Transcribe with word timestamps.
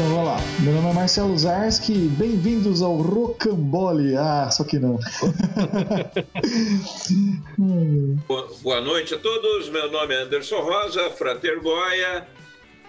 Então 0.00 0.14
vamos 0.14 0.24
lá. 0.24 0.38
Meu 0.60 0.72
nome 0.72 0.88
é 0.88 0.92
Marcelo 0.94 1.36
Zarski, 1.36 1.92
bem-vindos 1.92 2.80
ao 2.80 2.96
Rocambole. 2.96 4.16
Ah, 4.16 4.48
só 4.50 4.64
que 4.64 4.78
não. 4.78 4.98
Boa 8.62 8.80
noite 8.80 9.12
a 9.12 9.18
todos. 9.18 9.68
Meu 9.68 9.92
nome 9.92 10.14
é 10.14 10.22
Anderson 10.22 10.60
Rosa, 10.60 11.10
Frater 11.10 11.60
Goya. 11.60 12.26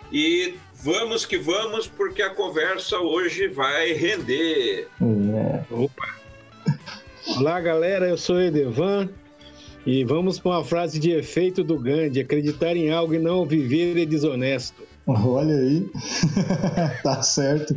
E 0.09 0.53
vamos 0.73 1.25
que 1.25 1.37
vamos, 1.37 1.85
porque 1.85 2.21
a 2.21 2.29
conversa 2.29 2.97
hoje 2.99 3.49
vai 3.49 3.91
render. 3.91 4.87
É. 5.01 5.65
Opa! 5.69 6.15
Olá, 7.35 7.59
galera. 7.59 8.07
Eu 8.07 8.17
sou 8.17 8.39
Edevan. 8.39 9.09
E 9.85 10.05
vamos 10.05 10.39
para 10.39 10.51
uma 10.51 10.63
frase 10.63 10.97
de 10.97 11.11
efeito 11.11 11.61
do 11.61 11.77
Gandhi: 11.77 12.21
acreditar 12.21 12.77
em 12.77 12.89
algo 12.89 13.13
e 13.13 13.19
não 13.19 13.45
viver 13.45 14.01
é 14.01 14.05
desonesto. 14.05 14.90
Olha 15.07 15.55
aí, 15.55 15.89
tá 17.03 17.21
certo, 17.21 17.75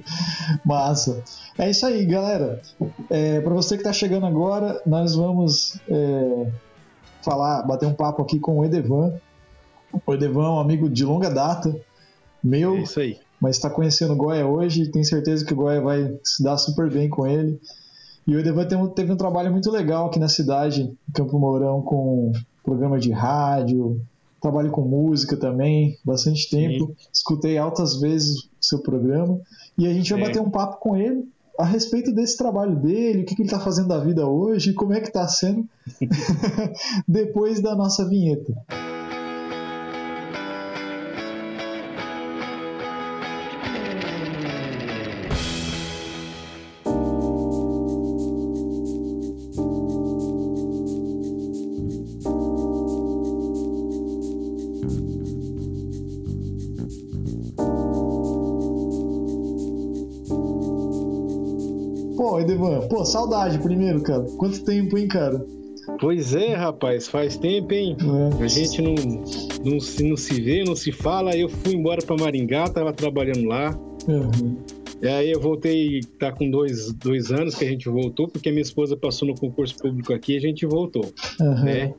massa. 0.65 1.23
É 1.59 1.71
isso 1.71 1.87
aí, 1.87 2.05
galera. 2.05 2.61
É, 3.09 3.41
para 3.41 3.55
você 3.55 3.77
que 3.77 3.81
está 3.81 3.93
chegando 3.93 4.27
agora, 4.27 4.81
nós 4.87 5.15
vamos 5.15 5.79
é, 5.89 6.53
falar, 7.23 7.63
bater 7.63 7.87
um 7.87 7.95
papo 7.95 8.23
aqui 8.23 8.39
com 8.39 8.59
o 8.59 8.65
Edevan. 8.65 9.15
O 10.07 10.13
Edevan 10.13 10.45
é 10.45 10.51
um 10.51 10.61
amigo 10.61 10.89
de 10.89 11.05
longa 11.05 11.31
data, 11.31 11.75
meu, 12.43 12.77
é 12.77 12.81
isso 12.81 13.01
aí. 13.01 13.19
mas 13.41 13.57
está 13.57 13.71
conhecendo 13.71 14.13
o 14.13 14.17
Goya 14.17 14.47
hoje 14.47 14.83
e 14.83 14.91
tenho 14.91 15.05
certeza 15.05 15.45
que 15.45 15.53
o 15.53 15.57
Goya 15.57 15.81
vai 15.81 16.19
se 16.23 16.43
dar 16.43 16.59
super 16.59 16.91
bem 16.91 17.09
com 17.09 17.27
ele. 17.27 17.59
E 18.27 18.35
o 18.35 18.41
Edevan 18.41 18.67
teve 18.89 19.13
um 19.13 19.17
trabalho 19.17 19.51
muito 19.53 19.71
legal 19.71 20.07
aqui 20.07 20.19
na 20.19 20.29
cidade, 20.29 20.83
em 20.83 21.13
Campo 21.13 21.39
Mourão, 21.39 21.81
com 21.83 22.33
programa 22.63 22.99
de 22.99 23.13
rádio, 23.13 24.01
trabalho 24.45 24.71
com 24.71 24.83
música 24.83 25.37
também, 25.39 25.99
bastante 26.05 26.51
tempo. 26.51 26.89
Sim. 26.89 27.09
Escutei 27.13 27.57
altas 27.57 27.99
vezes 27.99 28.45
o 28.45 28.49
seu 28.61 28.79
programa. 28.81 29.41
E 29.79 29.87
a 29.87 29.93
gente 29.93 30.13
vai 30.13 30.23
é. 30.23 30.27
bater 30.27 30.41
um 30.41 30.51
papo 30.51 30.79
com 30.79 30.95
ele 30.95 31.27
a 31.59 31.65
respeito 31.65 32.13
desse 32.13 32.37
trabalho 32.37 32.77
dele, 32.77 33.23
o 33.23 33.25
que, 33.25 33.35
que 33.35 33.43
ele 33.43 33.49
está 33.49 33.61
fazendo 33.61 33.89
da 33.89 33.99
vida 33.99 34.27
hoje, 34.27 34.75
como 34.75 34.93
é 34.93 35.01
que 35.01 35.07
está 35.07 35.27
sendo 35.29 35.67
depois 37.09 37.61
da 37.61 37.75
nossa 37.75 38.07
vinheta. 38.07 38.53
Edevan? 62.55 62.89
Pô, 62.89 63.05
saudade 63.05 63.59
primeiro, 63.59 64.03
cara. 64.03 64.23
Quanto 64.39 64.65
tempo, 64.65 64.97
hein, 64.97 65.09
cara? 65.09 65.45
Pois 66.01 66.35
é, 66.35 66.55
rapaz, 66.55 67.09
faz 67.09 67.37
tempo, 67.37 67.73
hein? 67.75 67.97
É. 68.41 68.43
A 68.43 68.49
gente 68.49 68.81
não, 68.81 68.95
não, 69.65 69.79
se, 69.79 70.03
não 70.03 70.17
se 70.17 70.41
vê, 70.41 70.65
não 70.65 70.75
se 70.75 70.91
fala. 70.91 71.37
Eu 71.37 71.49
fui 71.49 71.75
embora 71.75 72.01
para 72.05 72.17
Maringá, 72.17 72.69
tava 72.69 72.93
trabalhando 72.93 73.45
lá. 73.45 73.79
Uhum. 74.09 74.57
E 75.03 75.07
aí 75.07 75.31
eu 75.31 75.41
voltei, 75.41 76.01
tá 76.19 76.33
com 76.33 76.51
dois, 76.51 76.91
dois 76.93 77.31
anos 77.31 77.55
que 77.55 77.65
a 77.65 77.69
gente 77.69 77.89
voltou, 77.89 78.27
porque 78.27 78.51
minha 78.51 78.63
esposa 78.63 78.97
passou 78.97 79.29
no 79.29 79.35
concurso 79.35 79.77
público 79.77 80.15
aqui 80.15 80.33
e 80.33 80.37
a 80.37 80.41
gente 80.41 80.65
voltou, 80.65 81.13
uhum. 81.41 81.65
né? 81.65 81.95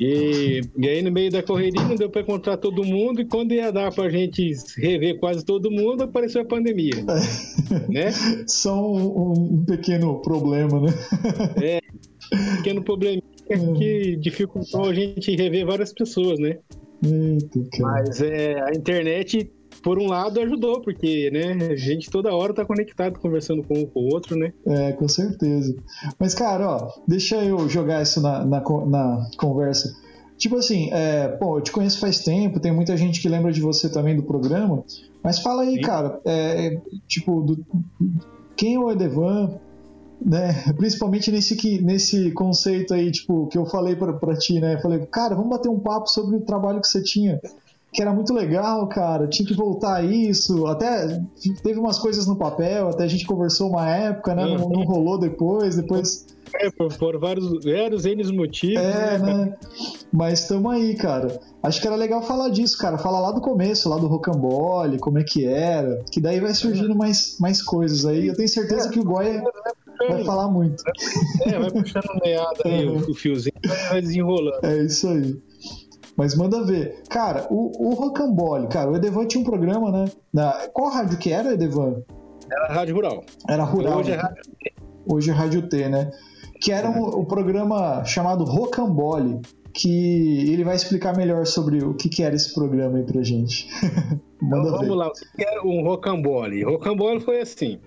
E, 0.00 0.60
e 0.76 0.88
aí, 0.88 1.02
no 1.02 1.10
meio 1.10 1.30
da 1.30 1.42
correria, 1.42 1.82
não 1.82 1.96
deu 1.96 2.08
para 2.08 2.22
encontrar 2.22 2.56
todo 2.56 2.84
mundo. 2.84 3.20
E 3.20 3.24
quando 3.24 3.52
ia 3.52 3.72
dar 3.72 3.92
para 3.92 4.04
a 4.04 4.10
gente 4.10 4.52
rever 4.76 5.18
quase 5.18 5.44
todo 5.44 5.70
mundo, 5.70 6.04
apareceu 6.04 6.42
a 6.42 6.44
pandemia. 6.44 6.94
É. 6.94 7.88
né? 7.92 8.10
Só 8.46 8.74
um, 8.80 9.32
um, 9.32 9.64
pequeno 9.64 10.20
problema, 10.22 10.80
né? 10.80 10.92
é, 11.62 11.80
um 12.32 12.56
pequeno 12.56 12.82
problema 12.82 13.22
que 13.76 14.16
dificultou 14.16 14.84
a 14.84 14.94
gente 14.94 15.34
rever 15.34 15.66
várias 15.66 15.92
pessoas, 15.92 16.38
né? 16.38 16.58
Eita, 17.02 17.60
Mas 17.80 18.20
é, 18.20 18.60
a 18.60 18.72
internet 18.72 19.50
por 19.82 19.98
um 19.98 20.06
lado 20.06 20.40
ajudou, 20.40 20.80
porque, 20.80 21.30
né, 21.30 21.68
a 21.70 21.76
gente 21.76 22.10
toda 22.10 22.34
hora 22.34 22.54
tá 22.54 22.64
conectado, 22.64 23.18
conversando 23.18 23.62
com 23.62 23.78
um 23.78 23.86
com 23.86 24.00
o 24.00 24.12
outro, 24.12 24.36
né? 24.36 24.52
É, 24.66 24.92
com 24.92 25.08
certeza. 25.08 25.74
Mas, 26.18 26.34
cara, 26.34 26.68
ó, 26.68 26.92
deixa 27.06 27.36
eu 27.44 27.68
jogar 27.68 28.02
isso 28.02 28.20
na, 28.20 28.44
na, 28.44 28.60
na 28.60 29.30
conversa. 29.38 29.94
Tipo 30.36 30.56
assim, 30.56 30.88
é, 30.92 31.28
pô, 31.28 31.58
eu 31.58 31.62
te 31.62 31.72
conheço 31.72 31.98
faz 31.98 32.20
tempo, 32.20 32.60
tem 32.60 32.72
muita 32.72 32.96
gente 32.96 33.20
que 33.20 33.28
lembra 33.28 33.52
de 33.52 33.60
você 33.60 33.88
também 33.88 34.14
do 34.14 34.22
programa, 34.22 34.84
mas 35.22 35.40
fala 35.40 35.62
aí, 35.62 35.74
Sim. 35.74 35.80
cara, 35.80 36.20
é, 36.24 36.80
tipo, 37.08 37.42
do, 37.42 37.64
quem 38.56 38.76
é 38.76 38.78
o 38.78 38.90
Edevan, 38.90 39.58
né? 40.24 40.64
Principalmente 40.76 41.30
nesse, 41.32 41.56
que, 41.56 41.80
nesse 41.80 42.30
conceito 42.32 42.94
aí, 42.94 43.10
tipo, 43.10 43.48
que 43.48 43.58
eu 43.58 43.66
falei 43.66 43.96
pra, 43.96 44.12
pra 44.12 44.36
ti, 44.36 44.60
né? 44.60 44.74
Eu 44.74 44.80
falei, 44.80 45.04
cara, 45.06 45.34
vamos 45.34 45.50
bater 45.50 45.68
um 45.68 45.80
papo 45.80 46.08
sobre 46.08 46.36
o 46.36 46.40
trabalho 46.40 46.80
que 46.80 46.88
você 46.88 47.02
tinha 47.02 47.40
que 47.92 48.02
era 48.02 48.12
muito 48.12 48.32
legal, 48.34 48.86
cara. 48.88 49.26
Tinha 49.26 49.46
que 49.46 49.54
voltar 49.54 49.96
a 49.96 50.02
isso. 50.02 50.66
Até 50.66 51.20
teve 51.62 51.78
umas 51.78 51.98
coisas 51.98 52.26
no 52.26 52.36
papel, 52.36 52.88
até 52.88 53.04
a 53.04 53.08
gente 53.08 53.26
conversou 53.26 53.70
uma 53.70 53.88
época, 53.88 54.34
né? 54.34 54.44
Não, 54.44 54.68
não 54.68 54.84
rolou 54.84 55.18
depois, 55.18 55.76
depois. 55.76 56.26
É, 56.54 56.70
por, 56.70 56.94
por 56.96 57.18
vários, 57.18 57.64
vários 57.64 58.04
N 58.04 58.32
motivos. 58.32 58.82
É, 58.82 59.18
né? 59.18 59.34
né? 59.34 59.56
Mas 60.12 60.40
estamos 60.40 60.72
aí, 60.72 60.94
cara. 60.94 61.40
Acho 61.62 61.80
que 61.80 61.86
era 61.86 61.96
legal 61.96 62.22
falar 62.22 62.48
disso, 62.50 62.78
cara. 62.78 62.98
Falar 62.98 63.20
lá 63.20 63.32
do 63.32 63.40
começo, 63.40 63.88
lá 63.88 63.96
do 63.96 64.06
rocambole, 64.06 64.98
como 64.98 65.18
é 65.18 65.24
que 65.24 65.44
era. 65.44 66.02
Que 66.10 66.20
daí 66.20 66.40
vai 66.40 66.54
surgindo 66.54 66.94
mais, 66.94 67.36
mais 67.40 67.62
coisas 67.62 68.06
aí. 68.06 68.28
Eu 68.28 68.36
tenho 68.36 68.48
certeza 68.48 68.88
que 68.88 69.00
o 69.00 69.04
Goya 69.04 69.42
vai 70.08 70.24
falar 70.24 70.48
muito. 70.48 70.82
É, 71.44 71.58
vai 71.58 71.70
puxando 71.70 72.20
meada 72.24 72.62
aí 72.64 72.86
o, 72.86 73.10
o 73.10 73.14
fiozinho, 73.14 73.54
vai 73.90 74.00
desenrolando. 74.02 74.64
É 74.64 74.84
isso 74.84 75.08
aí. 75.08 75.36
Mas 76.18 76.34
manda 76.34 76.64
ver. 76.64 77.04
Cara, 77.08 77.46
o, 77.48 77.70
o 77.78 77.94
Rocambole, 77.94 78.66
cara, 78.66 78.90
o 78.90 78.96
Edevan 78.96 79.24
tinha 79.24 79.40
um 79.40 79.44
programa, 79.44 79.92
né? 79.92 80.06
Na, 80.34 80.68
qual 80.72 80.90
rádio 80.90 81.16
que 81.16 81.32
era, 81.32 81.54
Edevan? 81.54 82.02
Era 82.50 82.74
Rádio 82.74 82.96
Rural. 82.96 83.24
Era 83.48 83.62
Rural. 83.62 83.98
Hoje 84.00 84.10
é 84.10 84.16
Rádio 84.16 84.42
T. 84.42 84.72
Hoje 85.06 85.30
é 85.30 85.32
Rádio 85.32 85.68
T, 85.68 85.88
né? 85.88 86.10
Que 86.60 86.72
era 86.72 86.90
um, 86.90 87.20
um 87.20 87.24
programa 87.24 88.04
chamado 88.04 88.42
Rocambole, 88.42 89.40
que 89.72 90.50
ele 90.50 90.64
vai 90.64 90.74
explicar 90.74 91.16
melhor 91.16 91.46
sobre 91.46 91.84
o 91.84 91.94
que, 91.94 92.08
que 92.08 92.24
era 92.24 92.34
esse 92.34 92.52
programa 92.52 92.98
aí 92.98 93.04
pra 93.04 93.22
gente. 93.22 93.68
Manda 94.42 94.68
então, 94.68 94.72
vamos 94.72 94.88
ver. 94.88 94.94
lá, 94.94 95.08
o 95.08 95.12
que 95.12 95.44
era 95.44 95.64
um 95.64 95.84
Rocambole? 95.84 96.64
Rocambole 96.64 97.20
foi 97.20 97.40
assim. 97.42 97.78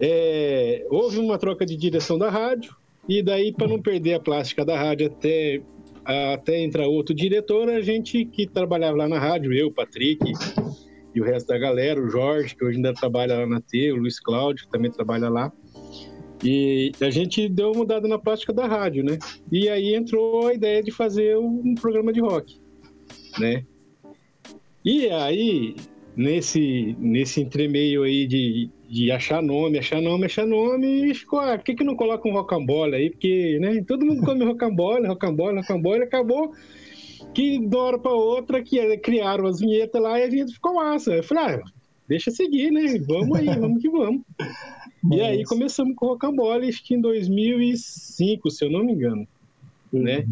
É, 0.00 0.86
houve 0.88 1.18
uma 1.18 1.36
troca 1.36 1.66
de 1.66 1.76
direção 1.76 2.16
da 2.16 2.30
rádio, 2.30 2.76
e 3.08 3.22
daí, 3.22 3.52
para 3.52 3.66
não 3.66 3.80
perder 3.80 4.14
a 4.14 4.20
plástica 4.20 4.64
da 4.64 4.76
rádio 4.76 5.06
até 5.08 5.62
até 6.06 6.60
entrar 6.60 6.86
outro 6.86 7.14
diretor, 7.14 7.68
a 7.68 7.80
gente 7.80 8.24
que 8.24 8.46
trabalhava 8.46 8.96
lá 8.96 9.08
na 9.08 9.18
rádio, 9.18 9.52
eu, 9.52 9.72
Patrick 9.72 10.32
e 11.14 11.20
o 11.20 11.24
resto 11.24 11.48
da 11.48 11.58
galera, 11.58 12.00
o 12.00 12.08
Jorge, 12.08 12.54
que 12.54 12.64
hoje 12.64 12.76
ainda 12.76 12.92
trabalha 12.92 13.38
lá 13.38 13.46
na 13.46 13.60
T, 13.60 13.90
o 13.92 13.96
Luiz 13.96 14.20
Cláudio, 14.20 14.66
que 14.66 14.70
também 14.70 14.90
trabalha 14.90 15.28
lá. 15.28 15.50
E 16.44 16.92
a 17.00 17.08
gente 17.08 17.48
deu 17.48 17.68
uma 17.68 17.78
mudada 17.78 18.06
na 18.06 18.18
prática 18.18 18.52
da 18.52 18.66
rádio, 18.66 19.02
né? 19.02 19.18
E 19.50 19.68
aí 19.68 19.94
entrou 19.94 20.46
a 20.46 20.54
ideia 20.54 20.82
de 20.82 20.90
fazer 20.90 21.36
um 21.38 21.74
programa 21.74 22.12
de 22.12 22.20
rock, 22.20 22.60
né? 23.38 23.64
E 24.84 25.08
aí, 25.08 25.74
nesse, 26.14 26.94
nesse 27.00 27.40
entremeio 27.40 28.02
aí 28.02 28.26
de, 28.26 28.70
de 28.88 29.10
achar 29.10 29.42
nome, 29.42 29.78
achar 29.78 30.00
nome, 30.00 30.26
achar 30.26 30.46
nome, 30.46 31.10
e 31.10 31.14
ficou, 31.14 31.40
ah, 31.40 31.56
por 31.56 31.64
que, 31.64 31.74
que 31.74 31.84
não 31.84 31.96
coloca 31.96 32.28
um 32.28 32.32
rocambole 32.32 32.94
aí? 32.94 33.10
Porque, 33.10 33.58
né, 33.60 33.82
todo 33.86 34.06
mundo 34.06 34.22
come 34.22 34.44
rocambole, 34.44 35.06
rocambole, 35.06 35.58
rocambole, 35.58 36.02
acabou 36.04 36.54
que 37.34 37.58
de 37.58 37.76
uma 37.76 37.82
hora 37.82 37.98
para 37.98 38.12
outra 38.12 38.62
que 38.62 38.96
criaram 38.98 39.46
as 39.46 39.60
vinhetas 39.60 40.00
lá 40.00 40.18
e 40.18 40.24
a 40.24 40.28
vinheta 40.28 40.52
ficou 40.52 40.74
massa. 40.74 41.14
Eu 41.14 41.24
falei, 41.24 41.56
ah, 41.56 41.62
deixa 42.08 42.30
seguir, 42.30 42.70
né? 42.70 42.98
Vamos 43.06 43.38
aí, 43.38 43.46
vamos 43.46 43.82
que 43.82 43.90
vamos. 43.90 44.22
e 45.12 45.20
aí 45.20 45.44
começamos 45.44 45.94
com 45.96 46.06
o 46.06 46.08
rocambole, 46.10 46.68
acho 46.68 46.84
que 46.84 46.94
em 46.94 47.00
2005, 47.00 48.50
se 48.50 48.64
eu 48.64 48.70
não 48.70 48.84
me 48.84 48.92
engano, 48.92 49.26
uhum. 49.92 50.02
né? 50.02 50.26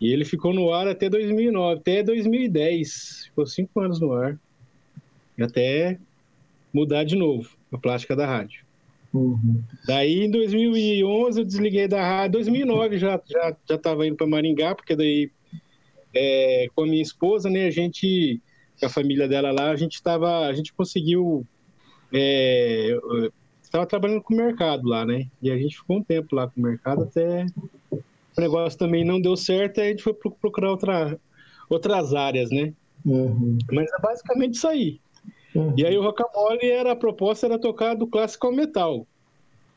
E 0.00 0.12
ele 0.12 0.24
ficou 0.24 0.52
no 0.52 0.72
ar 0.72 0.88
até 0.88 1.08
2009, 1.08 1.78
até 1.78 2.02
2010, 2.02 3.26
ficou 3.26 3.46
cinco 3.46 3.80
anos 3.80 4.00
no 4.00 4.12
ar, 4.12 4.36
até 5.38 5.98
mudar 6.72 7.04
de 7.04 7.14
novo 7.14 7.61
a 7.72 7.78
plástica 7.78 8.14
da 8.14 8.26
rádio. 8.26 8.64
Uhum. 9.12 9.62
Daí 9.86 10.24
em 10.24 10.30
2011 10.30 11.40
eu 11.40 11.44
desliguei 11.44 11.86
da 11.86 12.02
rádio, 12.02 12.32
2009 12.32 12.98
já 12.98 13.20
já 13.26 13.56
já 13.68 13.74
estava 13.74 14.06
indo 14.06 14.16
para 14.16 14.26
Maringá, 14.26 14.74
porque 14.74 14.96
daí 14.96 15.30
é, 16.14 16.66
com 16.74 16.84
a 16.84 16.86
minha 16.86 17.02
esposa, 17.02 17.50
né, 17.50 17.66
a 17.66 17.70
gente 17.70 18.40
com 18.80 18.86
a 18.86 18.88
família 18.88 19.28
dela 19.28 19.52
lá, 19.52 19.70
a 19.70 19.76
gente 19.76 19.94
estava, 19.94 20.46
a 20.46 20.52
gente 20.52 20.72
conseguiu 20.72 21.46
estava 23.62 23.84
é, 23.84 23.86
trabalhando 23.86 24.22
com 24.22 24.34
o 24.34 24.36
mercado 24.36 24.88
lá, 24.88 25.04
né? 25.04 25.26
E 25.40 25.50
a 25.50 25.56
gente 25.56 25.76
ficou 25.76 25.98
um 25.98 26.02
tempo 26.02 26.34
lá 26.34 26.48
com 26.48 26.60
o 26.60 26.62
mercado 26.64 27.02
até 27.04 27.46
o 28.36 28.40
negócio 28.40 28.78
também 28.78 29.04
não 29.04 29.20
deu 29.20 29.36
certo, 29.36 29.80
aí 29.80 29.88
a 29.88 29.90
gente 29.90 30.02
foi 30.02 30.14
procurar 30.14 30.70
outra, 30.70 31.20
outras 31.68 32.14
áreas, 32.14 32.50
né? 32.50 32.72
Uhum. 33.04 33.58
Mas 33.70 33.90
é 33.92 34.00
basicamente 34.00 34.54
isso 34.54 34.68
aí. 34.68 35.00
Uhum. 35.54 35.74
E 35.76 35.86
aí 35.86 35.96
o 35.96 36.02
rocambole 36.02 36.64
era 36.64 36.92
a 36.92 36.96
proposta 36.96 37.46
era 37.46 37.58
tocar 37.58 37.94
do 37.94 38.06
clássico 38.06 38.46
ao 38.46 38.52
metal. 38.52 39.06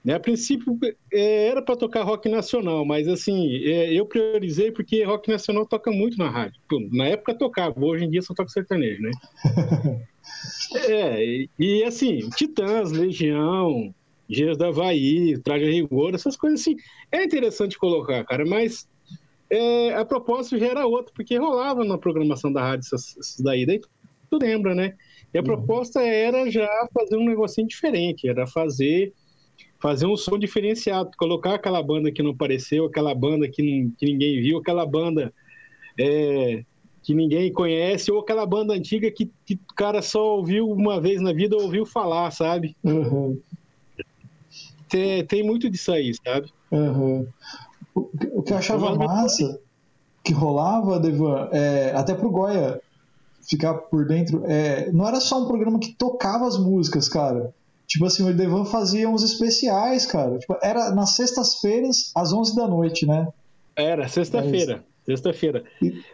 Né? 0.05 0.13
A 0.13 0.19
princípio 0.19 0.77
é, 1.11 1.47
era 1.47 1.63
para 1.63 1.75
tocar 1.75 2.03
rock 2.03 2.29
nacional, 2.29 2.85
mas 2.85 3.07
assim, 3.07 3.55
é, 3.65 3.91
eu 3.91 4.05
priorizei 4.05 4.71
porque 4.71 5.03
rock 5.03 5.27
nacional 5.27 5.65
toca 5.65 5.91
muito 5.91 6.15
na 6.17 6.29
rádio. 6.29 6.61
Na 6.91 7.07
época 7.07 7.33
tocava, 7.33 7.83
hoje 7.83 8.05
em 8.05 8.09
dia 8.11 8.21
só 8.21 8.35
toca 8.35 8.49
sertanejo, 8.49 9.01
né? 9.01 9.11
é, 10.87 11.47
e, 11.57 11.83
assim, 11.83 12.29
Titãs, 12.35 12.91
Legião, 12.91 13.93
Dias 14.29 14.57
da 14.57 14.67
Havaí, 14.67 15.39
Traje 15.39 15.65
a 15.65 15.71
Rigor, 15.71 16.13
essas 16.13 16.37
coisas 16.37 16.61
assim, 16.61 16.75
é 17.11 17.23
interessante 17.23 17.77
colocar, 17.77 18.23
cara, 18.25 18.45
mas 18.45 18.87
é, 19.49 19.95
a 19.95 20.05
proposta 20.05 20.55
já 20.57 20.67
era 20.67 20.85
outra, 20.85 21.11
porque 21.15 21.35
rolava 21.35 21.83
na 21.83 21.97
programação 21.97 22.53
da 22.53 22.61
rádio 22.61 22.85
essas, 22.85 23.17
essas 23.17 23.39
daí, 23.39 23.65
daí 23.65 23.81
tu 24.29 24.37
lembra, 24.37 24.75
né? 24.75 24.93
E 25.35 25.37
a 25.37 25.41
uhum. 25.41 25.47
proposta 25.47 26.01
era 26.01 26.49
já 26.49 26.69
fazer 26.93 27.17
um 27.17 27.25
negocinho 27.25 27.67
diferente, 27.67 28.25
era 28.25 28.47
fazer 28.47 29.11
fazer 29.81 30.07
um 30.07 30.15
som 30.15 30.39
diferenciado, 30.39 31.11
colocar 31.17 31.55
aquela 31.55 31.83
banda 31.83 32.09
que 32.09 32.23
não 32.23 32.31
apareceu, 32.31 32.85
aquela 32.85 33.13
banda 33.13 33.45
que, 33.49 33.91
que 33.97 34.05
ninguém 34.05 34.41
viu, 34.41 34.59
aquela 34.59 34.85
banda 34.85 35.33
é, 35.99 36.63
que 37.03 37.13
ninguém 37.13 37.51
conhece, 37.51 38.09
ou 38.09 38.21
aquela 38.21 38.45
banda 38.45 38.73
antiga 38.73 39.11
que, 39.11 39.29
que 39.45 39.55
o 39.55 39.75
cara 39.75 40.01
só 40.01 40.37
ouviu 40.37 40.71
uma 40.71 41.01
vez 41.01 41.21
na 41.21 41.33
vida, 41.33 41.57
ouviu 41.57 41.85
falar, 41.85 42.31
sabe? 42.31 42.73
Uhum. 42.81 43.37
Tem, 44.87 45.25
tem 45.25 45.43
muito 45.43 45.69
disso 45.69 45.91
aí, 45.91 46.13
sabe? 46.25 46.49
Uhum. 46.71 47.27
O, 47.93 48.09
o, 48.35 48.41
que 48.41 48.53
eu 48.53 48.57
achava 48.57 48.95
massa, 48.95 49.59
que 50.23 50.31
rolava, 50.31 50.97
Devan, 50.97 51.49
é, 51.51 51.91
até 51.93 52.15
pro 52.15 52.31
Goya 52.31 52.81
ficar 53.47 53.73
por 53.73 54.07
dentro, 54.07 54.43
é, 54.45 54.91
não 54.91 55.07
era 55.07 55.19
só 55.19 55.43
um 55.43 55.47
programa 55.47 55.79
que 55.79 55.93
tocava 55.93 56.47
as 56.47 56.57
músicas, 56.57 57.07
cara 57.07 57.53
Tipo 57.87 58.05
assim, 58.05 58.27
o 58.27 58.33
Devan 58.33 58.65
fazia 58.65 59.09
uns 59.09 59.23
especiais, 59.23 60.05
cara. 60.05 60.37
Tipo, 60.37 60.57
era 60.61 60.93
nas 60.93 61.15
sextas-feiras, 61.15 62.11
às 62.15 62.33
11 62.33 62.55
da 62.55 62.67
noite, 62.67 63.05
né? 63.05 63.27
Era, 63.75 64.07
sexta-feira. 64.07 64.83
Sexta-feira. 65.05 65.63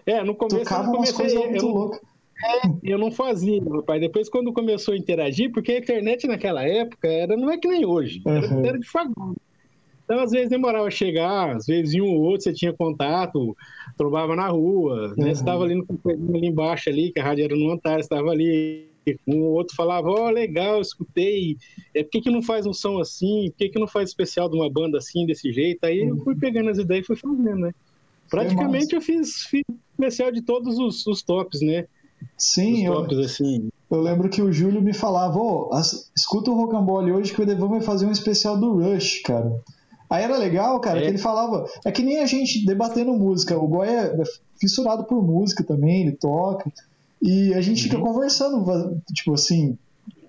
É, 0.06 0.24
no 0.24 0.36
começo 0.36 0.60
Tocava 0.60 0.89
eu 0.89 0.95
umas 0.95 1.12
coisas 1.12 1.38
muito 1.38 1.68
loucas. 1.68 2.01
É, 2.44 2.68
eu 2.83 2.98
não 2.98 3.12
fazia, 3.12 3.62
meu 3.62 3.83
pai. 3.83 4.00
Depois, 4.00 4.28
quando 4.28 4.51
começou 4.51 4.94
a 4.94 4.98
interagir, 4.98 5.51
porque 5.51 5.72
a 5.72 5.78
internet 5.78 6.28
naquela 6.28 6.63
época 6.63 7.07
era, 7.07 7.38
não 7.38 7.50
é 7.50 7.57
que 7.57 7.68
nem 7.68 7.86
hoje, 7.86 8.22
era, 8.25 8.54
uhum. 8.54 8.66
era 8.66 8.80
de 8.80 8.89
fagulho. 8.89 9.38
Então, 10.11 10.25
às 10.25 10.31
vezes 10.31 10.49
demorava 10.49 10.87
a 10.87 10.91
chegar, 10.91 11.55
às 11.55 11.65
vezes 11.65 11.95
um 11.95 12.03
ou 12.03 12.19
outro 12.23 12.43
você 12.43 12.51
tinha 12.51 12.73
contato, 12.73 13.55
trombava 13.95 14.35
na 14.35 14.49
rua, 14.49 15.15
né? 15.15 15.27
Você 15.33 15.39
estava 15.39 15.63
ali 15.63 15.75
no 15.75 15.85
ali 16.05 16.47
embaixo 16.47 16.89
ali, 16.89 17.13
que 17.13 17.19
a 17.21 17.23
rádio 17.23 17.45
era 17.45 17.55
no 17.55 17.71
Antares, 17.71 18.03
estava 18.03 18.29
ali 18.29 18.89
um 19.25 19.39
outro 19.43 19.73
falava, 19.73 20.09
ó, 20.09 20.27
oh, 20.27 20.29
legal, 20.29 20.81
escutei, 20.81 21.55
é, 21.95 22.03
por 22.03 22.09
que, 22.11 22.21
que 22.23 22.29
não 22.29 22.41
faz 22.41 22.65
um 22.65 22.73
som 22.73 22.99
assim, 22.99 23.49
por 23.51 23.57
que, 23.59 23.69
que 23.69 23.79
não 23.79 23.87
faz 23.87 24.09
especial 24.09 24.49
de 24.49 24.57
uma 24.57 24.69
banda 24.69 24.97
assim, 24.97 25.25
desse 25.25 25.49
jeito? 25.53 25.85
Aí 25.85 25.99
eu 25.99 26.17
fui 26.17 26.35
pegando 26.35 26.69
as 26.69 26.77
ideias 26.77 27.05
e 27.05 27.07
fui 27.07 27.15
fazendo, 27.15 27.55
né? 27.55 27.73
Praticamente 28.29 28.93
eu 28.93 28.99
fiz, 28.99 29.45
fiz 29.45 29.63
especial 29.93 30.29
de 30.29 30.41
todos 30.41 30.77
os, 30.77 31.07
os 31.07 31.21
tops, 31.21 31.61
né? 31.61 31.85
Sim, 32.37 32.89
os 32.89 32.95
tops, 32.95 33.17
eu, 33.17 33.23
assim. 33.23 33.69
eu 33.89 34.01
lembro 34.01 34.27
que 34.27 34.41
o 34.41 34.51
Júlio 34.51 34.81
me 34.81 34.93
falava, 34.93 35.39
ó, 35.39 35.69
oh, 35.71 35.79
escuta 36.17 36.51
o 36.51 36.53
Rocambole 36.53 37.13
hoje 37.13 37.33
que 37.33 37.39
o 37.39 37.43
Edevan 37.43 37.69
vai 37.69 37.81
fazer 37.81 38.05
um 38.05 38.11
especial 38.11 38.59
do 38.59 38.73
Rush, 38.73 39.21
cara. 39.21 39.57
Aí 40.11 40.25
era 40.25 40.37
legal, 40.37 40.77
cara, 40.81 40.99
é. 40.99 41.03
que 41.03 41.07
ele 41.07 41.17
falava. 41.17 41.65
É 41.85 41.91
que 41.91 42.03
nem 42.03 42.19
a 42.19 42.25
gente 42.25 42.65
debatendo 42.65 43.13
música. 43.13 43.57
O 43.57 43.65
Goya 43.65 44.13
é 44.19 44.23
fissurado 44.59 45.05
por 45.05 45.23
música 45.23 45.63
também, 45.63 46.01
ele 46.01 46.11
toca. 46.11 46.69
E 47.21 47.53
a 47.53 47.61
gente 47.61 47.85
uhum. 47.85 47.89
fica 47.89 48.01
conversando, 48.01 49.01
tipo 49.13 49.33
assim, 49.33 49.77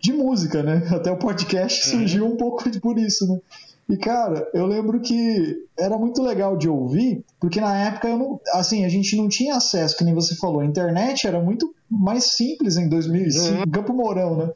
de 0.00 0.12
música, 0.12 0.62
né? 0.62 0.87
Até 0.94 1.11
o 1.11 1.17
podcast 1.17 1.84
uhum. 1.84 1.99
surgiu 1.99 2.26
um 2.26 2.37
pouco 2.37 2.62
por 2.81 2.96
isso, 2.96 3.26
né? 3.26 3.40
E, 3.88 3.96
cara, 3.96 4.49
eu 4.55 4.67
lembro 4.67 5.00
que 5.00 5.67
era 5.76 5.99
muito 5.99 6.23
legal 6.23 6.56
de 6.56 6.69
ouvir, 6.69 7.25
porque 7.40 7.61
na 7.61 7.76
época 7.76 8.06
eu 8.06 8.17
não, 8.17 8.40
assim, 8.55 8.84
a 8.84 8.88
gente 8.88 9.17
não 9.17 9.29
tinha 9.29 9.56
acesso, 9.56 9.96
que 9.96 10.05
nem 10.05 10.14
você 10.14 10.37
falou, 10.37 10.61
a 10.61 10.64
internet 10.64 11.26
era 11.26 11.40
muito 11.40 11.75
mais 11.90 12.26
simples 12.26 12.76
em 12.76 12.88
2005, 12.88 13.58
uhum. 13.58 13.70
Campo 13.70 13.93
Mourão, 13.93 14.37
né? 14.37 14.50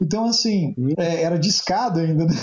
Então, 0.00 0.24
assim, 0.24 0.74
uhum. 0.76 0.94
é, 0.96 1.22
era 1.22 1.38
discado 1.38 2.00
ainda, 2.00 2.24
né? 2.24 2.34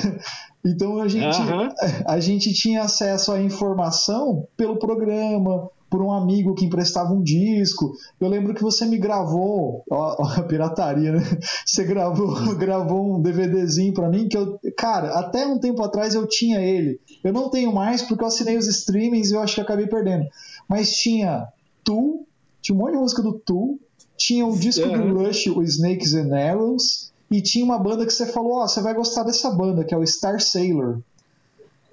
Então 0.66 1.00
a 1.00 1.08
gente, 1.08 1.40
uhum. 1.42 1.70
a, 2.06 2.14
a 2.14 2.20
gente 2.20 2.54
tinha 2.54 2.84
acesso 2.84 3.32
à 3.32 3.42
informação 3.42 4.48
pelo 4.56 4.78
programa, 4.78 5.70
por 5.92 6.02
um 6.02 6.10
amigo 6.10 6.56
que 6.56 6.64
emprestava 6.64 7.12
um 7.14 7.22
disco. 7.22 7.94
Eu 8.18 8.30
lembro 8.30 8.54
que 8.54 8.64
você 8.64 8.86
me 8.86 8.98
gravou, 8.98 9.84
ó, 9.92 10.16
ó 10.24 10.26
a 10.40 10.42
pirataria, 10.48 11.12
né? 11.12 11.22
Você 11.66 11.84
gravou, 11.84 12.34
gravou 12.56 13.18
um 13.18 13.22
DVDzinho 13.22 13.94
para 13.94 14.10
mim 14.10 14.30
que 14.30 14.38
eu, 14.38 14.58
cara, 14.78 15.20
até 15.20 15.46
um 15.46 15.60
tempo 15.60 15.84
atrás 15.84 16.16
eu 16.16 16.26
tinha 16.26 16.62
ele. 16.62 16.98
Eu 17.22 17.34
não 17.34 17.50
tenho 17.50 17.74
mais 17.74 18.02
porque 18.02 18.24
eu 18.24 18.28
assinei 18.28 18.58
os 18.58 18.68
streamings 18.68 19.32
e 19.32 19.34
eu 19.34 19.42
acho 19.42 19.56
que 19.56 19.62
acabei 19.62 19.86
perdendo. 19.86 20.26
Mas 20.68 20.96
tinha 20.96 21.46
Tu, 21.84 22.26
tinha 22.62 22.74
um 22.74 22.80
monte 22.80 22.94
de 22.94 22.98
música 23.00 23.22
do 23.22 23.34
Tu, 23.34 23.78
tinha 24.16 24.46
o 24.46 24.58
disco 24.58 24.88
do 24.88 25.18
Rush, 25.18 25.48
o 25.48 25.62
Snakes 25.62 26.14
and 26.14 26.34
Arrows, 26.34 27.11
e 27.32 27.42
tinha 27.42 27.64
uma 27.64 27.80
banda 27.80 28.06
que 28.06 28.12
você 28.12 28.26
falou, 28.26 28.58
ó, 28.58 28.64
oh, 28.66 28.68
você 28.68 28.82
vai 28.82 28.94
gostar 28.94 29.24
dessa 29.24 29.50
banda, 29.50 29.86
que 29.86 29.94
é 29.94 29.98
o 29.98 30.06
Star 30.06 30.42
Sailor. 30.42 31.00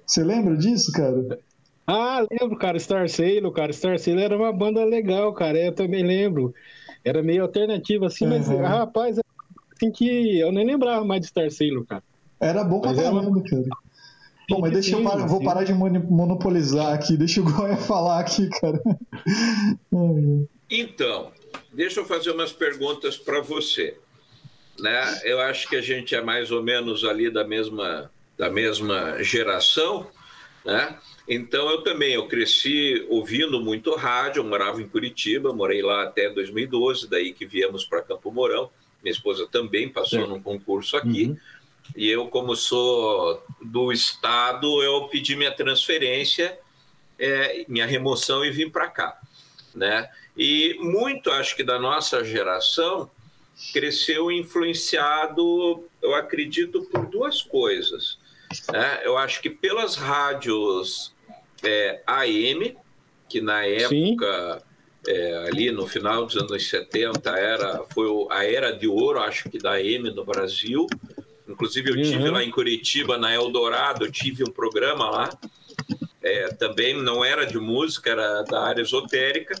Você 0.05 0.21
lembra 0.21 0.57
disso, 0.57 0.91
cara? 0.91 1.39
Ah, 1.87 2.25
lembro, 2.29 2.57
cara, 2.57 2.77
Star 2.77 3.07
Sailor, 3.07 3.51
cara. 3.53 3.71
Star 3.71 3.97
Sailor 3.97 4.23
era 4.23 4.37
uma 4.37 4.51
banda 4.51 4.83
legal, 4.83 5.33
cara. 5.33 5.57
Eu 5.57 5.71
também 5.71 6.03
lembro. 6.03 6.53
Era 7.05 7.23
meio 7.23 7.43
alternativa, 7.43 8.07
assim, 8.07 8.25
uhum. 8.25 8.31
mas, 8.31 8.47
rapaz, 8.49 9.17
assim 9.17 9.89
que 9.89 10.39
eu 10.39 10.51
nem 10.51 10.65
lembrava 10.65 11.05
mais 11.05 11.21
de 11.21 11.27
Star 11.27 11.49
Sailor, 11.49 11.85
cara. 11.85 12.03
Era 12.37 12.63
bom 12.63 12.81
pra 12.81 12.93
caramba, 12.93 13.21
uma... 13.21 13.41
cara. 13.41 13.63
Bom, 14.49 14.59
mas 14.59 14.73
deixa 14.73 14.97
eu 14.97 15.03
parar, 15.03 15.25
vou 15.25 15.41
parar 15.41 15.63
de 15.63 15.73
monopolizar 15.73 16.93
aqui, 16.93 17.15
deixa 17.15 17.39
o 17.39 17.43
Goya 17.43 17.77
falar 17.77 18.19
aqui, 18.19 18.49
cara. 18.49 18.81
Então, 20.69 21.31
deixa 21.71 22.01
eu 22.01 22.05
fazer 22.05 22.31
umas 22.31 22.51
perguntas 22.51 23.15
para 23.15 23.41
você. 23.41 23.95
Né? 24.79 25.21
Eu 25.23 25.39
acho 25.39 25.67
que 25.67 25.75
a 25.75 25.81
gente 25.81 26.15
é 26.15 26.21
mais 26.21 26.51
ou 26.51 26.63
menos 26.63 27.03
ali 27.03 27.29
da 27.29 27.43
mesma, 27.43 28.11
da 28.37 28.49
mesma 28.49 29.21
geração, 29.23 30.09
né? 30.65 30.97
Então 31.27 31.69
eu 31.69 31.83
também, 31.83 32.13
eu 32.13 32.27
cresci 32.27 33.05
ouvindo 33.07 33.61
muito 33.61 33.95
rádio, 33.95 34.39
eu 34.39 34.43
morava 34.43 34.81
em 34.81 34.87
Curitiba, 34.87 35.53
morei 35.53 35.81
lá 35.83 36.03
até 36.03 36.27
2012, 36.27 37.07
daí 37.07 37.33
que 37.33 37.45
viemos 37.45 37.85
para 37.85 38.01
Campo 38.01 38.31
Mourão. 38.31 38.71
Minha 39.03 39.11
esposa 39.11 39.47
também 39.47 39.87
passou 39.87 40.27
num 40.27 40.41
concurso 40.41 40.97
aqui. 40.97 41.25
Uhum. 41.25 41.37
E 41.95 42.09
eu, 42.09 42.27
como 42.27 42.55
sou 42.55 43.43
do 43.61 43.91
estado, 43.91 44.81
eu 44.81 45.07
pedi 45.07 45.35
minha 45.35 45.51
transferência, 45.51 46.57
é, 47.17 47.63
minha 47.67 47.85
remoção 47.85 48.43
e 48.43 48.51
vim 48.51 48.69
para 48.69 48.87
cá, 48.87 49.19
né? 49.75 50.09
E 50.37 50.77
muito, 50.79 51.31
acho 51.31 51.55
que 51.55 51.63
da 51.63 51.79
nossa 51.79 52.23
geração, 52.23 53.09
cresceu 53.73 54.31
influenciado, 54.31 55.83
eu 56.01 56.15
acredito, 56.15 56.83
por 56.83 57.05
duas 57.05 57.41
coisas. 57.41 58.17
Né? 58.71 59.01
Eu 59.03 59.17
acho 59.17 59.41
que 59.41 59.49
pelas 59.49 59.95
rádios 59.95 61.13
é, 61.63 62.01
AM, 62.07 62.75
que 63.27 63.41
na 63.41 63.65
época, 63.65 64.63
é, 65.07 65.47
ali 65.47 65.71
no 65.71 65.85
final 65.85 66.25
dos 66.25 66.35
anos 66.37 66.67
70, 66.67 67.29
era, 67.31 67.83
foi 67.93 68.07
a 68.31 68.45
era 68.45 68.71
de 68.71 68.87
ouro, 68.87 69.19
acho 69.19 69.49
que 69.49 69.59
da 69.59 69.73
AM 69.73 70.11
no 70.11 70.25
Brasil. 70.25 70.87
Inclusive, 71.47 71.89
eu 71.89 71.95
uhum. 71.95 72.03
tive 72.03 72.29
lá 72.29 72.43
em 72.43 72.51
Curitiba, 72.51 73.17
na 73.17 73.33
Eldorado, 73.33 74.11
tive 74.11 74.43
um 74.43 74.51
programa 74.51 75.09
lá. 75.09 75.29
É, 76.21 76.49
também 76.49 76.95
não 77.01 77.23
era 77.23 77.45
de 77.45 77.57
música, 77.57 78.11
era 78.11 78.43
da 78.43 78.61
área 78.61 78.81
esotérica, 78.81 79.59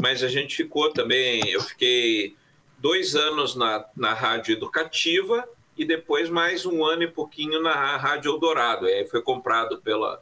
mas 0.00 0.22
a 0.22 0.28
gente 0.28 0.56
ficou 0.56 0.92
também. 0.92 1.48
Eu 1.48 1.62
fiquei 1.62 2.36
dois 2.80 3.14
anos 3.14 3.54
na, 3.54 3.84
na 3.94 4.14
rádio 4.14 4.54
educativa 4.54 5.46
e 5.76 5.84
depois 5.84 6.28
mais 6.28 6.64
um 6.64 6.84
ano 6.84 7.02
e 7.02 7.08
pouquinho 7.08 7.62
na 7.62 7.96
Rádio 7.96 8.32
Eldorado. 8.32 8.86
Aí 8.86 9.06
foi 9.06 9.22
comprado 9.22 9.78
pela, 9.78 10.20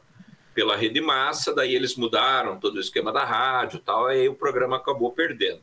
pela 0.53 0.75
Rede 0.75 1.01
Massa, 1.01 1.55
daí 1.55 1.73
eles 1.73 1.95
mudaram 1.95 2.59
todo 2.59 2.75
o 2.75 2.79
esquema 2.79 3.11
da 3.11 3.23
rádio 3.23 3.79
tal, 3.79 4.07
aí 4.07 4.27
o 4.27 4.35
programa 4.35 4.77
acabou 4.77 5.11
perdendo. 5.11 5.61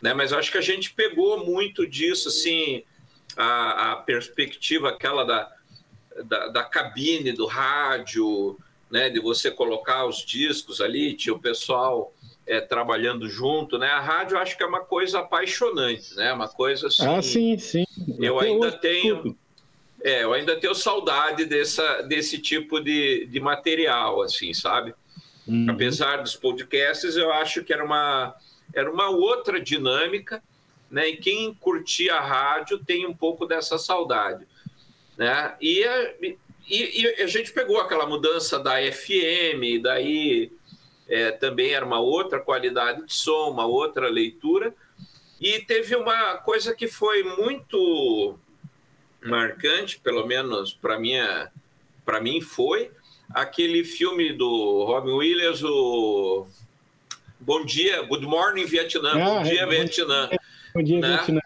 Né? 0.00 0.14
Mas 0.14 0.32
eu 0.32 0.38
acho 0.38 0.50
que 0.50 0.58
a 0.58 0.62
gente 0.62 0.92
pegou 0.94 1.44
muito 1.44 1.86
disso, 1.86 2.28
assim, 2.28 2.82
a, 3.36 3.92
a 3.92 3.96
perspectiva 3.96 4.88
aquela 4.88 5.24
da, 5.24 5.52
da, 6.24 6.48
da, 6.48 6.64
cabine 6.64 7.32
do 7.32 7.46
rádio, 7.46 8.58
né? 8.90 9.10
de 9.10 9.20
você 9.20 9.50
colocar 9.50 10.06
os 10.06 10.24
discos 10.24 10.80
ali, 10.80 11.14
tinha 11.14 11.34
o 11.34 11.38
pessoal 11.38 12.12
é, 12.46 12.60
trabalhando 12.60 13.28
junto, 13.28 13.78
né? 13.78 13.88
A 13.88 14.00
rádio 14.00 14.36
eu 14.36 14.40
acho 14.40 14.56
que 14.56 14.62
é 14.62 14.66
uma 14.66 14.80
coisa 14.80 15.20
apaixonante, 15.20 16.14
né? 16.16 16.32
Uma 16.32 16.48
coisa 16.48 16.88
assim. 16.88 17.06
Ah, 17.06 17.22
sim, 17.22 17.58
sim. 17.58 17.84
Eu 18.18 18.40
ainda 18.40 18.72
tenho. 18.72 19.36
É, 20.02 20.24
eu 20.24 20.32
ainda 20.32 20.58
tenho 20.58 20.74
saudade 20.74 21.44
dessa, 21.44 22.02
desse 22.02 22.38
tipo 22.38 22.80
de, 22.80 23.26
de 23.26 23.38
material, 23.38 24.20
assim, 24.20 24.52
sabe? 24.52 24.92
Uhum. 25.46 25.66
Apesar 25.70 26.16
dos 26.16 26.34
podcasts, 26.34 27.16
eu 27.16 27.32
acho 27.32 27.62
que 27.62 27.72
era 27.72 27.84
uma, 27.84 28.34
era 28.74 28.90
uma 28.90 29.10
outra 29.10 29.60
dinâmica, 29.60 30.42
né? 30.90 31.08
E 31.08 31.16
quem 31.18 31.54
curtia 31.54 32.14
a 32.16 32.20
rádio 32.20 32.78
tem 32.84 33.06
um 33.06 33.14
pouco 33.14 33.46
dessa 33.46 33.78
saudade, 33.78 34.44
né? 35.16 35.54
E 35.60 35.84
a, 35.84 36.14
e, 36.68 37.02
e 37.02 37.22
a 37.22 37.26
gente 37.26 37.52
pegou 37.52 37.80
aquela 37.80 38.06
mudança 38.06 38.58
da 38.58 38.74
FM, 38.90 39.82
daí 39.82 40.50
é, 41.08 41.30
também 41.30 41.72
era 41.72 41.84
uma 41.84 42.00
outra 42.00 42.40
qualidade 42.40 43.04
de 43.06 43.12
som, 43.12 43.50
uma 43.50 43.66
outra 43.66 44.08
leitura. 44.08 44.74
E 45.40 45.58
teve 45.60 45.96
uma 45.96 46.36
coisa 46.38 46.74
que 46.74 46.86
foi 46.86 47.22
muito 47.22 48.38
marcante, 49.20 49.98
pelo 49.98 50.26
menos 50.26 50.72
para 50.72 50.98
minha 50.98 51.50
para 52.04 52.20
mim 52.20 52.40
foi 52.40 52.90
aquele 53.32 53.84
filme 53.84 54.32
do 54.32 54.84
Robin 54.84 55.12
Williams, 55.12 55.62
o 55.62 56.46
Bom 57.40 57.64
Dia, 57.64 58.02
Good 58.02 58.26
Morning 58.26 58.64
Vietnã, 58.64 59.12
ah, 59.12 59.24
Bom 59.24 59.42
Dia 59.42 59.62
é, 59.62 59.66
Vietnã. 59.66 60.30
Bom 60.74 60.82
Dia 60.82 61.00
né? 61.00 61.08
Vietnã. 61.16 61.40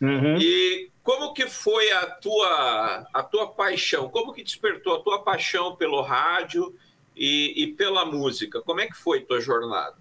Uhum. 0.00 0.38
E 0.38 0.90
como 1.02 1.32
que 1.32 1.46
foi 1.46 1.90
a 1.92 2.06
tua 2.06 3.06
a 3.12 3.22
tua 3.22 3.48
paixão? 3.48 4.08
Como 4.08 4.32
que 4.32 4.42
despertou 4.42 4.94
a 4.94 5.00
tua 5.00 5.22
paixão 5.22 5.76
pelo 5.76 6.00
rádio 6.02 6.74
e, 7.16 7.54
e 7.56 7.66
pela 7.68 8.04
música? 8.04 8.60
Como 8.60 8.80
é 8.80 8.86
que 8.86 8.96
foi 8.96 9.20
tua 9.20 9.40
jornada? 9.40 9.94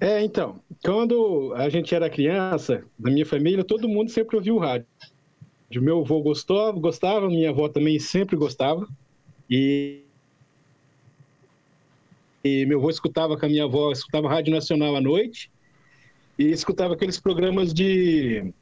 É, 0.00 0.22
então, 0.22 0.60
quando 0.84 1.52
a 1.54 1.68
gente 1.68 1.94
era 1.94 2.10
criança, 2.10 2.84
na 2.98 3.10
minha 3.10 3.26
família, 3.26 3.64
todo 3.64 3.88
mundo 3.88 4.10
sempre 4.10 4.36
ouvia 4.36 4.54
o 4.54 4.58
rádio. 4.58 4.86
Meu 5.72 6.00
avô 6.00 6.20
gostou, 6.22 6.72
gostava, 6.74 7.28
minha 7.28 7.50
avó 7.50 7.68
também 7.68 7.98
sempre 7.98 8.36
gostava. 8.36 8.88
E, 9.50 10.02
e 12.44 12.64
meu 12.66 12.78
avô 12.78 12.90
escutava 12.90 13.36
com 13.36 13.46
a 13.46 13.48
minha 13.48 13.64
avó, 13.64 13.90
escutava 13.92 14.28
Rádio 14.28 14.52
Nacional 14.52 14.96
à 14.96 15.00
noite 15.00 15.50
e 16.38 16.46
escutava 16.50 16.94
aqueles 16.94 17.18
programas 17.18 17.74
de. 17.74 18.52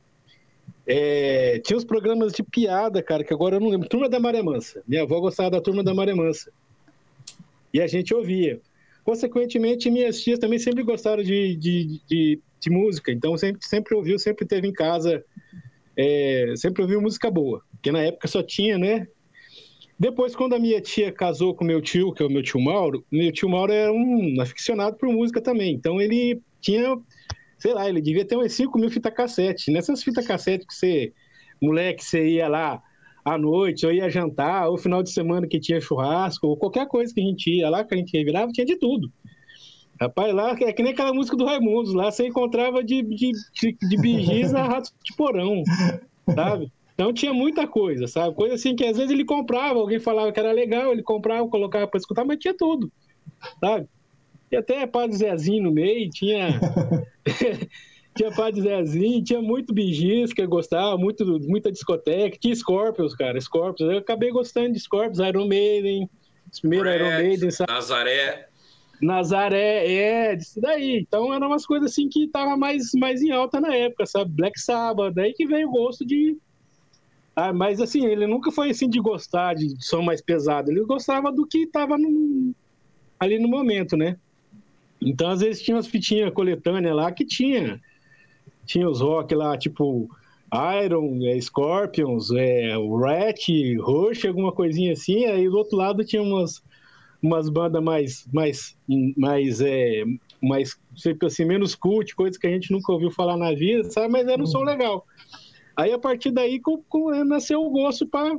É, 0.87 1.61
tinha 1.65 1.77
os 1.77 1.85
programas 1.85 2.33
de 2.33 2.43
piada, 2.43 3.03
cara, 3.03 3.23
que 3.23 3.35
agora 3.35 3.57
eu 3.57 3.61
não 3.61 3.69
lembro. 3.69 3.89
Turma 3.89 4.09
da 4.09 4.19
Maré 4.19 4.43
Mansa. 4.43 4.83
Minha 4.87 5.03
avó 5.03 5.21
gostava 5.21 5.51
da 5.51 5.61
Turma 5.61 5.85
da 5.85 5.93
Maré 5.93 6.15
Mansa. 6.15 6.51
E 7.77 7.81
a 7.83 7.87
gente 7.87 8.15
ouvia. 8.15 8.59
Consequentemente, 9.05 9.91
minhas 9.91 10.23
tias 10.23 10.39
também 10.39 10.59
sempre 10.59 10.83
gostaram 10.83 11.23
de, 11.23 11.55
de, 11.57 12.01
de, 12.09 12.41
de 12.59 12.71
música, 12.71 13.13
então 13.13 13.37
sempre, 13.37 13.67
sempre 13.67 13.95
ouviu, 13.95 14.19
sempre 14.19 14.47
teve 14.47 14.67
em 14.67 14.73
casa, 14.73 15.23
é, 15.95 16.55
sempre 16.57 16.81
ouviu 16.81 17.03
música 17.03 17.31
boa, 17.31 17.61
porque 17.73 17.93
na 17.93 18.01
época 18.01 18.29
só 18.29 18.43
tinha, 18.43 18.79
né? 18.79 19.07
Depois, 19.99 20.35
quando 20.35 20.55
a 20.55 20.59
minha 20.59 20.81
tia 20.81 21.13
casou 21.13 21.55
com 21.55 21.67
meu 21.67 21.83
tio, 21.83 22.15
que 22.15 22.23
é 22.23 22.27
o 22.27 22.31
meu 22.31 22.43
tio 22.43 22.59
Mauro, 22.59 23.05
meu 23.13 23.31
tio 23.31 23.47
Mauro 23.47 23.71
era 23.71 23.93
um 23.93 24.41
aficionado 24.41 24.97
por 24.97 25.11
música 25.11 25.43
também, 25.43 25.75
então 25.75 26.01
ele 26.01 26.41
tinha, 26.63 26.97
sei 27.59 27.75
lá, 27.75 27.87
ele 27.87 28.01
devia 28.01 28.25
ter 28.25 28.37
umas 28.37 28.55
5 28.55 28.79
mil 28.79 28.91
fitas 28.91 29.13
cassete. 29.13 29.71
Nessas 29.71 30.03
fitas 30.03 30.27
cassete 30.27 30.67
que 30.67 30.75
você, 30.75 31.13
moleque, 31.61 32.03
você 32.03 32.27
ia 32.27 32.49
lá 32.49 32.83
à 33.27 33.37
noite, 33.37 33.85
ou 33.85 33.93
ia 33.93 34.09
jantar, 34.09 34.69
ou 34.69 34.79
final 34.79 35.03
de 35.03 35.11
semana 35.11 35.49
que 35.49 35.59
tinha 35.59 35.81
churrasco, 35.81 36.47
ou 36.47 36.57
qualquer 36.57 36.87
coisa 36.87 37.13
que 37.13 37.21
a 37.21 37.25
gente 37.25 37.51
ia 37.51 37.69
lá, 37.69 37.83
que 37.83 37.93
a 37.93 37.97
gente 37.97 38.17
revirava, 38.17 38.53
tinha 38.53 38.65
de 38.65 38.77
tudo. 38.77 39.11
Rapaz, 40.01 40.33
lá 40.33 40.53
é 40.53 40.73
que 40.73 40.83
nem 40.83 40.93
aquela 40.93 41.13
música 41.13 41.37
do 41.37 41.45
Raimundos, 41.45 41.93
lá 41.93 42.13
você 42.13 42.29
encontrava 42.29 42.85
de, 42.85 43.03
de, 43.03 43.33
de, 43.53 43.77
de 43.81 43.97
bigis 43.97 44.55
a 44.55 44.63
rato 44.63 44.93
de 45.03 45.17
porão, 45.17 45.65
sabe? 46.33 46.71
Então 46.95 47.13
tinha 47.13 47.35
muita 47.35 47.67
coisa, 47.67 48.07
sabe? 48.07 48.37
Coisa 48.37 48.55
assim 48.55 48.77
que 48.77 48.85
às 48.85 48.97
vezes 48.97 49.11
ele 49.11 49.25
comprava, 49.25 49.81
alguém 49.81 49.99
falava 49.99 50.31
que 50.31 50.39
era 50.39 50.53
legal, 50.53 50.93
ele 50.93 51.03
comprava, 51.03 51.49
colocava 51.49 51.89
para 51.89 51.99
escutar, 51.99 52.25
mas 52.25 52.39
tinha 52.39 52.55
tudo, 52.55 52.93
sabe? 53.59 53.89
E 54.53 54.57
até 54.57 54.87
Padre 54.87 55.17
Zezinho 55.17 55.65
no 55.65 55.73
meio, 55.73 56.09
tinha 56.11 56.61
tinha 58.17 58.33
Padre 58.33 58.63
Zezinho, 58.63 59.23
tinha 59.23 59.43
muito 59.43 59.75
Bigis 59.75 60.33
que 60.33 60.41
eu 60.41 60.49
gostava, 60.49 60.97
muito, 60.97 61.25
muita 61.41 61.71
discoteca, 61.71 62.39
tinha 62.41 62.55
Scorpions, 62.55 63.15
cara, 63.15 63.41
Scorpions. 63.41 63.91
Eu 63.91 63.99
acabei 63.99 64.31
gostando 64.31 64.73
de 64.73 64.81
Scorpions, 64.81 65.19
Iron 65.19 65.47
Maiden, 65.47 66.09
os 66.51 66.61
primeiros 66.61 66.95
Iron 66.95 67.11
Maiden, 67.11 67.51
sabe? 67.51 67.71
Nazaré. 67.71 68.49
Nazaré, 69.01 69.93
é, 69.93 70.37
disso 70.37 70.61
daí. 70.61 70.99
Então 70.99 71.33
eram 71.33 71.49
umas 71.49 71.67
coisas 71.67 71.93
assim 71.93 72.09
que 72.09 72.27
tava 72.29 72.57
mais, 72.57 72.93
mais 72.95 73.23
em 73.23 73.31
alta 73.31 73.61
na 73.61 73.75
época, 73.75 74.07
sabe? 74.07 74.31
Black 74.31 74.59
Sabbath, 74.59 75.15
daí 75.15 75.35
que 75.35 75.47
veio 75.47 75.69
o 75.69 75.73
gosto 75.73 76.05
de. 76.05 76.37
Ah, 77.35 77.53
mas 77.53 77.83
assim, 77.83 78.07
ele 78.07 78.27
nunca 78.27 78.51
foi 78.51 78.71
assim 78.71 78.89
de 78.89 78.99
gostar 78.99 79.55
de 79.55 79.77
som 79.85 80.01
mais 80.01 80.23
pesado, 80.23 80.71
ele 80.71 80.83
gostava 80.87 81.31
do 81.31 81.47
que 81.47 81.67
tava 81.67 81.99
no... 81.99 82.55
ali 83.21 83.39
no 83.39 83.47
momento, 83.47 83.95
né? 83.95 84.17
Então, 85.03 85.29
às 85.29 85.41
vezes, 85.41 85.63
tinha 85.63 85.77
umas 85.77 85.87
fitinhas 85.87 86.33
coletâneas 86.33 86.97
lá 86.97 87.13
que 87.13 87.27
tinha 87.27 87.79
tinha 88.67 88.89
os 88.89 89.01
rock 89.01 89.35
lá, 89.35 89.57
tipo 89.57 90.09
Iron, 90.85 91.19
é, 91.25 91.41
Scorpions, 91.41 92.31
é, 92.31 92.73
Rat, 92.77 93.49
Rush, 93.81 94.25
alguma 94.25 94.53
coisinha 94.53 94.93
assim. 94.93 95.25
Aí 95.27 95.49
do 95.49 95.57
outro 95.57 95.77
lado 95.77 96.05
tinha 96.05 96.23
umas, 96.23 96.63
umas 97.23 97.49
bandas 97.49 97.83
mais, 97.83 98.29
mais, 98.33 98.77
mais, 99.17 99.61
é, 99.61 100.05
mais 100.43 100.79
sempre 100.97 101.27
assim, 101.27 101.45
menos 101.45 101.75
cult, 101.75 102.15
coisas 102.15 102.39
que 102.39 102.47
a 102.47 102.51
gente 102.51 102.71
nunca 102.71 102.93
ouviu 102.93 103.11
falar 103.11 103.37
na 103.37 103.53
vida, 103.55 103.85
sabe? 103.91 104.09
Mas 104.09 104.27
era 104.29 104.43
um 104.43 104.47
som 104.47 104.59
uhum. 104.59 104.65
legal. 104.65 105.07
Aí 105.77 105.93
a 105.93 105.99
partir 105.99 106.31
daí 106.31 106.61
com, 106.61 106.83
com, 106.89 107.11
nasceu 107.25 107.63
o 107.63 107.71
gosto 107.71 108.07
para 108.07 108.39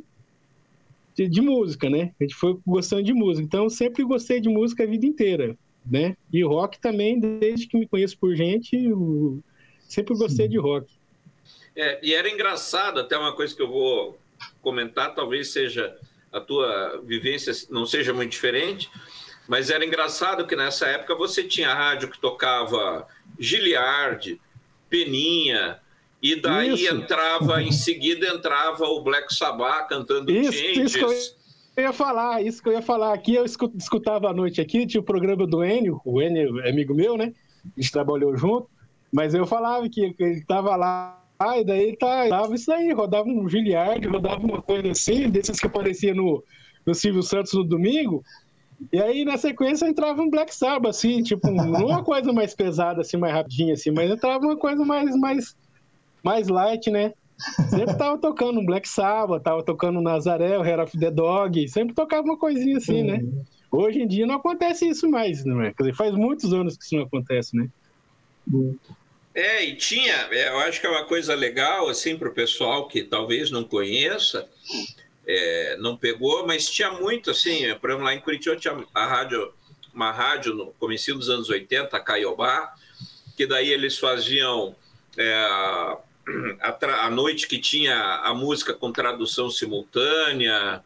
de, 1.13 1.27
de, 1.27 1.41
música, 1.41 1.89
né? 1.89 2.11
A 2.19 2.23
gente 2.23 2.35
foi 2.35 2.57
gostando 2.65 3.03
de 3.03 3.13
música. 3.13 3.45
Então 3.45 3.69
sempre 3.69 4.03
gostei 4.03 4.39
de 4.39 4.49
música 4.49 4.83
a 4.83 4.87
vida 4.87 5.05
inteira, 5.05 5.57
né? 5.85 6.15
E 6.31 6.43
rock 6.43 6.79
também, 6.79 7.19
desde 7.19 7.67
que 7.67 7.77
me 7.77 7.87
conheço 7.87 8.17
por 8.17 8.35
gente, 8.35 8.75
Sempre 9.87 10.15
gostei 10.15 10.47
de 10.47 10.57
rock. 10.57 10.87
É, 11.75 11.99
e 12.03 12.13
era 12.13 12.29
engraçado, 12.29 12.99
até 12.99 13.17
uma 13.17 13.33
coisa 13.33 13.55
que 13.55 13.61
eu 13.61 13.69
vou 13.69 14.17
comentar, 14.61 15.13
talvez 15.13 15.49
seja 15.49 15.95
a 16.31 16.41
tua 16.41 17.01
vivência 17.03 17.53
não 17.69 17.85
seja 17.85 18.13
muito 18.13 18.31
diferente, 18.31 18.89
mas 19.47 19.69
era 19.69 19.85
engraçado 19.85 20.45
que 20.45 20.55
nessa 20.55 20.87
época 20.87 21.15
você 21.15 21.43
tinha 21.43 21.73
rádio 21.73 22.09
que 22.09 22.19
tocava 22.19 23.07
Giliard, 23.39 24.39
Peninha, 24.89 25.79
e 26.21 26.35
daí 26.35 26.73
isso. 26.73 26.93
entrava, 26.93 27.61
em 27.61 27.71
seguida 27.71 28.27
entrava 28.27 28.85
o 28.85 29.01
Black 29.01 29.33
Sabbath 29.33 29.87
cantando 29.87 30.31
isso, 30.31 30.51
Changes. 30.51 30.95
Isso 30.95 31.37
eu 31.77 31.83
ia 31.83 31.93
falar, 31.93 32.41
isso 32.41 32.61
que 32.61 32.69
eu 32.69 32.73
ia 32.73 32.81
falar. 32.81 33.13
Aqui 33.13 33.35
eu 33.35 33.45
escutava 33.45 34.29
à 34.29 34.33
noite 34.33 34.59
aqui, 34.59 34.87
tinha 34.87 34.99
o 34.99 35.03
programa 35.03 35.45
do 35.45 35.63
Enio, 35.63 36.01
o 36.03 36.19
Enio 36.19 36.59
é 36.61 36.71
amigo 36.71 36.95
meu, 36.95 37.15
né? 37.15 37.33
A 37.65 37.79
gente 37.79 37.91
trabalhou 37.91 38.35
junto. 38.35 38.67
Mas 39.11 39.33
eu 39.33 39.45
falava 39.45 39.87
que 39.89 40.15
ele 40.19 40.43
tava 40.45 40.75
lá, 40.75 41.21
e 41.57 41.63
daí 41.63 41.83
ele 41.89 41.97
tá, 41.97 42.27
tava 42.27 42.55
isso 42.55 42.71
aí, 42.71 42.91
rodava 42.91 43.27
um 43.27 43.47
Giliard, 43.47 44.05
rodava 44.07 44.45
uma 44.45 44.61
coisa 44.61 44.91
assim, 44.91 45.29
desses 45.29 45.59
que 45.59 45.67
aparecia 45.67 46.13
no, 46.13 46.43
no 46.85 46.95
Silvio 46.95 47.23
Santos 47.23 47.53
no 47.53 47.63
domingo. 47.63 48.23
E 48.91 49.01
aí, 49.01 49.25
na 49.25 49.37
sequência, 49.37 49.87
entrava 49.87 50.21
um 50.21 50.29
Black 50.29 50.53
Sabbath, 50.53 50.89
assim, 50.89 51.23
tipo, 51.23 51.49
não 51.49 51.87
uma 51.87 52.03
coisa 52.03 52.31
mais 52.31 52.53
pesada, 52.53 53.01
assim, 53.01 53.17
mais 53.17 53.33
rapidinha, 53.33 53.73
assim, 53.73 53.91
mas 53.91 54.09
entrava 54.09 54.45
uma 54.45 54.57
coisa 54.57 54.85
mais, 54.85 55.15
mais, 55.15 55.55
mais 56.23 56.47
light, 56.47 56.91
né? 56.91 57.13
Sempre 57.69 57.97
tava 57.97 58.17
tocando 58.17 58.59
um 58.59 58.65
Black 58.65 58.87
Sabbath, 58.87 59.43
tava 59.43 59.63
tocando 59.63 60.01
Nazaré, 60.01 60.57
o 60.57 60.61
Hair 60.61 60.81
of 60.81 60.97
the 60.97 61.11
Dog, 61.11 61.67
sempre 61.69 61.93
tocava 61.93 62.23
uma 62.23 62.37
coisinha 62.37 62.77
assim, 62.77 63.03
né? 63.03 63.19
Hoje 63.71 64.01
em 64.01 64.07
dia 64.07 64.25
não 64.25 64.35
acontece 64.35 64.87
isso 64.87 65.09
mais, 65.09 65.43
né? 65.43 65.73
Quer 65.75 65.83
dizer, 65.83 65.95
faz 65.95 66.15
muitos 66.15 66.53
anos 66.53 66.77
que 66.77 66.85
isso 66.85 66.95
não 66.95 67.03
acontece, 67.03 67.55
né? 67.55 67.67
É, 69.33 69.63
e 69.63 69.75
tinha, 69.75 70.27
é, 70.31 70.49
eu 70.49 70.57
acho 70.59 70.81
que 70.81 70.87
é 70.87 70.89
uma 70.89 71.05
coisa 71.05 71.35
legal, 71.35 71.87
assim, 71.89 72.17
para 72.17 72.27
o 72.27 72.33
pessoal 72.33 72.87
que 72.87 73.03
talvez 73.03 73.51
não 73.51 73.63
conheça, 73.63 74.49
é, 75.27 75.77
não 75.77 75.95
pegou, 75.95 76.47
mas 76.47 76.69
tinha 76.69 76.91
muito, 76.91 77.29
assim, 77.29 77.73
por 77.75 77.89
exemplo, 77.89 78.05
lá 78.05 78.15
em 78.15 78.19
Curitiba 78.19 78.55
tinha 78.55 78.83
a 78.95 79.05
rádio, 79.05 79.53
uma 79.93 80.11
rádio 80.11 80.55
no 80.55 80.71
começo 80.79 81.13
dos 81.13 81.29
anos 81.29 81.49
80, 81.49 81.95
a 81.95 81.99
Caiobá, 81.99 82.73
que 83.35 83.45
daí 83.45 83.69
eles 83.69 83.99
faziam 83.99 84.75
é, 85.15 85.33
a, 86.61 87.05
a, 87.05 87.09
noite 87.11 87.47
que 87.47 87.59
tinha 87.59 87.95
a 88.23 88.33
música 88.33 88.73
com 88.73 88.91
tradução 88.91 89.51
simultânea, 89.51 90.83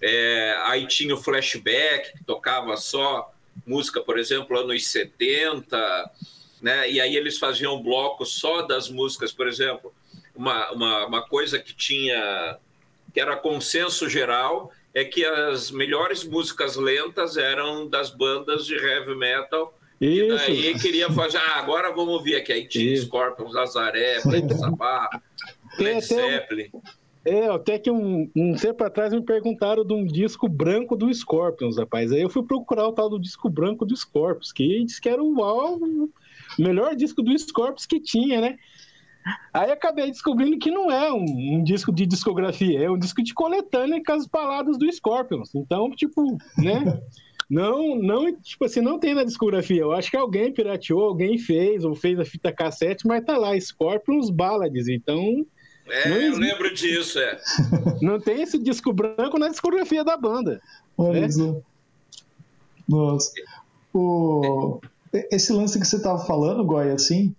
é, 0.00 0.56
aí 0.66 0.88
tinha 0.88 1.14
o 1.14 1.22
flashback, 1.22 2.18
que 2.18 2.24
tocava 2.24 2.76
só 2.76 3.32
música, 3.64 4.00
por 4.00 4.18
exemplo, 4.18 4.58
anos 4.58 4.88
70, 4.88 6.10
né? 6.62 6.90
E 6.90 7.00
aí 7.00 7.16
eles 7.16 7.38
faziam 7.38 7.74
um 7.74 7.82
bloco 7.82 8.24
só 8.24 8.62
das 8.62 8.88
músicas, 8.88 9.32
por 9.32 9.48
exemplo, 9.48 9.92
uma, 10.34 10.70
uma, 10.70 11.06
uma 11.06 11.22
coisa 11.28 11.58
que 11.58 11.74
tinha 11.74 12.58
que 13.12 13.20
era 13.20 13.36
consenso 13.36 14.08
geral 14.08 14.72
é 14.94 15.04
que 15.04 15.24
as 15.24 15.70
melhores 15.70 16.24
músicas 16.24 16.76
lentas 16.76 17.36
eram 17.36 17.86
das 17.86 18.10
bandas 18.10 18.64
de 18.64 18.74
heavy 18.74 19.14
metal. 19.14 19.76
Isso. 20.00 20.50
E 20.50 20.62
daí 20.62 20.78
queria 20.80 21.10
fazer, 21.10 21.38
ah, 21.38 21.58
agora 21.58 21.90
vamos 21.90 22.14
ouvir 22.14 22.36
aqui. 22.36 22.52
Aí 22.52 22.66
tinha 22.66 22.96
Scorpions, 22.96 23.52
Lazaré, 23.52 24.20
Black 24.22 24.54
Sabbath, 24.54 25.22
Led 25.78 26.00
Zeppelin. 26.00 26.70
É, 27.24 27.46
até 27.46 27.78
que 27.78 27.90
um, 27.90 28.28
um 28.34 28.54
tempo 28.54 28.82
atrás 28.82 29.12
me 29.12 29.22
perguntaram 29.22 29.84
de 29.84 29.94
um 29.94 30.04
disco 30.04 30.48
branco 30.48 30.96
do 30.96 31.12
Scorpions, 31.14 31.76
rapaz. 31.78 32.10
Aí 32.10 32.20
eu 32.20 32.28
fui 32.28 32.42
procurar 32.42 32.88
o 32.88 32.92
tal 32.92 33.08
do 33.08 33.20
disco 33.20 33.48
branco 33.48 33.84
do 33.84 33.96
Scorpions, 33.96 34.50
que 34.50 34.84
disse 34.84 35.00
que 35.00 35.08
era 35.08 35.22
o 35.22 35.42
álbum 35.42 36.08
melhor 36.58 36.94
disco 36.94 37.22
do 37.22 37.36
Scorpions 37.38 37.86
que 37.86 38.00
tinha, 38.00 38.40
né? 38.40 38.58
Aí 39.52 39.70
acabei 39.70 40.10
descobrindo 40.10 40.58
que 40.58 40.70
não 40.70 40.90
é 40.90 41.12
um, 41.12 41.24
um, 41.24 41.62
disco 41.62 41.92
de 41.92 42.06
discografia, 42.06 42.80
é 42.80 42.90
um 42.90 42.98
disco 42.98 43.22
de 43.22 43.32
coletânea 43.32 44.02
com 44.04 44.12
as 44.12 44.26
baladas 44.26 44.76
do 44.78 44.90
Scorpions. 44.90 45.54
Então, 45.54 45.90
tipo, 45.90 46.36
né? 46.58 47.00
Não, 47.50 47.96
não, 47.96 48.34
tipo 48.40 48.64
assim, 48.64 48.80
não 48.80 48.98
tem 48.98 49.14
na 49.14 49.24
discografia. 49.24 49.82
Eu 49.82 49.92
acho 49.92 50.10
que 50.10 50.16
alguém 50.16 50.50
pirateou, 50.50 51.02
alguém 51.02 51.36
fez, 51.36 51.84
ou 51.84 51.94
fez 51.94 52.18
a 52.18 52.24
fita 52.24 52.50
cassete, 52.50 53.06
mas 53.06 53.22
tá 53.26 53.36
lá, 53.36 53.60
Scorpions 53.60 54.30
Ballads. 54.30 54.88
Então. 54.88 55.44
É, 55.86 56.08
não 56.08 56.16
eu 56.16 56.38
lembro 56.38 56.72
disso, 56.72 57.18
é. 57.18 57.38
Não 58.00 58.18
tem 58.18 58.40
esse 58.40 58.56
disco 58.56 58.90
branco 58.90 59.38
na 59.38 59.50
discografia 59.50 60.02
da 60.02 60.16
banda. 60.16 60.62
Olha 60.96 61.28
né? 61.28 61.60
Nossa. 62.88 63.30
O... 63.92 64.80
Esse 65.30 65.52
lance 65.52 65.78
que 65.78 65.86
você 65.86 66.00
tava 66.00 66.24
falando, 66.24 66.64
Goy, 66.64 66.90
assim, 66.90 67.34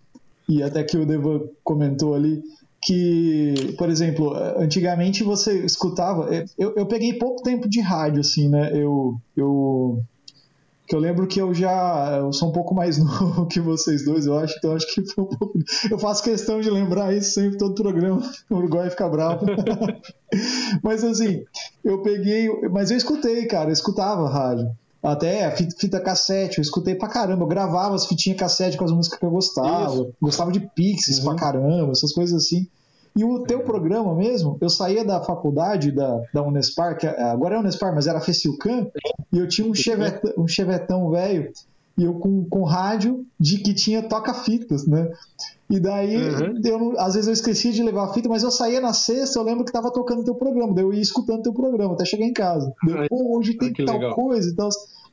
e 0.47 0.61
até 0.61 0.83
que 0.83 0.97
o 0.97 1.05
Devan 1.05 1.41
comentou 1.63 2.13
ali, 2.13 2.43
que, 2.81 3.75
por 3.77 3.89
exemplo, 3.89 4.33
antigamente 4.57 5.23
você 5.23 5.65
escutava. 5.65 6.33
É, 6.33 6.45
eu, 6.57 6.73
eu 6.75 6.85
peguei 6.85 7.13
pouco 7.13 7.41
tempo 7.41 7.67
de 7.67 7.79
rádio, 7.79 8.19
assim, 8.19 8.49
né? 8.49 8.71
Eu, 8.73 9.15
eu, 9.37 10.03
que 10.85 10.93
eu 10.93 10.99
lembro 10.99 11.25
que 11.27 11.41
eu 11.41 11.53
já. 11.53 12.17
Eu 12.19 12.33
sou 12.33 12.49
um 12.49 12.51
pouco 12.51 12.75
mais 12.75 12.97
novo 13.03 13.47
que 13.47 13.59
vocês 13.59 14.03
dois, 14.03 14.25
eu 14.25 14.37
acho, 14.37 14.55
então 14.57 14.75
acho 14.75 14.93
que 14.93 15.05
foi 15.05 15.23
um 15.23 15.27
pouco. 15.27 15.57
Eu 15.89 15.97
faço 15.97 16.23
questão 16.23 16.59
de 16.59 16.69
lembrar 16.69 17.13
isso 17.13 17.31
sempre, 17.31 17.57
todo 17.57 17.73
programa. 17.73 18.21
O 18.49 18.55
Uruguai 18.55 18.89
fica 18.89 19.07
bravo. 19.07 19.45
mas 20.83 21.03
assim, 21.03 21.43
eu 21.83 22.01
peguei. 22.01 22.49
Mas 22.69 22.91
eu 22.91 22.97
escutei, 22.97 23.45
cara, 23.47 23.69
eu 23.69 23.73
escutava 23.73 24.29
rádio. 24.29 24.69
Até 25.03 25.51
fita 25.51 25.99
cassete, 25.99 26.59
eu 26.59 26.61
escutei 26.61 26.95
pra 26.95 27.09
caramba. 27.09 27.43
Eu 27.43 27.47
gravava 27.47 27.93
as 27.93 28.05
fitinhas 28.05 28.39
cassete 28.39 28.77
com 28.77 28.85
as 28.85 28.91
músicas 28.91 29.19
que 29.19 29.25
eu 29.25 29.31
gostava. 29.31 29.93
Isso. 29.93 30.13
Gostava 30.21 30.51
de 30.51 30.61
Pixies 30.61 31.19
uhum. 31.19 31.25
pra 31.25 31.35
caramba, 31.35 31.91
essas 31.91 32.13
coisas 32.13 32.41
assim. 32.41 32.67
E 33.15 33.23
o 33.23 33.43
teu 33.43 33.59
programa 33.59 34.15
mesmo, 34.15 34.57
eu 34.59 34.69
saía 34.69 35.03
da 35.05 35.21
faculdade 35.21 35.91
da, 35.91 36.21
da 36.33 36.41
Unespar, 36.41 36.97
que 36.97 37.05
agora 37.05 37.55
é 37.55 37.59
Unespar, 37.59 37.93
mas 37.93 38.07
era 38.07 38.19
Fecilcan, 38.19 38.87
e 39.31 39.37
eu 39.37 39.47
tinha 39.47 39.69
um, 39.69 39.75
chevetão, 39.75 40.33
um 40.35 40.47
chevetão 40.47 41.11
velho, 41.11 41.51
e 41.95 42.03
eu 42.05 42.15
com, 42.15 42.43
com 42.45 42.63
rádio 42.63 43.23
de 43.39 43.59
que 43.59 43.73
tinha 43.75 44.01
toca-fitas, 44.01 44.87
né? 44.87 45.11
E 45.73 45.79
daí, 45.79 46.15
uhum. 46.15 46.61
eu, 46.63 46.99
às 46.99 47.15
vezes 47.15 47.27
eu 47.27 47.33
esquecia 47.33 47.71
de 47.71 47.81
levar 47.81 48.03
a 48.03 48.13
fita, 48.13 48.29
mas 48.29 48.43
eu 48.43 48.51
saía 48.51 48.79
na 48.79 48.93
sexta, 48.93 49.39
eu 49.39 49.43
lembro 49.43 49.65
que 49.65 49.71
tava 49.71 49.91
tocando 49.91 50.23
teu 50.23 50.35
programa, 50.35 50.71
daí 50.71 50.83
eu 50.83 50.93
ia 50.93 51.01
escutando 51.01 51.41
teu 51.41 51.51
programa 51.51 51.95
até 51.95 52.05
chegar 52.05 52.25
em 52.25 52.31
casa. 52.31 52.71
Daí, 52.85 53.09
Pô, 53.09 53.35
hoje 53.35 53.57
tem 53.57 53.73
tal 53.73 53.95
legal. 53.95 54.13
coisa 54.13 54.47
e 54.47 54.55
tal. 54.55 54.69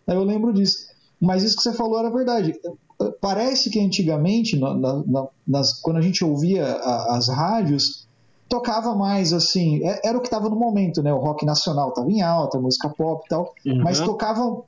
Aí 0.06 0.14
eu 0.14 0.22
lembro 0.22 0.52
disso. 0.52 0.86
Mas 1.18 1.44
isso 1.44 1.56
que 1.56 1.62
você 1.62 1.72
falou 1.72 1.98
era 1.98 2.10
verdade. 2.10 2.54
Parece 3.22 3.70
que 3.70 3.80
antigamente, 3.80 4.58
na, 4.58 4.74
na, 4.74 5.28
nas, 5.48 5.80
quando 5.80 5.96
a 5.96 6.02
gente 6.02 6.22
ouvia 6.22 6.66
a, 6.66 7.16
as 7.16 7.28
rádios, 7.28 8.06
tocava 8.46 8.94
mais 8.94 9.32
assim, 9.32 9.82
é, 9.82 9.98
era 10.04 10.18
o 10.18 10.20
que 10.20 10.26
estava 10.26 10.50
no 10.50 10.56
momento, 10.56 11.02
né? 11.02 11.10
O 11.10 11.20
rock 11.20 11.46
nacional 11.46 11.88
estava 11.88 12.10
em 12.10 12.20
alta, 12.20 12.60
música 12.60 12.90
pop 12.90 13.22
e 13.24 13.28
tal, 13.30 13.54
uhum. 13.64 13.82
mas 13.82 13.98
tocavam 13.98 14.64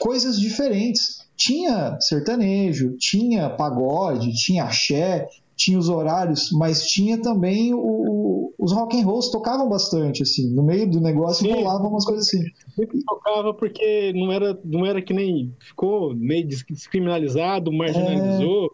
coisas 0.00 0.40
diferentes. 0.40 1.24
Tinha 1.36 1.98
sertanejo, 2.00 2.96
tinha 2.96 3.50
pagode, 3.50 4.32
tinha 4.32 4.64
axé, 4.64 5.28
tinha 5.56 5.78
os 5.78 5.88
horários, 5.88 6.50
mas 6.52 6.86
tinha 6.86 7.20
também 7.20 7.72
o, 7.72 7.78
o, 7.78 8.54
os 8.58 8.72
rock 8.72 9.00
and 9.00 9.04
rolls 9.04 9.30
tocavam 9.30 9.68
bastante, 9.68 10.22
assim, 10.22 10.54
no 10.54 10.62
meio 10.62 10.88
do 10.88 11.00
negócio 11.00 11.46
Sim. 11.46 11.52
rolavam 11.52 11.88
umas 11.88 12.04
coisas 12.04 12.26
assim. 12.26 12.44
Sempre 12.74 13.02
tocava 13.04 13.54
porque 13.54 14.12
não 14.14 14.30
era, 14.30 14.58
não 14.64 14.84
era 14.84 15.00
que 15.00 15.14
nem 15.14 15.54
ficou 15.58 16.14
meio 16.14 16.46
descriminalizado, 16.46 17.72
marginalizou, 17.72 18.70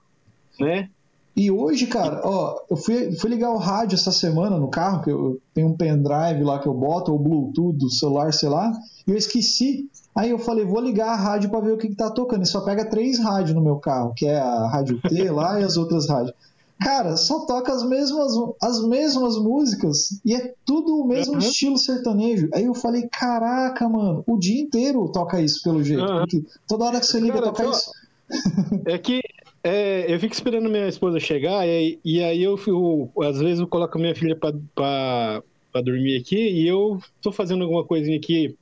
é... 0.60 0.64
né? 0.64 0.90
E 1.34 1.50
hoje, 1.50 1.86
cara, 1.86 2.20
ó, 2.24 2.60
eu 2.70 2.76
fui, 2.76 3.12
fui 3.12 3.30
ligar 3.30 3.50
o 3.52 3.56
rádio 3.56 3.94
essa 3.94 4.12
semana 4.12 4.58
no 4.58 4.68
carro, 4.68 5.02
que 5.02 5.10
eu 5.10 5.40
tenho 5.54 5.68
um 5.68 5.76
pendrive 5.76 6.42
lá 6.42 6.58
que 6.58 6.68
eu 6.68 6.74
boto, 6.74 7.10
ou 7.10 7.18
Bluetooth 7.18 7.78
do 7.78 7.90
celular, 7.90 8.32
sei 8.34 8.50
lá, 8.50 8.70
e 9.06 9.10
eu 9.10 9.16
esqueci. 9.16 9.88
Aí 10.14 10.30
eu 10.30 10.38
falei, 10.38 10.64
vou 10.64 10.80
ligar 10.80 11.08
a 11.08 11.16
rádio 11.16 11.50
para 11.50 11.60
ver 11.60 11.72
o 11.72 11.78
que, 11.78 11.88
que 11.88 11.94
tá 11.94 12.10
tocando. 12.10 12.42
E 12.42 12.46
só 12.46 12.60
pega 12.60 12.84
três 12.84 13.18
rádios 13.18 13.54
no 13.54 13.62
meu 13.62 13.76
carro, 13.76 14.12
que 14.14 14.26
é 14.26 14.38
a 14.38 14.68
Rádio 14.68 15.00
T 15.00 15.30
lá 15.30 15.60
e 15.60 15.64
as 15.64 15.76
outras 15.76 16.08
rádios. 16.08 16.34
Cara, 16.82 17.16
só 17.16 17.46
toca 17.46 17.72
as 17.72 17.84
mesmas, 17.84 18.32
as 18.60 18.82
mesmas 18.82 19.38
músicas 19.38 20.20
e 20.24 20.34
é 20.34 20.52
tudo 20.64 20.96
o 21.00 21.06
mesmo 21.06 21.34
uhum. 21.34 21.38
estilo 21.38 21.78
sertanejo. 21.78 22.48
Aí 22.52 22.64
eu 22.64 22.74
falei, 22.74 23.08
caraca, 23.08 23.88
mano, 23.88 24.24
o 24.26 24.36
dia 24.36 24.60
inteiro 24.60 25.08
toca 25.08 25.40
isso 25.40 25.62
pelo 25.62 25.82
jeito. 25.82 26.02
Uhum. 26.02 26.44
Toda 26.66 26.86
hora 26.86 27.00
que 27.00 27.06
você 27.06 27.20
liga, 27.20 27.34
Cara, 27.34 27.46
toca 27.46 27.70
isso. 27.70 27.90
É 28.86 28.98
que 28.98 29.20
é, 29.62 30.12
eu 30.12 30.18
fico 30.18 30.34
esperando 30.34 30.68
minha 30.68 30.88
esposa 30.88 31.20
chegar 31.20 31.66
e, 31.66 32.00
e 32.04 32.22
aí 32.22 32.42
eu, 32.42 32.58
eu, 32.66 33.10
às 33.22 33.38
vezes 33.38 33.60
eu 33.60 33.66
coloco 33.68 33.98
minha 33.98 34.14
filha 34.14 34.36
para 34.36 35.42
dormir 35.84 36.18
aqui 36.18 36.36
e 36.36 36.66
eu 36.66 37.00
estou 37.16 37.32
fazendo 37.32 37.62
alguma 37.62 37.84
coisinha 37.84 38.16
aqui 38.16 38.56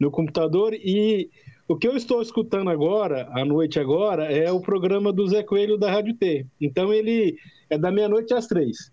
no 0.00 0.10
computador 0.10 0.72
e 0.74 1.30
o 1.68 1.76
que 1.76 1.86
eu 1.86 1.94
estou 1.94 2.20
escutando 2.20 2.68
agora, 2.68 3.28
à 3.30 3.44
noite 3.44 3.78
agora, 3.78 4.24
é 4.24 4.50
o 4.50 4.60
programa 4.60 5.12
do 5.12 5.28
Zé 5.28 5.44
Coelho 5.44 5.78
da 5.78 5.88
Rádio 5.88 6.16
T. 6.16 6.44
Então 6.60 6.92
ele 6.92 7.36
é 7.68 7.78
da 7.78 7.92
meia-noite 7.92 8.34
às 8.34 8.46
três. 8.48 8.90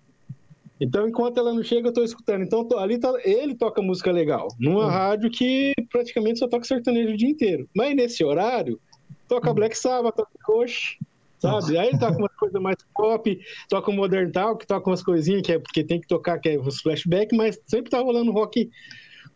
Então, 0.80 1.08
enquanto 1.08 1.40
ela 1.40 1.52
não 1.52 1.64
chega, 1.64 1.88
eu 1.88 1.90
estou 1.90 2.04
escutando. 2.04 2.44
Então, 2.44 2.68
ali 2.78 3.00
tá, 3.00 3.12
ele 3.26 3.56
toca 3.56 3.82
música 3.82 4.12
legal, 4.12 4.48
numa 4.60 4.84
uhum. 4.84 4.90
rádio 4.90 5.32
que 5.32 5.74
praticamente 5.92 6.38
só 6.38 6.48
toca 6.48 6.66
sertanejo 6.66 7.14
o 7.14 7.18
dia 7.18 7.30
inteiro. 7.30 7.68
Mas 7.76 7.96
nesse 7.96 8.24
horário, 8.24 8.80
toca. 9.28 9.52
Black 9.54 9.76
Sabbath, 9.76 10.16
toca 10.16 10.30
Coach, 10.44 11.00
sabe? 11.40 11.78
Aí 11.78 11.90
ele 11.90 11.98
toca 11.98 12.18
uma 12.18 12.30
coisa 12.30 12.60
mais 12.60 12.78
pop, 12.96 13.40
toca 13.70 13.92
o 13.92 13.94
Modern 13.94 14.32
Talk, 14.32 14.68
toca 14.68 14.90
umas 14.90 15.04
coisinhas 15.04 15.42
que 15.42 15.54
é 15.54 15.60
porque 15.60 15.84
tem 15.84 16.00
que 16.00 16.08
tocar, 16.08 16.38
que 16.40 16.50
é 16.50 16.60
os 16.60 16.80
flashback, 16.82 17.36
mas 17.36 17.60
sempre 17.66 17.90
tá 17.90 18.00
rolando 18.00 18.32
rock, 18.32 18.70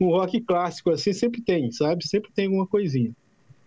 um 0.01 0.09
rock 0.09 0.41
clássico 0.41 0.89
assim, 0.89 1.13
sempre 1.13 1.41
tem, 1.41 1.71
sabe? 1.71 2.07
Sempre 2.07 2.31
tem 2.33 2.45
alguma 2.45 2.67
coisinha. 2.67 3.11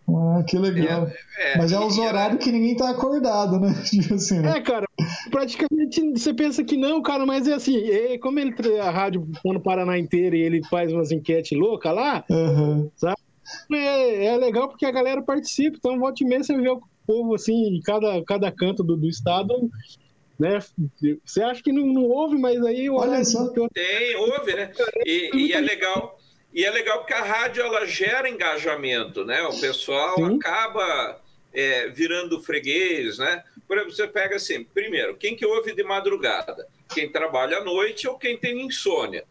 Ah, 0.07 0.43
que 0.47 0.59
legal. 0.59 1.09
É, 1.39 1.53
é, 1.53 1.59
Mas 1.59 1.73
é 1.73 1.79
os 1.81 1.97
horários 1.97 2.43
que 2.43 2.53
ninguém 2.53 2.77
tá 2.77 2.91
acordado, 2.91 3.59
né? 3.59 3.73
Tipo 3.89 4.15
assim, 4.15 4.41
né? 4.41 4.59
É, 4.59 4.61
cara, 4.61 4.87
praticamente 5.31 6.01
você 6.11 6.35
pensa 6.35 6.63
que 6.63 6.77
não, 6.77 7.01
cara, 7.01 7.25
mas 7.25 7.49
é 7.49 7.55
assim, 7.55 7.79
é, 7.89 8.19
como 8.19 8.39
ele 8.39 8.55
a 8.81 8.91
rádio 8.91 9.27
tá 9.33 9.53
no 9.53 9.61
Paraná 9.61 9.99
inteiro 9.99 10.37
e 10.37 10.43
ele 10.43 10.63
faz 10.65 10.93
umas 10.93 11.11
enquetes 11.11 11.57
loucas 11.59 11.95
lá, 11.95 12.25
uhum. 12.29 12.91
sabe? 12.97 13.17
É, 13.73 14.27
é, 14.27 14.37
legal 14.37 14.69
porque 14.69 14.85
a 14.85 14.91
galera 14.91 15.23
participa, 15.23 15.77
então 15.79 15.99
volte 15.99 16.25
e 16.25 16.27
meia 16.27 16.43
você 16.43 16.57
vê 16.57 16.69
o 16.69 16.83
povo 17.07 17.35
assim, 17.35 17.77
em 17.77 17.81
cada, 17.81 18.23
cada 18.25 18.51
canto 18.51 18.83
do, 18.83 18.97
do 18.97 19.09
estado 19.09 19.71
né? 20.39 20.59
Você 21.25 21.43
acha 21.43 21.63
que 21.63 21.73
não, 21.73 21.87
não 21.87 22.05
ouve, 22.05 22.37
mas 22.37 22.63
aí 22.65 22.91
olha 22.91 23.25
só. 23.25 23.49
Tem, 23.49 24.17
ouve, 24.17 24.55
né? 24.55 24.73
E, 25.05 25.31
e 25.33 25.53
é 25.53 25.61
legal. 25.61 26.19
E 26.55 26.65
é 26.65 26.71
legal 26.71 26.99
porque 26.99 27.13
a 27.13 27.25
rádio 27.25 27.65
ela 27.65 27.85
gera 27.85 28.29
engajamento, 28.31 29.25
né? 29.25 29.43
O 29.43 29.61
pessoal 29.61 30.15
Sim. 30.15 30.37
acaba 30.37 31.21
é, 31.53 31.89
virando 31.89 32.41
freguês, 32.41 33.19
né? 33.19 33.43
Por 33.67 33.77
exemplo, 33.77 33.93
você 33.95 34.07
pega 34.07 34.37
assim, 34.37 34.63
primeiro, 34.63 35.17
quem 35.17 35.35
que 35.35 35.45
ouve 35.45 35.75
de 35.75 35.83
madrugada? 35.83 36.69
Quem 36.95 37.11
trabalha 37.11 37.59
à 37.59 37.65
noite 37.65 38.07
ou 38.07 38.17
quem 38.17 38.39
tem 38.39 38.61
insônia. 38.65 39.25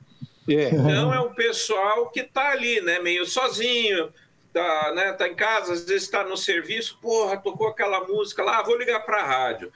É. 0.50 0.68
Então 0.68 1.14
é 1.14 1.20
um 1.22 1.34
pessoal 1.34 2.10
que 2.10 2.20
está 2.20 2.50
ali, 2.50 2.82
né? 2.82 3.00
Meio 3.00 3.26
sozinho, 3.26 4.12
tá, 4.52 4.92
né? 4.94 5.14
tá 5.14 5.26
em 5.26 5.36
casa, 5.36 5.72
às 5.72 5.86
vezes 5.86 6.04
está 6.04 6.26
no 6.26 6.36
serviço, 6.36 6.98
porra, 7.02 7.38
tocou 7.38 7.68
aquela 7.68 8.06
música 8.06 8.44
lá, 8.44 8.62
vou 8.62 8.78
ligar 8.78 9.00
para 9.06 9.22
a 9.22 9.26
rádio. 9.26 9.72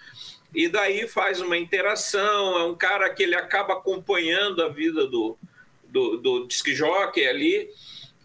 E 0.53 0.67
daí 0.67 1.07
faz 1.07 1.39
uma 1.39 1.57
interação, 1.57 2.57
é 2.59 2.63
um 2.65 2.75
cara 2.75 3.09
que 3.09 3.23
ele 3.23 3.35
acaba 3.35 3.73
acompanhando 3.73 4.61
a 4.61 4.67
vida 4.67 5.07
do, 5.07 5.37
do, 5.89 6.17
do 6.17 6.47
disc 6.47 6.67
jockey 6.73 7.25
ali. 7.25 7.69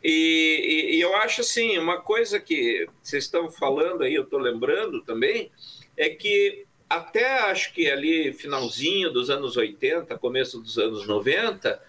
E, 0.03 0.90
e, 0.90 0.96
e, 0.96 1.01
eu 1.01 1.14
acho 1.16 1.42
assim, 1.42 1.79
uma 1.79 2.01
coisa 2.01 2.40
que 2.40 2.88
vocês 3.03 3.25
estão 3.25 3.51
falando 3.51 4.03
aí, 4.03 4.14
eu 4.14 4.25
estou 4.25 4.38
lembrando 4.38 5.01
também, 5.03 5.51
é 5.96 6.11
que 6.11 6.66
até 6.88 7.38
acho 7.51 7.72
que 7.72 7.90
ali 7.90 8.33
finalzinho 8.33 9.11
dos 9.11 9.31
anos 9.31 9.57
80, 9.57 10.18
começo 10.18 10.61
dos 10.61 10.77
anos 10.77 11.07
90, 11.07 11.81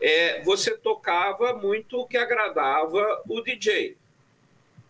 é, 0.00 0.42
você 0.42 0.76
tocava 0.76 1.52
muito 1.54 1.98
o 1.98 2.06
que 2.06 2.16
agradava 2.16 3.22
o 3.28 3.40
DJ. 3.40 3.96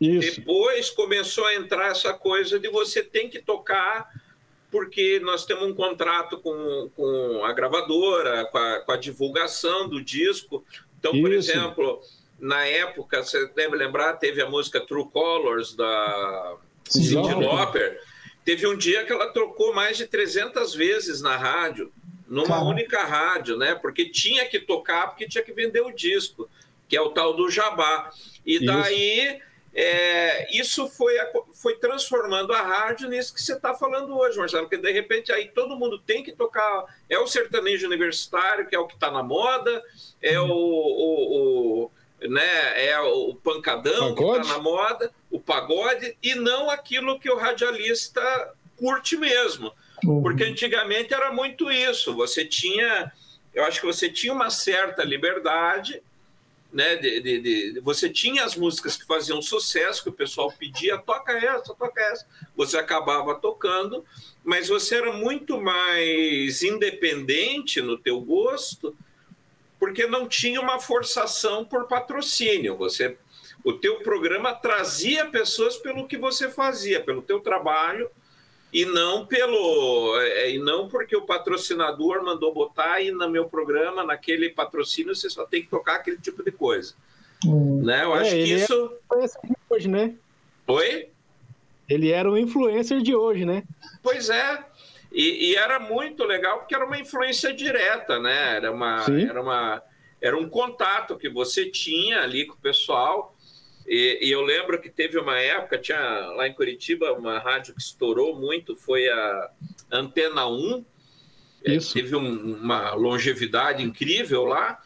Isso. 0.01 0.37
Depois 0.37 0.91
começou 0.91 1.45
a 1.47 1.55
entrar 1.55 1.91
essa 1.91 2.13
coisa 2.13 2.59
de 2.59 2.69
você 2.69 3.03
tem 3.03 3.29
que 3.29 3.41
tocar 3.41 4.09
porque 4.71 5.21
nós 5.21 5.47
temos 5.47 5.65
um 5.65 5.75
contrato 5.75 6.39
com, 6.39 6.91
com 6.95 7.45
a 7.45 7.53
gravadora, 7.53 8.45
com 8.47 8.59
a, 8.59 8.81
com 8.81 8.93
a 8.93 8.97
divulgação 8.97 9.89
do 9.89 10.03
disco. 10.03 10.65
Então, 10.99 11.13
Isso. 11.13 11.23
por 11.23 11.33
exemplo, 11.33 12.03
na 12.39 12.65
época, 12.67 13.23
você 13.23 13.47
deve 13.49 13.77
lembrar, 13.77 14.15
teve 14.15 14.43
a 14.43 14.49
música 14.49 14.81
True 14.81 15.09
Colors 15.11 15.75
da 15.75 16.57
Cyndi 16.85 17.35
Lauper. 17.35 18.01
Teve 18.45 18.67
um 18.67 18.77
dia 18.77 19.05
que 19.05 19.13
ela 19.13 19.33
trocou 19.33 19.75
mais 19.75 19.97
de 19.97 20.07
300 20.07 20.75
vezes 20.75 21.21
na 21.21 21.37
rádio, 21.37 21.93
numa 22.27 22.63
única 22.63 23.05
rádio, 23.05 23.57
né? 23.57 23.75
Porque 23.75 24.09
tinha 24.09 24.47
que 24.47 24.59
tocar, 24.59 25.09
porque 25.09 25.29
tinha 25.29 25.43
que 25.43 25.53
vender 25.53 25.81
o 25.81 25.93
disco, 25.93 26.49
que 26.89 26.97
é 26.97 27.01
o 27.01 27.11
tal 27.11 27.35
do 27.35 27.51
jabá. 27.51 28.11
E 28.45 28.65
daí 28.65 29.41
é, 29.75 30.57
isso 30.57 30.89
foi, 30.89 31.15
foi 31.53 31.77
transformando 31.77 32.53
a 32.53 32.61
rádio 32.63 33.09
nisso 33.09 33.35
que 33.35 33.43
você 33.43 33.53
está 33.53 33.75
falando 33.75 34.17
hoje, 34.17 34.39
Marcelo, 34.39 34.65
porque 34.69 34.77
de 34.77 34.91
repente 34.91 35.31
aí 35.33 35.49
todo 35.49 35.77
mundo 35.77 35.99
tem 35.99 36.23
que 36.23 36.33
tocar, 36.33 36.85
é 37.09 37.19
o 37.19 37.27
sertanejo 37.27 37.87
universitário, 37.87 38.67
que 38.67 38.75
é 38.75 38.79
o 38.79 38.87
que 38.87 38.95
está 38.95 39.11
na 39.11 39.23
moda, 39.23 39.83
é 40.21 40.41
o, 40.41 40.47
o, 40.49 41.85
o 41.85 41.91
né, 42.29 42.87
é 42.89 42.99
o 43.01 43.35
pancadão 43.35 44.15
pagode? 44.15 44.41
que 44.41 44.47
está 44.47 44.55
na 44.55 44.63
moda, 44.63 45.13
o 45.31 45.39
pagode, 45.39 46.17
e 46.23 46.35
não 46.35 46.69
aquilo 46.71 47.21
que 47.21 47.31
o 47.31 47.37
radialista 47.37 48.23
curte 48.77 49.17
mesmo. 49.17 49.73
Uhum. 50.05 50.23
Porque 50.23 50.45
antigamente 50.45 51.13
era 51.13 51.33
muito 51.33 51.71
isso, 51.71 52.15
você 52.15 52.45
tinha, 52.45 53.13
eu 53.55 53.65
acho 53.65 53.81
que 53.81 53.87
você 53.87 54.09
tinha 54.09 54.33
uma 54.33 54.51
certa 54.51 55.05
liberdade, 55.05 56.03
né, 56.73 56.97
de, 56.97 57.21
de, 57.21 57.41
de, 57.73 57.81
você 57.81 58.11
tinha 58.11 58.45
as 58.45 58.55
músicas 58.55 58.97
que 58.97 59.07
faziam 59.07 59.41
sucesso, 59.41 60.03
que 60.03 60.11
o 60.11 60.13
pessoal 60.13 60.53
pedia, 60.53 60.99
toca 60.99 61.33
essa, 61.33 61.75
toca 61.75 62.01
essa, 62.01 62.27
você 62.55 62.77
acabava 62.77 63.35
tocando, 63.35 64.05
mas 64.45 64.69
você 64.69 64.97
era 64.97 65.13
muito 65.13 65.61
mais 65.61 66.63
independente 66.63 67.81
no 67.81 67.97
teu 67.97 68.21
gosto, 68.21 68.97
porque 69.79 70.07
não 70.07 70.29
tinha 70.29 70.61
uma 70.61 70.81
forçação 70.81 71.65
por 71.65 71.87
patrocínio. 71.87 72.77
Você, 72.77 73.17
o 73.65 73.73
teu 73.73 74.01
programa 74.01 74.53
trazia 74.53 75.27
pessoas 75.27 75.77
pelo 75.77 76.07
que 76.07 76.19
você 76.19 76.51
fazia, 76.51 77.03
pelo 77.03 77.23
teu 77.23 77.41
trabalho 77.41 78.11
e 78.73 78.85
não 78.85 79.25
pelo 79.25 80.21
é, 80.21 80.51
e 80.51 80.59
não 80.59 80.89
porque 80.89 81.17
o 81.17 81.23
patrocinador 81.23 82.23
mandou 82.23 82.53
botar 82.53 82.95
aí 82.95 83.11
no 83.11 83.29
meu 83.29 83.47
programa 83.47 84.05
naquele 84.05 84.51
patrocínio 84.51 85.15
você 85.15 85.31
só 85.31 85.47
tem 85.47 85.63
que 85.63 85.69
tocar 85.69 85.97
aquele 85.97 86.19
tipo 86.19 86.43
de 86.43 86.53
coisa. 86.53 86.95
Hum. 87.47 87.83
Né? 87.85 88.05
Eu 88.05 88.15
é, 88.15 88.21
acho 88.21 88.31
que 88.31 88.55
isso 88.55 88.93
é 89.15 89.49
hoje, 89.71 89.89
né? 89.89 90.15
Oi? 90.67 91.09
Ele 91.89 92.11
era 92.11 92.31
o 92.31 92.37
influencer 92.37 93.01
de 93.01 93.15
hoje, 93.15 93.45
né? 93.45 93.63
Pois 94.03 94.29
é. 94.29 94.65
E, 95.11 95.53
e, 95.53 95.55
era 95.57 95.81
muito 95.81 96.23
legal 96.25 96.59
porque 96.59 96.75
era 96.75 96.85
uma 96.85 96.99
influência 96.99 97.53
direta, 97.55 98.19
né? 98.19 98.57
Era, 98.57 98.71
uma, 98.71 99.07
era, 99.09 99.41
uma, 99.41 99.83
era 100.21 100.37
um 100.37 100.47
contato 100.49 101.17
que 101.17 101.31
você 101.31 101.71
tinha 101.71 102.21
ali 102.21 102.45
com 102.45 102.53
o 102.55 102.59
pessoal. 102.59 103.35
E, 103.89 104.19
e, 104.21 104.31
eu 104.31 104.43
lembro 104.43 104.79
que 104.79 104.91
teve 104.91 105.19
uma 105.19 105.39
época, 105.39 105.79
tinha 105.79 105.99
lá 106.37 106.47
em 106.47 106.53
Curitiba 106.53 107.13
uma 107.13 107.39
rádio 107.39 107.75
que 107.75 107.81
estourou 107.81 108.37
muito, 108.39 108.77
foi 108.77 109.09
a 109.09 109.51
Antena 109.91 110.47
1. 110.47 110.85
É, 111.65 111.75
Isso. 111.75 111.95
Teve 111.95 112.15
um, 112.15 112.57
uma 112.57 112.93
longevidade 112.93 113.83
incrível 113.83 114.45
lá. 114.45 114.79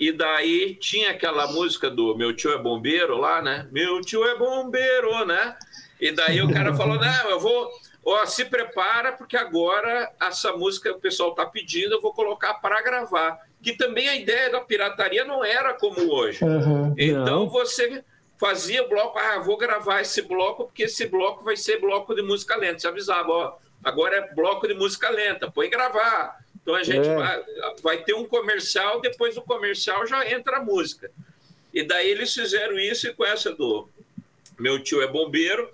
E 0.00 0.12
daí 0.12 0.74
tinha 0.76 1.10
aquela 1.10 1.46
música 1.48 1.90
do 1.90 2.16
Meu 2.16 2.34
Tio 2.34 2.52
é 2.52 2.58
Bombeiro 2.58 3.18
lá, 3.18 3.42
né? 3.42 3.68
Meu 3.70 4.00
tio 4.00 4.24
é 4.24 4.38
bombeiro, 4.38 5.26
né? 5.26 5.56
E 6.00 6.12
daí 6.12 6.40
o 6.40 6.52
cara 6.52 6.72
falou: 6.72 6.98
Não, 6.98 7.30
eu 7.30 7.40
vou 7.40 7.68
ó, 8.04 8.24
se 8.26 8.44
prepara, 8.44 9.12
porque 9.12 9.36
agora 9.36 10.10
essa 10.20 10.52
música 10.52 10.90
o 10.92 11.00
pessoal 11.00 11.30
está 11.30 11.44
pedindo, 11.44 11.94
eu 11.94 12.00
vou 12.00 12.12
colocar 12.12 12.54
para 12.54 12.80
gravar. 12.82 13.38
Que 13.62 13.72
também 13.72 14.08
a 14.08 14.16
ideia 14.16 14.50
da 14.50 14.60
pirataria 14.60 15.24
não 15.24 15.44
era 15.44 15.74
como 15.74 16.12
hoje. 16.12 16.42
Uhum, 16.44 16.94
então 16.96 17.40
não. 17.40 17.48
você 17.48 18.04
fazia 18.38 18.86
bloco, 18.86 19.18
ah, 19.18 19.38
vou 19.40 19.56
gravar 19.56 20.00
esse 20.00 20.22
bloco, 20.22 20.64
porque 20.64 20.84
esse 20.84 21.06
bloco 21.06 21.44
vai 21.44 21.56
ser 21.56 21.80
bloco 21.80 22.14
de 22.14 22.22
música 22.22 22.56
lenta. 22.56 22.78
Você 22.78 22.88
avisava, 22.88 23.28
ó, 23.28 23.56
agora 23.82 24.16
é 24.16 24.34
bloco 24.34 24.66
de 24.66 24.74
música 24.74 25.10
lenta, 25.10 25.50
põe 25.50 25.68
gravar. 25.68 26.38
Então 26.62 26.74
a 26.74 26.82
gente 26.82 27.08
é. 27.08 27.14
vai, 27.14 27.44
vai 27.82 27.98
ter 27.98 28.14
um 28.14 28.24
comercial, 28.24 29.00
depois 29.00 29.34
do 29.34 29.42
comercial 29.42 30.06
já 30.06 30.30
entra 30.30 30.58
a 30.58 30.62
música. 30.62 31.10
E 31.74 31.82
daí 31.82 32.08
eles 32.08 32.32
fizeram 32.32 32.78
isso 32.78 33.08
e 33.08 33.14
com 33.14 33.24
essa 33.24 33.52
do 33.52 33.88
meu 34.58 34.82
tio 34.82 35.02
é 35.02 35.06
bombeiro, 35.06 35.70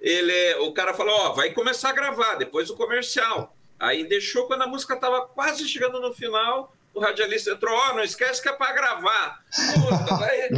ele, 0.00 0.54
o 0.60 0.72
cara 0.72 0.94
falou, 0.94 1.14
ó, 1.14 1.32
vai 1.32 1.50
começar 1.52 1.90
a 1.90 1.92
gravar, 1.92 2.36
depois 2.36 2.70
o 2.70 2.76
comercial. 2.76 3.54
Aí 3.78 4.04
deixou 4.04 4.46
quando 4.46 4.62
a 4.62 4.66
música 4.66 4.94
estava 4.94 5.22
quase 5.22 5.68
chegando 5.68 6.00
no 6.00 6.12
final, 6.12 6.74
o 6.92 7.00
radialista 7.00 7.52
entrou, 7.52 7.74
ó, 7.74 7.90
oh, 7.90 7.94
não 7.94 8.02
esquece 8.02 8.42
que 8.42 8.48
é 8.48 8.52
para 8.52 8.72
gravar. 8.72 9.44
Puta, 9.74 10.24
aí, 10.24 10.48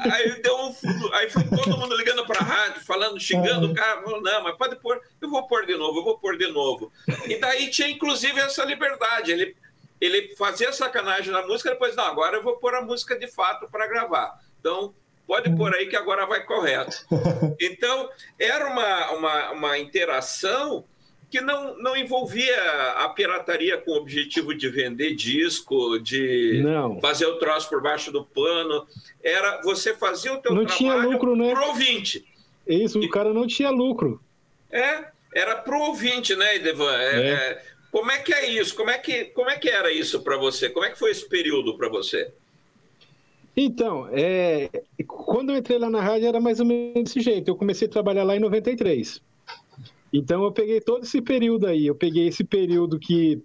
aí, 0.12 0.42
deu 0.42 0.56
um 0.56 0.74
aí 1.12 1.28
foi 1.28 1.44
todo 1.44 1.76
mundo 1.76 1.96
ligando 1.96 2.24
para 2.26 2.40
a 2.40 2.44
rádio, 2.44 2.84
falando, 2.84 3.20
xingando 3.20 3.70
o 3.70 3.74
cara, 3.74 4.02
falou, 4.02 4.22
não, 4.22 4.42
mas 4.42 4.56
pode 4.56 4.76
pôr, 4.76 5.00
eu 5.20 5.28
vou 5.28 5.46
pôr 5.46 5.66
de 5.66 5.76
novo, 5.76 5.98
eu 5.98 6.04
vou 6.04 6.18
pôr 6.18 6.36
de 6.36 6.46
novo. 6.48 6.90
E 7.26 7.36
daí 7.36 7.68
tinha 7.68 7.88
inclusive 7.88 8.40
essa 8.40 8.64
liberdade, 8.64 9.32
ele, 9.32 9.56
ele 10.00 10.34
fazia 10.36 10.72
sacanagem 10.72 11.32
na 11.32 11.46
música, 11.46 11.70
depois, 11.70 11.94
não, 11.94 12.04
agora 12.04 12.38
eu 12.38 12.42
vou 12.42 12.56
pôr 12.56 12.74
a 12.74 12.82
música 12.82 13.18
de 13.18 13.28
fato 13.28 13.68
para 13.70 13.86
gravar. 13.86 14.40
Então, 14.58 14.94
pode 15.26 15.54
pôr 15.56 15.74
aí 15.74 15.86
que 15.86 15.96
agora 15.96 16.26
vai 16.26 16.44
correto. 16.44 16.96
Então, 17.60 18.08
era 18.38 18.66
uma, 18.66 19.10
uma, 19.10 19.50
uma 19.50 19.78
interação 19.78 20.84
que 21.30 21.40
não, 21.40 21.78
não 21.78 21.96
envolvia 21.96 22.60
a 22.96 23.08
pirataria 23.08 23.78
com 23.78 23.92
o 23.92 23.96
objetivo 23.96 24.52
de 24.52 24.68
vender 24.68 25.14
disco, 25.14 25.98
de 26.00 26.60
não. 26.64 27.00
fazer 27.00 27.26
o 27.26 27.38
troço 27.38 27.68
por 27.68 27.80
baixo 27.80 28.10
do 28.10 28.24
pano. 28.24 28.84
Era 29.22 29.60
você 29.62 29.94
fazia 29.94 30.32
o 30.32 30.38
teu 30.38 30.52
não 30.52 30.66
trabalho 30.66 30.78
tinha 30.78 30.94
lucro, 30.96 31.36
né? 31.36 31.52
pro 31.52 31.68
ouvinte. 31.68 32.26
Isso, 32.66 33.00
e, 33.00 33.06
o 33.06 33.10
cara 33.10 33.32
não 33.32 33.46
tinha 33.46 33.70
lucro. 33.70 34.20
É, 34.70 35.04
era 35.34 35.56
pro 35.56 35.78
ouvinte, 35.78 36.34
né, 36.34 36.56
Idevan? 36.56 36.96
É, 36.96 37.20
é. 37.20 37.30
É, 37.30 37.62
como 37.92 38.10
é 38.10 38.18
que 38.18 38.34
é 38.34 38.50
isso? 38.50 38.74
Como 38.74 38.90
é 38.90 38.98
que, 38.98 39.26
como 39.26 39.48
é 39.48 39.56
que 39.56 39.68
era 39.68 39.92
isso 39.92 40.20
para 40.22 40.36
você? 40.36 40.68
Como 40.68 40.84
é 40.84 40.90
que 40.90 40.98
foi 40.98 41.12
esse 41.12 41.28
período 41.28 41.76
para 41.76 41.88
você? 41.88 42.32
Então, 43.56 44.08
é, 44.12 44.68
quando 45.06 45.50
eu 45.50 45.56
entrei 45.56 45.78
lá 45.78 45.90
na 45.90 46.00
rádio 46.00 46.28
era 46.28 46.40
mais 46.40 46.60
ou 46.60 46.66
menos 46.66 47.04
desse 47.04 47.20
jeito. 47.20 47.48
Eu 47.48 47.56
comecei 47.56 47.86
a 47.86 47.90
trabalhar 47.90 48.24
lá 48.24 48.34
em 48.34 48.40
93. 48.40 49.20
Então 50.12 50.42
eu 50.44 50.52
peguei 50.52 50.80
todo 50.80 51.04
esse 51.04 51.20
período 51.20 51.66
aí. 51.66 51.86
Eu 51.86 51.94
peguei 51.94 52.26
esse 52.26 52.44
período 52.44 52.98
que 52.98 53.42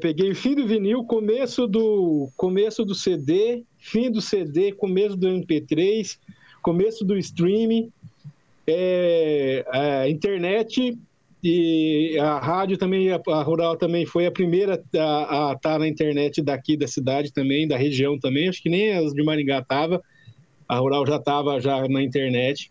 peguei 0.00 0.30
o 0.30 0.34
fim 0.34 0.54
do 0.54 0.66
vinil, 0.66 1.04
começo 1.04 1.66
do 1.66 2.28
começo 2.36 2.84
do 2.84 2.94
CD, 2.94 3.62
fim 3.78 4.10
do 4.10 4.20
CD, 4.20 4.72
começo 4.72 5.16
do 5.16 5.28
MP3, 5.28 6.18
começo 6.62 7.04
do 7.04 7.16
streaming, 7.18 7.92
é, 8.66 9.64
a 9.68 10.08
internet 10.08 10.96
e 11.42 12.18
a 12.18 12.38
rádio 12.38 12.76
também, 12.76 13.10
a, 13.10 13.42
Rural 13.42 13.76
também 13.76 14.04
foi 14.04 14.26
a 14.26 14.30
primeira 14.30 14.74
a, 14.74 15.54
estar 15.56 15.58
tá 15.58 15.78
na 15.78 15.88
internet 15.88 16.42
daqui 16.42 16.76
da 16.76 16.86
cidade 16.86 17.32
também, 17.32 17.66
da 17.66 17.76
região 17.76 18.18
também. 18.18 18.48
Acho 18.48 18.62
que 18.62 18.68
nem 18.68 18.92
as 18.92 19.12
de 19.12 19.22
Maringá 19.22 19.60
estava. 19.60 20.02
A 20.68 20.78
Rural 20.78 21.06
já 21.06 21.16
estava 21.16 21.60
já 21.60 21.86
na 21.88 22.02
internet. 22.02 22.70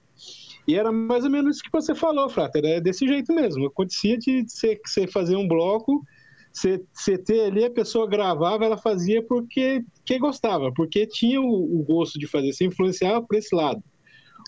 E 0.69 0.75
era 0.75 0.91
mais 0.91 1.23
ou 1.23 1.31
menos 1.31 1.55
isso 1.55 1.63
que 1.63 1.71
você 1.71 1.95
falou, 1.95 2.29
Frater. 2.29 2.63
Era 2.63 2.79
desse 2.79 3.07
jeito 3.07 3.33
mesmo. 3.33 3.65
Acontecia 3.65 4.15
de 4.19 4.45
você, 4.47 5.07
fazer 5.07 5.35
um 5.35 5.47
bloco, 5.47 6.05
você, 6.53 7.17
ter 7.17 7.45
ali, 7.45 7.65
a 7.65 7.71
pessoa 7.71 8.07
gravava, 8.07 8.65
ela 8.65 8.77
fazia 8.77 9.23
porque 9.23 9.83
que 10.05 10.19
gostava, 10.19 10.71
porque 10.71 11.07
tinha 11.07 11.41
o, 11.41 11.79
o 11.79 11.83
gosto 11.83 12.19
de 12.19 12.27
fazer, 12.27 12.53
se 12.53 12.65
influenciava 12.65 13.19
por 13.19 13.35
esse 13.35 13.55
lado. 13.55 13.83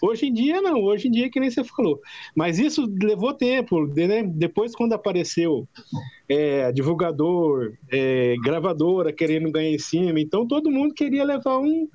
Hoje 0.04 0.28
em 0.28 0.34
dia, 0.34 0.62
não. 0.62 0.84
Hoje 0.84 1.08
em 1.08 1.12
dia, 1.12 1.28
que 1.28 1.40
nem 1.40 1.50
você 1.50 1.64
falou. 1.64 2.00
Mas 2.36 2.60
isso 2.60 2.86
levou 3.02 3.34
tempo. 3.34 3.88
Né? 3.88 4.22
Depois, 4.24 4.76
quando 4.76 4.94
apareceu 4.94 5.68
é, 6.30 6.72
divulgador, 6.72 7.74
é, 7.92 8.36
gravadora 8.44 9.12
querendo 9.12 9.52
ganhar 9.52 9.74
em 9.74 9.80
cima, 9.80 10.20
então 10.20 10.48
todo 10.48 10.70
mundo 10.70 10.94
queria 10.94 11.24
levar 11.24 11.58
um, 11.58 11.90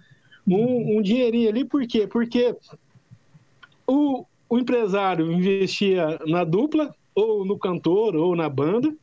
um, 0.48 0.98
um 0.98 1.00
dinheirinho 1.00 1.48
ali. 1.48 1.64
Por 1.64 1.86
quê? 1.86 2.08
Porque 2.08 2.56
o, 3.86 4.24
o 4.48 4.58
empresário 4.58 5.30
investia 5.30 6.18
na 6.26 6.44
dupla, 6.44 6.94
ou 7.14 7.44
no 7.44 7.58
cantor, 7.58 8.14
ou 8.14 8.36
na 8.36 8.48
banda. 8.48 8.94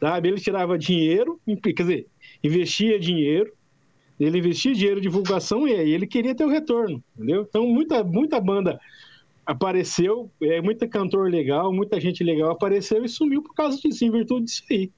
Sabe? 0.00 0.28
Ele 0.28 0.40
tirava 0.40 0.78
dinheiro, 0.78 1.40
quer 1.62 1.72
dizer, 1.72 2.06
investia 2.42 2.98
dinheiro, 2.98 3.52
ele 4.18 4.38
investia 4.38 4.74
dinheiro 4.74 4.98
em 4.98 5.02
divulgação 5.02 5.66
e 5.66 5.74
aí 5.74 5.90
ele 5.90 6.06
queria 6.06 6.34
ter 6.34 6.44
o 6.44 6.50
retorno, 6.50 7.02
entendeu? 7.16 7.46
Então 7.48 7.66
muita, 7.66 8.04
muita 8.04 8.40
banda 8.40 8.80
apareceu, 9.46 10.30
é, 10.40 10.60
muita 10.60 10.86
cantor 10.86 11.30
legal, 11.30 11.72
muita 11.72 12.00
gente 12.00 12.22
legal 12.22 12.50
apareceu 12.50 13.04
e 13.04 13.08
sumiu 13.08 13.42
por 13.42 13.54
causa 13.54 13.78
disso, 13.78 14.04
em 14.04 14.10
virtude 14.10 14.46
disso 14.46 14.62
aí, 14.70 14.90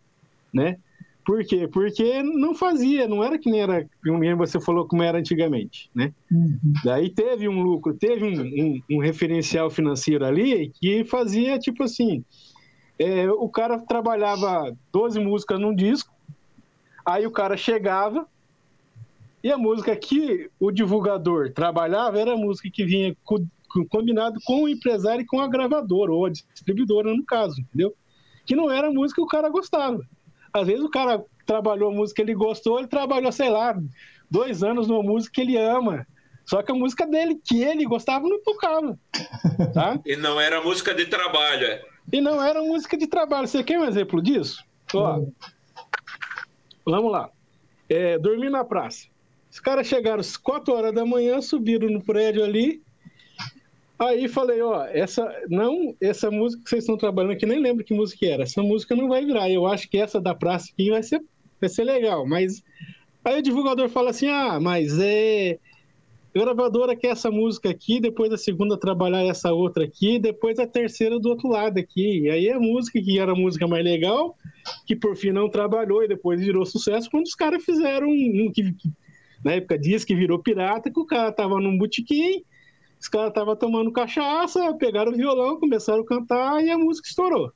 né? 0.52 0.78
Por 1.26 1.44
quê? 1.44 1.66
Porque 1.66 2.22
não 2.22 2.54
fazia, 2.54 3.08
não 3.08 3.22
era 3.22 3.36
que 3.36 3.50
nem 3.50 3.60
era, 3.60 3.84
como 4.04 4.36
você 4.36 4.60
falou, 4.60 4.86
como 4.86 5.02
era 5.02 5.18
antigamente, 5.18 5.90
né? 5.92 6.14
Uhum. 6.30 6.56
Daí 6.84 7.10
teve 7.10 7.48
um 7.48 7.60
lucro, 7.64 7.92
teve 7.94 8.24
um, 8.24 8.40
um, 8.42 8.82
um, 8.92 9.00
referencial 9.00 9.68
financeiro 9.68 10.24
ali 10.24 10.70
que 10.80 11.04
fazia, 11.04 11.58
tipo 11.58 11.82
assim, 11.82 12.24
é, 12.96 13.28
o 13.28 13.48
cara 13.48 13.76
trabalhava 13.76 14.72
12 14.92 15.18
músicas 15.18 15.58
num 15.58 15.74
disco, 15.74 16.14
aí 17.04 17.26
o 17.26 17.32
cara 17.32 17.56
chegava, 17.56 18.24
e 19.42 19.50
a 19.50 19.58
música 19.58 19.96
que 19.96 20.48
o 20.60 20.70
divulgador 20.70 21.50
trabalhava 21.52 22.20
era 22.20 22.34
a 22.34 22.38
música 22.38 22.70
que 22.72 22.84
vinha 22.84 23.16
co 23.24 23.44
combinado 23.90 24.38
com 24.44 24.62
o 24.62 24.68
empresário 24.68 25.22
e 25.22 25.26
com 25.26 25.40
a 25.40 25.48
gravadora, 25.48 26.12
ou 26.12 26.24
a 26.24 26.30
distribuidora, 26.30 27.12
no 27.12 27.24
caso, 27.24 27.60
entendeu? 27.60 27.92
Que 28.46 28.54
não 28.54 28.70
era 28.70 28.88
a 28.88 28.92
música 28.92 29.20
que 29.20 29.26
o 29.26 29.28
cara 29.28 29.50
gostava. 29.50 30.00
Às 30.52 30.66
vezes 30.66 30.82
o 30.82 30.90
cara 30.90 31.22
trabalhou 31.44 31.90
a 31.90 31.94
música 31.94 32.16
que 32.16 32.22
ele 32.22 32.34
gostou, 32.34 32.78
ele 32.78 32.88
trabalhou, 32.88 33.30
sei 33.30 33.48
lá, 33.48 33.76
dois 34.30 34.62
anos 34.62 34.88
numa 34.88 35.02
música 35.02 35.34
que 35.34 35.40
ele 35.40 35.56
ama. 35.56 36.06
Só 36.44 36.62
que 36.62 36.70
a 36.70 36.74
música 36.74 37.06
dele, 37.06 37.40
que 37.44 37.62
ele 37.62 37.84
gostava, 37.84 38.28
não 38.28 38.40
tocava. 38.42 38.98
Tá? 39.74 39.98
E 40.06 40.16
não 40.16 40.40
era 40.40 40.62
música 40.62 40.94
de 40.94 41.06
trabalho, 41.06 41.66
é? 41.66 41.84
E 42.12 42.20
não 42.20 42.42
era 42.42 42.62
música 42.62 42.96
de 42.96 43.06
trabalho. 43.06 43.48
Você 43.48 43.64
quer 43.64 43.80
um 43.80 43.84
exemplo 43.84 44.22
disso? 44.22 44.64
Ó, 44.94 45.24
vamos 46.84 47.10
lá. 47.10 47.28
É, 47.88 48.16
dormir 48.18 48.48
na 48.48 48.64
praça. 48.64 49.08
Os 49.50 49.58
caras 49.58 49.86
chegaram 49.88 50.20
às 50.20 50.36
4 50.36 50.72
horas 50.72 50.94
da 50.94 51.04
manhã, 51.04 51.40
subiram 51.40 51.88
no 51.88 52.02
prédio 52.02 52.44
ali. 52.44 52.82
Aí 53.98 54.28
falei, 54.28 54.60
ó, 54.60 54.84
essa 54.84 55.26
não, 55.48 55.94
essa 56.00 56.30
música 56.30 56.62
que 56.62 56.70
vocês 56.70 56.82
estão 56.82 56.98
trabalhando 56.98 57.32
aqui, 57.32 57.46
nem 57.46 57.60
lembro 57.60 57.84
que 57.84 57.94
música 57.94 58.26
era. 58.26 58.42
Essa 58.42 58.62
música 58.62 58.94
não 58.94 59.08
vai 59.08 59.24
virar. 59.24 59.50
Eu 59.50 59.66
acho 59.66 59.88
que 59.88 59.96
essa 59.96 60.20
da 60.20 60.34
praça 60.34 60.70
aqui 60.72 60.90
vai 60.90 61.02
ser, 61.02 61.22
vai 61.60 61.70
ser 61.70 61.84
legal. 61.84 62.26
Mas 62.26 62.62
aí 63.24 63.38
o 63.38 63.42
divulgador 63.42 63.88
fala 63.88 64.10
assim, 64.10 64.28
ah, 64.28 64.60
mas 64.60 64.98
é 64.98 65.58
a 66.36 66.38
gravadora 66.38 66.94
quer 66.94 67.08
essa 67.08 67.30
música 67.30 67.70
aqui, 67.70 67.98
depois 67.98 68.30
a 68.30 68.36
segunda 68.36 68.76
trabalhar 68.76 69.24
essa 69.24 69.52
outra 69.54 69.84
aqui, 69.84 70.18
depois 70.18 70.58
a 70.58 70.66
terceira 70.66 71.18
do 71.18 71.30
outro 71.30 71.48
lado 71.48 71.78
aqui. 71.78 72.24
E 72.24 72.30
aí 72.30 72.50
a 72.50 72.60
música 72.60 73.00
que 73.00 73.18
era 73.18 73.32
a 73.32 73.34
música 73.34 73.66
mais 73.66 73.82
legal, 73.82 74.36
que 74.86 74.94
por 74.94 75.16
fim 75.16 75.30
não 75.30 75.48
trabalhou 75.48 76.04
e 76.04 76.08
depois 76.08 76.38
virou 76.38 76.66
sucesso, 76.66 77.10
quando 77.10 77.24
os 77.24 77.34
caras 77.34 77.64
fizeram 77.64 78.08
um, 78.08 78.44
um 78.44 78.52
que, 78.52 78.70
que, 78.74 78.90
na 79.42 79.52
época 79.52 79.78
diz 79.78 80.04
que 80.04 80.14
virou 80.14 80.38
pirata, 80.38 80.90
que 80.90 81.00
o 81.00 81.06
cara 81.06 81.32
tava 81.32 81.58
num 81.58 81.78
botequim, 81.78 82.44
os 83.06 83.08
caras 83.08 83.28
estavam 83.28 83.54
tomando 83.54 83.92
cachaça, 83.92 84.74
pegaram 84.74 85.12
o 85.12 85.16
violão, 85.16 85.60
começaram 85.60 86.02
a 86.02 86.06
cantar 86.06 86.62
e 86.62 86.70
a 86.70 86.76
música 86.76 87.08
estourou. 87.08 87.52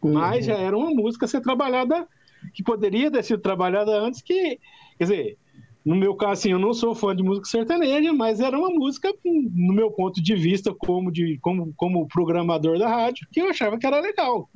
Uhum. 0.00 0.12
Mas 0.12 0.46
já 0.46 0.54
era 0.56 0.76
uma 0.76 0.90
música 0.90 1.26
a 1.26 1.28
ser 1.28 1.40
trabalhada, 1.40 2.06
que 2.54 2.62
poderia 2.62 3.10
ter 3.10 3.24
sido 3.24 3.42
trabalhada 3.42 4.00
antes, 4.00 4.22
que, 4.22 4.58
quer 4.96 5.04
dizer, 5.04 5.36
no 5.84 5.96
meu 5.96 6.14
caso, 6.14 6.32
assim, 6.32 6.52
eu 6.52 6.60
não 6.60 6.72
sou 6.72 6.94
fã 6.94 7.14
de 7.14 7.24
música 7.24 7.48
sertaneja, 7.48 8.12
mas 8.12 8.38
era 8.38 8.56
uma 8.56 8.70
música, 8.70 9.12
no 9.24 9.74
meu 9.74 9.90
ponto 9.90 10.22
de 10.22 10.36
vista, 10.36 10.72
como, 10.72 11.10
de, 11.10 11.38
como, 11.42 11.72
como 11.76 12.06
programador 12.06 12.78
da 12.78 12.88
rádio, 12.88 13.26
que 13.32 13.40
eu 13.40 13.48
achava 13.48 13.78
que 13.78 13.86
era 13.86 14.00
legal, 14.00 14.48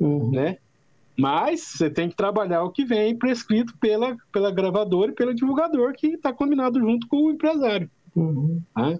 uhum. 0.00 0.30
né? 0.30 0.56
Mas 1.18 1.60
você 1.60 1.90
tem 1.90 2.08
que 2.08 2.16
trabalhar 2.16 2.62
o 2.62 2.70
que 2.70 2.84
vem 2.84 3.16
prescrito 3.16 3.76
pela, 3.78 4.16
pela 4.32 4.50
gravadora 4.50 5.12
e 5.12 5.14
pelo 5.14 5.34
divulgador, 5.34 5.92
que 5.94 6.08
está 6.08 6.32
combinado 6.32 6.78
junto 6.78 7.06
com 7.08 7.24
o 7.24 7.30
empresário. 7.30 7.90
Uhum. 8.14 8.62
Né? 8.76 8.98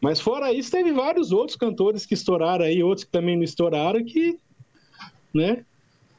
Mas 0.00 0.20
fora 0.20 0.52
isso, 0.52 0.70
teve 0.70 0.92
vários 0.92 1.32
outros 1.32 1.56
cantores 1.56 2.06
que 2.06 2.14
estouraram 2.14 2.64
aí, 2.64 2.82
outros 2.82 3.04
que 3.04 3.10
também 3.10 3.36
não 3.36 3.42
estouraram, 3.42 4.04
que, 4.04 4.38
né? 5.34 5.64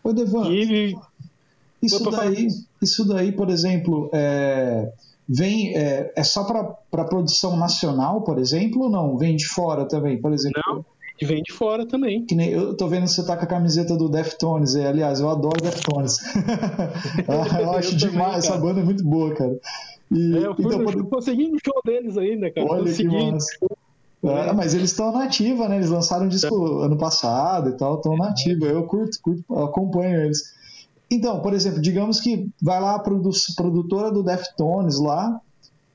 Ô, 0.03 0.11
Devan, 0.11 0.43
que, 0.43 0.95
isso 1.81 2.11
daí, 2.11 2.47
isso 2.81 3.07
daí, 3.07 3.31
por 3.31 3.49
exemplo, 3.49 4.09
é, 4.13 4.91
vem 5.27 5.77
é, 5.77 6.11
é 6.15 6.23
só 6.23 6.43
para 6.43 7.05
produção 7.05 7.55
nacional, 7.55 8.21
por 8.21 8.37
exemplo, 8.37 8.83
ou 8.83 8.89
não? 8.89 9.17
Vem 9.17 9.35
de 9.35 9.47
fora 9.47 9.85
também, 9.85 10.19
por 10.19 10.33
exemplo? 10.33 10.61
Não, 10.67 10.85
vem 11.21 11.41
de 11.41 11.53
fora 11.53 11.85
também. 11.85 12.25
Que 12.25 12.35
nem, 12.35 12.49
eu 12.49 12.75
tô 12.75 12.87
vendo 12.87 13.03
que 13.03 13.11
você 13.11 13.25
tá 13.25 13.37
com 13.37 13.45
a 13.45 13.47
camiseta 13.47 13.95
do 13.95 14.09
Deftones, 14.09 14.75
é, 14.75 14.87
aliás, 14.87 15.21
eu 15.21 15.29
adoro 15.29 15.61
Deftones. 15.61 16.17
eu 17.61 17.71
acho 17.71 17.93
eu 17.93 17.97
demais, 17.97 18.13
também, 18.15 18.37
essa 18.37 18.57
banda 18.57 18.81
é 18.81 18.83
muito 18.83 19.03
boa, 19.05 19.33
cara. 19.33 19.57
E, 20.11 20.37
é, 20.37 20.45
eu 20.45 20.55
fui 20.55 20.65
então, 20.65 20.79
no, 20.79 21.07
consegui 21.07 21.51
um 21.51 21.57
show 21.63 21.81
deles 21.85 22.17
ainda, 22.17 22.51
cara. 22.51 22.67
Olha 22.67 22.83
consegui. 22.83 23.09
que 23.09 23.31
massa. 23.31 23.47
É, 24.21 24.51
mas 24.51 24.73
eles 24.73 24.91
estão 24.91 25.13
na 25.13 25.23
ativa, 25.23 25.69
né? 25.69 25.77
Eles 25.77 25.89
lançaram 25.89 26.25
um 26.25 26.29
disco 26.29 26.79
ano 26.79 26.97
passado 26.97 27.69
e 27.69 27.77
tal, 27.77 27.95
estão 27.95 28.17
na 28.17 28.29
ativa. 28.29 28.65
Eu 28.65 28.83
curto, 28.83 29.17
curto, 29.21 29.55
acompanho 29.55 30.21
eles. 30.21 30.53
Então, 31.09 31.41
por 31.41 31.53
exemplo, 31.53 31.81
digamos 31.81 32.19
que 32.19 32.49
vai 32.61 32.81
lá 32.81 32.95
a 32.95 32.99
produtora 32.99 34.11
do 34.11 34.21
Deftones 34.21 34.99
lá, 34.99 35.39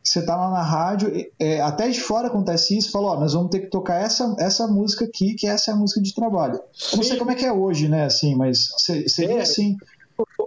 você 0.03 0.25
tá 0.25 0.37
lá 0.37 0.51
na 0.51 0.63
rádio, 0.63 1.13
é, 1.39 1.61
até 1.61 1.89
de 1.89 2.01
fora 2.01 2.27
acontece 2.27 2.77
isso, 2.77 2.91
fala, 2.91 3.13
ó, 3.13 3.21
nós 3.21 3.33
vamos 3.33 3.51
ter 3.51 3.61
que 3.61 3.69
tocar 3.69 4.03
essa, 4.03 4.35
essa 4.39 4.67
música 4.67 5.05
aqui, 5.05 5.35
que 5.35 5.47
essa 5.47 5.71
é 5.71 5.75
a 5.75 5.77
música 5.77 6.01
de 6.01 6.15
trabalho. 6.15 6.61
Eu 6.93 6.97
não 6.97 7.05
sei 7.05 7.17
como 7.17 7.31
é 7.31 7.35
que 7.35 7.47
é 7.47 7.53
hoje, 7.53 7.89
né, 7.89 8.05
assim, 8.05 8.35
mas 8.35 8.69
seria 9.07 9.39
é, 9.39 9.41
assim... 9.41 9.77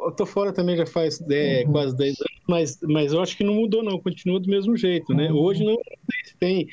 Eu 0.06 0.12
tô 0.12 0.26
fora 0.26 0.54
também 0.54 0.78
já 0.78 0.86
faz 0.86 1.22
é, 1.30 1.64
uhum. 1.66 1.72
quase 1.72 1.96
10 1.96 2.10
anos, 2.20 2.42
mas, 2.48 2.80
mas 2.84 3.14
eu 3.14 3.22
acho 3.22 3.36
que 3.36 3.44
não 3.44 3.56
mudou 3.56 3.84
não, 3.84 4.00
continua 4.00 4.40
do 4.40 4.50
mesmo 4.50 4.76
jeito, 4.78 5.14
né? 5.14 5.32
Uhum. 5.32 5.38
Hoje 5.38 5.64
não 5.64 5.78
tem 6.40 6.68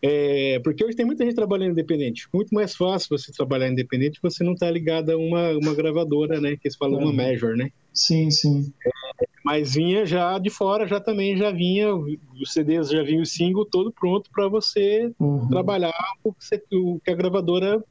é, 0.00 0.60
porque 0.62 0.84
hoje 0.84 0.96
tem 0.96 1.04
muita 1.04 1.24
gente 1.24 1.34
trabalhando 1.34 1.72
independente. 1.72 2.28
Muito 2.32 2.54
mais 2.54 2.74
fácil 2.74 3.18
você 3.18 3.32
trabalhar 3.32 3.68
independente 3.68 4.20
você 4.22 4.44
não 4.44 4.52
está 4.52 4.70
ligado 4.70 5.10
a 5.10 5.16
uma, 5.16 5.50
uma 5.58 5.74
gravadora, 5.74 6.40
né? 6.40 6.56
Que 6.56 6.68
eles 6.68 6.76
falam 6.76 7.00
uma 7.00 7.12
major, 7.12 7.56
né? 7.56 7.70
Sim, 7.92 8.30
sim. 8.30 8.72
É, 8.86 9.26
mas 9.44 9.74
vinha 9.74 10.06
já 10.06 10.38
de 10.38 10.50
fora, 10.50 10.86
já 10.86 11.00
também 11.00 11.36
já 11.36 11.50
vinha, 11.50 11.92
os 11.94 12.52
CDs 12.52 12.90
já 12.90 13.02
vinha 13.02 13.20
o 13.20 13.26
single 13.26 13.64
todo 13.64 13.90
pronto 13.90 14.30
para 14.30 14.46
você 14.46 15.10
uhum. 15.18 15.48
trabalhar 15.48 15.92
o 16.22 16.32
que, 16.32 16.44
você, 16.44 16.62
o 16.72 17.00
que 17.04 17.10
a 17.10 17.16
gravadora 17.16 17.82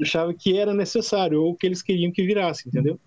achava 0.00 0.34
que 0.34 0.56
era 0.56 0.74
necessário 0.74 1.42
ou 1.42 1.54
que 1.54 1.66
eles 1.66 1.82
queriam 1.82 2.10
que 2.10 2.24
virasse, 2.24 2.68
entendeu? 2.68 2.98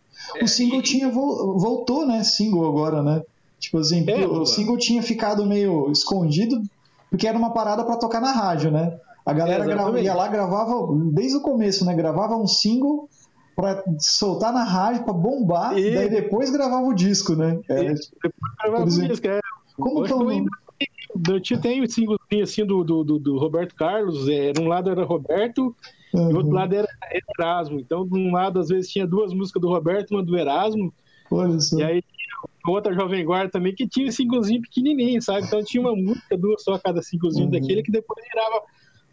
O 0.41 0.47
single 0.47 0.81
tinha 0.81 1.09
voltou, 1.09 2.05
né? 2.05 2.23
Single 2.23 2.67
agora, 2.67 3.03
né? 3.03 3.21
Tipo 3.59 3.77
assim, 3.77 4.03
é, 4.09 4.25
o 4.25 4.45
single 4.45 4.77
tinha 4.77 5.03
ficado 5.03 5.45
meio 5.45 5.91
escondido 5.91 6.61
porque 7.09 7.27
era 7.27 7.37
uma 7.37 7.51
parada 7.51 7.83
para 7.83 7.97
tocar 7.97 8.21
na 8.21 8.31
rádio, 8.31 8.71
né? 8.71 8.97
A 9.25 9.33
galera 9.33 9.65
grava, 9.65 9.99
ia 9.99 10.15
lá, 10.15 10.27
gravava 10.27 10.73
desde 11.11 11.37
o 11.37 11.41
começo, 11.41 11.85
né? 11.85 11.93
Gravava 11.93 12.35
um 12.35 12.47
single 12.47 13.07
para 13.55 13.83
soltar 13.99 14.51
na 14.51 14.63
rádio, 14.63 15.03
para 15.03 15.13
bombar, 15.13 15.77
e 15.77 15.93
daí 15.93 16.09
depois 16.09 16.49
gravava 16.49 16.87
o 16.87 16.93
disco, 16.93 17.35
né? 17.35 17.59
É, 17.69 17.83
depois 17.83 18.09
gravava 18.59 18.87
exemplo, 18.87 19.05
o 19.05 19.09
disco, 19.09 19.27
é. 19.27 19.39
Como 19.75 20.03
que 20.03 20.11
é 20.11 20.15
o 20.15 20.45
eu 21.29 21.41
tinha 21.41 21.59
tem 21.59 21.83
o 21.83 21.89
single 21.89 22.17
assim 22.41 22.65
do, 22.65 22.83
do, 22.83 23.03
do, 23.03 23.19
do, 23.19 23.37
Roberto 23.37 23.75
Carlos, 23.75 24.27
é, 24.29 24.53
um 24.57 24.67
lado 24.67 24.89
era 24.89 25.03
Roberto 25.03 25.75
uhum. 26.13 26.31
e 26.31 26.33
o 26.33 26.37
outro 26.37 26.51
lado 26.51 26.75
era 26.75 26.87
Erasmo. 27.39 27.79
Então, 27.79 28.07
de 28.07 28.17
um 28.17 28.31
lado, 28.31 28.59
às 28.59 28.69
vezes, 28.69 28.91
tinha 28.91 29.05
duas 29.05 29.33
músicas 29.33 29.61
do 29.61 29.69
Roberto, 29.69 30.11
uma 30.11 30.23
do 30.23 30.37
Erasmo. 30.37 30.93
Olha 31.29 31.59
só. 31.59 31.77
E 31.79 31.83
aí 31.83 32.03
outra 32.65 32.93
Jovem 32.93 33.25
Guarda 33.25 33.51
também, 33.51 33.73
que 33.73 33.87
tinha 33.87 34.07
um 34.07 34.11
singlezinho 34.11 34.61
pequenininho, 34.61 35.21
sabe? 35.21 35.47
Então 35.47 35.63
tinha 35.63 35.81
uma 35.81 35.95
música, 35.95 36.37
duas 36.37 36.63
só 36.63 36.77
cada 36.77 37.01
singlezinho 37.01 37.45
uhum. 37.45 37.51
daquele, 37.51 37.81
que 37.81 37.91
depois 37.91 38.23
virava 38.27 38.61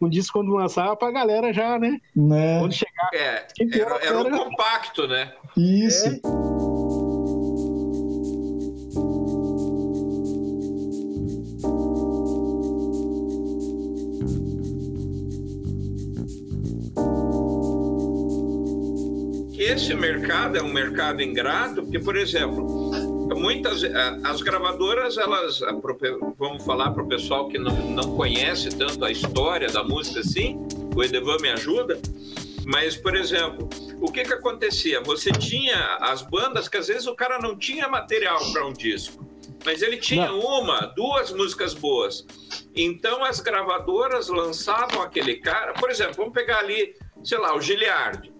um 0.01 0.09
disco 0.09 0.39
quando 0.39 0.53
lançava 0.53 0.95
pra 0.95 1.11
galera 1.11 1.51
já, 1.51 1.77
né? 1.79 1.99
né? 2.15 2.59
Quando 2.59 2.73
chegar. 2.73 3.09
É, 3.13 3.47
era, 3.73 3.95
era, 4.05 4.19
um 4.19 4.31
compacto, 4.31 5.07
né? 5.07 5.33
Isso. 5.57 6.07
É. 6.07 6.68
esse 19.59 19.93
mercado 19.93 20.57
é 20.57 20.63
um 20.63 20.71
mercado 20.71 21.21
ingrato, 21.21 21.83
porque, 21.83 21.99
por 21.99 22.15
exemplo, 22.15 22.91
muitas 23.35 23.83
as 24.23 24.41
gravadoras 24.41 25.17
elas 25.17 25.59
vamos 26.37 26.63
falar 26.63 26.91
para 26.91 27.03
o 27.03 27.07
pessoal 27.07 27.47
que 27.47 27.57
não, 27.57 27.75
não 27.91 28.15
conhece 28.15 28.69
tanto 28.69 29.03
a 29.05 29.11
história 29.11 29.67
da 29.67 29.83
música 29.83 30.21
assim 30.21 30.57
o 30.95 31.03
Edevan 31.03 31.37
me 31.39 31.49
ajuda 31.49 31.99
mas 32.65 32.95
por 32.95 33.15
exemplo 33.15 33.69
o 34.01 34.09
que 34.11 34.23
que 34.23 34.33
acontecia? 34.33 35.01
Você 35.01 35.29
tinha 35.31 35.97
as 35.99 36.21
bandas 36.21 36.69
que 36.69 36.77
às 36.77 36.87
vezes 36.87 37.05
o 37.05 37.13
cara 37.13 37.37
não 37.37 37.57
tinha 37.57 37.87
material 37.87 38.39
para 38.51 38.65
um 38.65 38.73
disco 38.73 39.25
mas 39.65 39.81
ele 39.81 39.97
tinha 39.97 40.27
não. 40.27 40.39
uma 40.39 40.85
duas 40.95 41.33
músicas 41.33 41.73
boas. 41.73 42.25
Então 42.73 43.25
as 43.25 43.41
gravadoras 43.41 44.29
lançavam 44.29 45.01
aquele 45.01 45.35
cara 45.35 45.73
por 45.73 45.89
exemplo 45.89 46.15
vamos 46.15 46.33
pegar 46.33 46.59
ali 46.59 46.95
sei 47.23 47.37
lá 47.37 47.55
o 47.55 47.61
Giliardi 47.61 48.38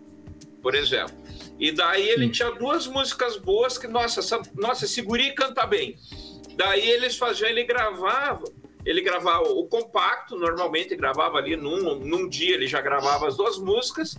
por 0.62 0.76
exemplo 0.76 1.16
e 1.60 1.74
daí 1.74 2.08
ele 2.08 2.30
tinha 2.30 2.50
duas 2.52 2.88
músicas 2.88 3.36
boas 3.36 3.78
que, 3.78 3.86
nossa, 3.86 4.22
essa, 4.22 4.42
nossa, 4.56 4.86
esse 4.86 5.02
guri 5.02 5.34
canta 5.34 5.68
bem. 5.68 5.98
Daí 6.56 6.90
eles 6.90 7.18
faziam, 7.18 7.50
ele 7.50 7.66
gravava, 7.66 8.46
ele 8.86 9.02
gravava 9.02 9.50
o 9.50 9.68
compacto, 9.68 10.38
normalmente 10.38 10.96
gravava 10.96 11.38
ali 11.38 11.58
num, 11.58 11.96
num 11.96 12.30
dia, 12.30 12.56
ele 12.56 12.66
já 12.66 12.80
gravava 12.80 13.28
as 13.28 13.36
duas 13.36 13.58
músicas, 13.58 14.18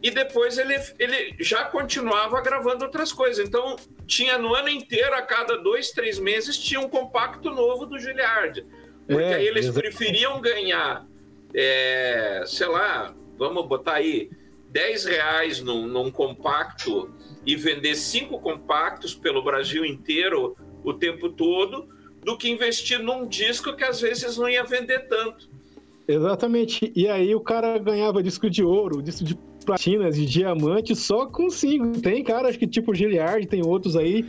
e 0.00 0.12
depois 0.12 0.56
ele, 0.56 0.76
ele 0.98 1.34
já 1.40 1.64
continuava 1.64 2.40
gravando 2.40 2.84
outras 2.84 3.12
coisas. 3.12 3.44
Então, 3.44 3.74
tinha 4.06 4.38
no 4.38 4.54
ano 4.54 4.68
inteiro, 4.68 5.14
a 5.14 5.22
cada 5.22 5.56
dois, 5.56 5.90
três 5.90 6.20
meses, 6.20 6.56
tinha 6.56 6.78
um 6.78 6.88
compacto 6.88 7.50
novo 7.50 7.84
do 7.84 7.98
Giliard. 7.98 8.64
Porque 9.08 9.22
é, 9.22 9.34
aí 9.34 9.46
eles 9.46 9.66
exatamente. 9.66 9.96
preferiam 9.96 10.40
ganhar, 10.40 11.04
é, 11.52 12.44
sei 12.46 12.68
lá, 12.68 13.12
vamos 13.36 13.66
botar 13.66 13.94
aí, 13.94 14.30
10 14.74 15.04
reais 15.04 15.60
num, 15.60 15.86
num 15.86 16.10
compacto 16.10 17.08
e 17.46 17.54
vender 17.54 17.94
cinco 17.94 18.40
compactos 18.40 19.14
pelo 19.14 19.40
Brasil 19.40 19.84
inteiro 19.84 20.56
o 20.82 20.92
tempo 20.92 21.28
todo, 21.28 21.86
do 22.24 22.36
que 22.36 22.50
investir 22.50 22.98
num 22.98 23.26
disco 23.26 23.76
que 23.76 23.84
às 23.84 24.00
vezes 24.00 24.36
não 24.36 24.48
ia 24.48 24.64
vender 24.64 25.06
tanto. 25.06 25.48
Exatamente. 26.08 26.92
E 26.94 27.08
aí 27.08 27.34
o 27.36 27.40
cara 27.40 27.78
ganhava 27.78 28.20
disco 28.20 28.50
de 28.50 28.64
ouro, 28.64 29.00
disco 29.00 29.24
de 29.24 29.38
platina, 29.64 30.10
de 30.10 30.26
diamante, 30.26 30.96
só 30.96 31.26
com 31.26 31.48
cinco. 31.48 32.00
Tem 32.00 32.24
cara, 32.24 32.48
acho 32.48 32.58
que 32.58 32.66
tipo 32.66 32.92
Giliard, 32.92 33.46
tem 33.46 33.64
outros 33.64 33.96
aí, 33.96 34.26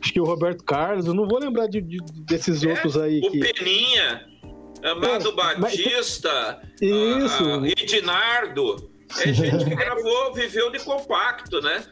acho 0.00 0.12
que 0.12 0.20
o 0.20 0.24
Roberto 0.24 0.64
Carlos, 0.64 1.06
eu 1.06 1.14
não 1.14 1.28
vou 1.28 1.38
lembrar 1.38 1.66
de, 1.66 1.82
de 1.82 1.98
desses 2.26 2.64
é, 2.64 2.70
outros 2.70 2.96
aí. 2.96 3.20
O 3.20 3.30
que... 3.30 3.38
Peninha, 3.52 4.26
Amado 4.82 5.28
é, 5.28 5.32
Batista, 5.32 6.62
mas... 6.80 6.80
Isso. 6.80 7.44
A, 7.44 7.62
a 7.62 7.68
Edinardo. 7.68 8.93
É 9.22 9.32
gente 9.32 9.64
que 9.64 9.74
gravou, 9.76 10.32
viveu 10.32 10.70
de 10.70 10.80
compacto, 10.80 11.60
né? 11.60 11.84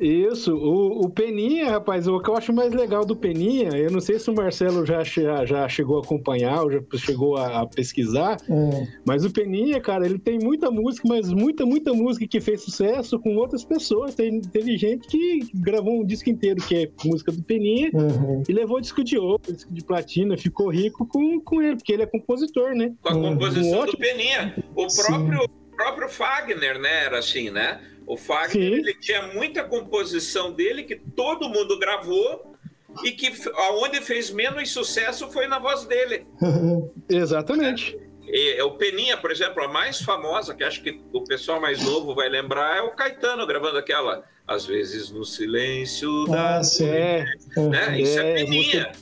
Isso, 0.00 0.54
o, 0.54 1.04
o, 1.04 1.10
Peninha, 1.10 1.70
rapaz, 1.70 2.06
o 2.06 2.20
que 2.20 2.30
eu 2.30 2.36
acho 2.36 2.52
mais 2.52 2.72
legal 2.72 3.04
do 3.04 3.16
Peninha, 3.16 3.70
eu 3.70 3.90
não 3.90 4.00
sei 4.00 4.18
se 4.18 4.30
o 4.30 4.34
Marcelo 4.34 4.86
já, 4.86 5.02
já, 5.02 5.44
já 5.44 5.68
chegou 5.68 5.98
a 5.98 6.02
acompanhar 6.02 6.62
ou 6.62 6.70
já 6.70 6.80
chegou 6.96 7.36
a, 7.36 7.62
a 7.62 7.66
pesquisar, 7.66 8.36
é. 8.48 8.86
mas 9.04 9.24
o 9.24 9.30
Peninha, 9.30 9.80
cara, 9.80 10.06
ele 10.06 10.18
tem 10.18 10.38
muita 10.38 10.70
música, 10.70 11.08
mas 11.08 11.32
muita, 11.32 11.66
muita 11.66 11.92
música 11.92 12.28
que 12.28 12.40
fez 12.40 12.62
sucesso 12.62 13.18
com 13.18 13.36
outras 13.36 13.64
pessoas. 13.64 14.14
Tem, 14.14 14.40
teve 14.40 14.76
gente 14.76 15.08
que 15.08 15.40
gravou 15.54 16.00
um 16.00 16.06
disco 16.06 16.30
inteiro 16.30 16.62
que 16.62 16.76
é 16.76 16.90
música 17.04 17.32
do 17.32 17.42
Peninha 17.42 17.90
uhum. 17.92 18.44
e 18.48 18.52
levou 18.52 18.80
disco 18.80 19.02
de 19.02 19.18
ouro, 19.18 19.42
disco 19.48 19.72
de 19.72 19.84
platina, 19.84 20.36
ficou 20.36 20.70
rico 20.70 21.06
com, 21.06 21.40
com 21.40 21.60
ele, 21.60 21.76
porque 21.76 21.92
ele 21.92 22.04
é 22.04 22.06
compositor, 22.06 22.72
né? 22.72 22.92
Com 23.02 23.08
a 23.08 23.14
composição 23.14 23.82
um 23.82 23.86
do 23.86 23.98
Peninha. 23.98 24.54
O 24.76 24.86
próprio, 24.86 25.48
próprio 25.78 26.08
Fagner, 26.08 26.78
né, 26.78 27.04
era 27.04 27.20
assim, 27.20 27.50
né? 27.50 27.80
O 28.04 28.16
Fagner 28.16 28.72
ele 28.72 28.94
tinha 28.94 29.28
muita 29.28 29.62
composição 29.62 30.52
dele 30.52 30.82
que 30.82 30.96
todo 30.96 31.48
mundo 31.48 31.78
gravou 31.78 32.56
e 33.04 33.12
que 33.12 33.32
aonde 33.54 34.00
fez 34.00 34.30
menos 34.30 34.70
sucesso 34.70 35.30
foi 35.30 35.46
na 35.46 35.58
voz 35.58 35.84
dele. 35.84 36.26
Exatamente. 37.08 37.96
E, 38.26 38.60
o 38.62 38.72
Peninha, 38.72 39.16
por 39.16 39.30
exemplo, 39.30 39.62
a 39.62 39.68
mais 39.68 40.02
famosa, 40.02 40.54
que 40.54 40.64
acho 40.64 40.82
que 40.82 41.00
o 41.12 41.22
pessoal 41.22 41.60
mais 41.60 41.82
novo 41.82 42.14
vai 42.14 42.28
lembrar, 42.28 42.76
é 42.76 42.82
o 42.82 42.90
Caetano 42.90 43.46
gravando 43.46 43.78
aquela 43.78 44.22
Às 44.46 44.66
vezes 44.66 45.10
no 45.10 45.24
silêncio 45.24 46.26
da. 46.26 46.56
Ah, 46.58 46.62
sim. 46.62 46.88
É, 46.88 47.24
né? 47.56 48.00
Isso 48.00 48.18
é, 48.18 48.32
é 48.32 48.34
Peninha. 48.34 48.92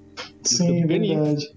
Sim, 0.43 0.87
verdade. 0.87 1.56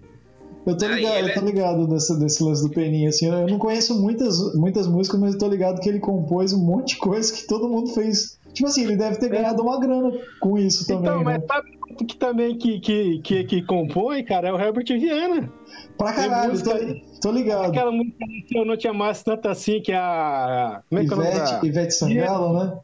Eu 0.69 0.77
tô 0.77 0.88
ligado, 0.88 1.27
eu 1.27 1.34
tô 1.34 1.39
é- 1.39 1.43
ligado 1.43 1.88
desse, 1.88 2.19
desse 2.19 2.43
lance 2.43 2.62
do 2.62 2.69
Peninha, 2.69 3.10
assim, 3.10 3.27
eu 3.27 3.47
não 3.47 3.58
conheço 3.58 3.99
muitas, 3.99 4.38
muitas 4.55 4.88
músicas, 4.88 5.19
mas 5.19 5.34
eu 5.34 5.39
tô 5.39 5.47
ligado 5.47 5.79
que 5.79 5.89
ele 5.89 5.99
compôs 5.99 6.53
um 6.53 6.63
monte 6.63 6.95
de 6.95 6.97
coisa 6.97 7.34
que 7.34 7.47
todo 7.47 7.69
mundo 7.69 7.89
fez. 7.93 8.38
Tipo 8.53 8.67
assim, 8.67 8.84
ele 8.84 8.95
deve 8.95 9.17
ter 9.17 9.29
ganhado 9.29 9.62
uma 9.62 9.79
grana 9.79 10.12
com 10.39 10.58
isso 10.58 10.86
também. 10.88 11.03
Então, 11.03 11.23
mas 11.23 11.38
né? 11.39 11.45
sabe 11.47 12.05
que 12.05 12.17
também 12.17 12.58
que, 12.58 12.79
que, 12.79 13.19
que, 13.19 13.43
que 13.43 13.65
compõe, 13.65 14.23
cara, 14.23 14.49
é 14.49 14.53
o 14.53 14.60
Herbert 14.60 14.86
Viana. 14.88 15.51
Pra 15.97 16.13
caralho, 16.13 16.51
música, 16.51 16.71
tô, 16.75 17.19
tô, 17.21 17.32
ligado. 17.32 17.65
Aquela 17.65 17.91
música 17.91 18.25
que 18.47 18.58
eu 18.58 18.65
não 18.65 18.77
tinha 18.77 18.93
mais 18.93 19.21
tanto 19.23 19.47
assim, 19.47 19.82
que 19.82 19.91
é 19.91 19.97
a. 19.97 20.82
Como 20.89 21.01
é 21.01 21.05
que 21.05 21.13
Ivete, 21.13 21.53
é 21.53 21.65
Ivete 21.65 21.93
Sangalo, 21.93 22.53
né? 22.53 22.79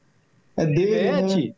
É 0.58 0.66
dele, 0.66 1.12
né? 1.12 1.20
Ivete. 1.20 1.48
né? 1.50 1.56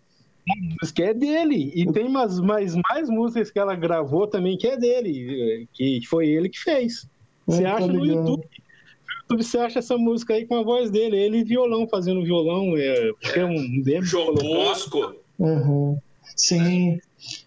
Música 0.81 1.03
é 1.03 1.13
dele. 1.13 1.71
E 1.75 1.91
tem 1.91 2.09
mais, 2.09 2.39
mais, 2.39 2.75
mais 2.89 3.09
músicas 3.09 3.51
que 3.51 3.59
ela 3.59 3.75
gravou 3.75 4.27
também 4.27 4.57
que 4.57 4.67
é 4.67 4.77
dele, 4.77 5.67
que 5.73 6.01
foi 6.07 6.27
ele 6.27 6.49
que 6.49 6.59
fez. 6.59 7.07
Você 7.45 7.65
acha 7.65 7.87
no 7.87 8.05
YouTube. 8.05 8.25
No 8.25 9.13
YouTube 9.21 9.43
você 9.43 9.57
acha 9.57 9.79
essa 9.79 9.97
música 9.97 10.33
aí 10.33 10.45
com 10.45 10.55
a 10.55 10.63
voz 10.63 10.89
dele, 10.89 11.17
ele 11.17 11.39
e 11.39 11.43
violão, 11.43 11.87
fazendo 11.87 12.23
violão. 12.23 12.77
É, 12.77 13.11
acho 13.23 13.33
que 13.33 13.39
é 13.39 13.45
um 13.45 13.81
demo. 13.81 14.05
João 14.05 14.33
Bosco. 14.33 15.15
Uhum. 15.37 15.99
Sim. 16.35 16.99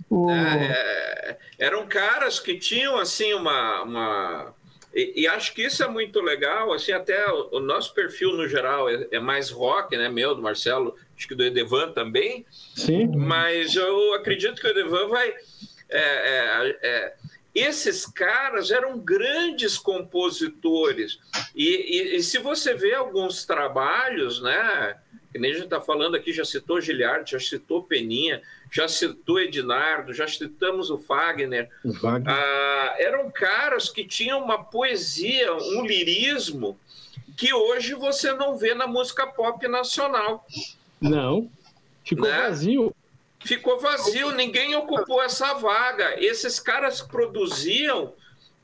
O... 0.09 0.31
É, 0.31 0.67
é, 0.71 1.39
eram 1.59 1.87
caras 1.87 2.39
que 2.39 2.59
tinham 2.59 2.99
assim 2.99 3.33
uma, 3.33 3.83
uma 3.83 4.55
e, 4.93 5.23
e, 5.23 5.29
acho 5.29 5.55
que 5.55 5.63
isso 5.63 5.83
é 5.85 5.89
muito 5.89 6.21
legal, 6.21 6.73
assim, 6.73 6.91
até 6.91 7.25
o, 7.31 7.51
o 7.53 7.61
nosso 7.61 7.95
perfil 7.95 8.37
no 8.37 8.49
geral 8.49 8.89
é, 8.89 9.07
é, 9.13 9.21
mais 9.21 9.51
rock, 9.51 9.97
né? 9.97 10.09
Meu, 10.09 10.35
do 10.35 10.43
Marcelo, 10.43 10.97
acho 11.21 11.29
que 11.29 11.35
do 11.35 11.45
Edevan 11.45 11.93
também. 11.93 12.47
Sim. 12.75 13.07
Mas 13.15 13.77
eu 13.77 14.15
acredito 14.15 14.61
que 14.61 14.67
o 14.67 14.71
Edevan 14.71 15.09
vai. 15.09 15.35
É, 15.91 16.01
é, 16.01 16.79
é 16.83 17.15
esses 17.55 18.07
caras 18.07 18.71
eram 18.71 18.99
grandes 18.99 19.77
compositores. 19.77 21.19
E, 21.55 21.65
e, 21.65 22.17
e, 22.17 22.23
se 22.23 22.39
você 22.39 22.75
vê 22.75 22.95
alguns 22.95 23.45
trabalhos, 23.45 24.41
né? 24.41 24.97
Que 25.33 25.39
nem 25.39 25.51
a 25.51 25.55
gente 25.55 25.65
está 25.65 25.81
falando 25.81 26.17
aqui, 26.17 26.33
já 26.33 26.45
citou 26.45 26.81
Giliard, 26.81 27.31
já 27.31 27.39
citou 27.39 27.83
Peninha, 27.83 28.41
já 28.71 28.89
citou 28.89 29.41
Ednardo, 29.41 30.13
já 30.13 30.27
citamos 30.27 30.91
o 30.91 30.97
Wagner. 30.97 31.69
O 31.85 31.93
Wagner. 31.93 32.33
Ah, 32.33 32.95
eram 32.99 33.31
caras 33.31 33.89
que 33.89 34.05
tinham 34.05 34.43
uma 34.43 34.63
poesia, 34.65 35.53
um 35.53 35.85
lirismo 35.85 36.79
que 37.37 37.55
hoje 37.55 37.95
você 37.95 38.33
não 38.35 38.57
vê 38.57 38.75
na 38.75 38.87
música 38.87 39.27
pop 39.27 39.67
nacional. 39.67 40.47
Não, 41.01 41.51
ficou 42.05 42.29
né? 42.29 42.43
vazio. 42.43 42.95
Ficou 43.43 43.81
vazio, 43.81 44.33
ninguém 44.33 44.75
ocupou 44.75 45.23
essa 45.23 45.55
vaga. 45.55 46.23
Esses 46.23 46.61
caras 46.61 47.01
produziam 47.01 48.13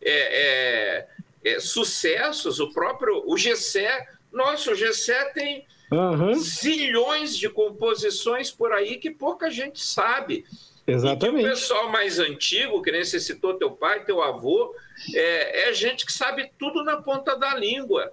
é, 0.03 0.11
é, 0.13 1.09
é, 1.45 1.61
sucessos, 1.61 2.61
o 2.61 2.71
próprio 2.73 3.23
o 3.27 3.39
Gessé, 3.39 4.07
nossa, 4.31 4.73
o 4.73 4.75
Gessé 4.75 5.25
tem 5.33 5.67
Uhum. 5.91 6.35
Zilhões 6.35 7.37
de 7.37 7.49
composições 7.49 8.51
por 8.51 8.73
aí 8.73 8.97
que 8.97 9.11
pouca 9.11 9.51
gente 9.51 9.81
sabe. 9.85 10.45
Exatamente. 10.87 11.45
o 11.45 11.49
pessoal 11.51 11.91
mais 11.91 12.19
antigo, 12.19 12.81
que 12.81 13.05
citou 13.05 13.55
teu 13.55 13.73
pai, 13.73 14.05
teu 14.05 14.23
avô, 14.23 14.75
é, 15.15 15.69
é 15.69 15.73
gente 15.73 16.07
que 16.07 16.13
sabe 16.13 16.51
tudo 16.59 16.85
na 16.85 16.97
ponta 17.03 17.37
da 17.37 17.55
língua. 17.55 18.13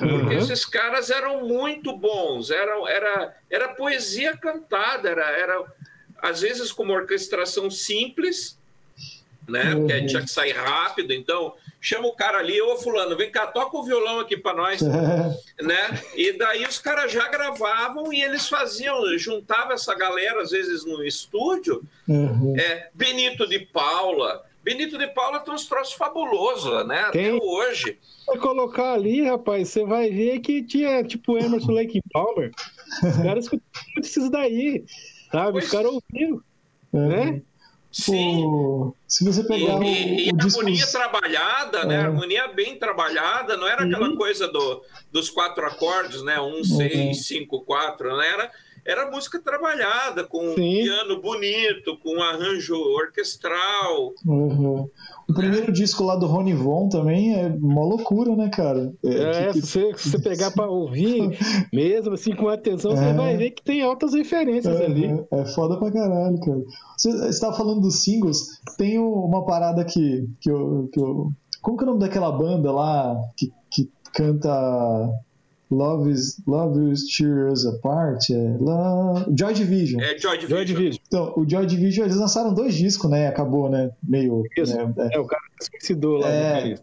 Uhum. 0.00 0.20
Porque 0.20 0.34
esses 0.34 0.64
caras 0.64 1.10
eram 1.10 1.46
muito 1.46 1.96
bons, 1.96 2.50
era, 2.50 2.72
era, 2.90 3.36
era 3.50 3.68
poesia 3.68 4.36
cantada, 4.36 5.08
era, 5.08 5.30
era 5.30 5.64
às 6.20 6.40
vezes 6.40 6.72
com 6.72 6.82
uma 6.82 6.94
orquestração 6.94 7.70
simples, 7.70 8.58
né? 9.48 9.74
Uhum. 9.74 9.80
Porque 9.80 10.06
tinha 10.06 10.22
que 10.22 10.30
sair 10.30 10.52
rápido, 10.52 11.12
então 11.12 11.54
chama 11.80 12.08
o 12.08 12.12
cara 12.12 12.38
ali, 12.38 12.60
ô 12.60 12.76
fulano, 12.76 13.16
vem 13.16 13.30
cá, 13.30 13.46
toca 13.46 13.76
o 13.76 13.84
violão 13.84 14.18
aqui 14.18 14.36
para 14.36 14.56
nós, 14.56 14.80
né? 15.62 16.02
E 16.16 16.32
daí 16.32 16.64
os 16.66 16.78
caras 16.78 17.12
já 17.12 17.28
gravavam 17.28 18.12
e 18.12 18.22
eles 18.22 18.48
faziam, 18.48 19.16
juntava 19.16 19.74
essa 19.74 19.94
galera 19.94 20.42
às 20.42 20.50
vezes 20.50 20.84
no 20.84 21.04
estúdio, 21.04 21.82
uhum. 22.08 22.54
é, 22.58 22.88
Benito 22.92 23.46
de 23.46 23.60
Paula, 23.60 24.44
Benito 24.66 24.98
de 24.98 25.06
Paula 25.06 25.38
tem 25.38 25.54
uns 25.54 25.66
troços 25.66 25.94
fabulosos, 25.94 26.84
né? 26.88 27.08
Tem. 27.12 27.28
Até 27.28 27.34
hoje. 27.40 28.00
Vai 28.26 28.36
colocar 28.36 28.94
ali, 28.94 29.22
rapaz, 29.22 29.68
você 29.68 29.84
vai 29.84 30.10
ver 30.10 30.40
que 30.40 30.60
tinha 30.60 31.04
tipo 31.04 31.38
Emerson 31.38 31.70
Lake 31.70 32.02
Palmer. 32.12 32.50
Os 33.00 33.16
caras 33.16 33.44
escutavam 33.44 33.92
muito 33.94 34.08
isso 34.08 34.28
daí, 34.28 34.84
sabe? 35.30 35.52
Pois... 35.52 35.64
Os 35.66 35.70
caras 35.70 35.92
ouviram, 35.92 36.42
uhum. 36.92 37.08
né? 37.08 37.42
Sim. 37.92 38.44
O... 38.44 38.92
Se 39.06 39.24
você 39.24 39.44
pegar 39.44 39.74
e, 39.74 39.76
o, 39.76 39.84
e, 39.84 40.30
o 40.32 40.36
a 40.36 40.44
harmonia 40.44 40.86
trabalhada, 40.88 41.84
né? 41.84 41.94
É. 41.94 41.98
harmonia 41.98 42.48
bem 42.48 42.76
trabalhada, 42.76 43.56
não 43.56 43.68
era 43.68 43.84
aquela 43.84 44.08
uhum. 44.08 44.16
coisa 44.16 44.48
do, 44.48 44.82
dos 45.12 45.30
quatro 45.30 45.64
acordes, 45.64 46.24
né? 46.24 46.40
Um, 46.40 46.56
uhum. 46.56 46.64
seis, 46.64 47.24
cinco, 47.28 47.60
quatro, 47.60 48.16
né? 48.16 48.26
Era, 48.26 48.50
era 48.86 49.10
música 49.10 49.40
trabalhada, 49.40 50.22
com 50.22 50.54
Sim. 50.54 50.80
um 50.80 50.84
piano 50.84 51.20
bonito, 51.20 51.98
com 51.98 52.16
um 52.16 52.22
arranjo 52.22 52.74
orquestral. 52.74 54.12
Uhum. 54.24 54.88
O 55.28 55.34
primeiro 55.34 55.72
disco 55.72 56.04
lá 56.04 56.14
do 56.14 56.26
Rony 56.26 56.54
Von 56.54 56.88
também 56.88 57.34
é 57.34 57.48
uma 57.48 57.84
loucura, 57.84 58.36
né, 58.36 58.48
cara? 58.48 58.92
É, 59.04 59.48
é 59.48 59.52
que, 59.52 59.60
se, 59.60 59.66
você, 59.66 59.98
se 59.98 60.10
você 60.10 60.18
pegar 60.20 60.52
para 60.52 60.70
ouvir, 60.70 61.36
mesmo 61.72 62.14
assim, 62.14 62.34
com 62.34 62.48
atenção, 62.48 62.92
é. 62.92 62.96
você 62.96 63.12
vai 63.12 63.36
ver 63.36 63.50
que 63.50 63.64
tem 63.64 63.82
altas 63.82 64.14
referências 64.14 64.80
é, 64.80 64.84
ali. 64.84 65.06
É, 65.32 65.40
é 65.40 65.44
foda 65.46 65.76
pra 65.78 65.90
caralho, 65.90 66.38
cara. 66.38 66.62
Você 66.96 67.10
estava 67.28 67.56
falando 67.56 67.80
dos 67.80 68.04
singles, 68.04 68.60
tem 68.78 69.00
uma 69.00 69.44
parada 69.44 69.84
que, 69.84 70.28
que, 70.40 70.48
eu, 70.48 70.88
que 70.92 71.00
eu. 71.00 71.32
Como 71.60 71.76
que 71.76 71.82
é 71.82 71.86
o 71.86 71.90
nome 71.90 72.00
daquela 72.00 72.30
banda 72.30 72.70
lá 72.70 73.16
que, 73.36 73.52
que 73.68 73.90
canta 74.14 74.48
Love 75.70 76.10
is 76.10 76.40
Love 76.46 76.92
is 76.92 77.04
Tear 77.16 77.50
Us 77.50 77.66
Apart, 77.66 78.30
é 78.30 78.56
Love... 78.60 79.24
Joy 79.36 79.54
Division. 79.54 80.00
É 80.00 80.16
Joy 80.18 80.38
Division. 80.38 80.48
Joy 80.48 80.64
Division. 80.64 81.02
Então, 81.06 81.32
o 81.36 81.48
Joy 81.48 81.66
Division 81.66 82.04
eles 82.06 82.16
lançaram 82.16 82.54
dois 82.54 82.74
discos, 82.74 83.10
né? 83.10 83.26
Acabou, 83.26 83.68
né? 83.68 83.90
Meio. 84.02 84.44
Isso. 84.56 84.76
Né? 84.76 84.94
É. 84.98 85.16
é. 85.16 85.18
o 85.18 85.26
cara 85.26 85.42
esquecido 85.60 86.12
lá 86.18 86.28
é, 86.28 86.76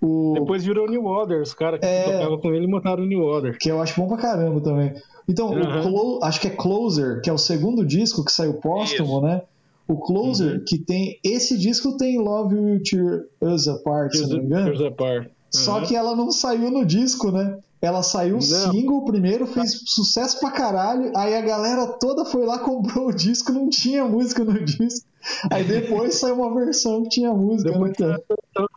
o... 0.00 0.34
Depois 0.34 0.64
virou 0.64 0.88
New 0.88 1.04
Order, 1.04 1.42
os 1.42 1.52
caras 1.52 1.80
que 1.80 1.86
é... 1.86 2.04
tocavam 2.04 2.38
com 2.38 2.52
ele 2.54 2.66
montaram 2.66 3.02
o 3.02 3.06
New 3.06 3.20
Order. 3.20 3.58
Que 3.58 3.70
eu 3.70 3.80
acho 3.80 4.00
bom 4.00 4.06
pra 4.06 4.16
caramba 4.16 4.60
também. 4.60 4.94
Então, 5.28 5.50
uhum. 5.50 6.20
acho 6.22 6.40
que 6.40 6.46
é 6.46 6.50
Closer, 6.50 7.20
que 7.20 7.28
é 7.28 7.32
o 7.32 7.38
segundo 7.38 7.84
disco 7.84 8.24
que 8.24 8.32
saiu 8.32 8.54
póstumo, 8.54 9.18
Isso. 9.18 9.20
né? 9.22 9.42
O 9.86 9.96
Closer, 9.96 10.58
uhum. 10.58 10.64
que 10.66 10.78
tem. 10.78 11.18
Esse 11.24 11.58
disco 11.58 11.96
tem 11.96 12.18
Love 12.18 12.54
Will 12.54 12.82
Tear 12.82 13.24
Us 13.40 13.66
Apart, 13.68 14.14
se 14.14 14.22
não 14.22 14.38
me 14.38 14.44
engano. 14.44 14.66
Tears 14.66 14.80
Apart. 14.80 15.28
Só 15.50 15.78
uhum. 15.78 15.86
que 15.86 15.96
ela 15.96 16.14
não 16.14 16.30
saiu 16.30 16.70
no 16.70 16.84
disco, 16.84 17.30
né? 17.30 17.58
Ela 17.80 18.02
saiu 18.02 18.34
Não. 18.34 18.40
single 18.40 19.04
primeiro, 19.04 19.46
fez 19.46 19.82
sucesso 19.86 20.40
pra 20.40 20.50
caralho, 20.50 21.12
aí 21.16 21.34
a 21.36 21.40
galera 21.40 21.86
toda 21.86 22.24
foi 22.24 22.44
lá, 22.44 22.58
comprou 22.60 23.08
o 23.08 23.14
disco, 23.14 23.52
não 23.52 23.68
tinha 23.68 24.04
música 24.04 24.44
no 24.44 24.64
disco. 24.64 25.06
Aí 25.50 25.64
depois 25.64 26.14
saiu 26.14 26.36
uma 26.36 26.54
versão 26.54 27.02
que 27.02 27.10
tinha 27.10 27.32
música, 27.32 27.76
né? 27.76 28.16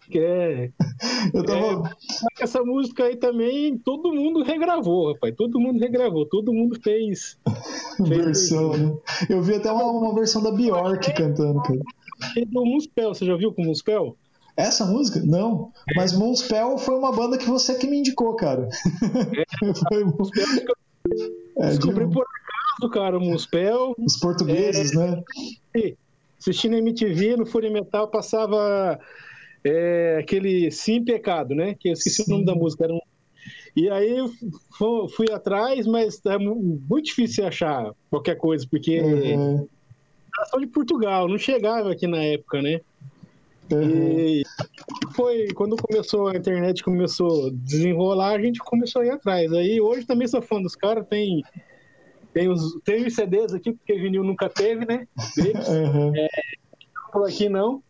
Que 0.10 0.20
é. 0.20 0.72
Eu 1.34 1.44
tava... 1.46 1.90
É, 1.90 2.44
essa 2.44 2.62
música 2.64 3.06
aí 3.06 3.16
também 3.16 3.78
todo 3.78 4.14
mundo 4.14 4.44
regravou, 4.44 5.14
rapaz. 5.14 5.34
Todo 5.36 5.60
mundo 5.60 5.80
regravou, 5.80 6.26
todo 6.26 6.52
mundo 6.52 6.80
fez. 6.84 7.38
fez 7.98 8.10
versão, 8.10 8.76
né? 8.76 8.94
Eu 9.30 9.42
vi 9.42 9.56
até 9.56 9.72
uma, 9.72 9.86
uma 9.86 10.14
versão 10.14 10.42
da 10.42 10.52
Bjork 10.52 11.14
cantando, 11.14 11.62
cara. 11.62 11.80
Do 12.48 12.66
Muspel, 12.66 13.14
você 13.14 13.26
já 13.26 13.36
viu 13.36 13.54
com 13.54 13.64
o 13.64 13.66
Muspel? 13.66 14.16
Essa 14.56 14.86
música? 14.86 15.22
Não. 15.24 15.72
Mas 15.96 16.14
Moonspell 16.14 16.78
foi 16.78 16.96
uma 16.96 17.12
banda 17.12 17.38
que 17.38 17.46
você 17.46 17.76
que 17.76 17.88
me 17.88 18.00
indicou, 18.00 18.36
cara. 18.36 18.68
É, 19.38 19.74
foi... 19.90 20.04
Moonspell 20.04 20.46
é, 21.58 21.68
Descobri 21.68 22.06
de... 22.06 22.14
por 22.14 22.24
acaso, 22.24 22.92
cara, 22.92 23.18
o 23.18 23.22
Moonspell. 23.22 23.96
Os 23.98 24.18
portugueses, 24.18 24.96
é... 24.96 24.98
né? 24.98 25.24
Assistindo 26.40 26.76
MTV, 26.76 27.38
no 27.38 27.46
Fúria 27.46 27.70
Metal, 27.70 28.08
passava 28.08 29.00
é, 29.64 30.18
aquele 30.20 30.72
Sim 30.72 31.04
Pecado, 31.04 31.54
né? 31.56 31.76
Que 31.80 31.90
eu 31.90 31.94
esqueci 31.94 32.24
Sim. 32.24 32.32
o 32.32 32.36
nome 32.36 32.46
da 32.46 32.56
música. 32.56 32.86
Era 32.86 32.94
um... 32.94 33.02
E 33.76 33.90
aí 33.90 34.18
fui, 34.78 35.10
fui 35.10 35.32
atrás, 35.32 35.88
mas 35.88 36.20
é 36.26 36.38
muito 36.38 37.06
difícil 37.06 37.48
achar 37.48 37.92
qualquer 38.10 38.36
coisa, 38.36 38.68
porque 38.70 39.00
uhum. 39.00 39.68
era 40.38 40.46
só 40.48 40.60
de 40.60 40.68
Portugal, 40.68 41.28
não 41.28 41.38
chegava 41.38 41.92
aqui 41.92 42.06
na 42.06 42.22
época, 42.22 42.62
né? 42.62 42.82
Uhum. 43.76 44.20
E 44.20 44.44
foi 45.14 45.48
quando 45.54 45.76
começou 45.78 46.28
a 46.28 46.36
internet, 46.36 46.84
começou 46.84 47.48
a 47.48 47.50
desenrolar, 47.54 48.36
a 48.36 48.42
gente 48.42 48.60
começou 48.60 49.02
a 49.02 49.06
ir 49.06 49.12
atrás. 49.12 49.52
Aí 49.54 49.80
hoje 49.80 50.06
também 50.06 50.28
sou 50.28 50.42
fã 50.42 50.62
dos 50.62 50.76
caras, 50.76 51.06
tem 51.08 51.44
tem 52.34 52.50
os, 52.50 52.80
tem 52.86 53.06
os 53.06 53.14
CDs 53.14 53.54
aqui, 53.54 53.74
porque 53.74 53.94
vinil 53.94 54.24
nunca 54.24 54.50
teve, 54.50 54.86
né? 54.86 55.08
Uhum. 55.38 56.16
É, 56.16 56.28
por 57.12 57.28
aqui 57.28 57.50
não. 57.50 57.84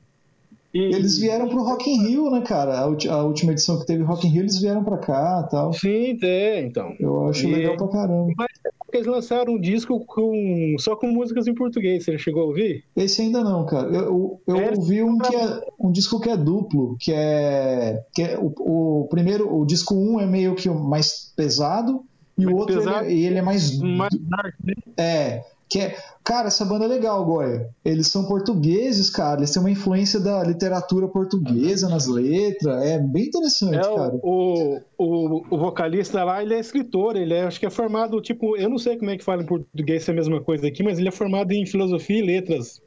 E... 0.74 0.80
Eles 0.80 1.18
vieram 1.18 1.50
pro 1.50 1.64
Rock 1.64 1.90
in 1.90 2.08
Rio, 2.08 2.30
né, 2.32 2.42
cara? 2.42 2.80
A, 2.80 3.24
última 3.24 3.52
edição 3.52 3.80
que 3.80 3.86
teve 3.86 4.04
Rock 4.04 4.28
in 4.28 4.32
Rio, 4.32 4.42
eles 4.44 4.60
vieram 4.60 4.84
pra 4.84 4.98
cá 4.98 5.44
tal. 5.44 5.74
Sim, 5.74 6.18
é, 6.22 6.62
então. 6.62 6.94
Eu 7.00 7.28
acho 7.28 7.48
e... 7.48 7.52
legal 7.52 7.78
pra 7.78 7.88
caramba. 7.88 8.32
Mas 8.38 8.50
é 8.66 8.72
eles 8.94 9.08
lançaram 9.08 9.54
um 9.54 9.60
disco 9.60 10.04
com, 10.06 10.76
só 10.78 10.96
com 10.96 11.08
músicas 11.08 11.48
em 11.48 11.54
português, 11.54 12.04
você 12.04 12.18
chegou 12.18 12.44
a 12.44 12.46
ouvir? 12.48 12.84
Esse 12.96 13.22
ainda 13.22 13.44
não, 13.44 13.66
cara. 13.66 13.88
Eu, 13.88 14.42
eu, 14.46 14.56
é, 14.58 14.72
ouvi 14.72 15.02
um, 15.02 15.18
que 15.18 15.36
é, 15.36 15.62
um 15.80 15.92
disco 15.92 16.20
que 16.20 16.30
é 16.30 16.36
duplo, 16.36 16.98
que 17.00 17.14
é, 17.14 18.04
que 18.14 18.22
é 18.22 18.38
o, 18.38 18.52
o 18.60 19.08
primeiro, 19.10 19.54
o 19.54 19.66
disco 19.66 19.96
1 19.96 20.14
um 20.14 20.20
é 20.20 20.26
meio 20.26 20.56
que 20.56 20.70
mais 20.70 21.32
pesado, 21.36 22.04
e 22.38 22.46
o 22.46 22.56
outro 22.56 22.78
pesado, 22.78 23.06
ele, 23.06 23.26
ele, 23.26 23.38
é 23.38 23.42
mais. 23.42 23.78
mais 23.80 24.14
dark, 24.14 24.56
né? 24.64 24.74
É. 24.98 25.44
Que 25.72 25.80
é, 25.80 25.98
cara, 26.22 26.48
essa 26.48 26.66
banda 26.66 26.84
é 26.84 26.88
legal, 26.90 27.24
Goya. 27.24 27.70
Eles 27.86 28.08
são 28.08 28.26
portugueses, 28.26 29.10
cara. 29.10 29.40
Eles 29.40 29.52
têm 29.52 29.62
uma 29.62 29.72
influência 29.72 30.20
da 30.20 30.44
literatura 30.44 31.08
portuguesa 31.08 31.88
nas 31.88 32.08
letras. 32.08 32.84
É 32.84 33.00
bem 33.00 33.28
interessante, 33.28 33.78
é, 33.78 33.96
cara. 33.96 34.20
O, 34.22 34.82
o, 34.98 35.46
o, 35.50 35.58
vocalista 35.58 36.26
lá, 36.26 36.44
ele 36.44 36.56
é 36.56 36.60
escritor. 36.60 37.16
Ele 37.16 37.34
é, 37.34 37.44
acho 37.44 37.58
que 37.58 37.66
é 37.66 37.70
formado, 37.70 38.20
tipo, 38.20 38.58
eu 38.58 38.70
não 38.70 38.78
sei 38.78 38.98
como 38.98 39.12
é 39.12 39.18
que 39.18 39.24
fala 39.24 39.44
em 39.44 39.46
português 39.46 40.04
se 40.04 40.12
é 40.12 40.14
a 40.14 40.18
mesma 40.18 40.42
coisa 40.42 40.68
aqui, 40.68 40.84
mas 40.84 41.00
ele 41.00 41.08
é 41.08 41.12
formado 41.12 41.54
em 41.54 41.66
filosofia 41.66 42.20
e 42.20 42.22
letras. 42.22 42.82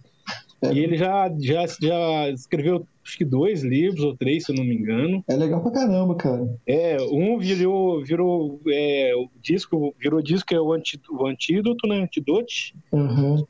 É. 0.64 0.72
E 0.72 0.78
ele 0.78 0.96
já, 0.96 1.30
já, 1.38 1.66
já 1.66 2.30
escreveu 2.30 2.86
acho 3.04 3.18
que 3.18 3.24
dois 3.24 3.62
livros 3.62 4.02
ou 4.02 4.16
três, 4.16 4.44
se 4.44 4.52
eu 4.52 4.56
não 4.56 4.64
me 4.64 4.74
engano. 4.74 5.22
É 5.28 5.36
legal 5.36 5.62
pra 5.62 5.70
caramba, 5.70 6.14
cara. 6.14 6.48
É, 6.66 6.96
um 7.12 7.38
virou, 7.38 8.02
virou 8.02 8.60
é, 8.68 9.12
o 9.14 9.28
disco, 9.40 9.94
virou 10.00 10.22
disco 10.22 10.46
que 10.48 10.54
é 10.54 10.60
o, 10.60 10.72
anti, 10.72 11.00
o 11.10 11.26
Antídoto, 11.26 11.86
né? 11.86 12.02
Antidote. 12.02 12.74
Uhum. 12.90 13.44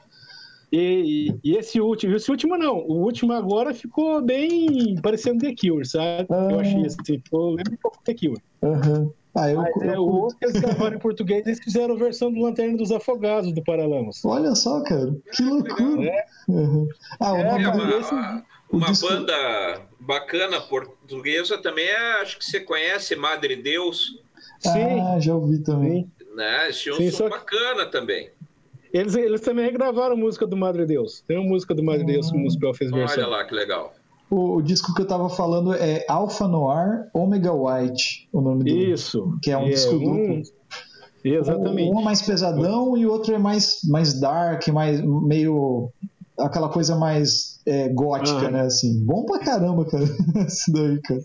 E, 0.73 1.33
e, 1.45 1.57
esse 1.57 1.81
último, 1.81 2.17
esse 2.17 2.29
último 2.29 2.59
não, 2.59 2.79
o 2.79 3.05
último 3.05 3.33
agora 3.33 3.73
ficou 3.73 4.21
bem 4.21 4.97
parecendo 5.01 5.39
The 5.39 5.55
Cure, 5.55 5.87
sabe? 5.87 6.27
Ah. 6.29 6.49
Eu 6.51 6.59
achei 6.59 6.85
assim, 6.85 7.23
eu 7.33 7.51
lembro 7.51 7.75
um 7.75 7.77
pouco 7.81 7.99
The 8.05 8.15
Cure. 8.15 8.43
Uhum. 8.61 9.13
Ah, 9.37 9.51
eu, 9.51 9.57
Mas, 9.57 9.77
eu, 9.77 9.91
é, 9.91 9.99
o 9.99 10.07
outro 10.07 10.39
que 10.39 10.45
eles 10.45 10.61
gravaram 10.61 10.97
em 10.97 10.99
português, 10.99 11.45
eles 11.45 11.59
fizeram 11.59 11.95
a 11.95 11.99
versão 11.99 12.33
do 12.33 12.41
Lanterna 12.41 12.77
dos 12.77 12.93
Afogados 12.93 13.53
do 13.53 13.63
Paralamas. 13.65 14.25
Olha 14.25 14.55
só, 14.55 14.81
cara, 14.83 15.13
que 15.33 15.43
loucura. 15.43 16.09
É. 16.09 16.27
Uhum. 16.49 16.89
Ah, 17.19 17.33
o 17.33 17.37
é, 17.37 17.45
nome 17.45 17.67
uma, 17.67 17.87
desse... 17.87 18.15
uma 18.71 18.87
disco... 18.87 19.09
banda 19.09 19.81
bacana 19.99 20.61
portuguesa 20.61 21.59
também 21.59 21.87
é, 21.87 22.23
acho 22.23 22.39
que 22.39 22.45
você 22.45 22.61
conhece, 22.61 23.17
Madre 23.17 23.57
Deus. 23.57 24.23
Sim. 24.61 25.01
Ah, 25.01 25.19
já 25.19 25.35
ouvi 25.35 25.59
também. 25.59 26.09
Né? 26.37 26.71
Esse 26.71 26.89
é 26.89 26.95
um 26.95 27.11
som 27.11 27.29
bacana 27.29 27.87
também. 27.87 28.31
Eles, 28.93 29.17
eles 29.17 29.41
também 29.41 29.73
gravaram 29.73 30.17
música 30.17 30.47
do 30.47 30.57
Madre 30.57 30.87
Deus. 30.87 31.25
Tem 31.27 31.37
uma 31.37 31.49
música 31.49 31.75
do 31.75 31.83
Madre 31.83 32.05
Deus 32.05 32.31
que 32.31 32.37
o 32.37 32.41
Muspel 32.41 32.73
fez 32.73 32.93
versão. 32.93 33.25
Olha 33.25 33.37
lá, 33.39 33.45
que 33.45 33.53
legal. 33.53 33.93
O, 34.35 34.57
o, 34.57 34.63
disco 34.63 34.93
que 34.95 35.03
eu 35.03 35.07
tava 35.07 35.29
falando 35.29 35.73
é 35.73 36.05
Alpha 36.09 36.49
Noir 36.49 37.09
Omega 37.15 37.53
White, 37.53 38.29
o 38.33 38.41
nome 38.41 38.65
dele. 38.65 38.93
Isso. 38.93 39.39
Que 39.41 39.53
é 39.53 39.59
um 39.59 39.67
é 39.67 39.71
disco 39.71 39.95
um... 39.95 39.99
duplo. 39.99 40.43
Exatamente. 41.25 41.91
Um 41.91 42.01
é 42.01 42.05
mais 42.05 42.21
pesadão 42.21 42.97
e 42.97 43.07
o 43.07 43.11
outro 43.11 43.35
é 43.35 43.39
mais, 43.39 43.79
mais 43.89 44.21
dark, 44.21 44.67
mais 44.69 45.01
meio 45.01 45.89
aquela 46.39 46.69
coisa 46.69 46.97
mais 46.97 47.61
é, 47.65 47.89
gótica, 47.89 48.49
ah. 48.49 48.51
né? 48.51 48.61
Assim, 48.63 49.03
bom 49.05 49.25
pra 49.25 49.39
caramba, 49.39 49.85
cara. 49.85 50.05
Isso 50.47 50.73
daí, 50.73 51.01
cara. 51.01 51.21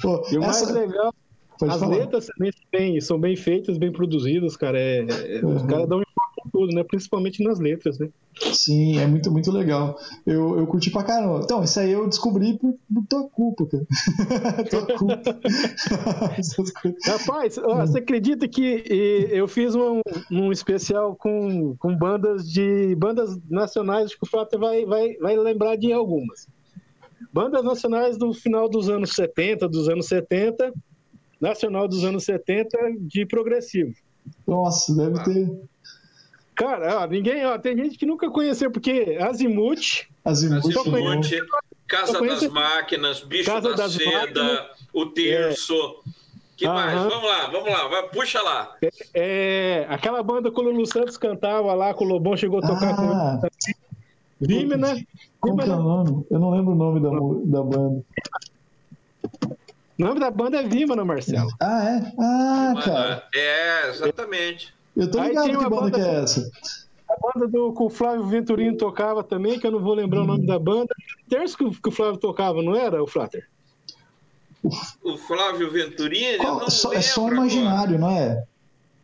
Pô, 0.00 0.26
e 0.30 0.38
o 0.38 0.42
essa... 0.42 0.72
mais 0.72 0.88
legal, 0.88 1.14
Pode 1.58 1.72
as 1.72 1.80
falar. 1.80 1.96
letras 1.96 2.26
também 2.26 2.52
são 2.52 2.70
bem, 2.72 3.00
são 3.00 3.20
bem 3.20 3.36
feitas, 3.36 3.78
bem 3.78 3.92
produzidas, 3.92 4.56
cara. 4.56 4.78
É, 4.78 4.98
é, 5.00 5.40
uhum. 5.44 5.56
Os 5.56 5.62
caras 5.62 5.88
dão 5.88 6.02
tudo, 6.56 6.74
né? 6.74 6.82
Principalmente 6.82 7.44
nas 7.44 7.60
letras, 7.60 7.98
né? 7.98 8.08
Sim, 8.52 8.98
é 8.98 9.06
muito, 9.06 9.30
muito 9.30 9.52
legal. 9.52 9.98
Eu, 10.26 10.58
eu 10.58 10.66
curti 10.66 10.90
pra 10.90 11.02
caramba. 11.02 11.42
Então, 11.44 11.62
isso 11.62 11.78
aí 11.78 11.92
eu 11.92 12.08
descobri 12.08 12.56
por, 12.56 12.74
por 12.92 13.06
tua 13.06 13.28
culpa, 13.28 13.66
cara. 13.66 14.64
tua 14.64 14.86
culpa. 14.96 15.38
Rapaz, 17.06 17.56
você 17.56 17.98
acredita 17.98 18.48
que 18.48 18.82
eu 19.30 19.46
fiz 19.46 19.74
um, 19.74 20.00
um 20.30 20.50
especial 20.50 21.14
com, 21.14 21.76
com 21.76 21.94
bandas 21.94 22.50
de 22.50 22.94
bandas 22.96 23.38
nacionais, 23.50 24.06
acho 24.06 24.18
que 24.18 24.24
o 24.24 24.30
Flávio 24.30 24.58
vai, 24.58 24.86
vai, 24.86 25.14
vai 25.16 25.36
lembrar 25.36 25.76
de 25.76 25.92
algumas. 25.92 26.48
Bandas 27.32 27.62
nacionais 27.62 28.16
do 28.16 28.32
final 28.32 28.66
dos 28.66 28.88
anos 28.88 29.14
70, 29.14 29.68
dos 29.68 29.88
anos 29.90 30.06
70, 30.06 30.72
nacional 31.38 31.86
dos 31.86 32.02
anos 32.02 32.24
70 32.24 32.78
de 33.00 33.26
progressivo. 33.26 33.92
Nossa, 34.46 34.94
deve 34.94 35.22
ter 35.22 35.60
Cara, 36.56 37.02
ó, 37.02 37.06
ninguém, 37.06 37.44
ó, 37.44 37.58
tem 37.58 37.76
gente 37.76 37.98
que 37.98 38.06
nunca 38.06 38.30
conheceu, 38.30 38.70
porque 38.70 39.18
Azimuth. 39.20 40.06
Azimuth, 40.24 40.64
Azimuth 40.66 41.46
Casa 41.86 42.20
das 42.20 42.48
Máquinas, 42.48 43.20
Bicho 43.20 43.44
Casa 43.44 43.74
da 43.74 43.88
Seda, 43.88 44.42
máquinas, 44.42 44.66
O 44.92 45.06
Terço. 45.06 45.74
É. 46.12 46.26
Que 46.56 46.66
mais? 46.66 46.94
Vamos 46.94 47.22
lá, 47.22 47.46
vamos 47.48 47.68
lá, 47.68 47.86
vai, 47.88 48.08
puxa 48.08 48.40
lá. 48.40 48.74
É, 48.80 48.90
é, 49.14 49.86
aquela 49.90 50.22
banda 50.22 50.50
que 50.50 50.58
o 50.58 50.62
Lulu 50.62 50.86
Santos 50.86 51.18
cantava 51.18 51.74
lá, 51.74 51.92
que 51.92 52.02
o 52.02 52.06
Lobão 52.06 52.34
chegou 52.34 52.60
a 52.60 52.66
tocar 52.66 52.94
ah, 52.94 52.96
com 52.96 53.46
ele. 53.46 53.76
Vímena. 54.40 54.96
Como 55.38 55.58
que 55.58 55.68
é 55.68 55.72
o 55.74 55.82
nome? 55.82 56.26
Eu 56.30 56.38
não 56.38 56.50
lembro 56.50 56.72
o 56.72 56.74
nome 56.74 57.00
da, 57.00 57.10
da 57.58 57.62
banda. 57.62 58.02
O 59.98 60.02
nome 60.02 60.20
da 60.20 60.30
banda 60.30 60.58
é 60.58 60.62
Vímena, 60.62 61.04
Marcelo. 61.04 61.50
Ah, 61.60 61.84
é? 61.84 62.12
Ah, 62.18 62.74
cara. 62.82 63.28
É, 63.34 63.90
exatamente. 63.90 64.74
Eu 64.96 65.10
tô 65.10 65.22
ligado 65.22 65.50
que 65.50 65.56
banda, 65.56 65.70
banda 65.70 65.90
que 65.90 66.00
é 66.00 66.22
essa. 66.22 66.50
A 67.08 67.14
banda 67.20 67.46
do, 67.46 67.72
que 67.72 67.82
o 67.82 67.90
Flávio 67.90 68.26
Venturino 68.26 68.76
tocava 68.76 69.22
também, 69.22 69.60
que 69.60 69.66
eu 69.66 69.70
não 69.70 69.80
vou 69.80 69.94
lembrar 69.94 70.20
hum. 70.20 70.24
o 70.24 70.26
nome 70.26 70.42
hum. 70.42 70.46
da 70.46 70.58
banda. 70.58 70.94
Terço 71.28 71.56
que, 71.58 71.70
que 71.70 71.88
o 71.88 71.92
Flávio 71.92 72.18
tocava, 72.18 72.62
não 72.62 72.74
era, 72.74 73.02
o 73.02 73.06
Flatter? 73.06 73.46
O 75.04 75.16
Flávio 75.18 75.70
Venturino? 75.70 76.38
Qual, 76.38 76.70
so, 76.70 76.92
é 76.92 77.00
som 77.00 77.28
imaginário, 77.28 77.98
não 77.98 78.10
é? 78.10 78.42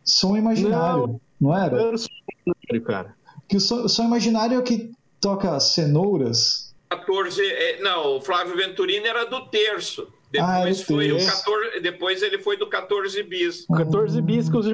Som 0.03 0.35
imaginário, 0.35 1.07
não, 1.07 1.21
não 1.39 1.57
era? 1.57 1.81
Era 1.81 1.97
som 1.97 2.09
imaginário, 2.45 2.83
cara. 2.85 3.15
Que 3.47 3.57
o 3.57 3.61
som, 3.61 3.87
som 3.87 4.03
imaginário 4.03 4.55
é 4.55 4.59
o 4.59 4.63
que 4.63 4.91
toca 5.21 5.57
cenouras. 5.59 6.73
14, 6.89 7.41
é, 7.41 7.81
não, 7.81 8.17
o 8.17 8.21
Flávio 8.21 8.57
Venturino 8.57 9.05
era 9.05 9.25
do 9.25 9.45
terço. 9.47 10.07
Depois, 10.29 10.81
ah, 10.81 10.85
foi 10.85 11.11
o 11.11 11.17
14, 11.23 11.79
depois 11.79 12.21
ele 12.23 12.39
foi 12.39 12.57
do 12.57 12.67
14 12.67 13.21
bis. 13.23 13.67
14 13.67 14.21
bis 14.21 14.49
que 14.49 14.57
os 14.57 14.65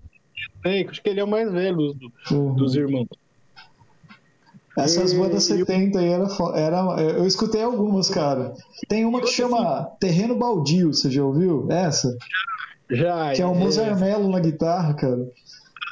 acho 0.63 1.01
que 1.01 1.09
ele 1.09 1.19
é 1.19 1.23
o 1.23 1.27
mais 1.27 1.51
velho 1.51 1.93
do, 1.93 2.11
uhum. 2.31 2.55
dos 2.55 2.75
irmãos. 2.75 3.07
Essas 4.77 5.13
bandas 5.13 5.43
70 5.43 5.99
aí 5.99 6.07
era, 6.07 6.27
era. 6.55 7.01
Eu 7.01 7.25
escutei 7.25 7.61
algumas, 7.61 8.09
cara. 8.09 8.53
Tem 8.87 9.05
uma 9.05 9.19
que 9.19 9.27
chama 9.27 9.85
Terreno 9.99 10.35
Baldio, 10.35 10.93
você 10.93 11.11
já 11.11 11.23
ouviu? 11.23 11.67
Essa? 11.69 12.17
Já. 12.89 13.33
Que 13.33 13.41
é 13.41 13.45
o 13.45 13.53
é. 13.53 13.57
Mozart 13.57 13.99
Mello 13.99 14.29
na 14.29 14.39
guitarra, 14.39 14.93
cara. 14.93 15.29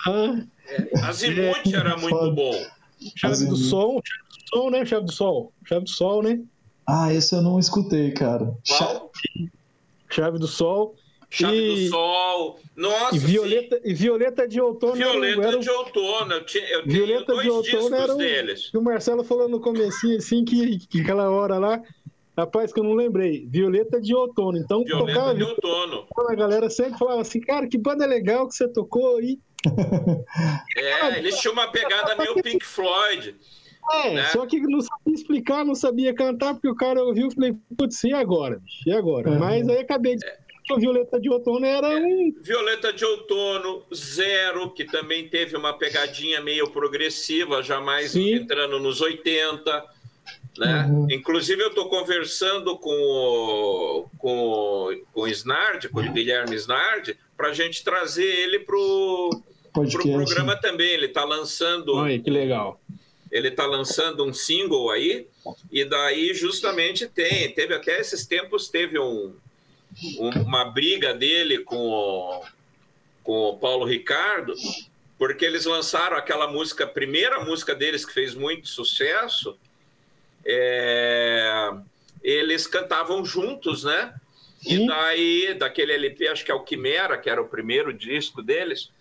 É. 0.07 0.99
Azimuth 1.03 1.73
era 1.73 1.97
muito 1.97 2.31
bom. 2.31 2.53
Chave 3.15 3.33
Azimuth. 3.33 3.49
do 3.51 3.57
Sol, 3.57 4.01
Chave 4.03 4.39
do 4.39 4.49
Sol, 4.49 4.71
né? 4.71 4.85
Chave 4.85 5.05
do 5.05 5.11
Sol. 5.11 5.53
Chave 5.65 5.83
do 5.83 5.89
Sol, 5.89 6.23
né? 6.23 6.39
Ah, 6.87 7.13
esse 7.13 7.35
eu 7.35 7.41
não 7.41 7.59
escutei, 7.59 8.11
cara. 8.11 8.55
Qual? 8.67 9.11
Chave 10.09 10.39
do 10.39 10.47
Sol. 10.47 10.95
Chave 11.29 11.57
e... 11.57 11.85
do 11.85 11.89
Sol. 11.89 12.59
Nossa, 12.77 13.15
e 13.15 13.17
Violeta, 13.17 13.81
e 13.83 13.93
Violeta 13.95 14.47
de 14.47 14.61
Outono. 14.61 14.93
Violeta 14.93 15.47
era, 15.47 15.57
de 15.57 15.67
Outono. 15.67 16.33
Eu, 16.33 16.45
tinha, 16.45 16.63
eu 16.69 16.85
Violeta 16.85 17.25
tenho 17.25 17.25
dois 17.25 17.43
de 17.43 17.49
Outono 17.49 17.63
discos 17.63 17.91
era 17.91 18.13
um, 18.13 18.17
deles. 18.17 18.69
Que 18.69 18.77
o 18.77 18.81
Marcelo 18.83 19.23
falou 19.23 19.49
no 19.49 19.59
comecinho, 19.59 20.17
assim, 20.17 20.45
que, 20.45 20.87
que 20.87 21.01
aquela 21.01 21.27
hora 21.31 21.57
lá. 21.57 21.81
Rapaz, 22.37 22.71
que 22.71 22.79
eu 22.79 22.83
não 22.83 22.93
lembrei. 22.93 23.47
Violeta 23.49 23.99
de 23.99 24.13
Outono. 24.13 24.59
Então, 24.59 24.83
Violeta 24.83 25.11
tocava, 25.11 25.33
de 25.33 25.43
Outono. 25.43 26.07
A 26.29 26.35
galera 26.35 26.69
sempre 26.69 26.99
falava 26.99 27.21
assim, 27.21 27.41
cara, 27.41 27.67
que 27.67 27.79
banda 27.79 28.05
legal 28.05 28.47
que 28.47 28.55
você 28.55 28.67
tocou 28.67 29.17
aí. 29.17 29.39
É, 30.77 31.17
eles 31.17 31.39
tinham 31.39 31.53
uma 31.53 31.67
pegada 31.71 32.15
meio 32.15 32.35
Pink 32.43 32.63
Floyd. 32.63 33.35
É, 33.91 34.13
né? 34.13 34.25
só 34.25 34.45
que 34.45 34.59
não 34.59 34.81
sabia 34.81 35.13
explicar, 35.15 35.65
não 35.65 35.73
sabia 35.73 36.13
cantar, 36.13 36.53
porque 36.53 36.67
o 36.67 36.75
cara 36.75 37.03
ouviu 37.03 37.27
e 37.27 37.33
falei, 37.33 37.55
putz, 37.75 38.03
e 38.03 38.13
agora? 38.13 38.61
E 38.85 38.91
agora? 38.91 39.31
Uhum. 39.31 39.39
Mas 39.39 39.67
aí 39.67 39.79
acabei 39.79 40.15
de. 40.15 40.25
É. 40.25 40.46
Violeta 40.75 41.19
de 41.19 41.29
Outono 41.29 41.65
era 41.65 41.87
um. 41.87 42.33
Violeta 42.41 42.91
de 42.91 43.05
Outono, 43.05 43.83
Zero, 43.93 44.71
que 44.71 44.83
também 44.83 45.27
teve 45.29 45.55
uma 45.55 45.73
pegadinha 45.73 46.41
meio 46.41 46.69
progressiva, 46.69 47.63
jamais 47.63 48.11
Sim. 48.11 48.33
entrando 48.33 48.79
nos 48.79 48.99
80. 48.99 49.85
Né? 50.57 50.85
Uhum. 50.89 51.07
Inclusive, 51.11 51.61
eu 51.61 51.69
estou 51.69 51.87
conversando 51.87 52.77
com 52.77 52.89
o, 52.89 54.09
com, 54.17 55.01
com 55.13 55.21
o 55.21 55.27
Snard, 55.27 55.87
com 55.89 55.99
o 56.01 56.11
Guilherme 56.11 56.55
Snard, 56.55 57.17
para 57.37 57.49
a 57.49 57.53
gente 57.53 57.83
trazer 57.83 58.25
ele 58.25 58.59
para 58.59 58.75
o 58.75 59.29
pro 59.71 59.87
programa 59.87 60.55
também. 60.55 60.89
Ele 60.89 61.05
está 61.05 61.23
lançando. 61.23 61.95
Oi, 61.95 62.19
que 62.19 62.29
legal 62.29 62.79
ele 63.31 63.49
está 63.49 63.65
lançando 63.65 64.23
um 64.23 64.33
single 64.33 64.89
aí, 64.89 65.27
e 65.71 65.83
daí 65.83 66.33
justamente 66.33 67.07
tem, 67.07 67.51
teve 67.53 67.73
até 67.73 67.99
esses 67.99 68.25
tempos, 68.25 68.69
teve 68.69 68.97
um, 68.97 69.35
uma 70.19 70.65
briga 70.65 71.13
dele 71.13 71.59
com 71.59 71.75
o, 71.75 72.45
com 73.23 73.49
o 73.49 73.57
Paulo 73.57 73.85
Ricardo, 73.85 74.53
porque 75.17 75.45
eles 75.45 75.65
lançaram 75.65 76.15
aquela 76.15 76.47
música, 76.47 76.83
a 76.83 76.87
primeira 76.87 77.43
música 77.43 77.73
deles 77.73 78.05
que 78.05 78.13
fez 78.13 78.35
muito 78.35 78.67
sucesso, 78.67 79.57
é, 80.45 81.71
eles 82.23 82.67
cantavam 82.67 83.25
juntos, 83.25 83.83
né? 83.83 84.13
E 84.65 84.85
daí, 84.85 85.53
daquele 85.53 85.93
LP, 85.93 86.27
acho 86.27 86.43
que 86.45 86.51
é 86.51 86.53
o 86.53 86.63
Quimera, 86.63 87.17
que 87.17 87.29
era 87.29 87.41
o 87.41 87.47
primeiro 87.47 87.93
disco 87.93 88.41
deles, 88.41 88.91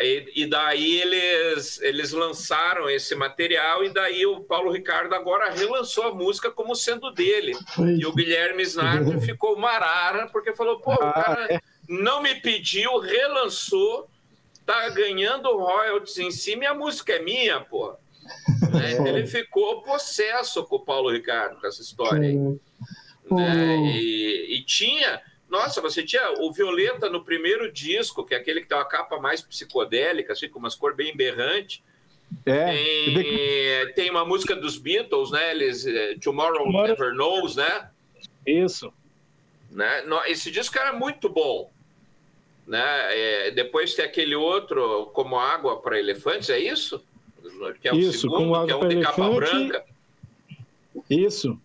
e, 0.00 0.42
e, 0.42 0.46
daí 0.46 1.00
eles, 1.00 1.80
eles 1.82 2.12
lançaram 2.12 2.88
esse 2.88 3.14
material, 3.14 3.84
e 3.84 3.90
daí 3.90 4.24
o 4.24 4.40
Paulo 4.40 4.70
Ricardo 4.70 5.14
agora 5.14 5.50
relançou 5.50 6.04
a 6.04 6.14
música 6.14 6.50
como 6.50 6.74
sendo 6.74 7.10
dele. 7.12 7.52
E 7.98 8.06
o 8.06 8.14
Guilherme 8.14 8.62
Snardo 8.62 9.20
ficou 9.20 9.58
marara, 9.58 10.26
porque 10.28 10.54
falou: 10.54 10.80
pô, 10.80 10.92
o 10.92 11.02
ah, 11.02 11.12
cara 11.12 11.46
é. 11.54 11.60
não 11.88 12.22
me 12.22 12.34
pediu, 12.36 12.98
relançou, 12.98 14.08
tá 14.64 14.88
ganhando 14.88 15.56
royalties 15.56 16.18
em 16.18 16.30
cima 16.30 16.64
e 16.64 16.66
a 16.66 16.74
música 16.74 17.14
é 17.14 17.22
minha, 17.22 17.60
pô. 17.60 17.94
Né? 18.72 18.92
Ele 19.08 19.26
ficou 19.26 19.82
possesso 19.82 20.64
com 20.64 20.76
o 20.76 20.84
Paulo 20.84 21.10
Ricardo 21.10 21.60
com 21.60 21.66
essa 21.66 21.82
história 21.82 22.28
aí. 22.28 22.36
Né? 23.30 23.76
E, 23.94 24.56
e 24.56 24.64
tinha 24.64 25.20
nossa, 25.50 25.80
você 25.80 26.04
tinha 26.04 26.32
o 26.38 26.52
Violeta 26.52 27.10
no 27.10 27.24
primeiro 27.24 27.70
disco, 27.72 28.24
que 28.24 28.34
é 28.34 28.38
aquele 28.38 28.60
que 28.60 28.68
tem 28.68 28.78
uma 28.78 28.84
capa 28.84 29.18
mais 29.18 29.42
psicodélica, 29.42 30.32
assim, 30.32 30.48
com 30.48 30.60
umas 30.60 30.76
cores 30.76 30.96
bem 30.96 31.14
berrantes. 31.14 31.82
É. 32.46 32.72
Tem, 32.72 33.92
tem, 33.94 34.10
uma 34.10 34.24
música 34.24 34.54
dos 34.54 34.78
Beatles, 34.78 35.32
né? 35.32 35.50
Eles, 35.50 35.84
eh, 35.84 36.14
Tomorrow, 36.22 36.66
Tomorrow 36.66 36.86
Never 36.86 37.14
Knows, 37.14 37.56
né? 37.56 37.90
Isso. 38.46 38.92
Né? 39.68 40.04
Esse 40.28 40.52
disco 40.52 40.78
era 40.78 40.92
muito 40.92 41.28
bom. 41.28 41.68
Né? 42.64 42.78
É, 42.78 43.50
depois 43.50 43.94
tem 43.94 44.04
aquele 44.04 44.36
outro, 44.36 45.10
Como 45.12 45.36
Água 45.36 45.80
para 45.80 45.98
Elefantes, 45.98 46.48
é 46.50 46.60
isso? 46.60 47.02
Que 47.82 47.88
é 47.88 47.92
o 47.92 47.98
isso, 47.98 48.20
segundo, 48.20 48.64
que 48.64 48.70
é 48.70 48.76
um 48.76 48.88
de 48.88 49.00
capa 49.00 49.28
branca. 49.30 49.84
Isso. 51.08 51.60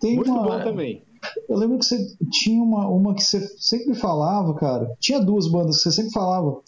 Tem 0.00 0.14
muito 0.14 0.30
uma... 0.30 0.42
bom 0.42 0.62
também. 0.62 1.02
Eu 1.48 1.56
lembro 1.56 1.78
que 1.78 1.84
você 1.84 1.98
tinha 2.30 2.62
uma, 2.62 2.88
uma 2.88 3.14
que 3.14 3.22
você 3.22 3.40
sempre 3.58 3.94
falava, 3.94 4.54
cara. 4.54 4.90
Tinha 5.00 5.20
duas 5.20 5.48
bandas 5.48 5.76
que 5.76 5.82
você 5.82 5.92
sempre 5.92 6.12
falava. 6.12 6.60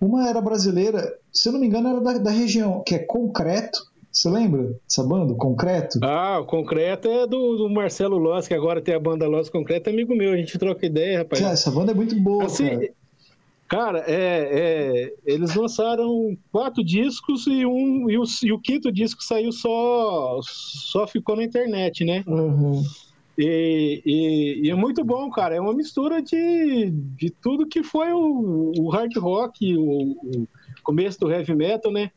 Uma 0.00 0.28
era 0.28 0.40
brasileira, 0.40 1.16
se 1.32 1.48
eu 1.48 1.52
não 1.52 1.60
me 1.60 1.66
engano, 1.66 1.88
era 1.88 2.00
da, 2.00 2.18
da 2.18 2.30
região, 2.30 2.82
que 2.86 2.94
é 2.94 2.98
Concreto. 2.98 3.78
Você 4.12 4.30
lembra 4.30 4.62
dessa 4.86 5.02
banda, 5.02 5.34
Concreto? 5.34 5.98
Ah, 6.02 6.38
o 6.40 6.46
Concreto 6.46 7.08
é 7.08 7.26
do, 7.26 7.56
do 7.56 7.68
Marcelo 7.68 8.16
Loss, 8.16 8.46
que 8.46 8.54
agora 8.54 8.80
tem 8.80 8.94
a 8.94 9.00
banda 9.00 9.26
Loss 9.26 9.48
Concreto, 9.48 9.90
é 9.90 9.92
amigo 9.92 10.14
meu, 10.14 10.32
a 10.32 10.36
gente 10.36 10.56
troca 10.56 10.86
ideia, 10.86 11.18
rapaz. 11.18 11.40
Cara, 11.40 11.54
essa 11.54 11.70
banda 11.70 11.90
é 11.90 11.94
muito 11.94 12.14
boa, 12.20 12.44
assim, 12.44 12.68
cara. 12.68 12.94
Cara, 13.66 14.04
é, 14.06 14.50
é, 14.52 15.14
eles 15.24 15.54
lançaram 15.54 16.36
quatro 16.52 16.84
discos 16.84 17.46
e, 17.46 17.66
um, 17.66 18.08
e 18.10 18.16
o, 18.16 18.22
e, 18.42 18.52
o, 18.52 18.58
quinto 18.60 18.92
disco 18.92 19.24
saiu 19.24 19.50
só, 19.50 20.38
só 20.42 21.06
ficou 21.06 21.34
na 21.34 21.42
internet, 21.42 22.04
né? 22.04 22.22
Uhum. 22.26 22.84
E, 23.36 24.02
e, 24.04 24.66
e, 24.66 24.70
é 24.70 24.74
muito 24.74 25.04
bom, 25.04 25.28
cara. 25.30 25.56
É 25.56 25.60
uma 25.60 25.74
mistura 25.74 26.22
de, 26.22 26.90
de 26.90 27.30
tudo 27.30 27.66
que 27.66 27.82
foi 27.82 28.12
o, 28.12 28.72
o 28.78 28.88
hard 28.90 29.16
rock, 29.16 29.76
o, 29.76 30.12
o, 30.12 30.48
começo 30.82 31.18
do 31.18 31.30
heavy 31.30 31.54
metal, 31.54 31.92
né? 31.92 32.10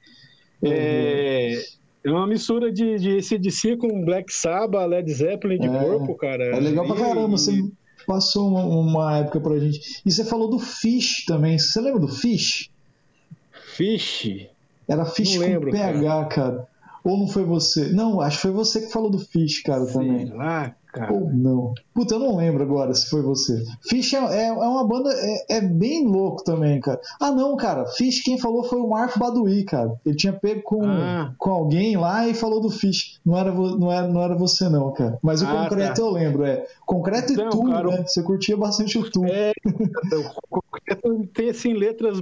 Uhum. 0.61 0.71
É, 0.71 1.63
é, 2.03 2.11
uma 2.11 2.27
mistura 2.27 2.71
de, 2.71 2.99
de 2.99 3.17
ACDC 3.17 3.77
com 3.77 4.05
Black 4.05 4.31
Sabbath, 4.31 4.89
Led 4.89 5.11
Zeppelin 5.11 5.59
de 5.59 5.67
é, 5.67 6.15
cara. 6.19 6.43
É 6.55 6.59
legal 6.59 6.85
pra 6.85 6.95
caramba, 6.95 7.35
e, 7.35 7.39
você 7.39 7.71
passou 8.05 8.47
uma, 8.49 8.63
uma, 8.63 9.17
época 9.17 9.39
pra 9.39 9.57
gente. 9.57 10.01
E 10.05 10.11
você 10.11 10.23
falou 10.23 10.49
do 10.49 10.59
Fish 10.59 11.25
também. 11.25 11.57
Você 11.57 11.81
lembra 11.81 11.99
do 11.99 12.07
Fish? 12.07 12.69
Fish? 13.75 14.47
Era 14.87 15.05
Fish 15.05 15.35
não 15.35 15.41
com 15.41 15.49
lembro, 15.49 15.71
PH, 15.71 16.01
cara. 16.01 16.25
cara. 16.25 16.67
Ou 17.03 17.17
não 17.17 17.27
foi 17.27 17.43
você? 17.43 17.91
Não, 17.91 18.21
acho 18.21 18.37
que 18.37 18.41
foi 18.43 18.51
você 18.51 18.81
que 18.81 18.91
falou 18.91 19.09
do 19.09 19.19
Fish, 19.19 19.61
cara, 19.63 19.85
Sei 19.85 19.93
também. 19.93 20.25
Lá, 20.29 20.75
cara. 20.91 21.13
Ou 21.13 21.29
não. 21.31 21.73
Puta, 21.93 22.15
eu 22.15 22.19
não 22.19 22.37
lembro 22.37 22.63
agora 22.63 22.93
se 22.93 23.09
foi 23.09 23.21
você. 23.21 23.63
Fish 23.89 24.13
é, 24.13 24.17
é, 24.17 24.47
é 24.47 24.51
uma 24.51 24.87
banda, 24.87 25.09
é, 25.13 25.57
é, 25.57 25.61
bem 25.61 26.07
louco 26.07 26.43
também, 26.43 26.79
cara. 26.79 26.99
Ah, 27.19 27.31
não, 27.31 27.55
cara. 27.55 27.85
Fish, 27.85 28.21
quem 28.21 28.37
falou 28.37 28.63
foi 28.63 28.79
o 28.79 28.89
Marco 28.89 29.19
Baduí, 29.19 29.63
cara. 29.63 29.93
Ele 30.05 30.15
tinha 30.15 30.33
pego 30.33 30.61
com, 30.63 30.83
ah. 30.83 31.33
com 31.37 31.51
alguém 31.51 31.97
lá 31.97 32.27
e 32.27 32.33
falou 32.33 32.61
do 32.61 32.69
Fish. 32.69 33.19
Não 33.25 33.37
era, 33.37 33.51
não 33.51 33.91
era, 33.91 34.07
não 34.07 34.21
era 34.21 34.35
você, 34.35 34.69
não, 34.69 34.91
cara. 34.93 35.17
Mas 35.21 35.41
o 35.41 35.45
ah, 35.45 35.63
concreto 35.63 36.01
tá. 36.01 36.01
eu 36.01 36.11
lembro, 36.11 36.45
é. 36.45 36.65
Concreto 36.85 37.33
então, 37.33 37.47
e 37.47 37.49
tu, 37.49 37.63
cara, 37.63 37.87
né? 37.87 38.03
Você 38.05 38.23
curtia 38.23 38.57
bastante 38.57 38.97
o 38.97 39.09
tu. 39.09 39.25
É, 39.25 39.51
o 40.43 40.61
concreto 40.61 41.27
tem, 41.33 41.49
assim, 41.49 41.73
letras 41.73 42.21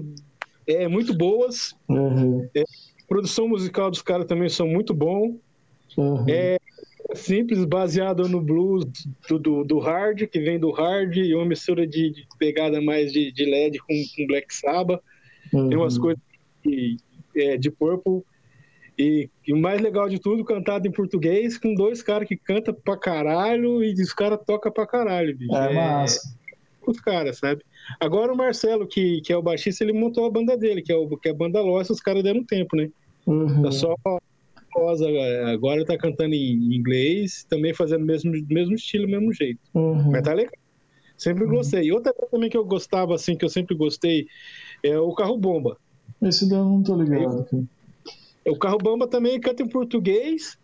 é, 0.68 0.88
muito 0.88 1.14
boas. 1.14 1.76
Uhum. 1.88 2.48
É, 2.56 2.64
produção 3.08 3.48
musical 3.48 3.90
dos 3.90 4.02
caras 4.02 4.26
também 4.26 4.50
são 4.50 4.68
muito 4.68 4.94
bom. 4.94 5.36
Uhum. 5.98 6.26
É, 6.28 6.58
simples, 7.16 7.66
baseado 7.66 8.28
no 8.28 8.42
blues 8.42 8.86
do, 9.28 9.40
do, 9.40 9.64
do, 9.64 9.80
hard, 9.80 10.28
que 10.28 10.40
vem 10.40 10.60
do 10.60 10.72
hard, 10.72 11.18
e 11.18 11.34
uma 11.34 11.46
mistura 11.46 11.86
de, 11.88 12.12
de 12.12 12.28
pegada 12.38 12.82
mais 12.82 13.12
de, 13.12 13.32
de 13.32 13.46
LED 13.46 13.80
com, 13.80 13.94
com 14.16 14.28
Black 14.28 14.54
Sabbath. 14.54 15.02
Uhum. 15.54 15.70
Tem 15.70 15.78
umas 15.78 15.98
coisas 15.98 16.22
de, 16.64 16.98
é, 17.36 17.58
de 17.58 17.72
Purple. 17.72 18.22
E, 18.98 19.30
e, 19.46 19.54
o 19.54 19.58
mais 19.58 19.82
legal 19.82 20.08
de 20.08 20.20
tudo, 20.20 20.46
cantado 20.46 20.88
em 20.88 20.92
português, 20.92 21.58
com 21.58 21.74
dois 21.74 22.02
caras 22.02 22.28
que 22.28 22.38
cantam 22.38 22.74
pra 22.74 22.96
caralho 22.96 23.84
e 23.84 23.94
os 23.94 24.14
caras 24.14 24.40
tocam 24.46 24.72
pra 24.72 24.88
caralho, 24.88 25.36
bicho. 25.36 25.56
É, 25.56 25.72
é 25.72 25.76
massa. 25.76 26.36
Os 26.88 27.00
caras, 27.00 27.40
sabe? 27.40 27.64
Agora 28.00 28.32
o 28.32 28.38
Marcelo, 28.38 28.88
que, 28.88 29.22
que 29.22 29.34
é 29.34 29.38
o 29.38 29.42
baixista, 29.42 29.84
ele 29.84 29.92
montou 29.92 30.26
a 30.26 30.32
banda 30.32 30.56
dele, 30.56 30.82
que 30.82 30.92
é, 30.92 30.96
o, 30.96 31.08
que 31.18 31.28
é 31.28 31.32
a 31.32 31.36
banda 31.36 31.62
Lost, 31.62 31.90
os 31.90 32.00
caras 32.00 32.24
deram 32.24 32.44
tempo, 32.44 32.76
né? 32.76 32.90
Uhum. 33.26 33.64
Tá 33.64 33.72
só 33.72 33.96
Rosa, 34.76 35.08
agora 35.48 35.86
tá 35.86 35.98
cantando 35.98 36.36
em 36.36 36.76
inglês, 36.76 37.46
também 37.50 37.74
fazendo 37.74 38.04
o 38.04 38.06
mesmo, 38.06 38.32
mesmo 38.50 38.76
estilo, 38.76 39.08
mesmo 39.08 39.34
jeito. 39.34 39.60
Uhum. 39.74 40.12
Mas 40.12 40.22
tá 40.22 40.34
legal. 40.34 40.54
Sempre 41.18 41.46
uhum. 41.46 41.52
gostei. 41.52 41.92
Outra 41.92 42.14
coisa 42.14 42.30
também 42.30 42.50
que 42.50 42.58
eu 42.58 42.66
gostava, 42.66 43.16
assim, 43.16 43.38
que 43.38 43.46
eu 43.46 43.50
sempre 43.50 43.74
gostei, 43.74 44.28
é 44.84 45.00
o 45.00 45.14
Carro 45.14 45.38
Bomba. 45.38 45.78
Esse 46.22 46.48
daí 46.50 46.60
eu 46.60 46.66
não 46.66 46.84
tô 46.84 47.02
ligado. 47.02 47.48
É, 48.44 48.52
o 48.52 48.58
Carro 48.58 48.78
Bomba 48.78 49.08
também 49.08 49.40
canta 49.40 49.64
em 49.64 49.70
português 49.70 50.58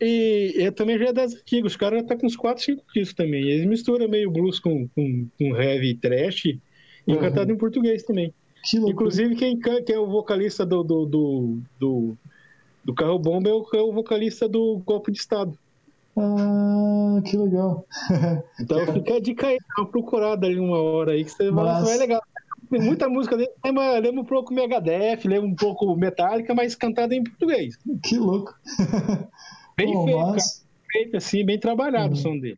e, 0.00 0.54
e 0.58 0.70
também 0.70 0.98
já 0.98 1.06
é 1.06 1.12
das 1.12 1.34
antigas. 1.34 1.72
Os 1.72 1.76
caras 1.76 2.04
tá 2.04 2.16
com 2.16 2.26
uns 2.26 2.36
4, 2.36 2.62
5 2.62 2.84
discos 2.94 3.14
também. 3.14 3.48
Eles 3.48 3.66
misturam 3.66 4.08
meio 4.08 4.30
blues 4.30 4.60
com, 4.60 4.86
com, 4.88 5.26
com 5.38 5.56
heavy 5.56 5.94
trash 5.94 6.44
e 6.46 6.60
uhum. 7.06 7.18
cantado 7.18 7.50
em 7.50 7.56
português 7.56 8.02
também. 8.02 8.32
Que 8.62 8.76
Inclusive, 8.76 9.36
quem, 9.36 9.58
quem 9.58 9.94
é 9.94 9.98
o 9.98 10.06
vocalista 10.06 10.66
do, 10.66 10.82
do, 10.82 11.06
do, 11.06 11.58
do 11.78 12.18
do 12.88 12.94
Carro 12.94 13.18
Bomba 13.18 13.50
é 13.50 13.52
o, 13.52 13.66
é 13.74 13.82
o 13.82 13.92
vocalista 13.92 14.48
do 14.48 14.78
Golpe 14.78 15.12
de 15.12 15.18
Estado. 15.18 15.52
Ah, 16.16 17.20
que 17.22 17.36
legal. 17.36 17.84
então 18.58 18.94
fica 18.94 19.16
a 19.16 19.20
dica 19.20 19.46
aí, 19.46 19.58
dá 19.58 19.82
uma 19.82 19.90
procurada 19.90 20.46
ali 20.46 20.58
uma 20.58 20.80
hora 20.80 21.12
aí, 21.12 21.22
que 21.22 21.30
você 21.30 21.50
mas... 21.50 21.84
vai, 21.84 21.98
legal. 21.98 22.22
Tem 22.70 22.80
muita 22.80 23.06
música 23.06 23.36
dele, 23.36 23.50
lembra, 23.62 23.98
lembra 23.98 24.22
um 24.22 24.24
pouco 24.24 24.54
Megadeth, 24.54 25.20
lembra 25.26 25.46
um 25.46 25.54
pouco 25.54 25.94
Metallica, 25.96 26.54
mas 26.54 26.74
cantada 26.74 27.14
em 27.14 27.22
português. 27.22 27.76
Que 28.02 28.16
louco. 28.16 28.54
Bem 29.76 29.92
Bom, 29.92 30.06
feito, 30.06 30.20
mas... 30.20 30.66
feito 30.90 31.16
assim, 31.18 31.44
bem 31.44 31.60
trabalhado 31.60 32.14
uhum. 32.14 32.14
o 32.14 32.16
som 32.16 32.38
dele. 32.38 32.56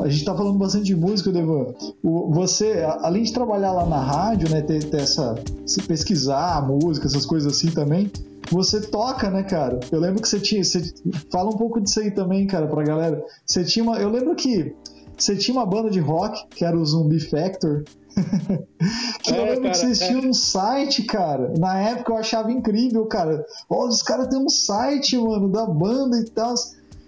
A 0.00 0.08
gente 0.08 0.24
tá 0.24 0.34
falando 0.34 0.58
bastante 0.58 0.84
de 0.84 0.96
música, 0.96 1.30
Devan. 1.30 1.74
Você, 2.02 2.84
além 3.00 3.22
de 3.22 3.32
trabalhar 3.32 3.72
lá 3.72 3.86
na 3.86 4.00
rádio, 4.00 4.50
né, 4.50 4.62
ter, 4.62 4.84
ter 4.84 5.00
essa, 5.00 5.34
se 5.66 5.82
pesquisar 5.82 6.66
música, 6.66 7.06
essas 7.06 7.26
coisas 7.26 7.52
assim 7.52 7.70
também, 7.70 8.10
você 8.50 8.80
toca, 8.80 9.30
né, 9.30 9.42
cara? 9.42 9.80
Eu 9.90 10.00
lembro 10.00 10.20
que 10.20 10.28
você 10.28 10.38
tinha, 10.38 10.62
você 10.62 10.92
fala 11.30 11.50
um 11.50 11.56
pouco 11.56 11.80
disso 11.80 12.00
aí 12.00 12.10
também, 12.10 12.46
cara, 12.46 12.66
pra 12.66 12.82
galera. 12.82 13.24
Você 13.46 13.64
tinha 13.64 13.82
uma, 13.82 13.98
eu 13.98 14.10
lembro 14.10 14.34
que 14.34 14.74
você 15.16 15.36
tinha 15.36 15.56
uma 15.56 15.66
banda 15.66 15.90
de 15.90 16.00
rock 16.00 16.46
que 16.48 16.64
era 16.64 16.76
o 16.76 16.84
Zumbi 16.84 17.20
Factor. 17.20 17.84
que 19.22 19.32
é, 19.32 19.38
eu 19.38 19.44
lembro 19.44 19.62
cara, 19.62 19.70
que 19.70 19.78
vocês 19.78 20.02
é. 20.02 20.06
tinham 20.06 20.20
um 20.28 20.34
site, 20.34 21.02
cara. 21.04 21.54
Na 21.58 21.78
época 21.78 22.12
eu 22.12 22.16
achava 22.16 22.52
incrível, 22.52 23.06
cara. 23.06 23.44
Ó, 23.70 23.86
os 23.86 24.02
caras 24.02 24.28
têm 24.28 24.38
um 24.38 24.48
site, 24.48 25.16
mano, 25.16 25.48
da 25.48 25.64
banda 25.64 26.18
e 26.18 26.24
tal. 26.24 26.54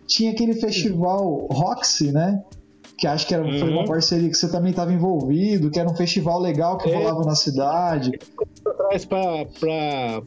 Tinha 0.07 0.33
aquele 0.33 0.55
festival 0.55 1.47
Roxy, 1.51 2.13
né? 2.13 2.43
Que 2.97 3.07
acho 3.07 3.27
que 3.27 3.35
era, 3.35 3.45
uhum. 3.45 3.59
foi 3.59 3.71
uma 3.71 3.81
uhum. 3.81 3.87
parceria 3.87 4.29
que 4.29 4.37
você 4.37 4.51
também 4.51 4.71
estava 4.71 4.93
envolvido, 4.93 5.71
que 5.71 5.81
era 5.81 5.89
um 5.89 5.97
festival 5.97 6.41
legal 6.41 6.79
que 6.79 6.89
é. 6.89 6.95
rolava 6.95 7.25
na 7.25 7.35
cidade. 7.35 8.13
Atrás 8.65 9.05
pra, 9.05 9.47
pra, 9.59 10.23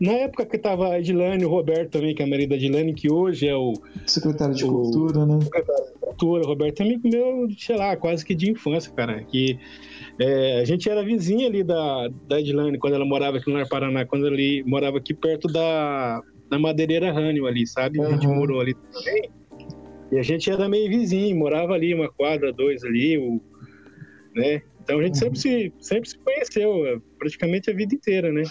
na 0.00 0.12
época 0.12 0.46
que 0.46 0.58
tava 0.58 0.88
a 0.88 0.98
Edilane, 0.98 1.44
o 1.44 1.48
Roberto 1.48 1.90
também, 1.90 2.14
que 2.14 2.22
é 2.22 2.24
a 2.24 2.28
marido 2.28 2.50
da 2.50 2.56
Edilane, 2.56 2.94
que 2.94 3.12
hoje 3.12 3.46
é 3.46 3.54
o. 3.54 3.74
Secretário 4.06 4.54
de 4.54 4.64
o, 4.64 4.68
Cultura, 4.68 5.26
né? 5.26 5.38
Secretário 5.42 5.84
de 5.84 6.00
Cultura, 6.00 6.46
Roberto 6.46 6.80
é 6.80 6.84
amigo 6.84 7.08
meu, 7.08 7.48
sei 7.58 7.76
lá, 7.76 7.96
quase 7.96 8.24
que 8.24 8.34
de 8.34 8.50
infância, 8.50 8.90
cara. 8.92 9.22
Que 9.22 9.58
é, 10.18 10.60
a 10.60 10.64
gente 10.64 10.88
era 10.88 11.04
vizinha 11.04 11.46
ali 11.46 11.62
da, 11.62 12.08
da 12.26 12.40
Edilane, 12.40 12.78
quando 12.78 12.94
ela 12.94 13.04
morava 13.04 13.36
aqui 13.36 13.52
no 13.52 13.68
Paraná, 13.68 14.06
quando 14.06 14.26
ele 14.26 14.64
morava 14.66 14.96
aqui 14.96 15.12
perto 15.12 15.46
da, 15.48 16.22
da 16.50 16.58
Madeireira 16.58 17.12
Rânio 17.12 17.46
ali, 17.46 17.66
sabe? 17.66 18.00
Uhum. 18.00 18.06
A 18.06 18.10
gente 18.10 18.26
morou 18.26 18.60
ali 18.60 18.74
também. 18.74 19.30
E 20.10 20.18
a 20.18 20.22
gente 20.22 20.50
era 20.50 20.68
meio 20.68 20.90
vizinho, 20.90 21.38
morava 21.38 21.72
ali 21.72 21.94
uma 21.94 22.10
quadra, 22.10 22.52
dois 22.52 22.82
ali, 22.82 23.16
o, 23.16 23.40
né? 24.34 24.60
Então 24.82 24.98
a 24.98 25.02
gente 25.04 25.14
uhum. 25.14 25.20
sempre, 25.20 25.38
se, 25.38 25.72
sempre 25.78 26.08
se 26.08 26.18
conheceu, 26.18 26.86
é, 26.86 26.98
praticamente 27.16 27.70
a 27.70 27.74
vida 27.74 27.94
inteira, 27.94 28.32
né? 28.32 28.42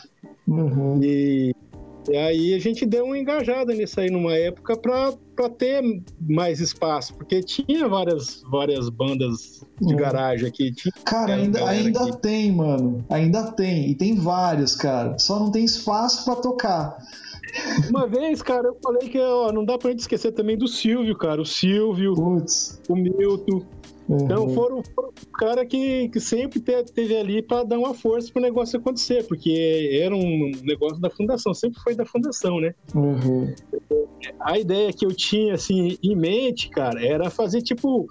Uhum. 0.47 1.01
E, 1.03 1.53
e, 2.09 2.15
aí 2.15 2.53
a 2.53 2.59
gente 2.59 2.85
deu 2.85 3.05
uma 3.05 3.17
engajada 3.17 3.73
nisso 3.73 3.99
aí 3.99 4.09
numa 4.09 4.33
época 4.35 4.77
para 4.77 5.49
ter 5.49 5.81
mais 6.21 6.61
espaço, 6.61 7.13
porque 7.15 7.41
tinha 7.41 7.89
várias, 7.89 8.41
várias 8.49 8.87
bandas 8.87 9.65
de 9.81 9.93
uhum. 9.93 9.99
garagem 9.99 10.47
aqui. 10.47 10.71
Tinha 10.71 10.93
cara, 11.03 11.35
ainda, 11.35 11.67
ainda 11.67 12.03
aqui. 12.03 12.21
tem, 12.21 12.53
mano. 12.53 13.03
Ainda 13.09 13.51
tem. 13.51 13.89
E 13.89 13.95
tem 13.95 14.15
vários, 14.15 14.75
cara. 14.75 15.19
Só 15.19 15.37
não 15.37 15.51
tem 15.51 15.65
espaço 15.65 16.23
para 16.23 16.37
tocar. 16.37 16.97
Uma 17.89 18.07
vez, 18.07 18.41
cara, 18.41 18.67
eu 18.67 18.77
falei 18.81 19.09
que 19.09 19.19
ó, 19.19 19.51
não 19.51 19.65
dá 19.65 19.77
pra 19.77 19.91
gente 19.91 20.01
esquecer 20.01 20.31
também 20.31 20.57
do 20.57 20.67
Silvio, 20.67 21.15
cara. 21.17 21.41
O 21.41 21.45
Silvio, 21.45 22.13
Puts. 22.13 22.81
o 22.87 22.95
Milton. 22.95 23.65
Uhum. 24.09 24.17
Então 24.23 24.49
foram, 24.49 24.81
foram 24.95 25.11
cara 25.37 25.63
que, 25.63 26.09
que 26.09 26.19
sempre 26.19 26.59
teve 26.59 27.15
ali 27.15 27.43
para 27.43 27.63
dar 27.63 27.77
uma 27.77 27.93
força 27.93 28.31
para 28.33 28.39
o 28.39 28.43
negócio 28.43 28.79
acontecer, 28.79 29.23
porque 29.27 29.99
era 30.01 30.15
um 30.15 30.51
negócio 30.63 30.99
da 30.99 31.11
fundação, 31.11 31.53
sempre 31.53 31.79
foi 31.79 31.95
da 31.95 32.05
fundação, 32.05 32.59
né? 32.59 32.73
Uhum. 32.95 33.53
A 34.41 34.57
ideia 34.57 34.91
que 34.91 35.05
eu 35.05 35.13
tinha 35.15 35.53
assim 35.53 35.95
em 36.01 36.15
mente, 36.15 36.69
cara, 36.69 37.05
era 37.05 37.29
fazer 37.29 37.61
tipo 37.61 38.07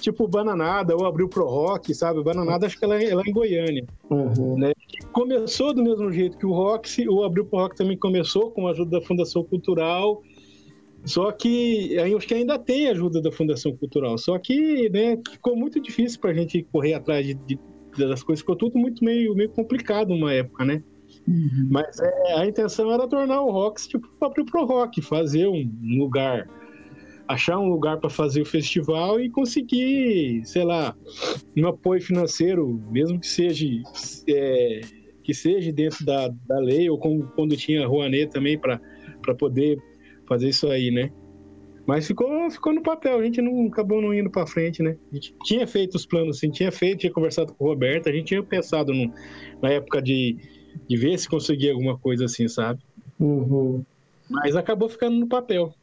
tipo 0.00 0.28
Bananada 0.28 0.96
ou 0.96 1.06
abrir 1.06 1.24
o 1.24 1.28
Pro 1.28 1.46
Rock, 1.46 1.94
sabe? 1.94 2.22
Bananada 2.22 2.66
acho 2.66 2.78
que 2.78 2.84
ela, 2.84 3.02
ela 3.02 3.22
é 3.24 3.28
em 3.28 3.32
Goiânia, 3.32 3.86
uhum. 4.10 4.58
né? 4.58 4.72
Começou 5.12 5.72
do 5.72 5.82
mesmo 5.82 6.12
jeito 6.12 6.38
que 6.38 6.46
o 6.46 6.52
Rock, 6.52 7.08
o 7.08 7.22
Abril 7.22 7.44
Pro 7.44 7.58
Rock 7.60 7.76
também 7.76 7.96
começou 7.96 8.50
com 8.50 8.66
a 8.66 8.70
ajuda 8.70 8.98
da 8.98 9.06
Fundação 9.06 9.42
Cultural 9.44 10.22
só 11.04 11.30
que 11.32 11.98
acho 11.98 12.26
que 12.26 12.34
ainda 12.34 12.58
tem 12.58 12.88
ajuda 12.88 13.20
da 13.20 13.32
Fundação 13.32 13.74
Cultural. 13.76 14.18
Só 14.18 14.38
que 14.38 14.88
né, 14.90 15.18
ficou 15.30 15.56
muito 15.56 15.80
difícil 15.80 16.20
para 16.20 16.30
a 16.30 16.34
gente 16.34 16.62
correr 16.72 16.94
atrás 16.94 17.26
de, 17.26 17.34
de, 17.34 17.58
das 17.96 18.22
coisas. 18.22 18.40
Ficou 18.40 18.56
tudo 18.56 18.78
muito 18.78 19.04
meio, 19.04 19.34
meio 19.34 19.50
complicado 19.50 20.10
numa 20.10 20.32
época, 20.32 20.64
né? 20.64 20.82
Uhum. 21.26 21.68
Mas 21.70 21.98
é, 22.00 22.34
a 22.34 22.46
intenção 22.46 22.92
era 22.92 23.06
tornar 23.06 23.40
o 23.42 23.50
Rocks 23.50 23.86
tipo 23.86 24.06
o 24.06 24.18
próprio 24.18 24.44
Pro 24.44 24.64
Rock, 24.64 25.00
fazer 25.02 25.46
um 25.46 25.70
lugar, 25.98 26.48
achar 27.28 27.58
um 27.58 27.68
lugar 27.68 27.98
para 27.98 28.08
fazer 28.08 28.40
o 28.40 28.46
festival 28.46 29.20
e 29.20 29.28
conseguir, 29.28 30.42
sei 30.44 30.64
lá, 30.64 30.96
um 31.56 31.66
apoio 31.66 32.00
financeiro, 32.00 32.66
mesmo 32.90 33.20
que 33.20 33.26
seja 33.26 33.66
é, 34.28 34.80
que 35.22 35.34
seja 35.34 35.70
dentro 35.70 36.06
da, 36.06 36.28
da 36.46 36.58
lei 36.58 36.88
ou 36.88 36.98
como 36.98 37.28
quando 37.28 37.54
tinha 37.54 37.84
a 37.84 37.86
Rouanet 37.86 38.32
também 38.32 38.58
para 38.58 38.80
poder 39.38 39.78
fazer 40.26 40.48
isso 40.48 40.66
aí, 40.68 40.90
né? 40.90 41.12
Mas 41.86 42.06
ficou, 42.06 42.50
ficou 42.50 42.74
no 42.74 42.82
papel, 42.82 43.18
a 43.18 43.22
gente 43.22 43.40
não 43.40 43.66
acabou 43.66 44.00
não 44.00 44.12
indo 44.12 44.30
para 44.30 44.46
frente, 44.46 44.82
né? 44.82 44.96
A 45.10 45.14
gente 45.14 45.34
tinha 45.44 45.66
feito 45.66 45.94
os 45.94 46.04
planos, 46.04 46.36
assim, 46.36 46.50
tinha 46.50 46.72
feito, 46.72 47.00
tinha 47.00 47.12
conversado 47.12 47.54
com 47.54 47.64
o 47.64 47.68
Roberto, 47.68 48.08
a 48.08 48.12
gente 48.12 48.26
tinha 48.26 48.42
pensado 48.42 48.92
na 49.62 49.70
época 49.70 50.00
de, 50.02 50.36
de 50.86 50.96
ver 50.96 51.18
se 51.18 51.28
conseguia 51.28 51.72
alguma 51.72 51.96
coisa 51.98 52.26
assim, 52.26 52.46
sabe? 52.46 52.82
Uhum. 53.18 53.84
Mas 54.28 54.54
acabou 54.54 54.88
ficando 54.88 55.18
no 55.18 55.26
papel. 55.26 55.74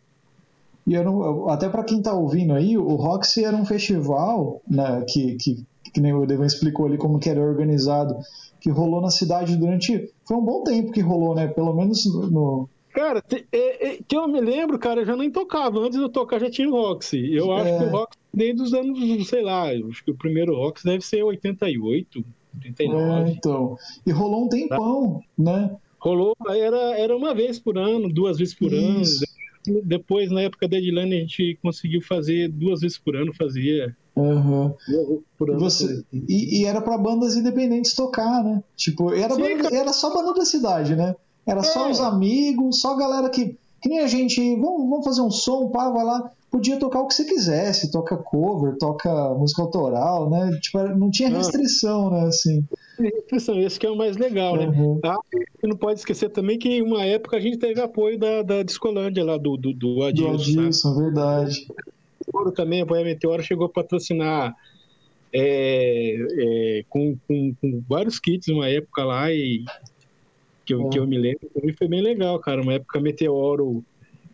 E 0.85 0.97
não, 0.99 1.49
até 1.49 1.67
para 1.67 1.83
quem 1.83 2.01
tá 2.01 2.13
ouvindo 2.13 2.53
aí, 2.53 2.77
o 2.77 2.95
Roxy 2.95 3.43
era 3.43 3.55
um 3.55 3.65
festival, 3.65 4.61
né, 4.69 5.03
que, 5.07 5.35
que, 5.35 5.65
que 5.91 5.99
nem 5.99 6.13
o 6.13 6.25
Devan 6.25 6.45
explicou 6.45 6.85
ali 6.85 6.97
como 6.97 7.19
que 7.19 7.29
era 7.29 7.41
organizado, 7.41 8.15
que 8.59 8.69
rolou 8.69 9.01
na 9.01 9.09
cidade 9.09 9.55
durante. 9.55 10.11
Foi 10.25 10.37
um 10.37 10.45
bom 10.45 10.63
tempo 10.63 10.91
que 10.91 11.01
rolou, 11.01 11.33
né? 11.33 11.47
Pelo 11.47 11.73
menos 11.73 12.05
no, 12.05 12.69
Cara, 12.95 13.21
é, 13.51 13.87
é, 13.87 13.99
que 14.07 14.15
eu 14.15 14.25
me 14.25 14.39
lembro, 14.39 14.79
cara, 14.79 15.01
eu 15.01 15.05
já 15.05 15.17
nem 15.17 15.29
tocava. 15.29 15.79
Antes 15.79 15.97
de 15.97 16.03
eu 16.03 16.09
tocar 16.09 16.39
já 16.39 16.49
tinha 16.49 16.69
o 16.69 16.71
Roxy. 16.71 17.35
Eu 17.35 17.51
acho 17.51 17.67
é. 17.67 17.77
que 17.77 17.83
o 17.83 17.89
Roxy, 17.89 18.17
desde 18.33 18.61
os 18.61 18.73
anos, 18.73 19.27
sei 19.27 19.43
lá, 19.43 19.69
acho 19.69 20.03
que 20.03 20.11
o 20.11 20.15
primeiro 20.15 20.55
Roxy 20.55 20.85
deve 20.85 21.05
ser 21.05 21.21
88, 21.21 22.23
89. 22.55 23.29
É, 23.29 23.33
então. 23.33 23.77
E 24.07 24.11
rolou 24.11 24.45
um 24.45 24.47
tempão, 24.47 25.19
tá. 25.19 25.25
né? 25.37 25.75
Rolou, 25.99 26.35
era, 26.47 26.97
era 26.97 27.17
uma 27.17 27.33
vez 27.33 27.59
por 27.59 27.77
ano, 27.77 28.07
duas 28.07 28.37
vezes 28.37 28.53
por 28.53 28.71
Isso. 28.71 29.25
ano. 29.25 29.34
Depois, 29.83 30.31
na 30.31 30.41
época 30.41 30.67
da 30.67 30.77
Edilane, 30.77 31.17
a 31.17 31.19
gente 31.19 31.59
conseguiu 31.61 32.01
fazer 32.01 32.49
duas 32.49 32.81
vezes 32.81 32.97
por 32.97 33.15
ano, 33.15 33.33
fazia. 33.33 33.95
Uhum. 34.15 34.73
Você, 35.59 36.03
e, 36.11 36.61
e, 36.61 36.65
era 36.65 36.81
para 36.81 36.97
bandas 36.97 37.35
independentes 37.35 37.93
tocar, 37.93 38.43
né? 38.43 38.63
Tipo, 38.75 39.13
era, 39.13 39.35
Sim, 39.35 39.41
banda, 39.41 39.75
era 39.75 39.91
só 39.91 40.13
banda 40.13 40.33
da 40.33 40.45
cidade, 40.45 40.95
né? 40.95 41.15
Era 41.45 41.61
só 41.63 41.87
é. 41.87 41.91
os 41.91 41.99
amigos, 41.99 42.79
só 42.79 42.93
a 42.93 42.97
galera 42.97 43.29
que. 43.29 43.57
Que 43.81 43.89
nem 43.89 43.99
a 43.99 44.07
gente, 44.07 44.39
vamos, 44.55 44.89
vamos 44.89 45.05
fazer 45.05 45.21
um 45.21 45.29
som, 45.29 45.69
pá, 45.69 45.91
vai 45.91 46.03
lá. 46.03 46.31
Podia 46.49 46.79
tocar 46.79 47.01
o 47.01 47.07
que 47.07 47.13
você 47.13 47.23
quisesse, 47.23 47.91
toca 47.91 48.17
cover, 48.17 48.77
toca 48.79 49.11
música 49.35 49.61
autoral, 49.61 50.27
né? 50.27 50.57
Tipo, 50.59 50.79
não 50.97 51.11
tinha 51.11 51.29
ah. 51.29 51.37
restrição, 51.37 52.09
né? 52.09 52.21
Assim. 52.21 52.65
Restrição, 52.97 53.59
esse 53.59 53.79
que 53.79 53.85
é 53.85 53.89
o 53.89 53.95
mais 53.95 54.17
legal, 54.17 54.55
né? 54.55 54.67
Uhum. 54.67 54.99
Ah, 55.03 55.17
não 55.63 55.75
pode 55.75 55.99
esquecer 55.99 56.29
também 56.29 56.57
que 56.57 56.69
em 56.69 56.81
uma 56.81 57.05
época 57.05 57.37
a 57.37 57.39
gente 57.39 57.57
teve 57.57 57.81
apoio 57.81 58.17
da, 58.17 58.41
da 58.41 58.63
Discolândia 58.63 59.23
lá, 59.23 59.37
do, 59.37 59.57
do, 59.57 59.73
do 59.73 60.03
Adilson. 60.03 60.31
Do 60.31 60.59
Adilson, 60.61 60.95
verdade. 60.95 61.67
O 62.33 62.51
também, 62.51 62.81
a 62.81 62.85
Boia 62.85 63.03
Meteora 63.03 63.43
chegou 63.43 63.65
a 63.65 63.69
patrocinar 63.69 64.55
é, 65.31 66.15
é, 66.17 66.85
com, 66.89 67.17
com, 67.27 67.53
com, 67.61 67.83
vários 67.87 68.19
kits 68.19 68.47
uma 68.47 68.69
época 68.69 69.03
lá 69.03 69.31
e 69.31 69.65
que 70.65 70.73
eu, 70.73 70.87
é. 70.87 70.89
que 70.89 70.99
eu 70.99 71.05
me 71.05 71.17
lembro, 71.17 71.49
também 71.53 71.73
foi 71.73 71.87
bem 71.87 72.01
legal, 72.01 72.39
cara. 72.39 72.61
Uma 72.61 72.73
época 72.73 72.99
Meteoro, 72.99 73.83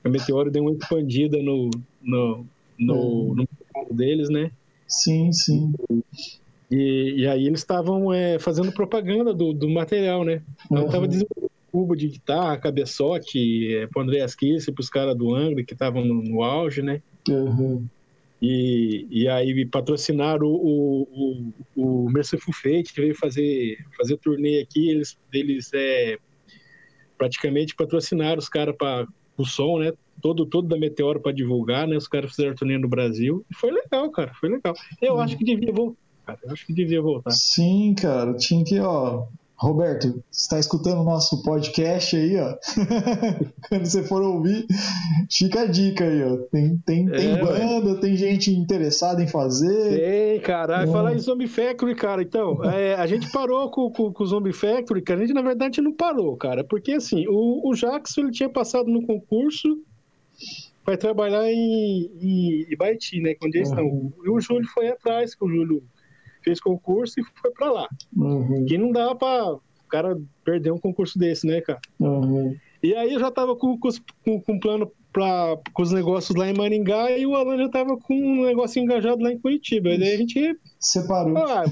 a 0.04 0.10
Meteoro 0.10 0.52
deu 0.52 0.64
uma 0.64 0.72
expandida 0.72 1.42
no, 1.42 1.70
no, 2.02 2.46
no, 2.80 3.36
é. 3.76 3.86
no 3.90 3.96
deles, 3.96 4.30
né? 4.30 4.52
Sim, 4.88 5.32
sim. 5.32 5.74
E, 5.90 6.04
e 6.72 7.28
aí 7.28 7.46
eles 7.46 7.60
estavam 7.60 8.14
é, 8.14 8.40
fazendo 8.40 8.72
propaganda 8.72 9.34
do, 9.34 9.52
do 9.52 9.70
material, 9.70 10.24
né? 10.24 10.42
Então 10.66 10.86
uhum. 10.86 10.90
tava 10.90 11.08
desenvolvendo 11.08 11.52
cubo 11.72 11.96
de 11.96 12.08
guitarra, 12.08 12.58
cabeçote, 12.58 13.76
é, 13.76 13.88
pro 13.88 14.02
André 14.02 14.22
Asquisse, 14.22 14.72
pros 14.72 14.90
caras 14.90 15.16
do 15.16 15.34
Angra 15.34 15.64
que 15.64 15.74
estavam 15.74 16.04
no, 16.04 16.22
no, 16.22 16.44
auge, 16.44 16.82
né? 16.82 17.02
Uhum. 17.30 17.86
E, 18.42 19.06
e 19.10 19.28
aí 19.28 19.66
patrocinaram 19.66 20.48
o, 20.48 21.08
o, 21.12 21.54
o, 21.76 22.06
o 22.06 22.10
Merciful 22.10 22.54
Fate, 22.54 22.94
que 22.94 23.02
veio 23.02 23.16
fazer, 23.16 23.78
fazer 23.98 24.18
turnê 24.18 24.62
aqui, 24.62 24.90
eles, 24.90 25.18
eles 25.32 25.72
é, 25.74 26.18
praticamente 27.18 27.76
patrocinaram 27.76 28.40
os 28.40 28.50
caras 28.50 28.76
para 28.76 29.08
o 29.38 29.46
som, 29.46 29.80
né? 29.80 29.94
Todo, 30.22 30.46
todo 30.46 30.68
da 30.68 30.78
Meteoro 30.78 31.20
para 31.20 31.32
divulgar, 31.32 31.88
né? 31.88 31.96
Os 31.96 32.08
caras 32.08 32.32
fizeram 32.32 32.56
turnê 32.56 32.78
no 32.78 32.90
Brasil. 32.90 33.46
E 33.50 33.56
foi 33.56 33.72
legal, 33.72 34.10
cara, 34.12 34.34
foi 34.34 34.50
legal. 34.50 34.74
Eu 35.02 35.14
uhum. 35.14 35.22
acho 35.22 35.38
que 35.38 35.44
devia 35.44 35.72
voltar, 35.72 35.98
cara. 36.32 36.40
Eu 36.44 36.52
acho 36.52 36.66
que 36.66 36.74
devia 36.74 37.02
voltar. 37.02 37.32
Sim, 37.32 37.94
cara, 37.96 38.34
tinha 38.36 38.64
que, 38.64 38.80
ó, 38.80 39.26
Roberto, 39.56 40.24
está 40.32 40.58
escutando 40.58 41.02
o 41.02 41.04
nosso 41.04 41.44
podcast 41.44 42.16
aí, 42.16 42.36
ó. 42.38 42.58
Quando 43.70 43.86
você 43.86 44.02
for 44.04 44.24
ouvir, 44.24 44.66
fica 45.30 45.62
a 45.62 45.66
dica 45.68 46.04
aí, 46.04 46.24
ó. 46.24 46.38
Tem, 46.52 46.78
tem, 46.80 47.08
é, 47.10 47.12
tem 47.12 47.40
banda, 47.40 48.02
tem 48.02 48.16
gente 48.16 48.52
interessada 48.52 49.22
em 49.22 49.28
fazer. 49.28 50.00
Tem, 50.00 50.40
caralho. 50.42 50.90
É. 50.90 50.92
Falar 50.92 51.14
em 51.14 51.20
Zombie 51.20 51.48
Factory, 51.48 51.94
cara. 51.94 52.24
Então, 52.24 52.64
é, 52.66 52.96
a 52.96 53.06
gente 53.06 53.32
parou 53.32 53.70
com, 53.70 53.92
com, 53.92 54.12
com 54.12 54.24
o 54.24 54.28
Zombie 54.28 54.54
Factory, 54.54 55.02
cara. 55.04 55.20
A 55.20 55.26
gente, 55.26 55.36
na 55.36 55.44
verdade, 55.44 55.80
não 55.80 55.94
parou, 55.94 56.36
cara. 56.36 56.64
Porque, 56.64 56.94
assim, 56.94 57.28
o, 57.28 57.70
o 57.70 57.76
Jackson, 57.76 58.22
ele 58.22 58.32
tinha 58.32 58.50
passado 58.50 58.90
no 58.90 59.06
concurso 59.06 59.78
vai 60.84 60.98
trabalhar 60.98 61.48
em, 61.48 62.12
em 62.20 62.66
Ibaiti, 62.72 63.22
né? 63.22 63.36
Onde 63.44 63.60
eles 63.60 63.70
uhum. 63.70 63.76
estão. 63.76 64.26
E 64.26 64.30
o 64.30 64.42
Júlio 64.42 64.68
foi 64.70 64.90
atrás, 64.90 65.36
que 65.36 65.44
o 65.46 65.50
Júlio 65.50 65.84
fez 66.44 66.60
concurso 66.60 67.20
e 67.20 67.24
foi 67.42 67.52
para 67.52 67.72
lá. 67.72 67.88
Uhum. 68.16 68.66
Que 68.68 68.78
não 68.78 68.92
dá 68.92 69.14
para 69.16 69.54
o 69.54 69.62
cara 69.90 70.18
perder 70.44 70.72
um 70.72 70.78
concurso 70.78 71.18
desse, 71.18 71.46
né, 71.46 71.62
cara? 71.62 71.80
Uhum. 72.00 72.56
E 72.84 72.96
aí 72.96 73.14
eu 73.14 73.20
já 73.20 73.30
tava 73.30 73.56
com, 73.56 73.78
com, 73.78 74.42
com 74.42 74.60
plano 74.60 74.92
pra, 75.14 75.58
com 75.74 75.84
os 75.84 75.92
negócios 75.92 76.36
lá 76.36 76.50
em 76.50 76.54
Maringá 76.54 77.12
e 77.12 77.26
o 77.26 77.36
Alan 77.36 77.58
já 77.58 77.70
tava 77.70 77.98
com 77.98 78.16
um 78.16 78.46
negócio 78.46 78.82
engajado 78.82 79.22
lá 79.22 79.32
em 79.32 79.38
Curitiba. 79.38 79.90
E 79.90 80.00
daí 80.00 80.14
a 80.14 80.18
gente. 80.18 80.58
Separou. 80.80 81.38
Ah, 81.38 81.64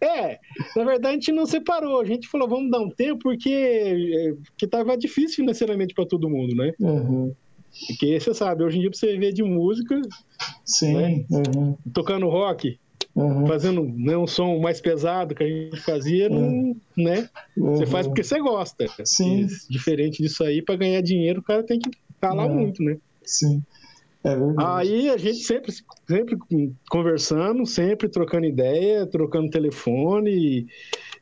é, 0.00 0.38
na 0.74 0.84
verdade 0.84 1.08
a 1.08 1.12
gente 1.12 1.32
não 1.32 1.46
separou. 1.46 2.00
A 2.00 2.04
gente 2.04 2.28
falou, 2.28 2.48
vamos 2.48 2.70
dar 2.70 2.80
um 2.80 2.88
tempo 2.88 3.18
porque 3.22 3.50
é, 3.50 4.34
que 4.56 4.66
tava 4.66 4.96
difícil 4.96 5.36
financeiramente 5.36 5.94
para 5.94 6.06
todo 6.06 6.30
mundo, 6.30 6.54
né? 6.54 6.72
Uhum. 6.80 7.34
Porque 7.86 8.18
você 8.18 8.34
sabe, 8.34 8.64
hoje 8.64 8.78
em 8.78 8.80
dia 8.80 8.90
pra 8.90 8.98
você 8.98 9.16
ver 9.16 9.32
de 9.32 9.42
música. 9.42 10.00
Sim. 10.64 10.94
Né? 10.94 11.24
Uhum. 11.30 11.76
Tocando 11.92 12.28
rock. 12.28 12.78
Uhum. 13.14 13.46
Fazendo 13.46 13.82
né, 13.82 14.16
um 14.16 14.26
som 14.26 14.58
mais 14.60 14.80
pesado 14.80 15.34
que 15.34 15.42
a 15.42 15.46
gente 15.46 15.80
fazia, 15.80 16.28
não, 16.28 16.76
né? 16.96 17.28
Você 17.56 17.86
faz 17.86 18.06
porque 18.06 18.22
você 18.22 18.40
gosta. 18.40 18.86
Sim. 19.04 19.46
E, 19.46 19.72
diferente 19.72 20.22
disso 20.22 20.44
aí, 20.44 20.62
para 20.62 20.76
ganhar 20.76 21.00
dinheiro, 21.00 21.40
o 21.40 21.42
cara 21.42 21.62
tem 21.62 21.78
que 21.80 21.90
falar 22.20 22.48
muito, 22.48 22.82
né? 22.82 22.96
Sim. 23.24 23.62
É 24.22 24.36
Aí 24.58 25.08
a 25.08 25.16
gente 25.16 25.38
sempre, 25.38 25.72
sempre 26.06 26.36
conversando, 26.90 27.64
sempre 27.64 28.06
trocando 28.06 28.44
ideia, 28.44 29.06
trocando 29.06 29.48
telefone, 29.48 30.30
e, 30.30 30.66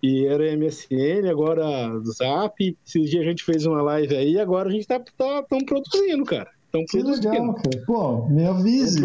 e 0.03 0.26
era 0.26 0.57
MSN, 0.57 1.28
agora 1.30 1.64
Zap. 2.05 2.76
Esses 2.84 3.09
dias 3.09 3.22
a 3.24 3.28
gente 3.28 3.45
fez 3.45 3.64
uma 3.64 3.80
live 3.82 4.16
aí, 4.16 4.39
agora 4.41 4.68
a 4.68 4.72
gente 4.72 4.86
tá, 4.86 4.99
tá 4.99 5.45
tão 5.49 5.61
produzindo, 5.61 6.24
cara. 6.24 6.51
Estão 6.68 6.84
produzindo. 6.84 7.30
Legal, 7.30 7.54
cara. 7.54 7.84
Pô, 7.86 8.28
me 8.28 8.44
avise. 8.44 9.00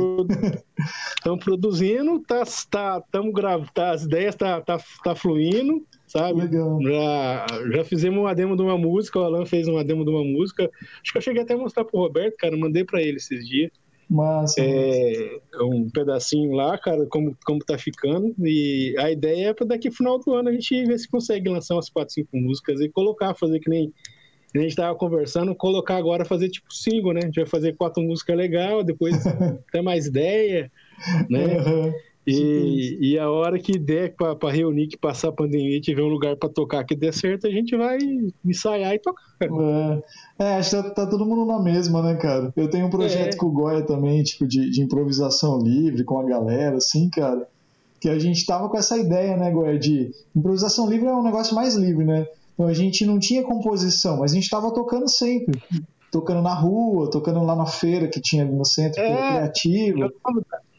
Estão 1.15 1.37
produzindo, 1.39 2.19
tá, 2.19 2.43
tá, 2.69 3.01
tamo 3.09 3.31
grav... 3.31 3.65
tá, 3.73 3.91
as 3.91 4.03
ideias 4.03 4.35
tá, 4.35 4.59
tá, 4.59 4.77
tá 5.01 5.15
fluindo, 5.15 5.81
sabe? 6.05 6.41
Legal. 6.41 6.81
Já, 6.83 7.45
já 7.71 7.85
fizemos 7.85 8.19
uma 8.19 8.35
demo 8.35 8.57
de 8.57 8.61
uma 8.61 8.77
música, 8.77 9.17
o 9.17 9.23
Alan 9.23 9.45
fez 9.45 9.67
uma 9.69 9.83
demo 9.83 10.03
de 10.03 10.11
uma 10.11 10.25
música. 10.25 10.69
Acho 11.01 11.11
que 11.13 11.17
eu 11.17 11.21
cheguei 11.21 11.41
até 11.41 11.53
a 11.53 11.57
mostrar 11.57 11.85
pro 11.85 11.99
Roberto, 11.99 12.35
cara, 12.37 12.57
mandei 12.57 12.83
para 12.83 13.01
ele 13.01 13.15
esses 13.15 13.47
dias. 13.47 13.71
Massa, 14.09 14.61
é, 14.61 15.39
um 15.61 15.89
pedacinho 15.89 16.51
lá, 16.51 16.77
cara, 16.77 17.05
como, 17.05 17.35
como 17.45 17.59
tá 17.59 17.77
ficando. 17.77 18.35
E 18.39 18.93
a 18.99 19.09
ideia 19.09 19.47
é 19.47 19.53
para 19.53 19.65
daqui 19.65 19.89
final 19.89 20.19
do 20.19 20.33
ano 20.33 20.49
a 20.49 20.51
gente 20.51 20.85
ver 20.85 20.99
se 20.99 21.09
consegue 21.09 21.47
lançar 21.47 21.75
umas 21.75 21.89
4, 21.89 22.13
5 22.13 22.29
músicas 22.33 22.81
e 22.81 22.89
colocar, 22.89 23.33
fazer 23.33 23.61
que 23.61 23.69
nem 23.69 23.93
a 24.55 24.59
gente 24.59 24.75
tava 24.75 24.95
conversando, 24.95 25.55
colocar 25.55 25.97
agora, 25.97 26.25
fazer 26.25 26.49
tipo 26.49 26.73
single, 26.73 27.13
né? 27.13 27.21
A 27.23 27.25
gente 27.25 27.35
vai 27.35 27.45
fazer 27.45 27.75
quatro 27.75 28.03
músicas 28.03 28.37
legais, 28.37 28.85
depois 28.85 29.15
ter 29.71 29.81
mais 29.81 30.05
ideia, 30.05 30.71
né? 31.29 31.57
Uhum. 31.57 31.93
E, 32.25 32.97
e 33.01 33.19
a 33.19 33.29
hora 33.29 33.59
que 33.59 33.77
der 33.77 34.15
para 34.15 34.49
reunir, 34.49 34.87
que 34.87 34.97
passar 34.97 35.29
a 35.29 35.33
pandemia 35.33 35.77
e 35.77 35.81
tiver 35.81 36.01
um 36.01 36.07
lugar 36.07 36.37
para 36.37 36.47
tocar 36.47 36.83
que 36.85 36.95
dê 36.95 37.11
certo, 37.11 37.47
a 37.47 37.49
gente 37.49 37.75
vai 37.75 37.97
ensaiar 38.45 38.93
e 38.93 38.99
tocar. 38.99 39.21
É, 39.41 40.43
é 40.45 40.55
acho 40.55 40.69
que 40.69 40.83
tá, 40.83 40.89
tá, 40.91 41.05
todo 41.05 41.25
mundo 41.25 41.45
na 41.45 41.61
mesma, 41.61 42.01
né, 42.01 42.15
cara? 42.15 42.53
Eu 42.55 42.69
tenho 42.69 42.85
um 42.85 42.89
projeto 42.89 43.33
é. 43.33 43.37
com 43.37 43.47
o 43.47 43.51
Goya 43.51 43.81
também, 43.81 44.23
tipo, 44.23 44.47
de, 44.47 44.69
de 44.69 44.81
improvisação 44.81 45.59
livre 45.59 46.03
com 46.05 46.17
a 46.19 46.23
galera, 46.23 46.77
assim, 46.77 47.09
cara. 47.09 47.45
Que 47.99 48.07
a 48.07 48.17
gente 48.17 48.45
tava 48.45 48.69
com 48.69 48.77
essa 48.77 48.97
ideia, 48.97 49.35
né, 49.35 49.51
Goya, 49.51 49.77
de 49.77 50.11
improvisação 50.33 50.89
livre 50.89 51.07
é 51.07 51.13
um 51.13 51.23
negócio 51.23 51.53
mais 51.53 51.75
livre, 51.75 52.05
né? 52.05 52.25
Então 52.53 52.67
a 52.67 52.73
gente 52.73 53.05
não 53.05 53.19
tinha 53.19 53.43
composição, 53.43 54.19
mas 54.19 54.31
a 54.31 54.35
gente 54.35 54.43
estava 54.43 54.71
tocando 54.71 55.09
sempre. 55.09 55.61
Tocando 56.11 56.41
na 56.41 56.53
rua, 56.53 57.09
tocando 57.09 57.43
lá 57.43 57.55
na 57.55 57.65
feira 57.65 58.07
que 58.07 58.21
tinha 58.21 58.45
no 58.45 58.63
centro 58.63 59.01
é, 59.01 59.15
criativo. 59.15 60.11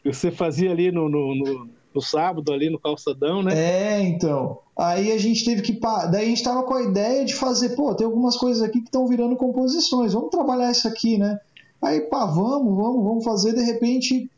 Você 0.05 0.31
fazia 0.31 0.71
ali 0.71 0.91
no, 0.91 1.09
no, 1.09 1.35
no, 1.35 1.69
no, 1.93 2.01
sábado, 2.01 2.53
ali 2.53 2.69
no 2.69 2.79
calçadão, 2.79 3.43
né? 3.43 3.53
É, 3.53 4.01
então. 4.01 4.59
Aí 4.77 5.11
a 5.11 5.17
gente 5.17 5.43
teve 5.43 5.61
que. 5.61 5.73
Daí 5.73 6.23
a 6.23 6.29
gente 6.29 6.37
estava 6.37 6.63
com 6.63 6.73
a 6.73 6.83
ideia 6.83 7.25
de 7.25 7.33
fazer, 7.33 7.75
pô, 7.75 7.93
tem 7.93 8.05
algumas 8.05 8.37
coisas 8.37 8.63
aqui 8.63 8.79
que 8.79 8.87
estão 8.87 9.07
virando 9.07 9.35
composições, 9.35 10.13
vamos 10.13 10.29
trabalhar 10.29 10.71
isso 10.71 10.87
aqui, 10.87 11.17
né? 11.17 11.37
Aí, 11.81 12.01
pá, 12.01 12.25
vamos, 12.25 12.75
vamos, 12.75 13.03
vamos 13.03 13.25
fazer, 13.25 13.53
de 13.53 13.61
repente 13.61 14.29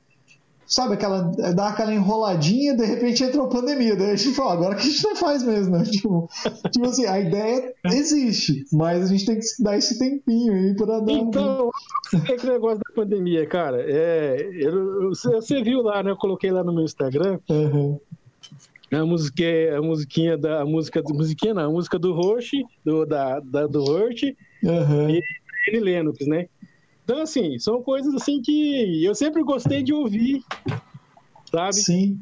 sabe, 0.68 0.95
aquela, 0.95 1.22
dá 1.55 1.70
aquela 1.70 1.93
enroladinha, 1.93 2.76
de 2.76 2.86
repente 2.86 3.24
entrou 3.24 3.45
a 3.45 3.49
pandemia. 3.49 3.95
Daí 3.95 4.11
a 4.11 4.15
gente 4.15 4.36
falou, 4.36 4.51
agora 4.51 4.76
que 4.76 4.82
a 4.82 4.86
gente 4.86 5.03
não 5.03 5.15
faz 5.15 5.43
mesmo, 5.43 5.78
né? 5.78 5.84
Tipo, 5.97 6.30
tipo 6.72 6.86
assim, 6.86 7.05
a 7.05 7.20
ideia 7.20 7.74
existe, 7.86 8.65
mas 8.72 9.03
a 9.03 9.07
gente 9.07 9.26
tem 9.26 9.39
que 9.39 9.45
dar 9.63 9.78
esse 9.78 9.97
tempinho 9.97 10.53
aí 10.53 10.76
para 10.76 10.99
dar. 10.99 11.11
Então, 11.11 11.72
um... 12.13 12.20
que 12.20 12.45
negócio 12.45 12.80
da 12.80 12.93
pandemia, 12.93 13.47
cara? 13.47 13.84
É, 13.88 14.49
eu, 14.53 15.09
você 15.09 15.63
viu 15.63 15.82
lá, 15.82 16.03
né? 16.03 16.11
Eu 16.11 16.18
coloquei 16.18 16.51
lá 16.51 16.63
no 16.63 16.74
meu 16.74 16.84
Instagram. 16.84 17.39
Uhum. 17.49 17.99
A 18.91 19.05
musiquinha, 19.05 19.78
a 19.78 19.82
musiquinha 19.82 20.38
da 20.38 20.61
a 20.61 20.65
música, 20.65 21.01
musiquinha 21.09 21.53
não, 21.53 21.65
a 21.65 21.70
música 21.70 21.99
do 21.99 22.13
Roche, 22.13 22.63
do, 22.86 23.05
da, 23.05 23.39
da, 23.41 23.68
do 23.68 23.84
Hurt 23.84 24.24
uhum. 24.63 25.09
e 25.09 25.22
N. 25.70 25.80
Lennox, 25.80 26.26
né? 26.26 26.47
Então, 27.08 27.22
assim, 27.22 27.58
são 27.58 27.82
coisas 27.82 28.14
assim 28.14 28.41
que 28.41 29.01
eu 29.01 29.16
sempre 29.16 29.41
gostei 29.41 29.82
de 29.82 29.93
ouvir, 29.93 30.43
sabe? 31.49 31.76
Sim. 31.76 32.20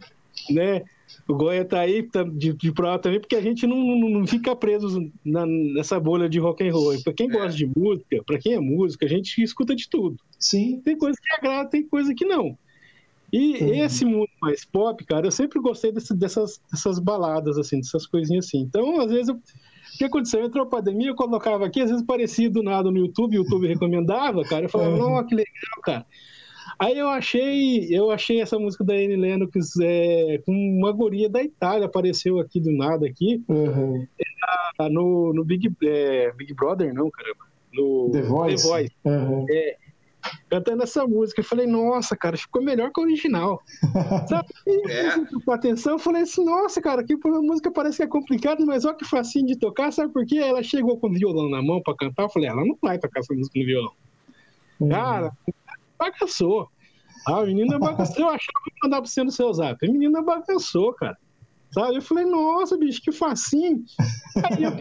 Né? 0.52 0.84
O 1.28 1.34
Goya 1.34 1.66
tá 1.66 1.80
aí 1.80 2.08
de, 2.34 2.54
de 2.54 2.72
prova 2.72 3.00
também, 3.00 3.20
porque 3.20 3.36
a 3.36 3.42
gente 3.42 3.66
não, 3.66 3.78
não, 3.78 4.28
fica 4.28 4.56
preso 4.56 5.12
na, 5.26 5.44
nessa 5.44 6.00
bolha 6.00 6.30
de 6.30 6.38
rock 6.38 6.64
and 6.64 6.72
roll. 6.72 7.02
Para 7.02 7.14
quem 7.14 7.28
gosta 7.28 7.58
de 7.58 7.66
música, 7.66 8.24
para 8.24 8.38
quem 8.38 8.54
é 8.54 8.60
música, 8.60 9.08
a 9.08 9.10
gente 9.10 9.42
escuta 9.42 9.76
de 9.76 9.90
tudo. 9.90 10.18
Sim. 10.38 10.80
Tem 10.86 10.96
coisa 10.96 11.18
que 11.20 11.34
agrada, 11.34 11.68
tem 11.68 11.82
coisa 11.82 12.14
que 12.14 12.24
não. 12.24 12.56
E 13.34 13.64
uhum. 13.64 13.84
esse 13.84 14.06
mundo 14.06 14.30
mais 14.40 14.66
pop, 14.66 15.04
cara, 15.04 15.26
eu 15.26 15.32
sempre 15.32 15.60
gostei 15.60 15.92
desse, 15.92 16.14
dessas, 16.16 16.62
dessas 16.72 17.00
baladas, 17.00 17.58
assim, 17.58 17.80
dessas 17.80 18.06
coisinhas 18.06 18.46
assim. 18.46 18.60
Então, 18.60 19.02
às 19.02 19.10
vezes, 19.10 19.30
eu, 19.30 19.42
o 19.96 19.98
que 19.98 20.06
aconteceu? 20.06 20.44
Entrou 20.44 20.66
a 20.66 20.70
pandemia, 20.70 21.10
eu 21.10 21.16
colocava 21.16 21.66
aqui, 21.66 21.82
às 21.82 21.90
vezes 21.90 22.06
parecia 22.06 22.50
do 22.50 22.62
nada 22.62 22.92
no 22.92 22.98
YouTube, 22.98 23.38
o 23.38 23.44
YouTube 23.44 23.68
recomendava, 23.68 24.44
cara. 24.44 24.66
Eu 24.66 24.70
falava, 24.70 24.92
uhum. 24.92 25.16
não, 25.16 25.26
que 25.26 25.36
legal, 25.36 25.82
cara. 25.84 26.06
Aí 26.78 26.98
eu 26.98 27.08
achei, 27.08 27.88
eu 27.90 28.12
achei 28.12 28.42
essa 28.42 28.60
música 28.60 28.84
da 28.84 28.94
Anne 28.94 29.16
Lennox 29.16 29.80
é, 29.82 30.42
com 30.46 30.52
uma 30.52 30.92
guria 30.92 31.30
da 31.30 31.42
Itália, 31.42 31.86
apareceu 31.86 32.38
aqui 32.40 32.60
do 32.60 32.72
nada 32.72 33.06
aqui. 33.06 33.42
Uhum. 33.48 34.06
É, 34.80 34.90
no, 34.90 35.34
no 35.34 35.46
Big, 35.46 35.72
é, 35.84 36.34
Big 36.34 36.54
Brother, 36.54 36.94
não, 36.94 37.10
caramba. 37.10 37.46
No 37.74 38.10
The 38.12 38.22
Voice. 38.24 38.64
The 38.64 38.70
Voice. 38.70 38.96
Uhum. 39.06 39.46
É, 39.50 39.78
cantando 40.50 40.84
essa 40.84 41.06
música. 41.06 41.42
Eu 41.42 41.46
falei, 41.46 41.68
nossa, 41.68 42.16
cara, 42.16 42.38
ficou 42.38 42.62
melhor 42.62 42.92
que 42.92 43.00
o 43.00 43.04
original. 43.04 43.62
Sabe? 44.28 44.48
E 44.68 44.92
é. 44.92 45.16
com 45.44 45.52
atenção, 45.52 45.94
eu 45.94 46.00
falei 46.00 46.24
assim, 46.24 46.44
nossa, 46.44 46.82
cara, 46.82 47.04
que 47.04 47.14
a 47.14 47.42
música 47.42 47.72
parece 47.72 47.98
que 47.98 48.04
é 48.04 48.08
complicada, 48.08 48.66
mas 48.66 48.86
olha 48.86 48.96
que 48.96 49.06
facinho 49.06 49.48
de 49.48 49.56
tocar, 49.58 49.92
sabe 49.92 50.12
por 50.12 50.26
quê? 50.26 50.38
Ela 50.38 50.64
chegou 50.64 50.98
com 51.00 51.08
o 51.08 51.14
violão 51.14 51.50
na 51.50 51.62
mão 51.62 51.82
pra 51.82 51.96
cantar, 51.96 52.24
eu 52.24 52.30
falei, 52.30 52.50
ela 52.50 52.66
não 52.66 52.78
vai 52.82 52.98
tocar 52.98 53.20
essa 53.20 53.34
música 53.34 53.60
no 53.60 53.66
violão. 53.66 53.92
Uhum. 54.80 54.90
Cara, 54.90 55.32
bagaçou. 55.98 56.70
Ah, 57.28 57.40
a 57.40 57.46
menina 57.46 57.80
bagaçou. 57.80 58.26
Eu 58.26 58.30
achava 58.30 58.64
que 58.66 58.74
mandar 58.84 59.02
pra 59.02 59.10
você 59.10 59.24
no 59.24 59.32
seu 59.32 59.52
zap. 59.54 59.84
A 59.84 59.92
menina 59.92 60.22
bagaçou, 60.22 60.94
cara. 60.94 61.18
Sabe? 61.72 61.96
Eu 61.96 62.02
falei, 62.02 62.26
nossa, 62.26 62.78
bicho, 62.78 63.02
que 63.02 63.12
facinho. 63.12 63.84
Aí 64.52 64.64
eu 64.64 64.72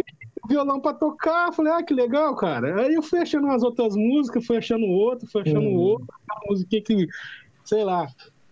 violão 0.48 0.80
para 0.80 0.94
tocar. 0.94 1.52
Falei, 1.52 1.72
ah, 1.72 1.82
que 1.82 1.94
legal, 1.94 2.34
cara. 2.36 2.82
Aí 2.82 2.94
eu 2.94 3.02
fui 3.02 3.18
achando 3.18 3.44
umas 3.44 3.62
outras 3.62 3.96
músicas, 3.96 4.46
fui 4.46 4.56
achando 4.56 4.86
outra, 4.86 5.28
fui 5.28 5.42
achando 5.42 5.66
uhum. 5.66 5.76
outra. 5.76 6.06
Uma 6.28 6.40
música 6.50 6.80
que, 6.80 7.06
sei 7.64 7.84
lá, 7.84 8.06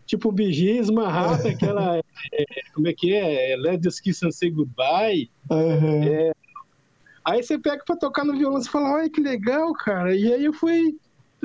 tipo 0.06 0.32
Bijis, 0.32 0.90
Marrata, 0.90 1.48
aquela. 1.48 2.00
É, 2.32 2.44
como 2.72 2.86
é 2.86 2.92
que 2.92 3.12
é? 3.12 3.56
Let 3.56 3.82
the 3.82 3.88
Kiss 3.90 4.24
and 4.24 4.30
Say 4.30 4.48
Goodbye. 4.50 5.28
Uhum. 5.50 6.02
É, 6.04 6.32
aí 7.24 7.42
você 7.42 7.58
pega 7.58 7.82
para 7.84 7.96
tocar 7.96 8.24
no 8.24 8.38
violão 8.38 8.60
e 8.60 8.68
fala, 8.68 8.92
olha 8.92 9.10
que 9.10 9.20
legal, 9.20 9.72
cara. 9.72 10.14
E 10.14 10.32
aí 10.32 10.44
eu 10.44 10.52
fui, 10.52 10.96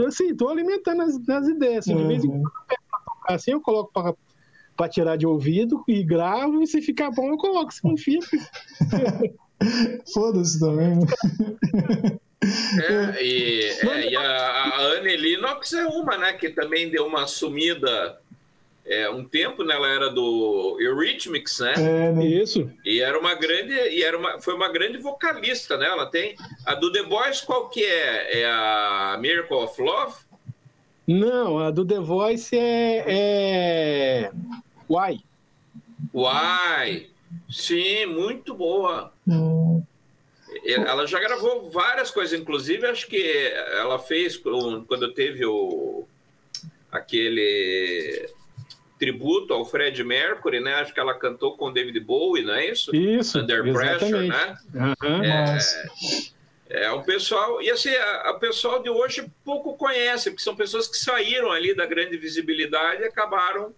assim, 0.06 0.36
tô 0.36 0.50
alimentando 0.50 1.02
as, 1.02 1.16
as 1.28 1.48
ideias. 1.48 1.80
Assim, 1.80 1.96
uhum. 1.96 2.02
De 2.02 2.08
vez 2.08 2.24
em 2.24 2.28
quando 2.28 2.44
eu 2.44 2.52
pego 2.68 2.82
pra 2.92 3.00
tocar 3.00 3.34
assim, 3.34 3.52
eu 3.52 3.62
coloco 3.62 3.92
para 3.92 4.14
para 4.78 4.88
tirar 4.88 5.18
de 5.18 5.26
ouvido 5.26 5.84
e 5.88 6.04
gravo, 6.04 6.62
e 6.62 6.68
se 6.68 6.84
ficar 6.84 7.10
bom 7.10 7.30
eu 7.30 7.38
coloco, 7.38 7.74
se 7.74 7.84
não 7.84 7.98
fica. 7.98 8.28
Foda-se 10.14 10.60
também, 10.60 10.96
né? 10.96 11.06
É, 12.88 13.24
e, 13.24 13.64
é, 13.64 14.10
e 14.12 14.16
a, 14.16 14.22
a 14.22 14.82
Anne 14.82 15.18
Linux 15.18 15.74
é 15.74 15.86
uma, 15.88 16.18
né? 16.18 16.34
Que 16.34 16.50
também 16.50 16.90
deu 16.90 17.06
uma 17.08 17.26
sumida 17.26 18.20
é, 18.86 19.10
um 19.10 19.24
tempo, 19.26 19.64
né? 19.64 19.76
Ela 19.76 19.88
era 19.88 20.10
do 20.10 20.78
Eurythmics, 20.80 21.60
né? 21.60 21.74
É, 21.78 22.12
né? 22.12 22.26
Isso. 22.26 22.72
E 22.86 23.02
era 23.02 23.20
uma 23.20 23.36
grande, 23.36 23.74
e 23.74 24.04
era 24.04 24.18
uma, 24.18 24.40
foi 24.40 24.54
uma 24.54 24.72
grande 24.72 24.98
vocalista, 24.98 25.78
né? 25.78 25.88
Ela 25.88 26.06
tem 26.06 26.36
a 26.66 26.74
do 26.76 26.92
The 26.92 27.04
Boys, 27.04 27.42
qual 27.42 27.70
que 27.70 27.84
é? 27.84 28.42
É 28.42 28.46
a 28.46 29.18
Miracle 29.20 29.58
of 29.58 29.82
Love? 29.82 30.16
Não, 31.08 31.60
a 31.60 31.72
do 31.72 31.86
The 31.86 32.00
Voice 32.00 32.58
é, 32.58 33.04
é... 33.08 34.32
Why. 34.90 35.22
Why. 36.14 37.10
Sim, 37.50 38.06
muito 38.08 38.54
boa. 38.54 39.12
Hum. 39.28 39.84
ela 40.66 41.06
já 41.06 41.20
gravou 41.20 41.70
várias 41.70 42.12
coisas, 42.12 42.40
inclusive 42.40 42.86
acho 42.88 43.08
que 43.08 43.52
ela 43.78 44.00
fez 44.00 44.38
quando 44.38 45.14
teve 45.14 45.46
o 45.46 46.06
aquele 46.92 48.30
tributo 48.98 49.54
ao 49.54 49.66
Fred 49.66 50.04
Mercury, 50.04 50.60
né? 50.60 50.76
Acho 50.76 50.94
que 50.94 51.00
ela 51.00 51.14
cantou 51.14 51.56
com 51.56 51.72
David 51.72 52.00
Bowie, 52.00 52.44
não 52.44 52.54
é 52.54 52.66
isso? 52.68 52.96
Isso. 52.96 53.40
Under. 53.40 53.72
Pressure, 53.72 54.28
né? 54.28 54.58
Uhum. 54.74 55.24
É, 55.24 55.58
é, 56.70 56.92
o 56.92 57.04
pessoal 57.04 57.62
e 57.62 57.70
assim 57.70 57.96
a, 57.96 58.30
a 58.30 58.34
pessoal 58.34 58.82
de 58.82 58.90
hoje 58.90 59.32
pouco 59.46 59.78
conhece, 59.78 60.32
porque 60.32 60.44
são 60.44 60.56
pessoas 60.56 60.88
que 60.88 60.98
saíram 60.98 61.52
ali 61.52 61.74
da 61.74 61.86
grande 61.86 62.18
visibilidade 62.18 63.04
e 63.04 63.06
acabaram. 63.06 63.74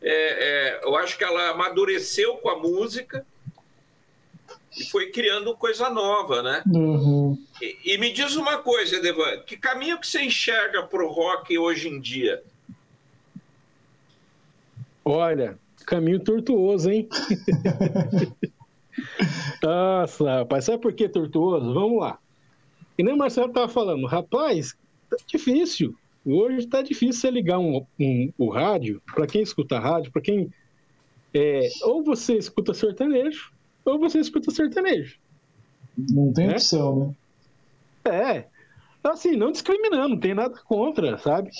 É, 0.00 0.10
é, 0.10 0.80
eu 0.84 0.96
acho 0.96 1.18
que 1.18 1.24
ela 1.24 1.50
amadureceu 1.50 2.36
com 2.36 2.48
a 2.48 2.58
música 2.58 3.26
e 4.78 4.84
foi 4.84 5.10
criando 5.10 5.56
coisa 5.56 5.90
nova, 5.90 6.42
né? 6.42 6.62
Uhum. 6.66 7.36
E, 7.60 7.94
e, 7.94 7.98
me 7.98 8.12
diz 8.12 8.36
uma 8.36 8.58
coisa, 8.58 8.96
Edevan, 8.96 9.40
que 9.40 9.56
caminho 9.56 9.98
que 9.98 10.06
você 10.06 10.22
enxerga 10.22 10.84
para 10.84 11.04
o 11.04 11.08
rock 11.08 11.58
hoje 11.58 11.88
em 11.88 12.00
dia? 12.00 12.42
Olha, 15.04 15.58
caminho 15.84 16.20
tortuoso, 16.20 16.90
hein? 16.90 17.08
Nossa, 19.62 20.38
rapaz, 20.38 20.64
sabe 20.64 20.82
por 20.82 20.92
que 20.92 21.08
tortuoso? 21.08 21.74
Vamos 21.74 22.00
lá. 22.00 22.18
E 22.96 23.02
nem 23.02 23.14
o 23.14 23.16
Marcelo 23.16 23.48
estava 23.48 23.68
falando, 23.68 24.06
rapaz, 24.06 24.76
tá 25.08 25.16
difícil. 25.26 25.96
Hoje 26.30 26.58
está 26.58 26.82
difícil 26.82 27.14
você 27.14 27.30
ligar 27.30 27.58
um, 27.58 27.86
um, 27.98 28.32
o 28.36 28.50
rádio, 28.50 29.00
para 29.14 29.26
quem 29.26 29.40
escuta 29.40 29.78
rádio, 29.78 30.12
para 30.12 30.20
quem. 30.20 30.52
É, 31.32 31.68
ou 31.82 32.02
você 32.02 32.36
escuta 32.36 32.74
sertanejo, 32.74 33.50
ou 33.84 33.98
você 33.98 34.18
escuta 34.18 34.50
sertanejo. 34.50 35.16
Não 35.96 36.32
tem 36.32 36.46
né? 36.46 36.52
opção, 36.52 37.16
né? 38.04 38.12
É. 38.12 38.44
Assim, 39.02 39.36
não 39.36 39.50
discriminando, 39.50 40.10
não 40.10 40.20
tem 40.20 40.34
nada 40.34 40.54
contra, 40.64 41.16
sabe? 41.16 41.50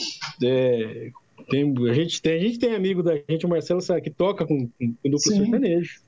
É, 0.42 1.10
tem, 1.48 1.74
a, 1.88 1.94
gente 1.94 2.20
tem, 2.20 2.34
a 2.34 2.40
gente 2.40 2.58
tem 2.58 2.74
amigo 2.74 3.02
da 3.02 3.14
gente, 3.28 3.46
o 3.46 3.48
Marcelo, 3.48 3.80
sabe, 3.80 4.02
que 4.02 4.10
toca 4.10 4.46
com, 4.46 4.68
com 4.78 4.94
duplo 5.04 5.18
Sim. 5.18 5.44
sertanejo. 5.44 6.00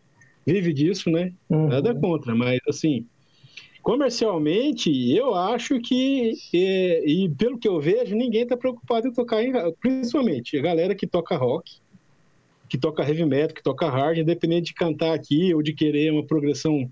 Vive 0.45 0.73
disso, 0.75 1.11
né? 1.11 1.33
Uhum. 1.49 1.69
Nada 1.69 1.95
contra, 1.95 2.35
mas 2.35 2.61
assim, 2.69 3.07
comercialmente, 3.83 4.91
eu 5.14 5.35
acho 5.35 5.81
que, 5.81 6.35
é, 6.55 7.05
e 7.09 7.28
pelo 7.31 7.59
que 7.59 7.68
eu 7.68 7.81
vejo, 7.81 8.14
ninguém 8.14 8.43
está 8.43 8.57
preocupado 8.57 9.09
em 9.09 9.12
tocar, 9.12 9.43
em, 9.43 9.53
principalmente 9.81 10.59
a 10.59 10.62
galera 10.62 10.95
que 10.95 11.07
toca 11.07 11.37
rock, 11.37 11.78
que 12.68 12.78
toca 12.78 13.03
heavy 13.03 13.24
metal, 13.24 13.55
que 13.55 13.62
toca 13.62 13.89
hard, 13.89 14.18
independente 14.18 14.66
de 14.66 14.74
cantar 14.74 15.12
aqui 15.12 15.53
ou 15.53 15.61
de 15.61 15.72
querer 15.72 16.12
uma 16.12 16.24
progressão 16.24 16.89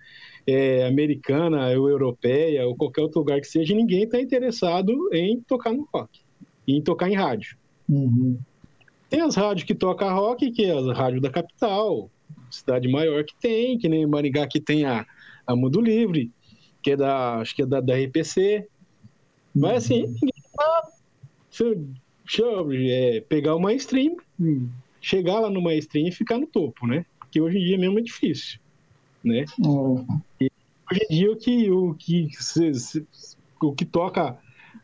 é, 0.47 0.86
americana 0.86 1.68
ou 1.78 1.89
europeia 1.89 2.66
ou 2.66 2.74
qualquer 2.74 3.03
outro 3.03 3.20
lugar 3.20 3.41
que 3.41 3.47
seja, 3.47 3.74
ninguém 3.74 4.03
está 4.03 4.20
interessado 4.20 4.93
em 5.12 5.41
tocar 5.43 5.72
no 5.72 5.89
rock, 5.95 6.20
em 6.66 6.82
tocar 6.82 7.09
em 7.09 7.14
rádio. 7.14 7.57
Uhum. 7.89 8.39
Tem 9.09 9.20
as 9.20 9.36
rádios 9.36 9.64
que 9.64 9.74
tocam 9.74 10.12
rock, 10.14 10.51
que 10.51 10.64
é 10.64 10.72
a 10.72 10.93
rádio 10.93 11.20
da 11.20 11.30
capital, 11.30 12.11
cidade 12.51 12.89
maior 12.89 13.22
que 13.24 13.34
tem, 13.41 13.78
que 13.78 13.89
nem 13.89 14.07
Maringá 14.07 14.47
que 14.47 14.61
tem 14.61 14.84
a, 14.84 15.07
a 15.47 15.55
Mundo 15.55 15.80
Livre, 15.80 16.30
que 16.83 16.93
é 16.93 16.97
da, 16.97 17.37
acho 17.37 17.55
que 17.55 17.62
é 17.62 17.66
da, 17.66 17.81
da 17.81 17.95
RPC. 17.95 18.66
Mas 19.55 19.85
assim, 19.85 20.05
uhum. 20.05 20.29
se 21.51 21.62
eu, 21.64 21.85
se 22.26 22.43
eu 22.43 22.72
é, 22.72 23.20
pegar 23.22 23.57
uma 23.57 23.72
stream, 23.74 24.16
chegar 25.01 25.41
lá 25.41 25.51
numa 25.51 25.74
stream 25.74 26.09
e 26.09 26.12
ficar 26.12 26.39
no 26.39 26.47
topo, 26.47 26.87
né? 26.87 27.05
Porque 27.18 27.41
hoje 27.41 27.59
em 27.59 27.64
dia 27.64 27.79
mesmo 27.79 27.99
é 27.99 28.03
difícil, 28.03 28.61
né? 29.22 29.45
Uhum. 29.59 30.07
hoje 30.41 31.07
em 31.11 31.14
dia 31.14 31.33
o 31.33 31.37
que, 31.37 31.70
o 31.70 31.95
que, 31.95 32.29
se, 32.39 32.74
se, 32.74 33.07
o 33.61 33.72
que 33.72 33.85
toca 33.85 34.39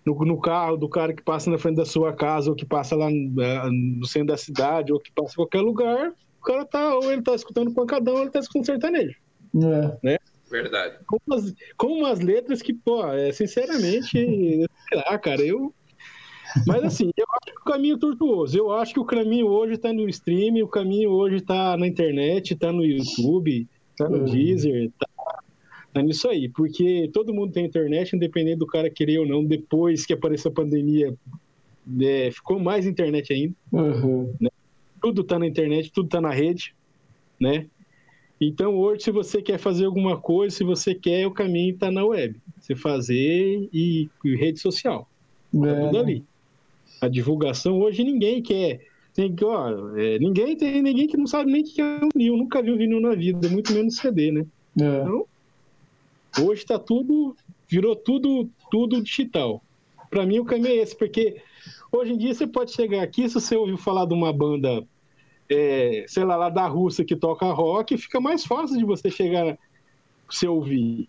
no, 0.04 0.14
no, 0.24 0.40
carro 0.40 0.76
do 0.76 0.88
cara 0.88 1.14
que 1.14 1.22
passa 1.22 1.50
na 1.50 1.58
frente 1.58 1.76
da 1.76 1.86
sua 1.86 2.12
casa, 2.12 2.50
ou 2.50 2.56
que 2.56 2.66
passa 2.66 2.94
lá 2.94 3.08
no, 3.10 3.40
é, 3.40 3.70
no 3.70 4.06
centro 4.06 4.28
da 4.28 4.36
cidade, 4.36 4.92
ou 4.92 5.00
que 5.00 5.10
passa 5.12 5.32
em 5.32 5.36
qualquer 5.36 5.60
lugar, 5.60 6.12
o 6.40 6.44
cara 6.44 6.64
tá, 6.64 6.94
ou 6.96 7.10
ele 7.10 7.22
tá 7.22 7.34
escutando 7.34 7.72
pancadão, 7.72 8.14
ou 8.14 8.20
ele 8.22 8.30
tá 8.30 8.40
escutando 8.40 8.66
sertanejo. 8.66 9.16
É. 9.54 9.98
Né? 10.02 10.18
Verdade. 10.50 10.98
Com 11.06 11.18
umas, 11.26 11.54
com 11.76 11.86
umas 11.86 12.20
letras 12.20 12.62
que, 12.62 12.72
pô, 12.72 13.06
é, 13.06 13.32
sinceramente, 13.32 14.10
sei 14.12 14.68
lá, 14.92 15.18
cara, 15.18 15.42
eu. 15.42 15.74
Mas 16.66 16.84
assim, 16.84 17.10
eu 17.16 17.26
acho 17.32 17.54
que 17.56 17.62
o 17.62 17.72
caminho 17.72 17.96
é 17.96 17.98
tortuoso. 17.98 18.56
Eu 18.56 18.70
acho 18.72 18.94
que 18.94 19.00
o 19.00 19.04
caminho 19.04 19.48
hoje 19.48 19.76
tá 19.76 19.92
no 19.92 20.08
stream, 20.08 20.62
o 20.62 20.68
caminho 20.68 21.10
hoje 21.10 21.40
tá 21.40 21.76
na 21.76 21.86
internet, 21.86 22.54
tá 22.54 22.72
no 22.72 22.84
YouTube, 22.84 23.66
tá 23.96 24.08
no 24.08 24.18
uhum. 24.18 24.24
Deezer, 24.24 24.90
tá 24.98 25.08
é 25.94 26.02
nisso 26.02 26.28
aí, 26.28 26.48
porque 26.48 27.08
todo 27.12 27.32
mundo 27.32 27.52
tem 27.52 27.64
internet, 27.64 28.16
independente 28.16 28.58
do 28.58 28.66
cara 28.66 28.90
querer 28.90 29.18
ou 29.18 29.26
não, 29.26 29.44
depois 29.44 30.04
que 30.04 30.12
apareceu 30.12 30.50
a 30.50 30.54
pandemia, 30.54 31.14
é, 32.00 32.30
ficou 32.32 32.58
mais 32.58 32.84
internet 32.84 33.32
ainda. 33.32 33.54
Uhum. 33.70 34.34
Né? 34.40 34.50
Tudo 35.00 35.20
está 35.20 35.38
na 35.38 35.46
internet, 35.46 35.92
tudo 35.92 36.06
está 36.06 36.20
na 36.20 36.30
rede, 36.30 36.74
né? 37.40 37.66
Então, 38.40 38.74
hoje, 38.74 39.04
se 39.04 39.10
você 39.10 39.40
quer 39.40 39.58
fazer 39.58 39.84
alguma 39.84 40.18
coisa, 40.18 40.54
se 40.54 40.64
você 40.64 40.94
quer, 40.94 41.26
o 41.26 41.30
caminho 41.30 41.74
está 41.74 41.90
na 41.90 42.04
web. 42.04 42.36
Você 42.58 42.74
fazer 42.74 43.68
e, 43.72 44.08
e 44.24 44.36
rede 44.36 44.60
social. 44.60 45.08
Tá 45.52 45.68
é. 45.68 45.84
tudo 45.86 45.98
ali. 45.98 46.24
A 47.00 47.08
divulgação, 47.08 47.78
hoje, 47.78 48.02
ninguém 48.02 48.42
quer. 48.42 48.80
Tem, 49.14 49.34
ó, 49.42 49.96
é, 49.96 50.18
ninguém 50.18 50.56
tem 50.56 50.82
ninguém 50.82 51.06
que 51.06 51.16
não 51.16 51.26
sabe 51.26 51.52
nem 51.52 51.62
o 51.62 51.64
que 51.64 51.80
é 51.80 52.00
um 52.02 52.08
vinil, 52.12 52.36
nunca 52.36 52.60
viu 52.60 52.76
vinil 52.76 53.00
na 53.00 53.14
vida, 53.14 53.48
muito 53.48 53.72
menos 53.72 53.96
CD, 53.96 54.32
né? 54.32 54.44
É. 54.80 55.02
Então, 55.02 55.26
Hoje 56.40 56.62
está 56.62 56.78
tudo, 56.78 57.36
virou 57.68 57.94
tudo, 57.94 58.48
tudo 58.70 59.02
digital. 59.02 59.62
Para 60.10 60.26
mim 60.26 60.40
o 60.40 60.44
caminho 60.44 60.74
é 60.74 60.76
esse, 60.76 60.96
porque 60.96 61.40
hoje 61.92 62.12
em 62.12 62.18
dia 62.18 62.34
você 62.34 62.46
pode 62.46 62.72
chegar 62.72 63.02
aqui, 63.02 63.28
se 63.28 63.34
você 63.34 63.56
ouviu 63.56 63.76
falar 63.76 64.06
de 64.06 64.14
uma 64.14 64.32
banda, 64.32 64.84
é, 65.54 66.04
sei 66.08 66.24
lá, 66.24 66.36
lá 66.36 66.48
da 66.50 66.66
Rússia 66.66 67.04
que 67.04 67.16
toca 67.16 67.46
rock, 67.46 67.96
fica 67.96 68.20
mais 68.20 68.44
fácil 68.44 68.78
de 68.78 68.84
você 68.84 69.10
chegar, 69.10 69.56
você 70.28 70.46
ouvir. 70.46 71.08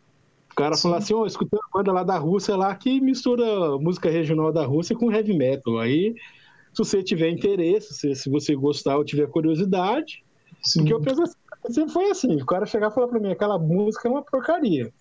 O 0.52 0.56
cara 0.56 0.78
falar 0.78 0.98
assim, 0.98 1.14
ó, 1.14 1.22
oh, 1.22 1.26
escutando 1.26 1.60
uma 1.60 1.80
banda 1.80 1.92
lá 1.92 2.04
da 2.04 2.18
Rússia 2.18 2.56
lá 2.56 2.74
que 2.76 3.02
mistura 3.02 3.78
música 3.78 4.10
regional 4.10 4.54
da 4.54 4.66
Rússia 4.66 4.96
com 4.96 5.12
heavy 5.12 5.36
metal. 5.36 5.80
Aí, 5.80 6.16
se 6.74 6.78
você 6.78 7.04
tiver 7.04 7.30
interesse, 7.30 7.94
se, 7.94 8.16
se 8.16 8.30
você 8.30 8.56
gostar 8.56 8.98
ou 8.98 9.04
tiver 9.04 9.28
curiosidade, 9.28 10.24
Sim. 10.64 10.80
porque 10.80 10.94
eu 10.94 11.02
penso 11.02 11.24
assim, 11.24 11.36
sempre 11.74 11.94
foi 11.94 12.10
assim, 12.10 12.36
o 12.42 12.46
cara 12.46 12.66
chegar 12.66 12.90
e 12.90 12.94
falar 12.94 13.08
pra 13.08 13.20
mim, 13.20 13.32
aquela 13.32 13.60
música 13.60 14.08
é 14.08 14.12
uma 14.12 14.24
porcaria. 14.24 14.94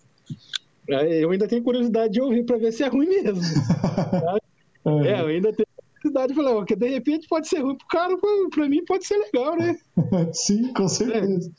Eu 0.87 1.31
ainda 1.31 1.47
tenho 1.47 1.63
curiosidade 1.63 2.13
de 2.13 2.21
ouvir 2.21 2.43
para 2.45 2.57
ver 2.57 2.71
se 2.71 2.83
é 2.83 2.87
ruim 2.87 3.07
mesmo. 3.07 3.41
é, 5.05 5.21
eu 5.21 5.27
ainda 5.27 5.53
tenho 5.53 5.67
curiosidade 6.05 6.27
de 6.27 6.35
falar, 6.35 6.55
porque 6.55 6.75
de 6.75 6.87
repente 6.87 7.27
pode 7.27 7.47
ser 7.47 7.61
ruim 7.61 7.77
pro 7.77 7.87
cara, 7.87 8.15
para 8.51 8.69
mim 8.69 8.83
pode 8.85 9.05
ser 9.05 9.17
legal, 9.17 9.55
né? 9.57 9.77
Sim, 10.33 10.73
com 10.73 10.87
certeza. 10.87 11.51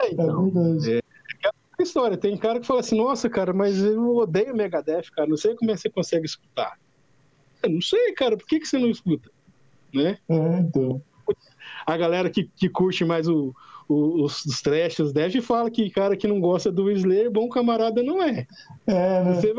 É, 0.00 0.06
é 0.06 0.12
então, 0.12 0.46
é 0.46 0.50
verdade. 0.50 0.92
É, 0.94 1.00
é 1.78 1.82
história. 1.82 2.16
Tem 2.16 2.36
cara 2.36 2.60
que 2.60 2.66
fala 2.66 2.80
assim, 2.80 2.96
nossa, 2.96 3.28
cara, 3.28 3.52
mas 3.52 3.82
eu 3.82 4.16
odeio 4.16 4.56
Megadeth, 4.56 5.10
cara. 5.14 5.28
Não 5.28 5.36
sei 5.36 5.54
como 5.56 5.70
é 5.70 5.74
que 5.74 5.80
você 5.80 5.90
consegue 5.90 6.26
escutar. 6.26 6.78
Eu 7.62 7.70
não 7.70 7.80
sei, 7.80 8.12
cara, 8.12 8.36
por 8.36 8.46
que, 8.46 8.60
que 8.60 8.66
você 8.66 8.78
não 8.78 8.88
escuta? 8.88 9.30
Né? 9.92 10.18
É, 10.28 10.58
então. 10.60 11.02
A 11.86 11.96
galera 11.96 12.30
que, 12.30 12.50
que 12.56 12.68
curte 12.68 13.04
mais 13.04 13.28
o, 13.28 13.54
os, 13.90 14.44
os 14.44 14.62
trash, 14.62 15.00
os 15.00 15.12
dev 15.12 15.40
fala 15.40 15.68
que 15.68 15.90
cara 15.90 16.16
que 16.16 16.28
não 16.28 16.40
gosta 16.40 16.70
do 16.70 16.88
Slayer, 16.92 17.28
bom 17.28 17.48
camarada 17.48 18.02
não 18.04 18.22
é. 18.22 18.46
é 18.86 19.24
né? 19.24 19.34
Você 19.34 19.52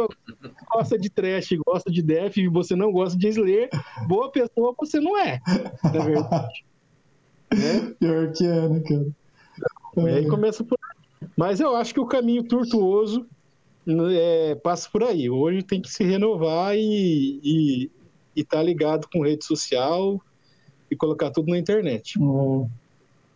gosta 0.73 0.97
de 0.97 1.09
trash, 1.09 1.49
gosta 1.65 1.91
de 1.91 2.01
death 2.01 2.38
e 2.38 2.47
você 2.47 2.73
não 2.73 2.93
gosta 2.93 3.19
de 3.19 3.27
Slayer, 3.27 3.69
boa 4.07 4.32
pessoa 4.32 4.73
você 4.79 5.01
não 5.01 5.17
é. 5.17 5.41
Na 5.84 6.05
verdade. 6.05 6.65
é? 7.51 7.79
Pior 7.99 8.32
que 8.32 8.45
é, 8.45 8.69
né, 8.69 8.79
cara? 8.79 9.07
E 9.97 10.09
aí 10.09 10.27
começa 10.27 10.63
por 10.63 10.79
aí. 10.82 11.27
Mas 11.36 11.59
eu 11.59 11.75
acho 11.75 11.93
que 11.93 11.99
o 11.99 12.05
caminho 12.05 12.43
tortuoso 12.43 13.27
é, 14.13 14.55
passa 14.55 14.89
por 14.89 15.03
aí. 15.03 15.29
Hoje 15.29 15.61
tem 15.61 15.82
que 15.82 15.91
se 15.91 16.05
renovar 16.05 16.75
e, 16.77 17.41
e, 17.43 17.91
e 18.34 18.43
tá 18.45 18.63
ligado 18.63 19.09
com 19.11 19.23
rede 19.23 19.43
social 19.43 20.21
e 20.89 20.95
colocar 20.95 21.32
tudo 21.32 21.49
na 21.49 21.57
internet. 21.57 22.17
Uhum. 22.17 22.69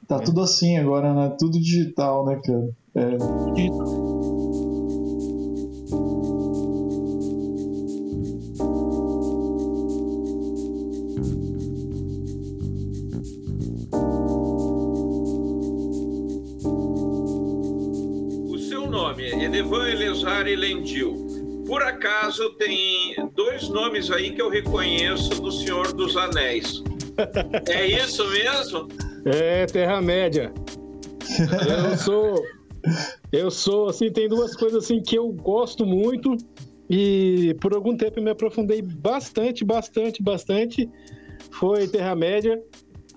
Tá 0.08 0.20
tudo 0.20 0.42
assim 0.42 0.78
agora, 0.78 1.14
né? 1.14 1.36
Tudo 1.40 1.60
digital, 1.60 2.26
né, 2.26 2.40
cara? 2.44 2.70
É. 2.94 3.18
O 18.48 18.58
seu 18.60 18.88
nome 18.88 19.24
é 19.24 19.46
Edevan 19.46 19.90
Elezari 19.90 20.56
Lendil. 20.56 21.26
Por 21.66 21.82
acaso 21.82 22.52
tem 22.58 23.16
dois 23.36 23.70
nomes 23.70 24.12
aí 24.12 24.32
que 24.32 24.42
eu 24.42 24.50
reconheço 24.52 25.42
do 25.42 25.52
Senhor 25.52 25.92
dos 25.94 26.16
Anéis. 26.16 26.84
É 27.68 27.88
isso 27.88 28.30
mesmo? 28.30 28.88
É, 29.26 29.66
Terra-média. 29.66 30.54
Eu 31.68 31.98
sou. 31.98 32.46
Eu 33.32 33.50
sou, 33.50 33.90
assim, 33.90 34.12
tem 34.12 34.30
duas 34.30 34.56
coisas 34.56 34.84
assim 34.84 35.02
que 35.02 35.18
eu 35.18 35.32
gosto 35.32 35.86
muito 35.86 36.38
e 36.88 37.56
por 37.60 37.74
algum 37.74 37.98
tempo 37.98 38.20
eu 38.20 38.24
me 38.24 38.30
aprofundei 38.30 38.82
bastante, 38.82 39.66
bastante, 39.66 40.22
bastante. 40.22 40.90
Foi 41.50 41.88
Terra-média 41.88 42.62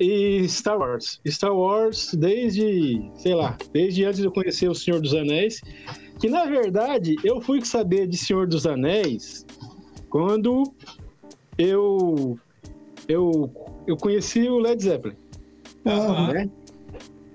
e 0.00 0.48
Star 0.48 0.78
Wars. 0.78 1.20
Star 1.26 1.54
Wars 1.54 2.14
desde, 2.14 3.11
sei 3.16 3.34
lá, 3.34 3.59
desde 3.72 4.04
antes 4.04 4.20
de 4.20 4.26
eu 4.26 4.32
conhecer 4.32 4.68
o 4.68 4.74
Senhor 4.74 5.00
dos 5.00 5.12
Anéis, 5.12 5.61
que 6.18 6.30
na 6.30 6.46
verdade 6.46 7.16
eu 7.22 7.40
fui 7.42 7.62
saber 7.64 8.06
de 8.06 8.16
Senhor 8.16 8.46
dos 8.46 8.66
Anéis 8.66 9.44
quando 10.09 10.62
eu 11.59 12.38
eu, 13.06 13.50
eu 13.86 13.96
conheci 13.96 14.48
o 14.48 14.59
Led 14.59 14.82
Zeppelin. 14.82 15.16
Uhum. 15.84 16.32
Né? 16.32 16.50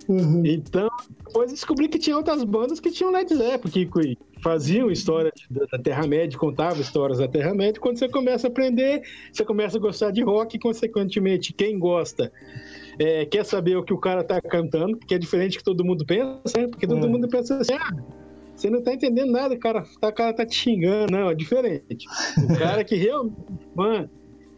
Uhum. 0.07 0.43
Então, 0.45 0.89
depois 1.25 1.51
descobri 1.51 1.87
que 1.87 1.97
tinha 1.97 2.15
outras 2.15 2.43
bandas 2.43 2.79
que 2.79 2.91
tinham 2.91 3.11
Led 3.11 3.33
Zeppelin, 3.33 3.89
que 3.89 4.17
faziam 4.41 4.91
história 4.91 5.31
da 5.49 5.79
Terra-média, 5.79 6.37
contavam 6.37 6.81
histórias 6.81 7.19
da 7.19 7.27
Terra-média. 7.27 7.79
Quando 7.79 7.97
você 7.97 8.09
começa 8.09 8.47
a 8.47 8.49
aprender, 8.49 9.01
você 9.31 9.45
começa 9.45 9.77
a 9.77 9.79
gostar 9.81 10.11
de 10.11 10.21
rock, 10.21 10.55
e, 10.55 10.59
consequentemente, 10.59 11.53
quem 11.53 11.79
gosta 11.79 12.31
é, 12.99 13.25
quer 13.25 13.45
saber 13.45 13.77
o 13.77 13.83
que 13.83 13.93
o 13.93 13.97
cara 13.97 14.21
está 14.21 14.41
cantando, 14.41 14.97
que 14.97 15.15
é 15.15 15.17
diferente 15.17 15.53
do 15.53 15.57
que 15.59 15.63
todo 15.63 15.85
mundo 15.85 16.05
pensa, 16.05 16.59
né? 16.59 16.67
porque 16.67 16.85
todo 16.85 17.03
uhum. 17.03 17.11
mundo 17.11 17.27
pensa 17.27 17.57
assim, 17.57 17.73
ah, 17.73 17.91
você 18.55 18.69
não 18.69 18.79
está 18.79 18.93
entendendo 18.93 19.31
nada, 19.31 19.55
o 19.55 19.59
cara, 19.59 19.83
tá, 19.99 20.09
o 20.09 20.13
cara 20.13 20.33
tá 20.33 20.45
te 20.45 20.55
xingando, 20.55 21.11
não, 21.11 21.29
é 21.29 21.35
diferente. 21.35 22.05
O 22.37 22.57
cara 22.57 22.83
que 22.83 22.95
realmente, 22.95 23.35
mano, 23.75 24.09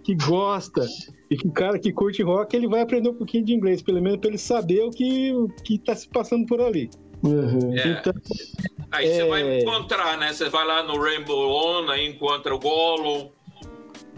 que 0.05 0.13
gosta 0.13 0.85
e 1.31 1.35
que 1.35 1.47
o 1.47 1.51
cara 1.51 1.79
que 1.79 1.91
curte 1.91 2.21
rock, 2.21 2.55
ele 2.55 2.67
vai 2.67 2.81
aprender 2.81 3.09
um 3.09 3.15
pouquinho 3.15 3.43
de 3.43 3.53
inglês, 3.53 3.81
pelo 3.81 3.99
menos 3.99 4.19
para 4.19 4.29
ele 4.29 4.37
saber 4.37 4.83
o 4.83 4.91
que, 4.91 5.33
o 5.33 5.47
que 5.63 5.79
tá 5.79 5.95
se 5.95 6.07
passando 6.07 6.45
por 6.45 6.61
ali. 6.61 6.91
Uhum. 7.23 7.75
É. 7.75 7.87
Então, 7.87 8.13
aí 8.91 9.07
é... 9.07 9.15
você 9.15 9.27
vai 9.27 9.59
encontrar, 9.59 10.15
né? 10.19 10.31
Você 10.31 10.47
vai 10.47 10.65
lá 10.65 10.83
no 10.83 11.01
Rainbow 11.01 11.49
On, 11.49 11.89
aí 11.89 12.07
encontra 12.07 12.53
o 12.53 12.59
Gollum. 12.59 13.31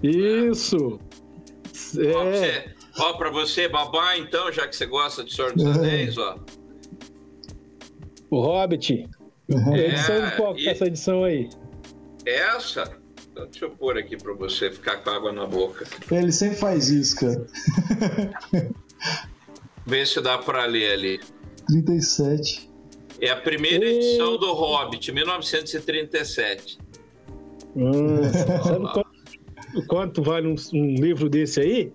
Isso! 0.03 0.99
É. 1.97 2.73
Ó, 2.99 3.13
para 3.13 3.29
você, 3.29 3.69
babá, 3.69 4.17
então, 4.17 4.51
já 4.51 4.67
que 4.67 4.75
você 4.75 4.85
gosta 4.85 5.23
de 5.23 5.33
Senhor 5.33 5.53
dos 5.53 5.63
uhum. 5.63 5.71
Anéis, 5.71 6.17
ó. 6.17 6.37
O 8.29 8.41
Hobbit. 8.41 9.07
Uhum. 9.47 9.73
É, 9.73 9.87
edição 9.87 10.25
de 10.25 10.35
qual 10.35 10.57
e... 10.57 10.67
essa 10.67 10.85
edição 10.85 11.23
aí? 11.23 11.47
Essa? 12.25 13.06
Deixa 13.45 13.65
eu 13.65 13.71
pôr 13.71 13.97
aqui 13.97 14.17
para 14.17 14.33
você 14.33 14.71
ficar 14.71 14.97
com 14.97 15.09
água 15.09 15.31
na 15.31 15.45
boca. 15.45 15.85
Ele 16.11 16.31
sempre 16.31 16.57
faz 16.57 16.89
isso, 16.89 17.15
cara. 17.15 17.47
Vê 19.85 20.05
se 20.05 20.19
dá 20.21 20.37
para 20.37 20.65
ler 20.65 20.91
ali. 20.91 21.19
37. 21.67 22.69
É 23.21 23.29
a 23.29 23.35
primeira 23.35 23.85
edição 23.85 24.37
do 24.37 24.53
Hobbit, 24.53 25.11
1937. 25.11 26.77
Hum, 27.75 28.23
sabe 28.63 28.91
quanto, 28.93 29.87
quanto, 29.87 30.23
vale 30.23 30.47
um, 30.47 30.55
um, 30.73 30.95
livro 30.95 31.29
desse 31.29 31.61
aí? 31.61 31.93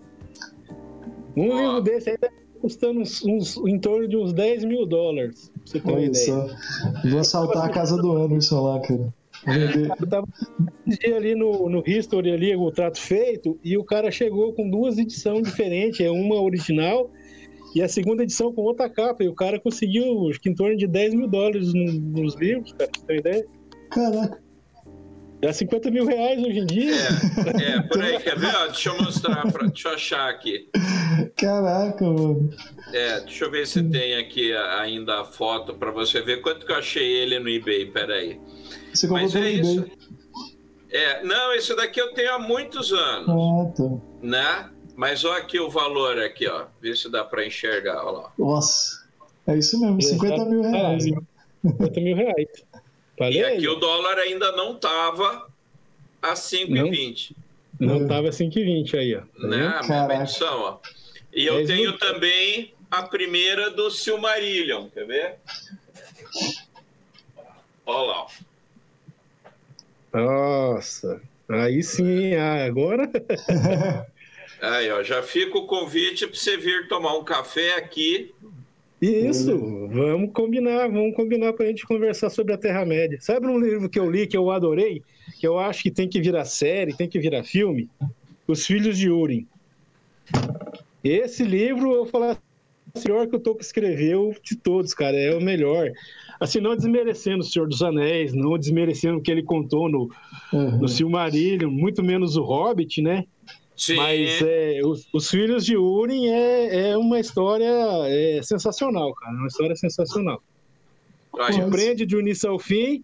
Um 1.37 1.49
oh. 1.49 1.57
livro 1.57 1.81
desse 1.83 2.11
aí 2.11 2.19
tá 2.19 2.31
custando 2.61 3.01
uns, 3.01 3.25
uns, 3.25 3.57
em 3.57 3.79
torno 3.79 4.09
de 4.09 4.17
uns 4.17 4.33
10 4.33 4.65
mil 4.65 4.87
dólares. 4.87 5.51
Pra 5.53 5.63
você 5.65 5.81
ter 5.81 5.93
Olha 5.93 6.07
ideia. 6.07 6.27
Só. 6.27 7.09
Vou 7.09 7.19
assaltar 7.21 7.65
a 7.65 7.69
casa 7.69 7.97
do 8.01 8.17
Anderson 8.17 8.63
lá, 8.63 8.81
cara. 8.81 9.13
Eu 9.47 10.07
tava 10.07 10.29
ali 11.17 11.35
no, 11.35 11.69
no 11.69 11.83
History 11.87 12.33
ali, 12.33 12.57
o 12.57 12.71
trato 12.71 13.01
feito, 13.01 13.59
e 13.63 13.77
o 13.77 13.85
cara 13.85 14.11
chegou 14.11 14.53
com 14.53 14.69
duas 14.71 14.99
edições 14.99 15.43
diferentes, 15.43 16.01
é 16.01 16.11
uma 16.11 16.41
original 16.41 17.11
e 17.75 17.83
a 17.83 17.89
segunda 17.89 18.23
edição 18.23 18.53
com 18.53 18.63
outra 18.63 18.89
capa, 18.89 19.25
e 19.25 19.29
o 19.29 19.35
cara 19.35 19.59
conseguiu 19.59 20.29
acho 20.29 20.41
que 20.41 20.51
em 20.51 20.55
torno 20.55 20.77
de 20.77 20.87
10 20.87 21.15
mil 21.15 21.29
dólares 21.29 21.73
no, 21.73 21.93
nos 21.93 22.35
livros, 22.35 22.73
cara, 22.73 22.91
você 22.95 23.07
tem 23.07 23.19
ideia? 23.19 23.47
Caraca. 23.91 24.43
É 25.43 25.53
50 25.53 25.91
mil 25.91 26.07
reais 26.07 26.41
hoje 26.41 26.61
em 26.61 26.67
dia. 26.67 26.95
É, 27.61 27.73
é 27.73 27.83
por 27.83 28.01
aí, 28.01 28.17
quer 28.21 28.39
ver? 28.39 28.53
deixa 28.67 28.91
eu 28.91 29.03
mostrar, 29.03 29.51
pra, 29.51 29.67
deixa 29.67 29.89
eu 29.89 29.95
achar 29.95 30.31
aqui. 30.31 30.69
Caraca, 31.37 32.05
mano. 32.05 32.49
É, 32.93 33.21
deixa 33.23 33.47
eu 33.47 33.51
ver 33.51 33.67
se 33.67 33.83
tem 33.83 34.15
aqui 34.19 34.53
ainda 34.53 35.21
a 35.21 35.25
foto 35.25 35.75
para 35.75 35.91
você 35.91 36.21
ver 36.21 36.41
quanto 36.43 36.65
que 36.65 36.71
eu 36.71 36.77
achei 36.77 37.05
ele 37.05 37.41
no 37.41 37.49
eBay, 37.49 37.87
peraí. 37.87 38.39
Você 38.93 39.09
comprou 39.09 39.25
Mas 39.25 39.37
é 39.37 39.51
isso. 39.51 39.87
É, 40.91 41.25
não, 41.25 41.55
esse 41.55 41.75
daqui 41.75 42.01
eu 42.01 42.13
tenho 42.13 42.35
há 42.35 42.39
muitos 42.39 42.93
anos. 42.93 43.29
Ah, 43.29 43.73
tá. 43.75 43.99
Né? 44.21 44.71
Mas 44.95 45.25
olha 45.25 45.39
aqui 45.39 45.59
o 45.59 45.71
valor 45.71 46.19
aqui, 46.19 46.47
ó. 46.47 46.67
Vê 46.81 46.95
se 46.95 47.11
dá 47.11 47.25
para 47.25 47.47
enxergar, 47.47 48.05
olha 48.05 48.19
lá. 48.19 48.33
Nossa, 48.39 49.07
é 49.47 49.57
isso 49.57 49.81
mesmo, 49.81 50.03
50 50.03 50.45
mil 50.45 50.63
reais. 50.63 51.05
50 51.63 52.01
mil 52.01 52.17
reais. 52.17 52.49
Valeu 53.19 53.41
e 53.41 53.45
aqui 53.45 53.69
o 53.69 53.77
dólar 53.77 54.19
ainda 54.19 54.53
não 54.53 54.77
tava 54.77 55.49
a 56.21 56.35
5,20. 56.35 57.35
Não, 57.81 58.01
não 58.01 58.09
tava 58.09 58.29
a 58.29 58.33
5,20 58.33 58.99
aí, 58.99 59.17
ó. 59.17 59.21
Tá 59.21 59.49
né? 59.49 59.67
A 59.67 59.83
mesma 59.83 60.23
edição, 60.23 60.61
ó. 60.61 60.79
E 61.33 61.47
eu 61.47 61.67
tenho 61.67 61.97
também 61.97 62.75
a 62.91 63.03
primeira 63.05 63.71
do 63.71 63.91
Silmarillion, 63.91 64.89
quer 64.91 65.07
ver? 65.07 65.39
Olha 67.87 68.07
lá, 68.07 68.23
ó. 68.25 68.27
Nossa, 70.13 71.21
aí 71.49 71.83
sim, 71.83 72.35
ah, 72.35 72.65
agora. 72.65 73.11
aí, 74.61 74.91
ó, 74.91 75.03
já 75.03 75.23
fica 75.23 75.57
o 75.57 75.67
convite 75.67 76.27
para 76.27 76.37
você 76.37 76.57
vir 76.57 76.89
tomar 76.89 77.17
um 77.17 77.25
café 77.25 77.77
aqui. 77.77 78.33
Isso, 79.01 79.59
vamos 79.89 80.31
combinar, 80.33 80.87
vamos 80.87 81.17
combinar 81.17 81.53
para 81.55 81.65
a 81.65 81.69
gente 81.69 81.85
conversar 81.85 82.31
sobre 82.31 82.53
a 82.53 82.59
Terra-média. 82.59 83.19
Sabe 83.21 83.49
um 83.49 83.59
livro 83.59 83.89
que 83.89 83.99
eu 83.99 84.09
li 84.09 84.29
que 84.29 84.37
eu 84.37 84.49
adorei, 84.49 85.03
que 85.41 85.47
eu 85.47 85.59
acho 85.59 85.83
que 85.83 85.91
tem 85.91 86.09
que 86.09 86.21
virar 86.21 86.45
série, 86.45 86.97
tem 86.97 87.09
que 87.09 87.19
virar 87.19 87.43
filme? 87.43 87.91
Os 88.47 88.65
Filhos 88.65 88.97
de 88.97 89.11
Urim. 89.11 89.45
Esse 91.03 91.43
livro, 91.43 91.91
eu 91.91 92.05
vou 92.05 92.07
falar, 92.07 92.39
o 92.95 92.99
senhor 92.99 93.27
que 93.27 93.35
o 93.35 93.41
Tolkien 93.41 93.67
escreveu 93.67 94.37
de 94.41 94.55
todos, 94.55 94.95
cara, 94.95 95.17
é 95.17 95.35
o 95.35 95.41
melhor. 95.41 95.91
Assim, 96.43 96.61
não 96.61 96.75
desmerecendo 96.75 97.41
o 97.41 97.45
Senhor 97.45 97.69
dos 97.69 97.83
Anéis, 97.83 98.33
não 98.35 98.59
desmerecendo 98.59 99.19
o 99.19 99.21
que 99.21 99.31
ele 99.31 99.45
contou 99.45 99.89
no, 99.89 100.11
uhum. 100.53 100.79
no 100.79 100.89
Silmarillion, 100.89 101.71
muito 101.71 102.03
menos 102.03 102.37
o 102.37 102.43
Hobbit, 102.43 103.01
né? 103.01 103.25
Sim. 103.77 103.95
Mas 103.95 104.43
é, 104.43 104.81
os, 104.85 105.07
os, 105.13 105.31
Filhos 105.31 105.65
de 105.65 105.77
Urim 105.77 106.27
é, 106.27 106.91
é 106.91 106.97
uma 106.97 107.21
história 107.21 107.73
é, 108.07 108.41
sensacional, 108.43 109.15
cara. 109.15 109.37
Uma 109.37 109.47
história 109.47 109.77
sensacional. 109.77 110.43
Te 111.51 111.63
prende 111.71 112.05
de 112.05 112.17
início 112.17 112.51
ao 112.51 112.59
fim. 112.59 113.03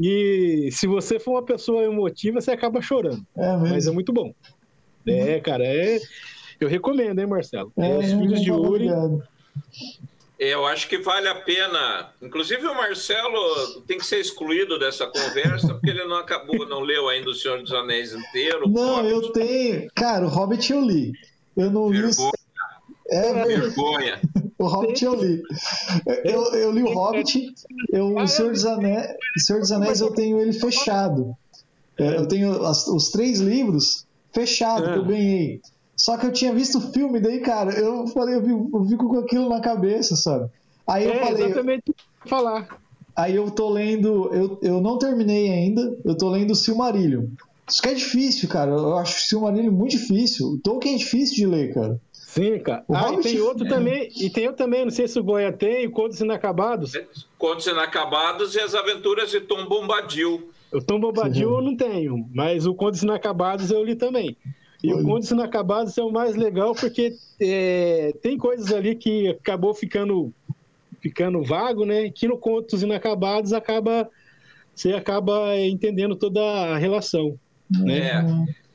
E 0.00 0.68
se 0.72 0.86
você 0.86 1.18
for 1.18 1.32
uma 1.32 1.42
pessoa 1.42 1.82
emotiva, 1.82 2.40
você 2.40 2.52
acaba 2.52 2.80
chorando. 2.80 3.24
É 3.36 3.56
Mas 3.56 3.86
é 3.86 3.90
muito 3.90 4.12
bom. 4.12 4.32
É, 5.06 5.40
cara, 5.40 5.64
é. 5.64 5.98
Eu 6.60 6.68
recomendo, 6.68 7.18
hein, 7.18 7.26
Marcelo? 7.26 7.72
É, 7.76 7.98
os 7.98 8.06
Filhos 8.06 8.40
de 8.40 8.52
Urim. 8.52 8.88
Eu 10.44 10.66
acho 10.66 10.88
que 10.88 10.98
vale 10.98 11.28
a 11.28 11.36
pena. 11.36 12.10
Inclusive, 12.20 12.66
o 12.66 12.74
Marcelo 12.74 13.80
tem 13.86 13.96
que 13.96 14.04
ser 14.04 14.18
excluído 14.18 14.76
dessa 14.76 15.06
conversa, 15.06 15.68
porque 15.68 15.90
ele 15.90 16.04
não 16.04 16.16
acabou, 16.16 16.66
não 16.68 16.80
leu 16.80 17.08
ainda 17.08 17.30
O 17.30 17.34
Senhor 17.34 17.62
dos 17.62 17.72
Anéis 17.72 18.12
inteiro. 18.12 18.68
Não, 18.68 19.08
eu 19.08 19.30
tenho. 19.30 19.88
Cara, 19.94 20.26
o 20.26 20.28
Hobbit 20.28 20.72
eu 20.72 20.80
li. 20.80 21.12
Eu 21.56 21.70
não 21.70 21.90
Vergonha. 21.90 22.32
li. 22.34 23.16
É, 23.16 23.44
Vergonha. 23.44 24.20
o 24.58 24.66
Hobbit 24.66 25.04
eu 25.04 25.14
li. 25.14 25.42
Eu, 26.24 26.42
eu 26.54 26.72
li 26.72 26.82
o 26.82 26.92
Hobbit, 26.92 27.54
eu, 27.92 28.16
o, 28.16 28.26
Senhor 28.26 28.50
dos 28.50 28.66
Anéis, 28.66 29.14
o 29.36 29.40
Senhor 29.40 29.60
dos 29.60 29.70
Anéis 29.70 30.00
eu 30.00 30.12
tenho 30.12 30.40
ele 30.40 30.52
fechado. 30.52 31.36
É, 31.96 32.16
eu 32.16 32.26
tenho 32.26 32.66
as, 32.66 32.88
os 32.88 33.10
três 33.10 33.38
livros 33.38 34.08
fechados 34.32 34.90
que 34.90 34.98
eu 34.98 35.04
ganhei. 35.04 35.60
Só 36.02 36.16
que 36.16 36.26
eu 36.26 36.32
tinha 36.32 36.52
visto 36.52 36.78
o 36.78 36.92
filme, 36.92 37.20
daí, 37.20 37.38
cara, 37.38 37.78
eu 37.78 38.08
falei, 38.08 38.34
eu, 38.34 38.42
vi, 38.42 38.50
eu 38.50 38.84
fico 38.86 39.08
com 39.08 39.18
aquilo 39.20 39.48
na 39.48 39.60
cabeça, 39.60 40.16
sabe? 40.16 40.50
Aí 40.84 41.04
eu 41.04 41.12
é, 41.12 41.18
falei. 41.20 41.44
Exatamente 41.44 41.94
falar. 42.26 42.76
Aí 43.14 43.36
eu 43.36 43.48
tô 43.52 43.70
lendo. 43.70 44.28
Eu, 44.34 44.58
eu 44.62 44.80
não 44.80 44.98
terminei 44.98 45.48
ainda, 45.48 45.96
eu 46.04 46.16
tô 46.16 46.28
lendo 46.28 46.56
Silmarillion. 46.56 47.26
Isso 47.68 47.80
que 47.80 47.88
é 47.88 47.94
difícil, 47.94 48.48
cara. 48.48 48.72
Eu 48.72 48.98
acho 48.98 49.28
Silmarillion 49.28 49.70
muito 49.70 49.92
difícil. 49.92 50.48
O 50.48 50.58
Tolkien 50.58 50.96
é 50.96 50.98
difícil 50.98 51.36
de 51.36 51.46
ler, 51.46 51.72
cara. 51.72 52.00
Sim, 52.12 52.58
cara. 52.58 52.84
O 52.88 52.96
ah, 52.96 53.12
e 53.12 53.20
tem 53.20 53.40
outro 53.40 53.64
é. 53.64 53.68
também, 53.68 54.08
e 54.16 54.28
tem 54.28 54.48
outro 54.48 54.64
também, 54.64 54.84
não 54.84 54.90
sei 54.90 55.06
se 55.06 55.20
o 55.20 55.22
Goya 55.22 55.52
tem, 55.52 55.88
Contos 55.88 56.20
Inacabados. 56.20 56.94
Contos 57.38 57.68
Inacabados 57.68 58.56
e 58.56 58.60
as 58.60 58.74
Aventuras 58.74 59.30
de 59.30 59.40
Tom 59.42 59.68
Bombadil. 59.68 60.50
O 60.72 60.82
Tom 60.82 60.98
Bombadil 60.98 61.48
Sim. 61.48 61.54
eu 61.54 61.62
não 61.62 61.76
tenho, 61.76 62.28
mas 62.34 62.66
o 62.66 62.74
Contos 62.74 63.04
Inacabados 63.04 63.70
eu 63.70 63.84
li 63.84 63.94
também. 63.94 64.36
E 64.82 64.92
o 64.92 65.04
Contos 65.04 65.30
Inacabados 65.30 65.96
é 65.96 66.02
o 66.02 66.10
mais 66.10 66.34
legal 66.34 66.74
porque 66.74 67.14
é, 67.40 68.12
tem 68.20 68.36
coisas 68.36 68.72
ali 68.72 68.96
que 68.96 69.28
acabou 69.28 69.72
ficando 69.72 70.32
ficando 71.00 71.42
vago, 71.42 71.84
né? 71.84 72.10
Que 72.10 72.26
no 72.26 72.36
Contos 72.36 72.82
Inacabados 72.82 73.52
acaba 73.52 74.08
você 74.74 74.92
acaba 74.94 75.56
entendendo 75.58 76.16
toda 76.16 76.40
a 76.40 76.78
relação, 76.78 77.38
né? 77.70 78.24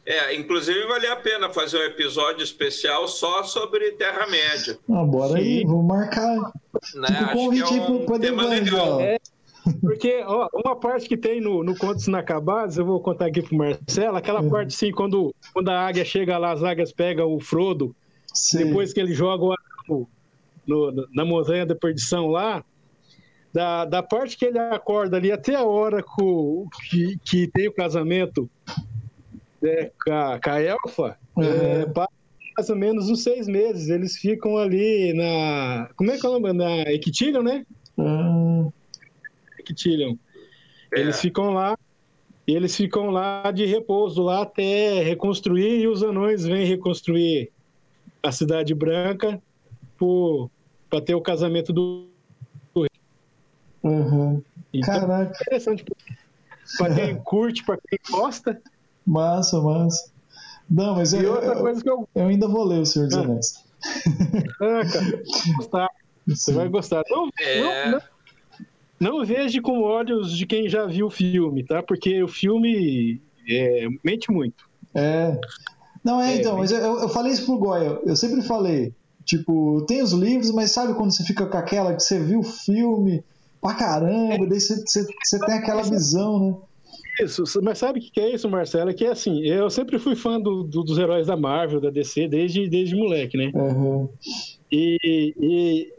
É, 0.05 0.33
inclusive 0.35 0.87
vale 0.87 1.05
a 1.07 1.17
pena 1.17 1.49
fazer 1.49 1.77
um 1.79 1.83
episódio 1.83 2.41
especial 2.41 3.09
só 3.09 3.43
sobre 3.43 3.91
Terra-média. 3.91 4.79
Ah, 4.89 5.03
bora 5.03 5.33
Sim. 5.33 5.39
aí, 5.39 5.63
vamos 5.65 5.85
marcar. 5.85 6.53
Né? 6.95 7.07
Tipo, 7.07 7.33
convite 7.33 7.73
é 7.73 7.81
um 7.81 8.19
tema 8.19 8.45
legal. 8.45 9.01
É, 9.01 9.17
porque 9.81 10.23
ó, 10.25 10.47
uma 10.53 10.75
parte 10.75 11.07
que 11.07 11.17
tem 11.17 11.41
no, 11.41 11.63
no 11.63 11.77
Contos 11.77 12.07
Inacabados, 12.07 12.77
eu 12.77 12.85
vou 12.85 12.99
contar 12.99 13.27
aqui 13.27 13.41
pro 13.41 13.57
Marcelo, 13.57 14.17
aquela 14.17 14.41
uhum. 14.41 14.49
parte 14.49 14.75
assim, 14.75 14.91
quando, 14.91 15.33
quando 15.53 15.69
a 15.69 15.87
águia 15.87 16.05
chega 16.05 16.37
lá, 16.37 16.51
as 16.51 16.63
águias 16.63 16.91
pegam 16.91 17.33
o 17.33 17.39
Frodo, 17.39 17.95
Sim. 18.33 18.65
depois 18.65 18.93
que 18.93 18.99
ele 18.99 19.13
joga 19.13 19.43
o 19.89 20.07
no, 20.67 21.07
na 21.13 21.23
montanha 21.23 21.65
da 21.65 21.75
perdição 21.75 22.27
lá, 22.27 22.63
da, 23.53 23.85
da 23.85 24.03
parte 24.03 24.37
que 24.37 24.45
ele 24.45 24.59
acorda 24.59 25.17
ali 25.17 25.31
até 25.31 25.55
a 25.55 25.63
hora 25.63 26.03
que, 26.89 27.17
que 27.23 27.47
tem 27.47 27.67
o 27.67 27.73
casamento 27.73 28.49
é, 29.63 29.91
com, 30.03 30.13
a, 30.13 30.39
com 30.39 30.49
a 30.49 30.61
Elfa, 30.61 31.17
uhum. 31.35 31.43
é, 31.43 31.85
mais 32.57 32.69
ou 32.69 32.75
menos 32.75 33.09
uns 33.09 33.23
seis 33.23 33.47
meses. 33.47 33.87
Eles 33.87 34.17
ficam 34.17 34.57
ali 34.57 35.13
na. 35.13 35.89
Como 35.95 36.11
é 36.11 36.17
que 36.17 36.25
é 36.25 36.29
o 36.29 36.33
nome? 36.33 36.53
Na 36.53 36.81
Equitilion, 36.91 37.43
né? 37.43 37.65
Uhum. 37.95 38.46
Equitilion. 39.71 40.15
É. 40.93 40.99
Eles 40.99 41.19
ficam 41.19 41.51
lá. 41.51 41.77
E 42.47 42.55
eles 42.55 42.75
ficam 42.75 43.09
lá 43.09 43.51
de 43.51 43.65
repouso 43.65 44.23
lá 44.23 44.43
até 44.43 45.03
reconstruir 45.03 45.81
e 45.81 45.87
os 45.87 46.01
anões 46.01 46.45
vêm 46.45 46.65
reconstruir 46.65 47.51
a 48.23 48.31
Cidade 48.31 48.73
Branca 48.73 49.41
para 50.89 51.01
ter 51.01 51.13
o 51.13 51.21
casamento 51.21 51.73
do, 51.73 52.07
rei. 52.73 52.87
Uhum. 53.83 54.41
Então, 54.73 54.99
Caraca. 55.01 55.31
É 55.37 55.41
interessante 55.41 55.83
para 56.77 56.95
quem 56.95 57.15
curte, 57.17 57.65
para 57.65 57.77
quem 57.87 57.99
gosta. 58.09 58.61
Massa, 59.05 59.61
massa. 59.61 60.11
Não, 60.69 60.95
mas 60.95 61.13
e 61.13 61.23
eu, 61.23 61.33
outra 61.33 61.53
eu, 61.53 61.59
coisa 61.59 61.81
que 61.81 61.89
eu... 61.89 62.07
eu 62.13 62.27
ainda 62.27 62.47
vou 62.47 62.63
ler 62.65 62.79
o 62.79 62.85
Senhor 62.85 63.07
dos 63.07 63.17
ah. 63.17 63.21
Anéis. 63.21 63.65
Ah, 64.59 64.81
cara, 64.91 65.23
gostar. 65.57 65.89
Você 66.27 66.51
vai 66.51 66.67
gostar. 66.67 67.03
Não, 67.09 67.29
é... 67.39 67.61
não, 67.61 67.91
não, 67.91 68.01
não, 68.99 69.23
veja 69.25 69.61
com 69.61 69.81
olhos 69.81 70.35
de 70.35 70.45
quem 70.45 70.67
já 70.67 70.85
viu 70.85 71.07
o 71.07 71.11
filme, 71.11 71.63
tá? 71.63 71.83
Porque 71.83 72.21
o 72.23 72.27
filme 72.27 73.21
é, 73.49 73.87
mente 74.03 74.31
muito. 74.31 74.65
É. 74.93 75.39
Não, 76.03 76.21
é, 76.21 76.33
é 76.33 76.37
então, 76.37 76.57
mas 76.57 76.71
eu, 76.71 76.99
eu 76.99 77.09
falei 77.09 77.31
isso 77.31 77.45
pro 77.45 77.57
Goya. 77.57 77.99
Eu 78.05 78.15
sempre 78.15 78.41
falei, 78.41 78.93
tipo, 79.25 79.85
tem 79.87 80.01
os 80.01 80.13
livros, 80.13 80.51
mas 80.51 80.71
sabe 80.71 80.93
quando 80.93 81.11
você 81.11 81.23
fica 81.23 81.45
com 81.45 81.57
aquela 81.57 81.93
que 81.93 82.01
você 82.01 82.19
viu 82.19 82.39
o 82.39 82.43
filme 82.43 83.23
pra 83.61 83.75
caramba, 83.75 84.45
é. 84.45 84.47
daí 84.47 84.59
você, 84.59 84.75
você, 84.75 85.05
você 85.23 85.39
tem 85.45 85.55
aquela 85.55 85.83
visão, 85.83 86.39
né? 86.39 86.55
Isso, 87.19 87.43
mas 87.63 87.79
sabe 87.79 87.99
o 87.99 88.01
que 88.01 88.19
é 88.19 88.33
isso, 88.33 88.47
Marcelo? 88.47 88.91
É 88.91 88.93
que 88.93 89.03
é 89.03 89.09
assim, 89.09 89.41
eu 89.43 89.69
sempre 89.69 89.97
fui 89.97 90.15
fã 90.15 90.39
do, 90.39 90.63
do, 90.63 90.83
dos 90.83 90.97
heróis 90.99 91.25
da 91.25 91.35
Marvel, 91.35 91.81
da 91.81 91.89
DC, 91.89 92.27
desde, 92.27 92.69
desde 92.69 92.95
moleque, 92.95 93.35
né? 93.35 93.51
Uhum. 93.55 94.07
E, 94.71 95.33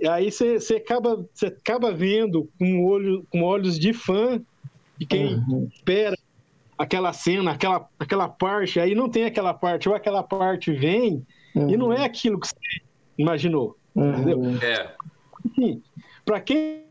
e 0.00 0.08
aí 0.08 0.30
você 0.30 0.74
acaba, 0.74 1.24
acaba 1.42 1.92
vendo 1.92 2.48
com, 2.58 2.84
olho, 2.84 3.26
com 3.30 3.42
olhos 3.42 3.78
de 3.78 3.92
fã 3.92 4.40
de 4.98 5.06
quem 5.06 5.36
uhum. 5.36 5.68
espera 5.72 6.16
aquela 6.76 7.12
cena, 7.12 7.52
aquela, 7.52 7.88
aquela 7.98 8.28
parte, 8.28 8.78
aí 8.78 8.94
não 8.94 9.08
tem 9.08 9.24
aquela 9.24 9.52
parte, 9.52 9.88
ou 9.88 9.94
aquela 9.94 10.22
parte 10.22 10.72
vem 10.72 11.26
uhum. 11.54 11.70
e 11.70 11.76
não 11.76 11.92
é 11.92 12.04
aquilo 12.04 12.38
que 12.38 12.46
você 12.46 12.54
imaginou, 13.16 13.76
entendeu? 13.96 14.40
É. 14.62 15.80
para 16.24 16.40
quem, 16.40 16.84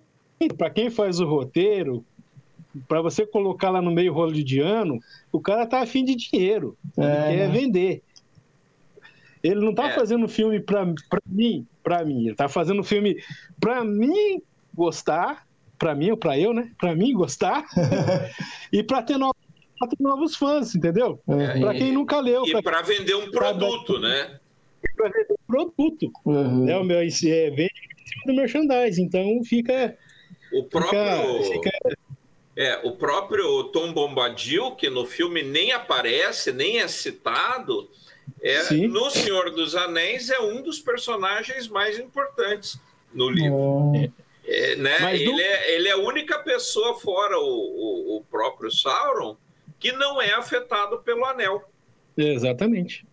quem 0.74 0.90
faz 0.90 1.20
o 1.20 1.26
roteiro, 1.26 2.04
para 2.88 3.02
você 3.02 3.26
colocar 3.26 3.70
lá 3.70 3.82
no 3.82 3.92
meio 3.92 4.14
hollywoodiano, 4.14 5.00
o 5.32 5.40
cara 5.40 5.66
tá 5.66 5.82
afim 5.82 6.04
de 6.04 6.16
dinheiro. 6.16 6.78
Ele 6.98 7.08
é. 7.08 7.38
quer 7.38 7.52
vender. 7.52 8.04
Ele 9.44 9.64
não 9.64 9.74
tá 9.74 9.90
é. 9.90 9.94
fazendo 9.94 10.28
filme 10.28 10.60
para 10.60 10.86
mim, 11.26 11.68
para 11.84 12.04
mim. 12.04 12.28
Ele 12.28 12.36
tá 12.36 12.48
fazendo 12.48 12.84
filme 12.84 13.22
para 13.60 13.84
mim 13.84 14.42
gostar, 14.74 15.46
para 15.78 15.96
mim 15.96 16.12
ou 16.12 16.18
para 16.18 16.38
eu, 16.38 16.54
né? 16.54 16.72
Para 16.80 16.96
mim 16.96 17.14
gostar 17.14 17.66
e 18.72 18.84
para 18.84 19.02
ter, 19.02 19.18
novos, 19.18 19.42
ter 19.80 20.04
novos 20.04 20.36
fãs, 20.36 20.76
entendeu? 20.76 21.20
É. 21.28 21.60
Para 21.60 21.74
quem 21.74 21.92
nunca 21.92 22.20
leu. 22.20 22.46
E 22.46 22.62
para 22.62 22.82
vender 22.82 23.16
um 23.16 23.32
produto, 23.32 24.00
pra... 24.00 24.02
né? 24.02 24.40
Para 24.96 25.10
vender 25.10 25.34
um 25.34 25.48
produto. 25.48 26.12
Uhum. 26.26 26.70
É, 26.70 26.78
o 26.78 26.84
meu, 26.84 27.00
é, 27.00 27.06
vende 27.06 27.24
em 27.26 28.08
cima 28.08 28.24
do 28.26 28.34
merchandising, 28.34 29.04
então 29.04 29.44
fica. 29.44 29.98
O 30.54 30.64
próprio. 30.64 31.44
Fica, 31.44 31.72
fica 31.82 31.98
é, 32.58 32.80
o 32.84 32.94
próprio 32.94 33.66
Tom 33.66 33.94
Bombadil, 33.94 34.72
que 34.72 34.90
no 34.90 35.06
filme 35.06 35.44
nem 35.44 35.74
aparece, 35.74 36.52
nem 36.52 36.80
é 36.80 36.88
citado, 36.88 37.88
é, 38.42 38.88
no 38.88 39.10
Senhor 39.10 39.52
dos 39.52 39.76
Anéis 39.76 40.30
é 40.30 40.40
um 40.40 40.62
dos 40.62 40.80
personagens 40.80 41.68
mais 41.68 42.00
importantes 42.00 42.80
no 43.14 43.30
livro. 43.30 43.94
É, 44.46 44.76
né? 44.78 45.16
ele, 45.16 45.42
é, 45.42 45.76
ele 45.76 45.90
é 45.90 45.92
a 45.92 45.98
única 45.98 46.40
pessoa, 46.40 46.98
fora 46.98 47.38
o, 47.38 47.44
o, 47.44 48.18
o, 48.18 48.24
próprio 48.30 48.72
Sauron, 48.72 49.36
que 49.78 49.92
não 49.92 50.22
é 50.22 50.34
afetado 50.34 51.00
pelo 51.00 51.26
anel. 51.26 51.64
Exatamente. 52.16 53.06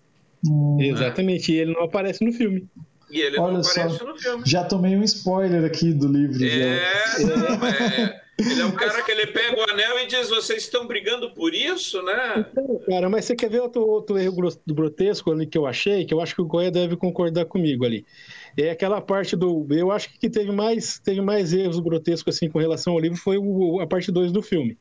Hum. 0.46 0.78
Exatamente. 0.80 1.52
E 1.52 1.56
ele 1.56 1.72
não 1.72 1.82
aparece 1.82 2.24
no 2.24 2.32
filme. 2.32 2.68
E 3.14 3.20
ele 3.20 3.38
Olha 3.38 3.52
não 3.52 3.60
aparece 3.60 3.96
só, 3.96 4.04
no 4.04 4.18
filme. 4.18 4.42
Já 4.44 4.64
tomei 4.64 4.96
um 4.96 5.04
spoiler 5.04 5.64
aqui 5.64 5.92
do 5.92 6.08
livro. 6.08 6.44
É, 6.44 6.48
é. 6.48 8.20
Ele 8.36 8.60
é 8.60 8.66
um 8.66 8.72
cara 8.74 9.02
que 9.04 9.12
ele 9.12 9.28
pega 9.28 9.56
o 9.56 9.70
anel 9.70 10.00
e 10.00 10.06
diz: 10.08 10.28
vocês 10.28 10.64
estão 10.64 10.84
brigando 10.84 11.30
por 11.30 11.54
isso, 11.54 12.02
né? 12.02 12.44
Então, 12.50 12.80
cara, 12.88 13.08
mas 13.08 13.24
você 13.24 13.36
quer 13.36 13.48
ver 13.48 13.60
outro, 13.60 13.86
outro 13.86 14.18
erro 14.18 14.52
do 14.66 14.74
grotesco 14.74 15.30
ali 15.30 15.46
que 15.46 15.56
eu 15.56 15.64
achei, 15.64 16.04
que 16.04 16.12
eu 16.12 16.20
acho 16.20 16.34
que 16.34 16.42
o 16.42 16.44
Goya 16.44 16.72
deve 16.72 16.96
concordar 16.96 17.44
comigo 17.44 17.84
ali. 17.84 18.04
É 18.56 18.70
aquela 18.70 19.00
parte 19.00 19.36
do. 19.36 19.64
Eu 19.70 19.92
acho 19.92 20.10
que 20.18 20.28
teve 20.28 20.50
mais, 20.50 20.98
teve 20.98 21.20
mais 21.20 21.52
erros 21.52 21.78
grotescos 21.78 22.34
assim 22.34 22.50
com 22.50 22.58
relação 22.58 22.94
ao 22.94 22.98
livro 22.98 23.16
foi 23.16 23.38
o, 23.38 23.80
a 23.80 23.86
parte 23.86 24.10
2 24.10 24.32
do 24.32 24.42
filme. 24.42 24.76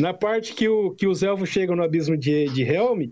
Na 0.00 0.12
parte 0.12 0.54
que, 0.54 0.68
o, 0.68 0.90
que 0.90 1.06
os 1.06 1.22
elfos 1.22 1.48
chegam 1.48 1.76
no 1.76 1.84
abismo 1.84 2.16
de, 2.16 2.46
de 2.48 2.62
Helm, 2.62 3.10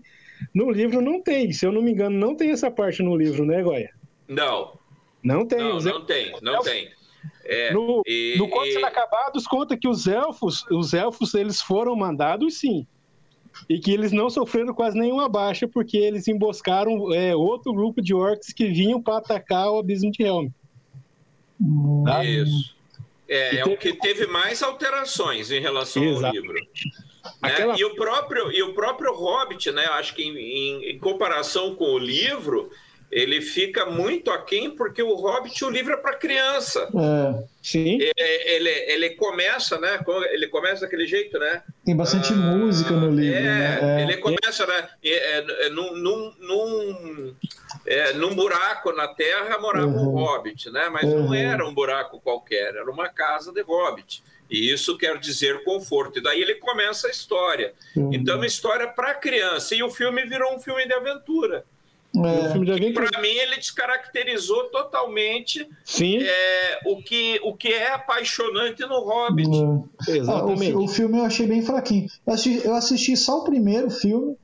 no 0.53 0.71
livro 0.71 1.01
não 1.01 1.21
tem. 1.21 1.51
Se 1.51 1.65
eu 1.65 1.71
não 1.71 1.81
me 1.81 1.91
engano, 1.91 2.17
não 2.17 2.35
tem 2.35 2.51
essa 2.51 2.69
parte 2.71 3.01
no 3.03 3.15
livro, 3.15 3.45
né, 3.45 3.61
Goya? 3.61 3.89
Não. 4.27 4.77
Não 5.23 5.45
tem. 5.45 5.59
Não, 5.59 5.79
não 5.79 6.05
tem, 6.05 6.35
não 6.41 6.61
tem. 6.61 6.89
É, 7.43 7.73
no, 7.73 8.01
e, 8.05 8.35
no 8.37 8.49
Contos 8.49 8.73
e... 8.73 8.77
Inacabados 8.77 9.47
conta 9.47 9.77
que 9.77 9.87
os 9.87 10.07
elfos, 10.07 10.65
os 10.71 10.93
elfos 10.93 11.33
eles 11.33 11.61
foram 11.61 11.95
mandados 11.95 12.59
sim. 12.59 12.85
E 13.69 13.79
que 13.79 13.91
eles 13.91 14.11
não 14.11 14.29
sofreram 14.29 14.73
quase 14.73 14.97
nenhuma 14.97 15.29
baixa 15.29 15.67
porque 15.67 15.97
eles 15.97 16.27
emboscaram 16.27 17.13
é, 17.13 17.35
outro 17.35 17.73
grupo 17.73 18.01
de 18.01 18.13
orcs 18.13 18.51
que 18.51 18.67
vinham 18.67 19.01
para 19.01 19.17
atacar 19.17 19.71
o 19.71 19.79
abismo 19.79 20.11
de 20.11 20.23
Helm. 20.23 20.49
Tá? 22.03 22.23
Isso. 22.25 22.75
É, 23.27 23.57
é 23.57 23.65
o 23.65 23.77
que 23.77 23.93
teve 23.93 24.27
mais 24.27 24.61
alterações 24.61 25.49
em 25.51 25.59
relação 25.59 26.03
Exatamente. 26.03 26.37
ao 26.37 26.53
livro. 26.53 26.67
Né? 27.41 27.49
Aquela... 27.49 27.75
E, 27.77 27.83
o 27.83 27.95
próprio, 27.95 28.51
e 28.51 28.61
o 28.63 28.73
próprio 28.73 29.13
Hobbit, 29.13 29.71
né? 29.71 29.85
Acho 29.85 30.15
que 30.15 30.23
em, 30.23 30.37
em, 30.37 30.89
em 30.91 30.99
comparação 30.99 31.75
com 31.75 31.85
o 31.85 31.99
livro, 31.99 32.71
ele 33.11 33.39
fica 33.39 33.85
muito 33.85 34.31
aquém 34.31 34.71
porque 34.71 35.01
o 35.01 35.15
Hobbit, 35.15 35.63
o 35.63 35.69
livro 35.69 35.93
é 35.93 35.97
para 35.97 36.17
criança. 36.17 36.89
É, 36.93 37.43
sim. 37.61 37.97
Ele, 38.01 38.13
ele, 38.17 38.69
ele, 38.69 39.09
começa, 39.11 39.79
né? 39.79 39.99
Ele 40.31 40.47
começa 40.47 40.81
daquele 40.81 41.07
jeito, 41.07 41.39
né? 41.39 41.63
Tem 41.85 41.95
bastante 41.95 42.33
ah, 42.33 42.35
música 42.35 42.91
no 42.91 43.11
livro. 43.11 43.37
É, 43.37 43.41
né? 43.41 44.01
é. 44.01 44.03
ele 44.03 44.17
começa, 44.17 44.65
né? 44.65 44.89
É, 45.03 45.37
é, 45.37 45.69
num, 45.69 45.95
num, 45.95 46.33
num, 46.39 47.35
é, 47.85 48.13
num, 48.13 48.35
buraco 48.35 48.91
na 48.91 49.07
terra 49.07 49.59
morava 49.59 49.87
uhum. 49.87 50.09
um 50.09 50.15
hobbit, 50.15 50.69
né? 50.71 50.89
Mas 50.89 51.05
uhum. 51.05 51.27
não 51.27 51.33
era 51.33 51.65
um 51.65 51.73
buraco 51.73 52.19
qualquer, 52.19 52.75
era 52.75 52.91
uma 52.91 53.07
casa 53.07 53.51
de 53.51 53.61
hobbit. 53.61 54.23
E 54.49 54.71
isso 54.71 54.97
quer 54.97 55.17
dizer 55.19 55.63
conforto. 55.63 56.19
E 56.19 56.23
daí 56.23 56.41
ele 56.41 56.55
começa 56.55 57.07
a 57.07 57.11
história. 57.11 57.73
Uhum. 57.95 58.11
Então, 58.13 58.37
uma 58.37 58.45
história 58.45 58.87
para 58.87 59.13
criança. 59.15 59.75
E 59.75 59.81
o 59.81 59.89
filme 59.89 60.25
virou 60.25 60.55
um 60.55 60.59
filme 60.59 60.85
de 60.85 60.93
aventura. 60.93 61.65
É. 62.23 62.91
Para 62.93 63.21
mim, 63.21 63.27
ele 63.27 63.57
descaracterizou 63.57 64.65
totalmente 64.65 65.67
é, 66.01 66.79
o, 66.85 67.01
que, 67.01 67.39
o 67.43 67.53
que 67.53 67.69
é 67.69 67.91
apaixonante 67.91 68.81
no 68.83 69.01
Hobbit. 69.01 69.49
É. 70.07 70.17
Exatamente. 70.17 70.71
Ah, 70.71 70.77
o, 70.77 70.83
o, 70.85 70.87
filme 70.87 71.17
eu 71.17 71.25
achei 71.25 71.45
bem 71.45 71.61
fraquinho. 71.61 72.07
Eu 72.25 72.33
assisti, 72.33 72.65
eu 72.65 72.75
assisti 72.75 73.17
só 73.17 73.39
o 73.39 73.43
primeiro 73.43 73.89
filme 73.89 74.37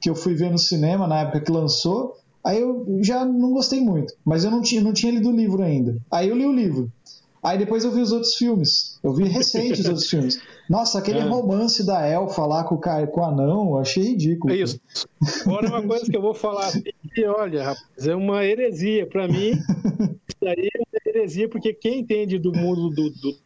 que 0.00 0.10
eu 0.10 0.14
fui 0.14 0.34
ver 0.34 0.50
no 0.50 0.58
cinema 0.58 1.06
na 1.06 1.20
época 1.20 1.42
que 1.42 1.52
lançou. 1.52 2.16
Aí 2.42 2.60
eu 2.60 2.86
já 3.02 3.24
não 3.24 3.52
gostei 3.52 3.80
muito, 3.80 4.14
mas 4.24 4.44
eu 4.44 4.50
não 4.50 4.62
tinha, 4.62 4.80
não 4.80 4.94
tinha 4.94 5.12
lido 5.12 5.28
o 5.28 5.36
livro 5.36 5.62
ainda. 5.62 5.98
Aí 6.10 6.30
eu 6.30 6.36
li 6.36 6.46
o 6.46 6.52
livro. 6.52 6.90
Aí 7.42 7.56
depois 7.56 7.84
eu 7.84 7.90
vi 7.90 8.00
os 8.00 8.12
outros 8.12 8.34
filmes. 8.34 8.98
Eu 9.02 9.14
vi 9.14 9.24
recentes 9.24 9.80
os 9.80 9.86
outros 9.86 10.08
filmes. 10.08 10.42
Nossa, 10.68 10.98
aquele 10.98 11.20
é. 11.20 11.22
romance 11.28 11.84
da 11.84 12.06
Elfa 12.06 12.44
lá 12.44 12.64
com 12.64 12.74
o, 12.74 12.78
cara, 12.78 13.06
com 13.06 13.20
o 13.20 13.24
anão, 13.24 13.70
eu 13.70 13.78
achei 13.78 14.02
ridículo. 14.02 14.52
É 14.52 14.58
isso. 14.58 14.78
Agora 15.46 15.68
uma 15.68 15.82
coisa 15.82 16.04
que 16.04 16.16
eu 16.16 16.20
vou 16.20 16.34
falar 16.34 16.66
assim, 16.66 16.82
olha, 17.26 17.64
rapaz, 17.64 18.06
é 18.06 18.14
uma 18.14 18.44
heresia. 18.44 19.06
Para 19.06 19.26
mim, 19.26 19.52
isso 19.52 20.44
aí 20.46 20.68
é 20.74 20.78
uma 20.78 21.00
heresia, 21.06 21.48
porque 21.48 21.72
quem 21.72 22.00
entende 22.00 22.38
do 22.38 22.52
mundo 22.52 22.90
do, 22.90 23.10
do 23.10 23.36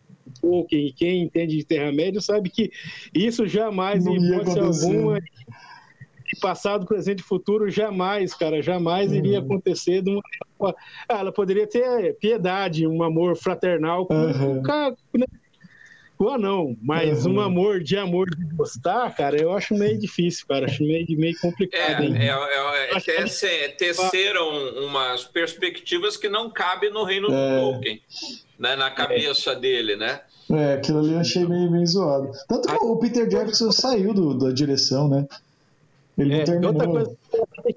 Tolkien 0.40 0.88
e 0.88 0.92
quem 0.92 1.22
entende 1.22 1.56
de 1.56 1.64
Terra-média 1.64 2.20
sabe 2.20 2.50
que 2.50 2.70
isso 3.14 3.46
jamais, 3.46 4.04
em 4.06 4.16
hipótese 4.16 4.58
alguma, 4.58 5.20
passado, 6.40 6.86
presente 6.86 7.20
e 7.20 7.22
futuro 7.22 7.70
jamais, 7.70 8.34
cara, 8.34 8.62
jamais 8.62 9.10
uhum. 9.10 9.18
iria 9.18 9.38
acontecer. 9.38 10.02
De 10.02 10.10
uma... 10.10 10.22
Ah, 11.08 11.18
ela 11.18 11.32
poderia 11.32 11.66
ter 11.66 12.16
piedade, 12.18 12.86
um 12.86 13.02
amor 13.02 13.36
fraternal 13.36 14.06
com, 14.06 14.14
uhum. 14.14 14.62
com, 14.62 15.18
né? 15.18 15.26
o 16.18 16.28
anão, 16.28 16.76
mas 16.80 17.26
uhum. 17.26 17.34
um 17.34 17.40
amor 17.40 17.80
de 17.82 17.96
amor 17.96 18.30
de 18.30 18.44
gostar, 18.54 19.14
cara, 19.14 19.40
eu 19.40 19.52
acho 19.52 19.74
meio 19.74 19.98
difícil, 19.98 20.46
cara, 20.46 20.66
acho 20.66 20.82
meio, 20.82 21.06
meio 21.18 21.38
complicado. 21.40 22.04
É, 22.04 22.26
é, 22.26 22.28
é, 22.28 22.96
é 22.96 23.00
tece, 23.00 23.68
teceram 23.76 24.48
umas 24.86 25.24
perspectivas 25.24 26.16
que 26.16 26.28
não 26.28 26.50
cabem 26.50 26.92
no 26.92 27.04
reino 27.04 27.28
do 27.28 27.34
é. 27.34 27.60
Tolkien, 27.60 28.02
né, 28.58 28.76
na 28.76 28.90
cabeça 28.90 29.54
dele, 29.54 29.96
né? 29.96 30.20
É, 30.50 30.74
aquilo 30.74 30.98
ali 31.00 31.12
eu 31.12 31.20
achei 31.20 31.44
meio, 31.44 31.70
meio 31.70 31.86
zoado. 31.86 32.30
Tanto 32.48 32.68
que 32.68 32.84
o 32.84 32.96
Peter 32.96 33.26
Jackson 33.26 33.72
saiu 33.72 34.12
do, 34.12 34.34
da 34.34 34.52
direção, 34.52 35.08
né? 35.08 35.26
Ele 36.16 36.34
é, 36.34 36.44
terminou. 36.44 37.16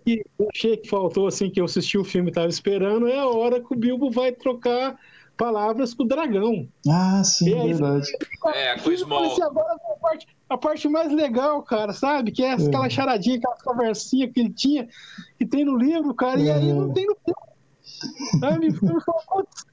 Que 0.04 0.24
eu 0.40 0.48
achei 0.54 0.78
que 0.78 0.90
faltou, 0.90 1.28
assim, 1.28 1.50
que 1.50 1.60
eu 1.60 1.66
assisti 1.66 1.98
o 1.98 2.04
filme 2.04 2.30
e 2.30 2.32
estava 2.32 2.48
esperando, 2.48 3.08
é 3.08 3.18
a 3.18 3.28
hora 3.28 3.60
que 3.60 3.74
o 3.74 3.78
Bilbo 3.78 4.10
vai 4.10 4.32
trocar 4.32 4.98
palavras 5.38 5.94
com 5.94 6.04
o 6.04 6.08
dragão. 6.08 6.68
Ah, 6.90 7.22
sim, 7.24 7.54
aí, 7.54 7.74
verdade. 7.74 8.08
É, 8.54 8.80
com 8.80 8.90
o 8.90 8.98
Small. 8.98 9.44
Agora 9.44 9.74
a 9.74 10.00
parte, 10.00 10.28
a 10.50 10.58
parte 10.58 10.88
mais 10.90 11.12
legal, 11.14 11.62
cara, 11.64 11.94
sabe? 11.94 12.32
Que 12.32 12.44
é, 12.44 12.50
é. 12.50 12.54
aquela 12.54 12.90
charadinha, 12.90 13.38
aquela 13.38 13.56
conversinha 13.58 14.28
que 14.30 14.40
ele 14.40 14.52
tinha, 14.52 14.88
que 15.38 15.46
tem 15.46 15.64
no 15.64 15.78
livro, 15.78 16.14
cara, 16.14 16.40
é. 16.42 16.46
e 16.46 16.52
aí 16.52 16.74
não 16.74 16.92
tem 16.92 17.06
no 17.06 17.16
filme. 17.24 17.48
Sabe? 18.40 18.68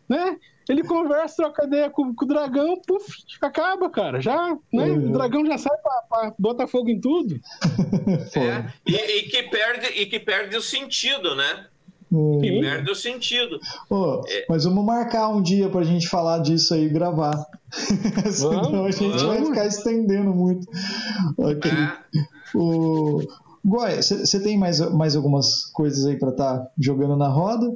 né? 0.09 0.39
Ele 0.69 0.83
conversa, 0.83 1.37
troca 1.37 1.67
ideia 1.67 1.91
com, 1.91 2.15
com, 2.15 2.25
o 2.25 2.29
dragão, 2.29 2.81
puf, 2.87 3.07
acaba, 3.41 3.91
cara. 3.91 4.21
Já, 4.21 4.57
né? 4.73 4.87
Uhum. 4.87 5.11
O 5.11 5.13
dragão 5.13 5.45
já 5.45 5.59
sai 5.59 5.77
pra, 5.79 6.03
pra 6.09 6.35
botar 6.39 6.67
fogo 6.67 6.89
em 6.89 7.01
tudo. 7.01 7.39
é, 8.37 8.73
e, 8.87 8.95
e, 8.95 9.23
que 9.25 9.43
perde, 9.45 9.87
e 9.89 10.07
que 10.07 10.19
perde 10.19 10.57
o 10.57 10.63
sentido, 10.63 11.35
né? 11.35 11.67
Uhum. 12.11 12.41
Que 12.41 12.61
perde 12.61 12.91
o 12.91 12.95
sentido. 12.95 13.59
Oh, 13.91 14.23
é. 14.27 14.47
Mas 14.49 14.65
vamos 14.65 14.85
marcar 14.85 15.29
um 15.29 15.43
dia 15.43 15.69
pra 15.69 15.83
gente 15.83 16.09
falar 16.09 16.39
disso 16.39 16.73
aí 16.73 16.85
e 16.85 16.89
gravar. 16.89 17.45
Senão 18.31 18.63
vamos, 18.71 18.87
a 18.87 18.91
gente 18.91 19.19
vamos. 19.19 19.23
vai 19.23 19.45
ficar 19.45 19.67
estendendo 19.67 20.33
muito. 20.33 20.67
Ok. 21.37 21.71
É. 21.71 22.57
O... 22.57 23.21
Goya, 23.65 24.03
você 24.03 24.41
tem 24.41 24.59
mais, 24.59 24.79
mais 24.93 25.17
algumas 25.17 25.65
coisas 25.73 26.05
aí 26.05 26.19
para 26.19 26.31
estar 26.31 26.59
tá 26.59 26.71
jogando 26.79 27.17
na 27.17 27.29
roda? 27.29 27.75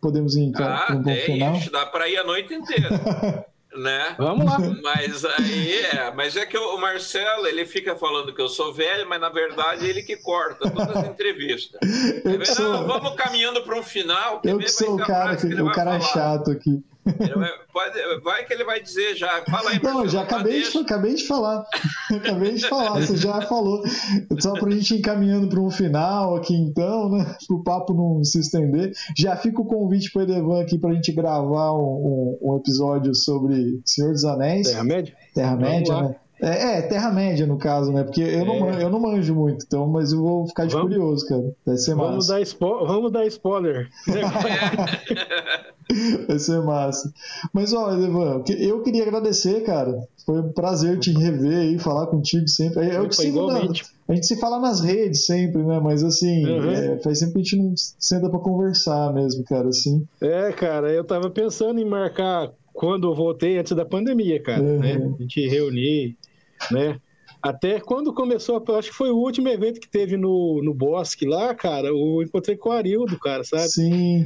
Podemos 0.00 0.36
ir 0.36 0.42
então 0.42 0.66
ah, 0.66 0.86
um 0.90 1.02
bom 1.02 1.14
final? 1.14 1.60
Dá 1.72 1.86
para 1.86 2.08
ir 2.08 2.18
a 2.18 2.24
noite 2.24 2.54
inteira. 2.54 2.88
né? 3.76 4.14
Vamos 4.18 4.46
lá. 4.46 4.58
Mas 4.82 5.24
aí 5.24 5.76
é, 5.84 6.12
mas 6.14 6.36
é 6.36 6.44
que 6.46 6.56
o 6.56 6.78
Marcelo, 6.78 7.46
ele 7.46 7.64
fica 7.64 7.96
falando 7.96 8.34
que 8.34 8.40
eu 8.40 8.48
sou 8.48 8.72
velho, 8.72 9.08
mas 9.08 9.20
na 9.20 9.28
verdade 9.28 9.86
ele 9.86 10.02
que 10.02 10.16
corta 10.16 10.70
todas 10.70 10.96
as 10.96 11.08
entrevistas. 11.08 11.80
Eu 12.24 12.44
sou... 12.44 12.72
Não, 12.72 12.86
vamos 12.86 13.14
caminhando 13.14 13.62
para 13.62 13.78
um 13.78 13.82
final. 13.82 14.40
Eu 14.44 14.58
que 14.58 14.68
sou 14.68 14.94
o 14.94 14.98
cara, 14.98 15.36
que, 15.36 15.46
o 15.46 15.70
cara 15.72 16.00
chato 16.00 16.50
aqui. 16.50 16.82
Vai, 17.36 17.50
pode, 17.72 18.20
vai, 18.22 18.44
que 18.44 18.52
ele 18.52 18.64
vai 18.64 18.80
dizer 18.80 19.16
já. 19.16 19.42
Fala 19.50 19.70
aí, 19.70 19.82
Não, 19.82 20.06
já 20.06 20.22
acabei 20.22 20.62
de, 20.62 20.78
acabei 20.78 21.14
de 21.14 21.26
falar. 21.26 21.64
acabei 22.14 22.54
de 22.54 22.68
falar, 22.68 23.00
você 23.00 23.16
já 23.16 23.40
falou. 23.42 23.82
Só 24.38 24.52
para 24.52 24.68
a 24.68 24.72
gente 24.72 24.94
ir 24.94 24.98
encaminhando 24.98 25.48
para 25.48 25.60
um 25.60 25.70
final 25.70 26.36
aqui, 26.36 26.54
então, 26.54 27.10
né? 27.10 27.36
Para 27.46 27.56
o 27.56 27.62
papo 27.62 27.94
não 27.94 28.22
se 28.24 28.40
estender. 28.40 28.92
Já 29.16 29.36
fica 29.36 29.60
o 29.60 29.64
convite 29.64 30.10
para 30.12 30.20
o 30.20 30.22
Edevan 30.22 30.60
aqui 30.60 30.78
para 30.78 30.90
a 30.90 30.94
gente 30.94 31.12
gravar 31.12 31.72
um, 31.72 32.38
um, 32.42 32.52
um, 32.52 32.56
episódio 32.56 33.14
sobre 33.14 33.80
Senhor 33.84 34.12
dos 34.12 34.24
Anéis. 34.24 34.68
Terra-média? 34.68 35.16
Terra-média, 35.34 36.02
né? 36.02 36.16
É, 36.40 36.78
é 36.78 36.82
Terra-média 36.82 37.46
no 37.46 37.58
caso, 37.58 37.92
né? 37.92 38.04
Porque 38.04 38.22
eu, 38.22 38.40
é. 38.40 38.44
não, 38.44 38.60
manjo, 38.60 38.80
eu 38.80 38.90
não 38.90 39.00
manjo 39.00 39.34
muito, 39.34 39.64
então, 39.66 39.86
mas 39.88 40.12
eu 40.12 40.22
vou 40.22 40.46
ficar 40.46 40.66
de 40.66 40.74
vamos, 40.74 40.88
curioso, 40.88 41.26
cara. 41.26 41.52
Vai 41.66 41.76
ser 41.76 41.94
vamos 41.94 42.28
massa. 42.28 42.58
Dar 42.58 42.86
vamos 42.86 43.12
dar 43.12 43.26
spoiler. 43.26 43.88
Vai 46.26 46.38
ser 46.38 46.60
massa. 46.62 47.12
Mas, 47.52 47.72
ó, 47.72 47.92
Evan, 47.92 48.42
eu 48.58 48.82
queria 48.82 49.02
agradecer, 49.02 49.62
cara. 49.64 50.06
Foi 50.24 50.40
um 50.40 50.52
prazer 50.52 50.98
te 50.98 51.10
rever 51.12 51.72
e 51.72 51.78
falar 51.78 52.06
contigo 52.08 52.46
sempre. 52.46 52.94
Eu 52.94 53.08
te 53.08 53.16
sigo 53.16 53.46
na, 53.46 53.60
a 53.60 54.14
gente 54.14 54.26
se 54.26 54.38
fala 54.38 54.58
nas 54.58 54.80
redes 54.80 55.26
sempre, 55.26 55.62
né? 55.62 55.80
Mas 55.80 56.02
assim, 56.02 56.46
uhum. 56.46 56.70
é, 56.70 56.98
faz 56.98 57.18
sempre 57.18 57.34
que 57.34 57.40
a 57.40 57.42
gente 57.42 57.56
não 57.56 57.74
senta 57.76 58.28
pra 58.28 58.38
conversar 58.38 59.12
mesmo, 59.12 59.44
cara, 59.44 59.68
assim. 59.68 60.06
É, 60.20 60.52
cara, 60.52 60.90
eu 60.92 61.04
tava 61.04 61.30
pensando 61.30 61.80
em 61.80 61.84
marcar 61.84 62.50
quando 62.72 63.08
eu 63.08 63.14
voltei 63.14 63.58
antes 63.58 63.72
da 63.72 63.84
pandemia, 63.84 64.42
cara, 64.42 64.62
uhum. 64.62 64.78
né? 64.78 65.14
A 65.18 65.22
gente 65.22 65.48
reunir, 65.48 66.16
né? 66.70 66.98
Até 67.42 67.80
quando 67.80 68.12
começou, 68.12 68.62
acho 68.76 68.90
que 68.90 68.96
foi 68.96 69.10
o 69.10 69.16
último 69.16 69.48
evento 69.48 69.78
que 69.78 69.88
teve 69.88 70.16
no, 70.16 70.60
no 70.62 70.74
Bosque 70.74 71.26
lá, 71.26 71.54
cara, 71.54 71.88
eu 71.88 72.22
encontrei 72.22 72.56
com 72.56 72.70
o 72.70 72.72
Arildo, 72.72 73.18
cara, 73.18 73.44
sabe? 73.44 73.68
Sim. 73.68 74.24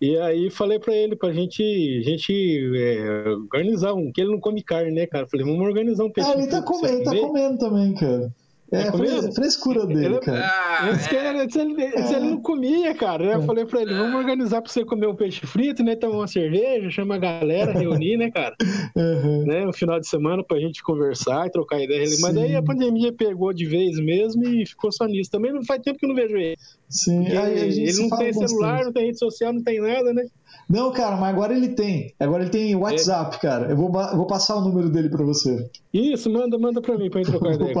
E 0.00 0.16
aí 0.18 0.48
falei 0.48 0.78
para 0.78 0.94
ele 0.94 1.16
pra 1.16 1.32
gente, 1.32 2.02
gente 2.02 2.72
é, 2.76 3.30
organizar 3.30 3.94
um, 3.94 4.12
que 4.12 4.20
ele 4.20 4.30
não 4.30 4.40
come 4.40 4.62
carne, 4.62 4.92
né, 4.92 5.06
cara? 5.06 5.26
Falei, 5.26 5.44
vamos 5.44 5.66
organizar 5.66 6.04
um 6.04 6.10
peixe. 6.10 6.30
Ah, 6.30 6.34
ele 6.34 6.46
tá, 6.46 6.62
comendo, 6.62 6.94
ele 6.94 7.04
tá 7.04 7.16
comendo 7.16 7.58
também, 7.58 7.94
cara. 7.94 8.32
É, 8.70 8.82
é 8.82 8.88
a 8.88 9.32
frescura 9.32 9.86
dele, 9.86 10.04
ele, 10.04 10.20
cara. 10.20 10.44
Ah, 10.44 10.88
é. 10.88 11.14
ele, 11.14 11.38
ele, 11.40 11.82
ele, 11.82 12.14
ele, 12.14 12.20
não 12.20 12.40
comia, 12.40 12.94
cara. 12.94 13.24
Eu 13.24 13.42
falei 13.42 13.64
pra 13.64 13.80
ele, 13.80 13.94
vamos 13.94 14.14
organizar 14.14 14.60
pra 14.60 14.70
você 14.70 14.84
comer 14.84 15.06
um 15.06 15.16
peixe 15.16 15.46
frito, 15.46 15.82
né? 15.82 15.96
Tomar 15.96 16.16
uma 16.18 16.26
cerveja, 16.26 16.90
chama 16.90 17.14
a 17.14 17.18
galera, 17.18 17.72
reunir, 17.72 18.16
né, 18.16 18.30
cara? 18.30 18.54
Uhum. 18.98 19.44
Né, 19.44 19.66
um 19.66 19.72
final 19.72 20.00
de 20.00 20.08
semana 20.08 20.42
pra 20.42 20.58
gente 20.58 20.82
conversar 20.82 21.46
e 21.46 21.50
trocar 21.50 21.80
ideia. 21.80 22.06
Sim. 22.06 22.22
Mas 22.22 22.34
daí 22.34 22.56
a 22.56 22.62
pandemia 22.62 23.12
pegou 23.12 23.52
de 23.52 23.64
vez 23.64 23.98
mesmo 23.98 24.44
e 24.44 24.66
ficou 24.66 24.90
só 24.90 25.06
nisso. 25.06 25.30
Também 25.30 25.52
não 25.52 25.64
faz 25.64 25.80
tempo 25.82 25.98
que 25.98 26.04
eu 26.04 26.08
não 26.08 26.16
vejo 26.16 26.36
ele. 26.36 26.56
Sim, 26.88 27.26
Aí, 27.28 27.58
ele 27.58 27.92
não 28.02 28.16
tem 28.16 28.32
celular, 28.32 28.84
não 28.84 28.92
tem 28.92 29.06
rede 29.06 29.18
social, 29.18 29.52
não 29.52 29.62
tem 29.62 29.80
nada, 29.80 30.12
né? 30.12 30.24
Não, 30.68 30.92
cara, 30.92 31.16
mas 31.16 31.30
agora 31.30 31.56
ele 31.56 31.70
tem. 31.70 32.12
Agora 32.20 32.42
ele 32.42 32.50
tem 32.50 32.76
WhatsApp, 32.76 33.36
é. 33.36 33.38
cara. 33.40 33.70
Eu 33.70 33.76
vou, 33.76 33.90
vou 33.90 34.26
passar 34.26 34.56
o 34.56 34.60
número 34.60 34.90
dele 34.90 35.08
para 35.08 35.24
você. 35.24 35.68
Isso, 35.92 36.30
manda, 36.30 36.58
manda 36.58 36.82
para 36.82 36.98
mim 36.98 37.08
para 37.08 37.22
trocar 37.22 37.54
ideia. 37.54 37.74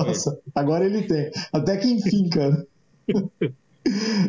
Agora 0.54 0.86
ele 0.86 1.02
tem. 1.02 1.30
Até 1.52 1.76
que 1.76 1.86
enfim, 1.86 2.30
cara. 2.30 2.66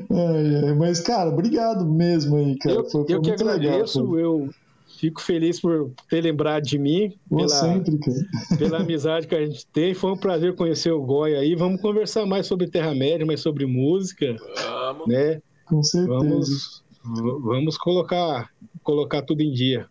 é, 0.09 0.73
mas, 0.73 0.99
cara, 0.99 1.29
obrigado 1.29 1.85
mesmo 1.85 2.35
aí, 2.35 2.57
cara. 2.57 2.75
Eu, 2.75 2.85
foi, 2.85 3.05
foi 3.05 3.15
eu 3.15 3.21
que 3.21 3.31
agradeço, 3.31 4.01
legal, 4.01 4.19
eu 4.19 4.49
fico 4.99 5.21
feliz 5.21 5.61
por 5.61 5.91
ter 6.09 6.19
lembrado 6.19 6.63
de 6.63 6.77
mim. 6.77 7.17
Pela, 7.29 7.47
sempre, 7.47 7.97
pela 8.57 8.79
amizade 8.79 9.25
que 9.25 9.35
a 9.35 9.45
gente 9.45 9.65
tem. 9.67 9.93
Foi 9.93 10.11
um 10.11 10.17
prazer 10.17 10.53
conhecer 10.55 10.91
o 10.91 11.01
Goya 11.01 11.39
aí. 11.39 11.55
Vamos 11.55 11.79
conversar 11.79 12.25
mais 12.25 12.45
sobre 12.45 12.67
Terra-média, 12.67 13.25
mais 13.25 13.39
sobre 13.39 13.65
música. 13.65 14.35
Vamos. 14.57 15.07
Né? 15.07 15.41
Com 15.65 15.81
certeza. 15.81 16.13
Vamos 16.13 16.88
vamos 17.03 17.77
colocar, 17.77 18.49
colocar 18.83 19.21
tudo 19.21 19.41
em 19.41 19.51
dia. 19.51 19.87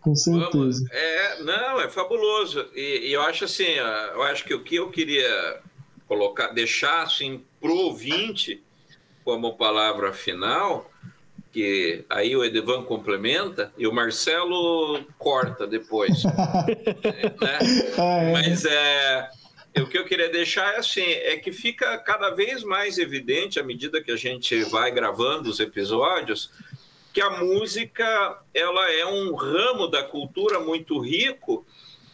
Com 0.00 0.14
certeza. 0.14 0.86
É, 0.90 1.42
não, 1.42 1.80
é 1.80 1.88
fabuloso. 1.88 2.66
E, 2.74 3.08
e, 3.08 3.12
eu 3.12 3.20
acho 3.22 3.44
assim, 3.44 3.74
eu 4.14 4.22
acho 4.22 4.44
que 4.44 4.54
o 4.54 4.62
que 4.62 4.76
eu 4.76 4.90
queria 4.90 5.60
colocar, 6.08 6.48
deixar 6.48 7.02
assim 7.02 7.42
pro 7.60 7.74
ouvinte 7.74 8.62
como 9.24 9.56
palavra 9.56 10.12
final, 10.12 10.90
que 11.52 12.04
aí 12.08 12.34
o 12.34 12.44
Edevan 12.44 12.82
complementa 12.82 13.72
e 13.76 13.86
o 13.86 13.92
Marcelo 13.92 15.04
corta 15.18 15.66
depois. 15.66 16.24
né? 16.24 17.58
ah, 17.98 18.22
é. 18.22 18.32
Mas 18.32 18.64
é 18.64 19.30
o 19.76 19.86
que 19.86 19.96
eu 19.96 20.04
queria 20.04 20.28
deixar 20.28 20.74
é 20.74 20.78
assim, 20.78 21.04
é 21.04 21.36
que 21.36 21.52
fica 21.52 21.96
cada 21.98 22.30
vez 22.30 22.62
mais 22.62 22.98
evidente 22.98 23.60
à 23.60 23.62
medida 23.62 24.02
que 24.02 24.10
a 24.10 24.16
gente 24.16 24.62
vai 24.64 24.90
gravando 24.90 25.48
os 25.48 25.60
episódios 25.60 26.50
que 27.12 27.20
a 27.20 27.30
música 27.30 28.38
ela 28.54 28.90
é 28.92 29.04
um 29.06 29.34
ramo 29.34 29.88
da 29.88 30.02
cultura 30.02 30.60
muito 30.60 30.98
rico 30.98 31.66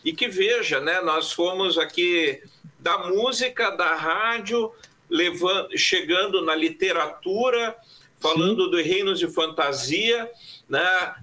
e 0.04 0.12
que 0.12 0.28
veja, 0.28 0.80
né, 0.80 1.00
nós 1.00 1.32
fomos 1.32 1.76
aqui 1.76 2.42
da 2.78 2.98
música, 2.98 3.70
da 3.70 3.94
rádio, 3.94 4.72
levando, 5.10 5.76
chegando 5.76 6.44
na 6.44 6.54
literatura, 6.54 7.76
falando 8.20 8.64
Sim. 8.64 8.70
dos 8.70 8.84
reinos 8.84 9.18
de 9.18 9.28
fantasia, 9.28 10.30
né, 10.68 10.80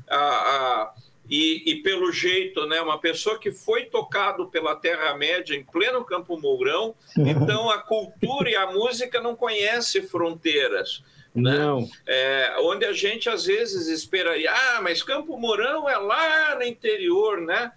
a, 0.07 0.17
a 0.17 0.93
e, 1.29 1.71
e, 1.71 1.75
pelo 1.81 2.11
jeito, 2.11 2.65
né, 2.65 2.81
uma 2.81 2.99
pessoa 2.99 3.39
que 3.39 3.51
foi 3.51 3.85
tocado 3.85 4.47
pela 4.47 4.75
Terra-média 4.75 5.55
em 5.55 5.63
pleno 5.63 6.03
Campo 6.03 6.37
Mourão, 6.39 6.95
então 7.17 7.69
a 7.69 7.77
cultura 7.77 8.49
e 8.49 8.55
a 8.55 8.71
música 8.71 9.21
não 9.21 9.35
conhecem 9.35 10.03
fronteiras. 10.03 11.01
Né? 11.33 11.57
Não. 11.57 11.89
É, 12.05 12.55
onde 12.59 12.85
a 12.85 12.93
gente 12.93 13.29
às 13.29 13.45
vezes 13.45 13.87
esperaria, 13.87 14.51
ah, 14.51 14.81
mas 14.81 15.01
Campo 15.01 15.37
Mourão 15.37 15.89
é 15.89 15.97
lá 15.97 16.55
no 16.55 16.63
interior, 16.63 17.41
né? 17.41 17.71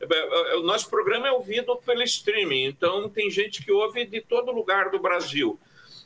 É, 0.00 0.56
o 0.56 0.62
nosso 0.62 0.88
programa 0.88 1.28
é 1.28 1.32
ouvido 1.32 1.76
pelo 1.84 2.02
streaming, 2.02 2.64
então 2.64 3.08
tem 3.08 3.30
gente 3.30 3.62
que 3.64 3.70
ouve 3.70 4.06
de 4.06 4.20
todo 4.20 4.50
lugar 4.50 4.90
do 4.90 4.98
Brasil. 4.98 5.58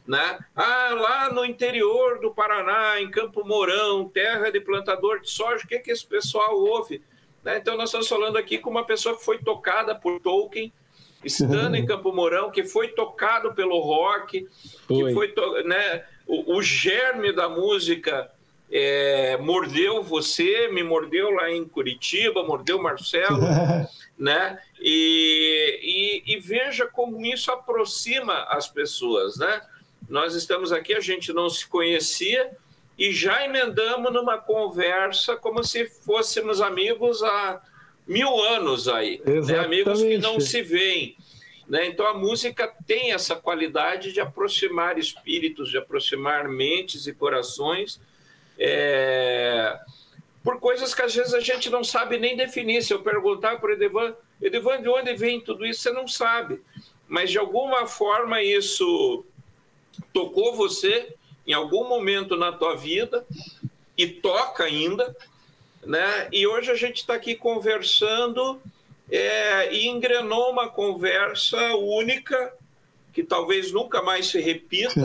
Né? 0.07 0.39
Ah, 0.55 0.91
lá 0.95 1.33
no 1.33 1.45
interior 1.45 2.21
do 2.21 2.33
Paraná, 2.33 3.01
em 3.01 3.11
Campo 3.11 3.45
Mourão, 3.45 4.09
terra 4.09 4.51
de 4.51 4.61
plantador 4.61 5.21
de 5.21 5.31
soja, 5.31 5.65
o 5.65 5.69
que, 5.69 5.81
que 5.81 5.91
esse 5.91 6.07
pessoal 6.07 6.59
ouve? 6.59 7.03
Né? 7.43 7.59
Então, 7.59 7.77
nós 7.77 7.89
estamos 7.89 8.09
falando 8.09 8.37
aqui 8.37 8.59
com 8.59 8.71
uma 8.71 8.87
pessoa 8.87 9.17
que 9.17 9.25
foi 9.25 9.39
tocada 9.39 9.95
por 9.95 10.21
Tolkien 10.21 10.73
estando 11.25 11.75
em 11.75 11.85
Campo 11.87 12.13
Mourão, 12.13 12.51
que 12.51 12.65
foi 12.65 12.89
tocado 12.89 13.53
pelo 13.55 13.81
rock, 13.81 14.47
foi. 14.87 14.97
que 14.97 15.15
foi 15.15 15.35
né, 15.65 16.05
o, 16.27 16.57
o 16.57 16.63
germe 16.63 17.33
da 17.33 17.49
música 17.49 18.31
é, 18.71 19.37
mordeu 19.37 20.03
você, 20.03 20.69
me 20.69 20.83
mordeu 20.83 21.31
lá 21.31 21.51
em 21.51 21.65
Curitiba, 21.65 22.43
mordeu 22.43 22.81
Marcelo, 22.81 23.41
né? 24.19 24.59
E, 24.81 26.23
e, 26.27 26.35
e, 26.35 26.41
veja 26.41 26.87
como 26.87 27.25
isso 27.25 27.51
aproxima 27.51 28.45
as 28.49 28.69
pessoas, 28.69 29.37
né? 29.37 29.63
Nós 30.09 30.35
estamos 30.35 30.73
aqui, 30.73 30.95
a 30.95 31.01
gente 31.01 31.33
não 31.33 31.49
se 31.49 31.67
conhecia 31.67 32.51
e 32.99 33.13
já 33.13 33.45
emendamos 33.45 34.13
numa 34.13 34.39
conversa 34.39 35.37
como 35.37 35.63
se 35.63 35.87
fôssemos 35.87 36.61
amigos 36.61 37.23
há 37.23 37.61
mil 38.07 38.39
anos 38.41 38.89
aí, 38.89 39.21
né? 39.25 39.59
amigos 39.59 40.03
que 40.03 40.19
não 40.19 40.39
se 40.41 40.63
veem. 40.63 41.17
Né? 41.69 41.87
Então 41.87 42.07
a 42.07 42.15
música 42.15 42.73
tem 42.87 43.13
essa 43.13 43.35
qualidade 43.35 44.13
de 44.13 44.21
aproximar 44.21 44.99
espíritos, 44.99 45.71
de 45.71 45.79
aproximar 45.79 46.49
mentes 46.49 47.07
e 47.07 47.13
corações 47.13 48.01
é, 48.59 49.79
por 50.43 50.61
coisas 50.61 50.95
que 50.95 51.03
às 51.03 51.15
vezes 51.15 51.35
a 51.35 51.41
gente 51.41 51.69
não 51.69 51.83
sabe 51.83 52.19
nem 52.19 52.37
definir. 52.37 52.83
Se 52.83 52.95
eu 52.95 53.03
perguntar 53.03 53.59
para 53.61 53.71
o 53.71 53.73
Edevan, 53.73 54.15
Edevan, 54.41 54.81
de 54.81 54.89
onde 54.89 55.15
vem 55.15 55.41
tudo 55.41 55.67
isso? 55.67 55.83
Você 55.83 55.91
não 55.91 56.07
sabe. 56.07 56.61
Mas 57.09 57.31
de 57.31 57.39
alguma 57.39 57.87
forma 57.87 58.43
isso 58.43 59.25
tocou 60.13 60.55
você 60.55 61.15
em 61.47 61.53
algum 61.53 61.89
momento 61.89 62.37
na 62.37 62.53
tua 62.53 62.75
vida 62.75 63.25
e 63.97 64.07
toca 64.07 64.65
ainda, 64.65 65.17
né? 65.85 66.29
E 66.33 66.47
hoje 66.47 66.71
a 66.71 66.75
gente 66.75 66.97
está 66.97 67.15
aqui 67.15 67.35
conversando 67.35 68.61
é, 69.11 69.73
e 69.73 69.87
engrenou 69.87 70.51
uma 70.51 70.69
conversa 70.69 71.75
única 71.77 72.53
que 73.13 73.23
talvez 73.23 73.73
nunca 73.73 74.03
mais 74.03 74.27
se 74.27 74.41
repita, 74.41 75.01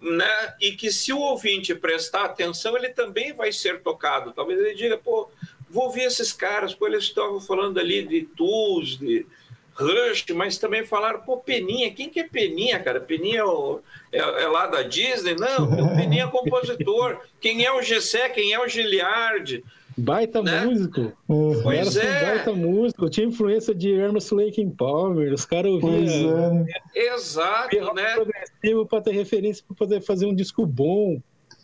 né? 0.00 0.54
E 0.60 0.72
que 0.72 0.92
se 0.92 1.12
o 1.12 1.18
ouvinte 1.18 1.74
prestar 1.74 2.24
atenção, 2.24 2.76
ele 2.76 2.90
também 2.90 3.32
vai 3.32 3.50
ser 3.50 3.82
tocado. 3.82 4.32
Talvez 4.32 4.60
ele 4.60 4.74
diga, 4.74 4.98
pô, 4.98 5.28
vou 5.68 5.86
ouvir 5.86 6.02
esses 6.02 6.32
caras, 6.32 6.74
pô, 6.74 6.86
eles 6.86 7.04
estavam 7.04 7.40
falando 7.40 7.80
ali 7.80 8.06
de 8.06 8.22
Tools, 8.22 8.98
de 8.98 9.26
Rush, 9.74 10.26
mas 10.34 10.58
também 10.58 10.84
falaram, 10.84 11.20
pô, 11.20 11.36
Peninha, 11.36 11.92
quem 11.92 12.08
que 12.08 12.20
é 12.20 12.28
Peninha, 12.28 12.78
cara? 12.78 13.00
Peninha 13.00 13.40
é, 13.40 13.44
o, 13.44 13.80
é, 14.12 14.18
é 14.18 14.46
lá 14.46 14.66
da 14.66 14.82
Disney? 14.82 15.34
Não, 15.34 15.64
o 15.64 15.96
Peninha 15.96 16.24
é 16.24 16.28
compositor. 16.28 17.20
Quem 17.40 17.64
é 17.64 17.72
o 17.72 17.82
Gessé? 17.82 18.28
Quem 18.28 18.52
é 18.52 18.60
o 18.60 18.68
Giliard? 18.68 19.62
Baita 19.96 20.42
né? 20.42 20.64
músico. 20.64 21.12
Pois 21.26 21.96
era 21.96 22.08
é. 22.08 22.26
Baita 22.36 22.52
músico. 22.52 23.08
Tinha 23.08 23.26
influência 23.26 23.74
de 23.74 23.90
Emerson 23.90 24.36
Lake 24.36 24.60
in 24.60 24.70
Power. 24.70 25.32
Os 25.32 25.44
caras 25.44 25.70
ouviam. 25.70 26.66
É. 26.94 27.14
Exato, 27.14 27.94
né? 27.94 28.14
progressivo 28.14 28.86
para 28.86 29.02
ter 29.02 29.12
referência 29.12 29.64
para 29.66 29.76
poder 29.76 30.00
fazer 30.02 30.26
um 30.26 30.34
disco 30.34 30.66
bom, 30.66 31.20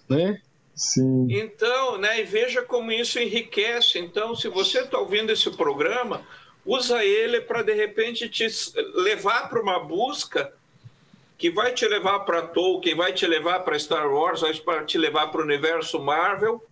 né? 0.08 0.40
Sim. 0.74 1.26
Então, 1.28 1.98
né? 1.98 2.20
E 2.20 2.24
veja 2.24 2.62
como 2.62 2.92
isso 2.92 3.18
enriquece. 3.18 3.98
Então, 3.98 4.34
se 4.34 4.48
você 4.48 4.80
está 4.80 4.98
ouvindo 4.98 5.30
esse 5.30 5.50
programa, 5.50 6.22
usa 6.64 7.04
ele 7.04 7.40
para 7.40 7.62
de 7.62 7.72
repente 7.72 8.28
te 8.28 8.46
levar 8.94 9.48
para 9.48 9.60
uma 9.60 9.78
busca 9.78 10.52
que 11.38 11.50
vai 11.50 11.72
te 11.72 11.86
levar 11.88 12.20
para 12.20 12.42
Tolkien, 12.42 12.94
vai 12.94 13.12
te 13.12 13.26
levar 13.26 13.60
para 13.60 13.78
Star 13.78 14.12
Wars, 14.12 14.42
vai 14.42 14.84
te 14.84 14.98
levar 14.98 15.28
para 15.28 15.40
o 15.40 15.44
universo 15.44 15.98
Marvel 15.98 16.62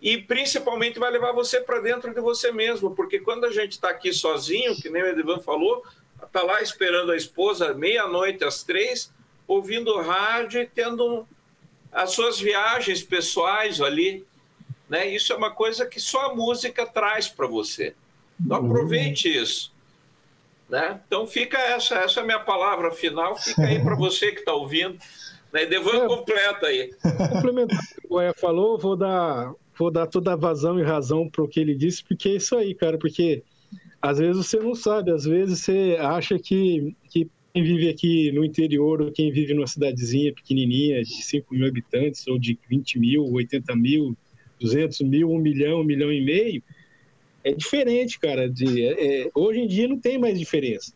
e 0.00 0.16
principalmente 0.16 0.98
vai 0.98 1.10
levar 1.10 1.32
você 1.32 1.60
para 1.60 1.80
dentro 1.80 2.14
de 2.14 2.20
você 2.20 2.50
mesmo, 2.50 2.94
porque 2.94 3.18
quando 3.20 3.44
a 3.44 3.50
gente 3.50 3.72
está 3.72 3.90
aqui 3.90 4.12
sozinho, 4.12 4.74
que 4.76 4.88
nem 4.88 5.02
o 5.02 5.06
Edvan 5.08 5.40
falou, 5.40 5.84
está 6.22 6.42
lá 6.42 6.62
esperando 6.62 7.12
a 7.12 7.16
esposa 7.16 7.74
meia-noite 7.74 8.44
às 8.44 8.62
três, 8.62 9.12
ouvindo 9.46 10.00
rádio 10.00 10.62
e 10.62 10.66
tendo 10.66 11.26
as 11.92 12.12
suas 12.12 12.38
viagens 12.38 13.02
pessoais 13.02 13.80
ali, 13.80 14.26
né? 14.88 15.06
Isso 15.08 15.32
é 15.32 15.36
uma 15.36 15.50
coisa 15.50 15.86
que 15.86 16.00
só 16.00 16.26
a 16.26 16.34
música 16.34 16.86
traz 16.86 17.28
para 17.28 17.46
você. 17.46 17.94
Então 18.40 18.56
aproveite 18.56 19.28
isso. 19.28 19.72
Né? 20.68 21.00
Então 21.06 21.26
fica 21.26 21.58
essa, 21.58 21.96
essa 21.96 22.20
é 22.20 22.22
a 22.22 22.26
minha 22.26 22.40
palavra 22.40 22.90
final, 22.90 23.36
fica 23.36 23.62
aí 23.62 23.80
para 23.80 23.94
você 23.94 24.32
que 24.32 24.40
está 24.40 24.52
ouvindo. 24.52 24.98
Né? 25.52 25.64
Devan 25.66 26.04
é, 26.04 26.06
completa 26.06 26.66
aí. 26.66 26.90
Complementar 27.32 27.78
o 27.78 28.00
que 28.00 28.06
o 28.06 28.08
Goya 28.08 28.34
falou, 28.34 28.78
vou 28.78 28.96
dar 28.96 29.52
vou 29.78 29.90
dar 29.90 30.06
toda 30.06 30.32
a 30.32 30.36
vazão 30.36 30.80
e 30.80 30.82
razão 30.82 31.28
para 31.28 31.44
o 31.44 31.48
que 31.48 31.60
ele 31.60 31.74
disse, 31.74 32.02
porque 32.02 32.30
é 32.30 32.36
isso 32.36 32.56
aí, 32.56 32.74
cara, 32.74 32.96
porque 32.98 33.42
às 34.00 34.18
vezes 34.18 34.36
você 34.36 34.58
não 34.58 34.74
sabe, 34.74 35.10
às 35.10 35.24
vezes 35.24 35.60
você 35.60 35.96
acha 36.00 36.38
que, 36.38 36.96
que 37.10 37.28
quem 37.52 37.62
vive 37.62 37.88
aqui 37.88 38.32
no 38.32 38.44
interior 38.44 39.00
ou 39.00 39.10
quem 39.10 39.30
vive 39.30 39.54
numa 39.54 39.66
cidadezinha 39.66 40.32
pequenininha 40.32 41.02
de 41.02 41.22
5 41.22 41.54
mil 41.54 41.66
habitantes 41.66 42.26
ou 42.26 42.38
de 42.38 42.58
20 42.68 42.98
mil, 42.98 43.32
80 43.32 43.74
mil, 43.76 44.16
200 44.60 45.00
mil, 45.00 45.30
1 45.30 45.38
milhão, 45.38 45.80
1 45.80 45.84
milhão 45.84 46.12
e 46.12 46.24
meio, 46.24 46.62
é 47.46 47.52
diferente, 47.52 48.18
cara. 48.18 48.48
De, 48.48 48.82
é, 48.82 49.24
é 49.24 49.30
hoje 49.34 49.60
em 49.60 49.66
dia 49.68 49.86
não 49.86 49.98
tem 49.98 50.18
mais 50.18 50.38
diferença, 50.38 50.92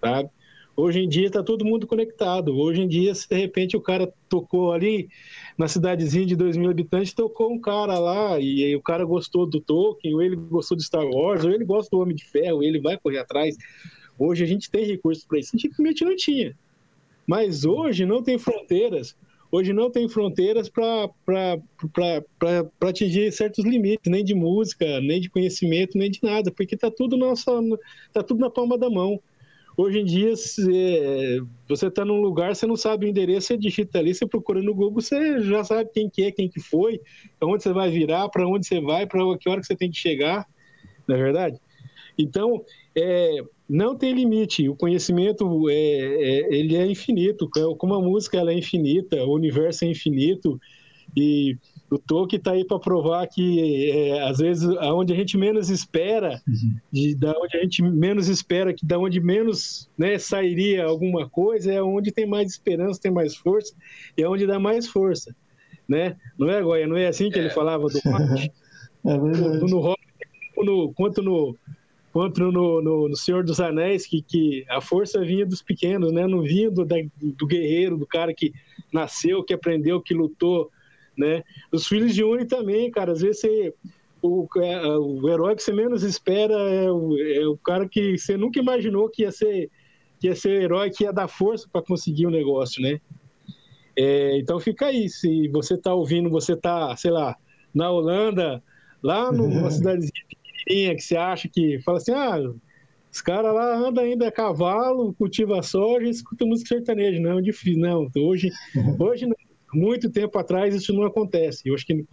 sabe? 0.00 0.28
Hoje 0.76 1.00
em 1.00 1.08
dia 1.08 1.28
está 1.28 1.42
todo 1.42 1.64
mundo 1.64 1.86
conectado. 1.86 2.54
Hoje 2.54 2.82
em 2.82 2.88
dia, 2.88 3.14
se 3.14 3.26
de 3.26 3.34
repente 3.34 3.74
o 3.78 3.80
cara 3.80 4.12
tocou 4.28 4.72
ali 4.72 5.08
na 5.56 5.66
cidadezinha 5.66 6.26
de 6.26 6.36
2 6.36 6.58
mil 6.58 6.70
habitantes, 6.70 7.14
tocou 7.14 7.50
um 7.50 7.58
cara 7.58 7.98
lá 7.98 8.38
e, 8.38 8.60
e 8.60 8.76
o 8.76 8.82
cara 8.82 9.02
gostou 9.02 9.46
do 9.46 9.58
Tolkien, 9.58 10.14
ou 10.14 10.20
ele 10.20 10.36
gostou 10.36 10.76
de 10.76 10.84
Star 10.84 11.06
Wars, 11.06 11.44
ou 11.44 11.50
ele 11.50 11.64
gosta 11.64 11.88
do 11.90 12.02
Homem 12.02 12.14
de 12.14 12.26
Ferro, 12.26 12.62
ele 12.62 12.78
vai 12.78 12.98
correr 12.98 13.18
atrás. 13.18 13.56
Hoje 14.18 14.44
a 14.44 14.46
gente 14.46 14.70
tem 14.70 14.84
recursos 14.84 15.24
para 15.24 15.38
isso. 15.38 15.52
Antigamente 15.54 16.04
não 16.04 16.14
tinha. 16.14 16.54
Mas 17.26 17.64
hoje 17.64 18.04
não 18.04 18.22
tem 18.22 18.38
fronteiras. 18.38 19.16
Hoje 19.50 19.72
não 19.72 19.90
tem 19.90 20.08
fronteiras 20.08 20.68
para 20.68 21.10
atingir 22.80 23.32
certos 23.32 23.64
limites, 23.64 24.10
nem 24.10 24.24
de 24.24 24.34
música, 24.34 25.00
nem 25.00 25.20
de 25.20 25.30
conhecimento, 25.30 25.96
nem 25.96 26.10
de 26.10 26.20
nada, 26.22 26.50
porque 26.50 26.74
está 26.74 26.90
tudo, 26.90 27.16
tá 28.12 28.22
tudo 28.22 28.40
na 28.40 28.50
palma 28.50 28.76
da 28.76 28.90
mão. 28.90 29.20
Hoje 29.76 29.98
em 29.98 30.04
dia, 30.04 30.34
se, 30.36 31.42
você 31.68 31.88
está 31.88 32.02
num 32.02 32.20
lugar, 32.20 32.56
você 32.56 32.66
não 32.66 32.76
sabe 32.76 33.04
o 33.04 33.08
endereço, 33.08 33.48
você 33.48 33.58
digita 33.58 33.98
ali, 33.98 34.14
você 34.14 34.26
procura 34.26 34.62
no 34.62 34.74
Google, 34.74 35.02
você 35.02 35.42
já 35.42 35.62
sabe 35.62 35.90
quem 35.92 36.08
que 36.08 36.22
é, 36.22 36.32
quem 36.32 36.48
que 36.48 36.60
foi, 36.60 36.98
onde 37.42 37.62
você 37.62 37.72
vai 37.74 37.90
virar, 37.90 38.28
para 38.30 38.48
onde 38.48 38.66
você 38.66 38.80
vai, 38.80 39.06
para 39.06 39.20
que 39.36 39.48
hora 39.48 39.60
que 39.60 39.66
você 39.66 39.76
tem 39.76 39.90
que 39.90 39.98
chegar, 39.98 40.46
não 41.06 41.14
é 41.14 41.22
verdade? 41.22 41.60
Então, 42.18 42.64
é, 42.96 43.40
não 43.68 43.96
tem 43.96 44.12
limite. 44.12 44.68
O 44.68 44.76
conhecimento 44.76 45.68
é, 45.68 45.74
é, 45.74 46.54
ele 46.54 46.76
é 46.76 46.86
infinito. 46.86 47.48
Como 47.78 47.94
a 47.94 48.00
música 48.00 48.38
ela 48.38 48.52
é 48.52 48.58
infinita, 48.58 49.16
o 49.24 49.34
universo 49.34 49.84
é 49.84 49.88
infinito 49.88 50.60
e 51.16 51.56
o 51.90 51.98
Tolkien 51.98 52.38
está 52.38 52.52
aí 52.52 52.64
para 52.64 52.78
provar 52.78 53.26
que 53.28 53.90
é, 53.90 54.22
às 54.28 54.38
vezes 54.38 54.68
aonde 54.78 55.12
a 55.12 55.16
gente 55.16 55.36
menos 55.36 55.70
espera, 55.70 56.42
uhum. 56.46 56.76
de, 56.92 57.14
da 57.14 57.32
onde 57.32 57.56
a 57.56 57.62
gente 57.62 57.82
menos 57.82 58.28
espera, 58.28 58.74
que 58.74 58.84
da 58.84 58.98
onde 58.98 59.20
menos 59.20 59.88
né, 59.96 60.18
sairia 60.18 60.84
alguma 60.84 61.28
coisa, 61.28 61.72
é 61.72 61.82
onde 61.82 62.12
tem 62.12 62.26
mais 62.26 62.50
esperança, 62.50 63.00
tem 63.00 63.12
mais 63.12 63.36
força, 63.36 63.74
e 64.16 64.22
é 64.22 64.28
onde 64.28 64.46
dá 64.46 64.58
mais 64.58 64.88
força, 64.88 65.34
né? 65.88 66.16
Não 66.36 66.50
é 66.50 66.60
Goya? 66.60 66.86
Não 66.86 66.96
é 66.96 67.06
assim 67.06 67.30
que 67.30 67.38
é. 67.38 67.42
ele 67.42 67.50
falava 67.50 67.86
do 67.88 68.00
Marte? 68.04 68.52
é 69.04 69.18
verdade. 69.18 69.58
No, 69.60 69.66
no, 69.66 70.64
no, 70.64 70.92
quanto 70.92 71.22
no 71.22 71.56
quanto 72.16 72.50
no, 72.50 72.80
no, 72.80 73.08
no, 73.10 73.14
Senhor 73.14 73.44
dos 73.44 73.60
Anéis, 73.60 74.06
que, 74.06 74.22
que 74.22 74.64
a 74.70 74.80
força 74.80 75.20
vinha 75.20 75.44
dos 75.44 75.60
pequenos, 75.60 76.10
né? 76.10 76.26
Não 76.26 76.40
vinha 76.40 76.70
do, 76.70 76.82
da, 76.82 76.96
do 77.20 77.46
guerreiro, 77.46 77.98
do 77.98 78.06
cara 78.06 78.32
que 78.32 78.54
nasceu, 78.90 79.44
que 79.44 79.52
aprendeu, 79.52 80.00
que 80.00 80.14
lutou, 80.14 80.70
né? 81.14 81.44
Os 81.70 81.86
filhos 81.86 82.14
de 82.14 82.24
Uni 82.24 82.46
também, 82.46 82.90
cara, 82.90 83.12
às 83.12 83.20
vezes 83.20 83.42
você, 83.42 83.74
o, 84.22 84.48
é, 84.56 84.96
o 84.96 85.28
herói 85.28 85.56
que 85.56 85.62
você 85.62 85.74
menos 85.74 86.02
espera 86.02 86.54
é 86.54 86.90
o, 86.90 87.18
é 87.18 87.46
o 87.46 87.58
cara 87.58 87.86
que 87.86 88.16
você 88.16 88.34
nunca 88.34 88.58
imaginou 88.58 89.10
que 89.10 89.20
ia 89.20 89.30
ser 89.30 89.70
que 90.18 90.28
ia 90.28 90.34
ser 90.34 90.62
herói, 90.62 90.88
que 90.88 91.04
ia 91.04 91.12
dar 91.12 91.28
força 91.28 91.68
para 91.70 91.82
conseguir 91.82 92.24
o 92.24 92.30
um 92.30 92.32
negócio, 92.32 92.80
né? 92.80 92.98
É, 93.94 94.38
então 94.38 94.58
fica 94.58 94.86
aí, 94.86 95.10
se 95.10 95.48
você 95.48 95.74
está 95.74 95.92
ouvindo, 95.92 96.30
você 96.30 96.54
está, 96.54 96.96
sei 96.96 97.10
lá, 97.10 97.36
na 97.74 97.90
Holanda, 97.90 98.62
lá 99.02 99.30
numa 99.30 99.70
cidadezinha 99.70 100.24
pequenininha 100.66 100.96
que 100.96 101.02
você 101.02 101.16
acha 101.16 101.48
que 101.48 101.80
fala 101.80 101.98
assim, 101.98 102.12
ah, 102.12 102.38
os 103.12 103.20
caras 103.22 103.54
lá 103.54 103.76
andam 103.76 104.04
ainda 104.04 104.28
a 104.28 104.32
cavalo, 104.32 105.14
cultiva 105.14 105.62
soja 105.62 106.06
e 106.06 106.10
escuta 106.10 106.44
música 106.44 106.74
sertaneja. 106.74 107.20
Não, 107.20 107.40
difícil, 107.40 107.80
não. 107.80 108.10
Hoje, 108.16 108.50
hoje 108.98 109.26
não 109.26 109.36
muito 109.72 110.10
tempo 110.10 110.38
atrás 110.38 110.74
isso 110.74 110.92
não 110.92 111.04
acontece. 111.04 111.68
Eu 111.68 111.74
acho 111.74 111.86
que 111.86 112.04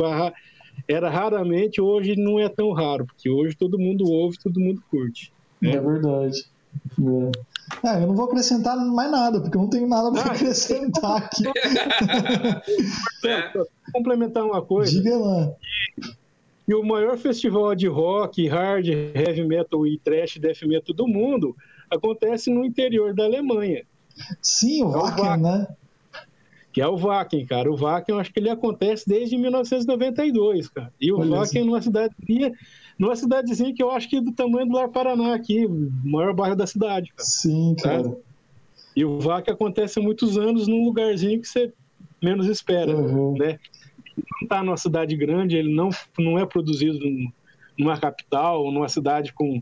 era 0.87 1.09
raramente, 1.09 1.79
hoje 1.79 2.15
não 2.15 2.39
é 2.39 2.49
tão 2.49 2.71
raro, 2.71 3.05
porque 3.05 3.29
hoje 3.29 3.55
todo 3.55 3.79
mundo 3.79 4.05
ouve, 4.09 4.37
todo 4.41 4.59
mundo 4.59 4.81
curte. 4.89 5.31
Né? 5.61 5.75
É 5.75 5.79
verdade. 5.79 6.45
É. 7.83 7.87
é. 7.87 8.03
eu 8.03 8.07
não 8.07 8.15
vou 8.15 8.25
acrescentar 8.25 8.75
mais 8.75 9.11
nada, 9.11 9.39
porque 9.39 9.55
eu 9.55 9.61
não 9.61 9.69
tenho 9.69 9.87
nada 9.87 10.11
para 10.11 10.31
ah, 10.31 10.33
acrescentar 10.33 11.17
aqui. 11.23 11.43
é. 13.27 13.65
Complementar 13.93 14.43
uma 14.43 14.61
coisa. 14.61 14.91
Diga 14.91 15.17
lá. 15.17 15.53
E, 16.67 16.73
o 16.73 16.83
maior 16.83 17.17
festival 17.17 17.75
de 17.75 17.87
rock, 17.87 18.47
hard, 18.47 18.87
heavy 18.87 19.43
metal 19.43 19.85
e 19.85 19.97
trash 19.97 20.37
death 20.37 20.61
metal 20.63 20.95
do 20.95 21.07
mundo 21.07 21.55
acontece 21.89 22.49
no 22.49 22.63
interior 22.63 23.13
da 23.13 23.25
Alemanha. 23.25 23.83
Sim, 24.41 24.83
o 24.83 24.91
é 24.91 24.97
Wacken, 24.97 25.37
né? 25.37 25.67
Que 26.71 26.81
é 26.81 26.87
o 26.87 26.97
Wacken, 26.97 27.45
cara. 27.45 27.71
O 27.71 27.75
Wacken, 27.75 28.15
eu 28.15 28.19
acho 28.19 28.33
que 28.33 28.39
ele 28.39 28.49
acontece 28.49 29.07
desde 29.07 29.37
1992, 29.37 30.69
cara. 30.69 30.91
E 30.99 31.11
o 31.11 31.19
Olha 31.19 31.37
Wacken 31.37 31.61
é 31.61 31.65
numa 31.65 31.81
cidadezinha, 31.81 32.51
numa 32.97 33.15
cidadezinha 33.15 33.73
que 33.73 33.83
eu 33.83 33.91
acho 33.91 34.09
que 34.09 34.17
é 34.17 34.21
do 34.21 34.31
tamanho 34.31 34.67
do 34.67 34.73
Lar 34.73 34.89
Paraná 34.89 35.35
aqui, 35.35 35.65
o 35.65 35.91
maior 36.03 36.33
bairro 36.33 36.55
da 36.55 36.65
cidade. 36.65 37.11
Cara. 37.15 37.27
Sim, 37.27 37.75
cara. 37.81 38.09
Tá? 38.09 38.15
E 38.95 39.03
o 39.03 39.19
Wacken 39.19 39.53
acontece 39.53 39.99
há 39.99 40.01
muitos 40.01 40.37
anos 40.37 40.67
num 40.67 40.85
lugarzinho 40.85 41.41
que 41.41 41.47
você 41.47 41.71
menos 42.21 42.47
espera, 42.47 42.95
uhum. 42.95 43.37
né? 43.37 43.59
Não 44.15 44.43
está 44.43 44.63
numa 44.63 44.77
cidade 44.77 45.15
grande, 45.15 45.57
ele 45.57 45.73
não, 45.73 45.89
não 46.17 46.37
é 46.37 46.45
produzido 46.45 46.99
numa 47.77 47.97
capital, 47.97 48.71
numa 48.71 48.87
cidade 48.87 49.33
com, 49.33 49.61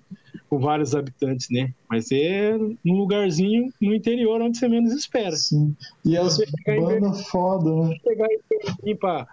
com 0.49 0.59
vários 0.59 0.93
habitantes, 0.93 1.49
né? 1.49 1.73
Mas 1.89 2.11
é 2.11 2.57
num 2.57 2.95
lugarzinho 2.95 3.71
no 3.81 3.93
interior 3.93 4.41
onde 4.41 4.57
você 4.57 4.67
menos 4.67 4.93
espera. 4.93 5.35
Sim. 5.35 5.75
E 6.03 6.17
as 6.17 6.37
bandas 6.65 7.27
foda, 7.27 7.87
né? 7.87 7.95
Chegar 8.03 8.27
em 8.83 8.95
para 8.95 9.27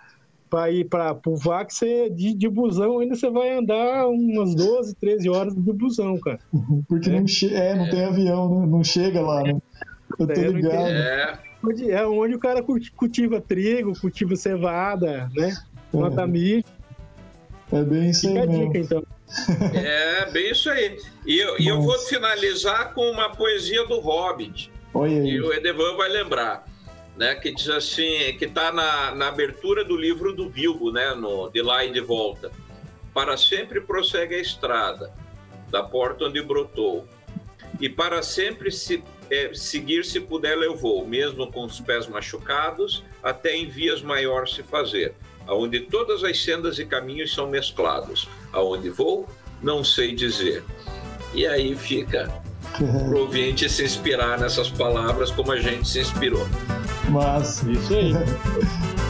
para 0.48 0.70
ir 0.70 0.84
para 0.86 1.18
o 1.26 1.36
VAC, 1.36 1.74
você, 1.74 2.08
de, 2.08 2.32
de 2.34 2.48
busão 2.48 3.00
ainda 3.00 3.14
você 3.14 3.28
vai 3.28 3.58
andar 3.58 4.08
umas 4.08 4.54
12, 4.54 4.94
13 4.96 5.28
horas 5.28 5.54
de 5.54 5.72
busão, 5.72 6.18
cara. 6.18 6.38
Uhum. 6.52 6.82
Porque 6.88 7.10
é. 7.10 7.20
não, 7.20 7.26
che 7.26 7.54
é, 7.54 7.74
não 7.74 7.84
é. 7.84 7.90
tem 7.90 8.04
avião, 8.04 8.60
né? 8.60 8.66
Não 8.66 8.82
chega 8.82 9.20
lá, 9.20 9.42
né? 9.42 9.60
Eu 10.18 10.26
tô 10.26 10.32
é, 10.32 10.48
ligado. 10.48 10.88
É. 10.88 11.38
é 11.88 12.06
onde 12.06 12.34
o 12.34 12.38
cara 12.38 12.62
cultiva 12.96 13.40
trigo, 13.40 13.98
cultiva 13.98 14.36
cevada, 14.36 15.28
né? 15.34 15.56
Planta 15.90 16.26
milho. 16.26 16.64
É 17.72 17.82
bem 17.82 18.10
isso 18.10 18.28
Fica 18.28 18.40
aí. 18.40 18.48
Mesmo. 18.48 18.72
Dica, 18.72 18.78
então. 18.78 19.04
É, 19.74 20.30
bem 20.30 20.50
isso 20.50 20.70
aí. 20.70 20.98
E 21.26 21.38
eu, 21.38 21.58
e 21.58 21.68
eu 21.68 21.82
vou 21.82 21.98
finalizar 21.98 22.94
com 22.94 23.10
uma 23.10 23.30
poesia 23.30 23.86
do 23.86 23.98
Hobbit. 24.00 24.70
Oi, 24.94 25.10
e 25.10 25.40
o 25.40 25.52
Edevan 25.52 25.96
vai 25.96 26.08
lembrar. 26.08 26.64
Né, 27.16 27.34
que 27.34 27.52
diz 27.52 27.68
assim, 27.68 28.36
que 28.38 28.44
está 28.44 28.70
na, 28.70 29.12
na 29.12 29.26
abertura 29.26 29.84
do 29.84 29.96
livro 29.96 30.32
do 30.32 30.48
Bilbo, 30.48 30.92
né, 30.92 31.16
no 31.16 31.50
De 31.50 31.60
Lá 31.60 31.84
e 31.84 31.90
de 31.90 32.00
Volta. 32.00 32.52
Para 33.12 33.36
sempre 33.36 33.80
prossegue 33.80 34.36
a 34.36 34.40
estrada, 34.40 35.12
da 35.68 35.82
porta 35.82 36.26
onde 36.26 36.40
brotou, 36.40 37.04
e 37.80 37.88
para 37.88 38.22
sempre 38.22 38.70
se, 38.70 39.02
é, 39.30 39.52
seguir 39.54 40.04
se 40.04 40.20
puder 40.20 40.56
levou, 40.56 41.06
mesmo 41.06 41.50
com 41.50 41.64
os 41.64 41.80
pés 41.80 42.06
machucados, 42.06 43.04
até 43.22 43.56
em 43.56 43.68
vias 43.68 44.02
maior 44.02 44.48
se 44.48 44.62
fazer 44.62 45.14
aonde 45.48 45.80
todas 45.80 46.22
as 46.22 46.40
sendas 46.44 46.78
e 46.78 46.84
caminhos 46.84 47.34
são 47.34 47.48
mesclados. 47.48 48.28
Aonde 48.52 48.90
vou, 48.90 49.26
não 49.62 49.82
sei 49.82 50.14
dizer. 50.14 50.62
E 51.34 51.46
aí 51.46 51.74
fica 51.74 52.30
o 52.80 53.16
ouvinte 53.16 53.68
se 53.68 53.82
inspirar 53.82 54.38
nessas 54.38 54.68
palavras 54.68 55.30
como 55.30 55.50
a 55.50 55.58
gente 55.58 55.88
se 55.88 56.00
inspirou. 56.00 56.46
Mas 57.08 57.62
isso 57.62 57.94
aí. 57.94 58.12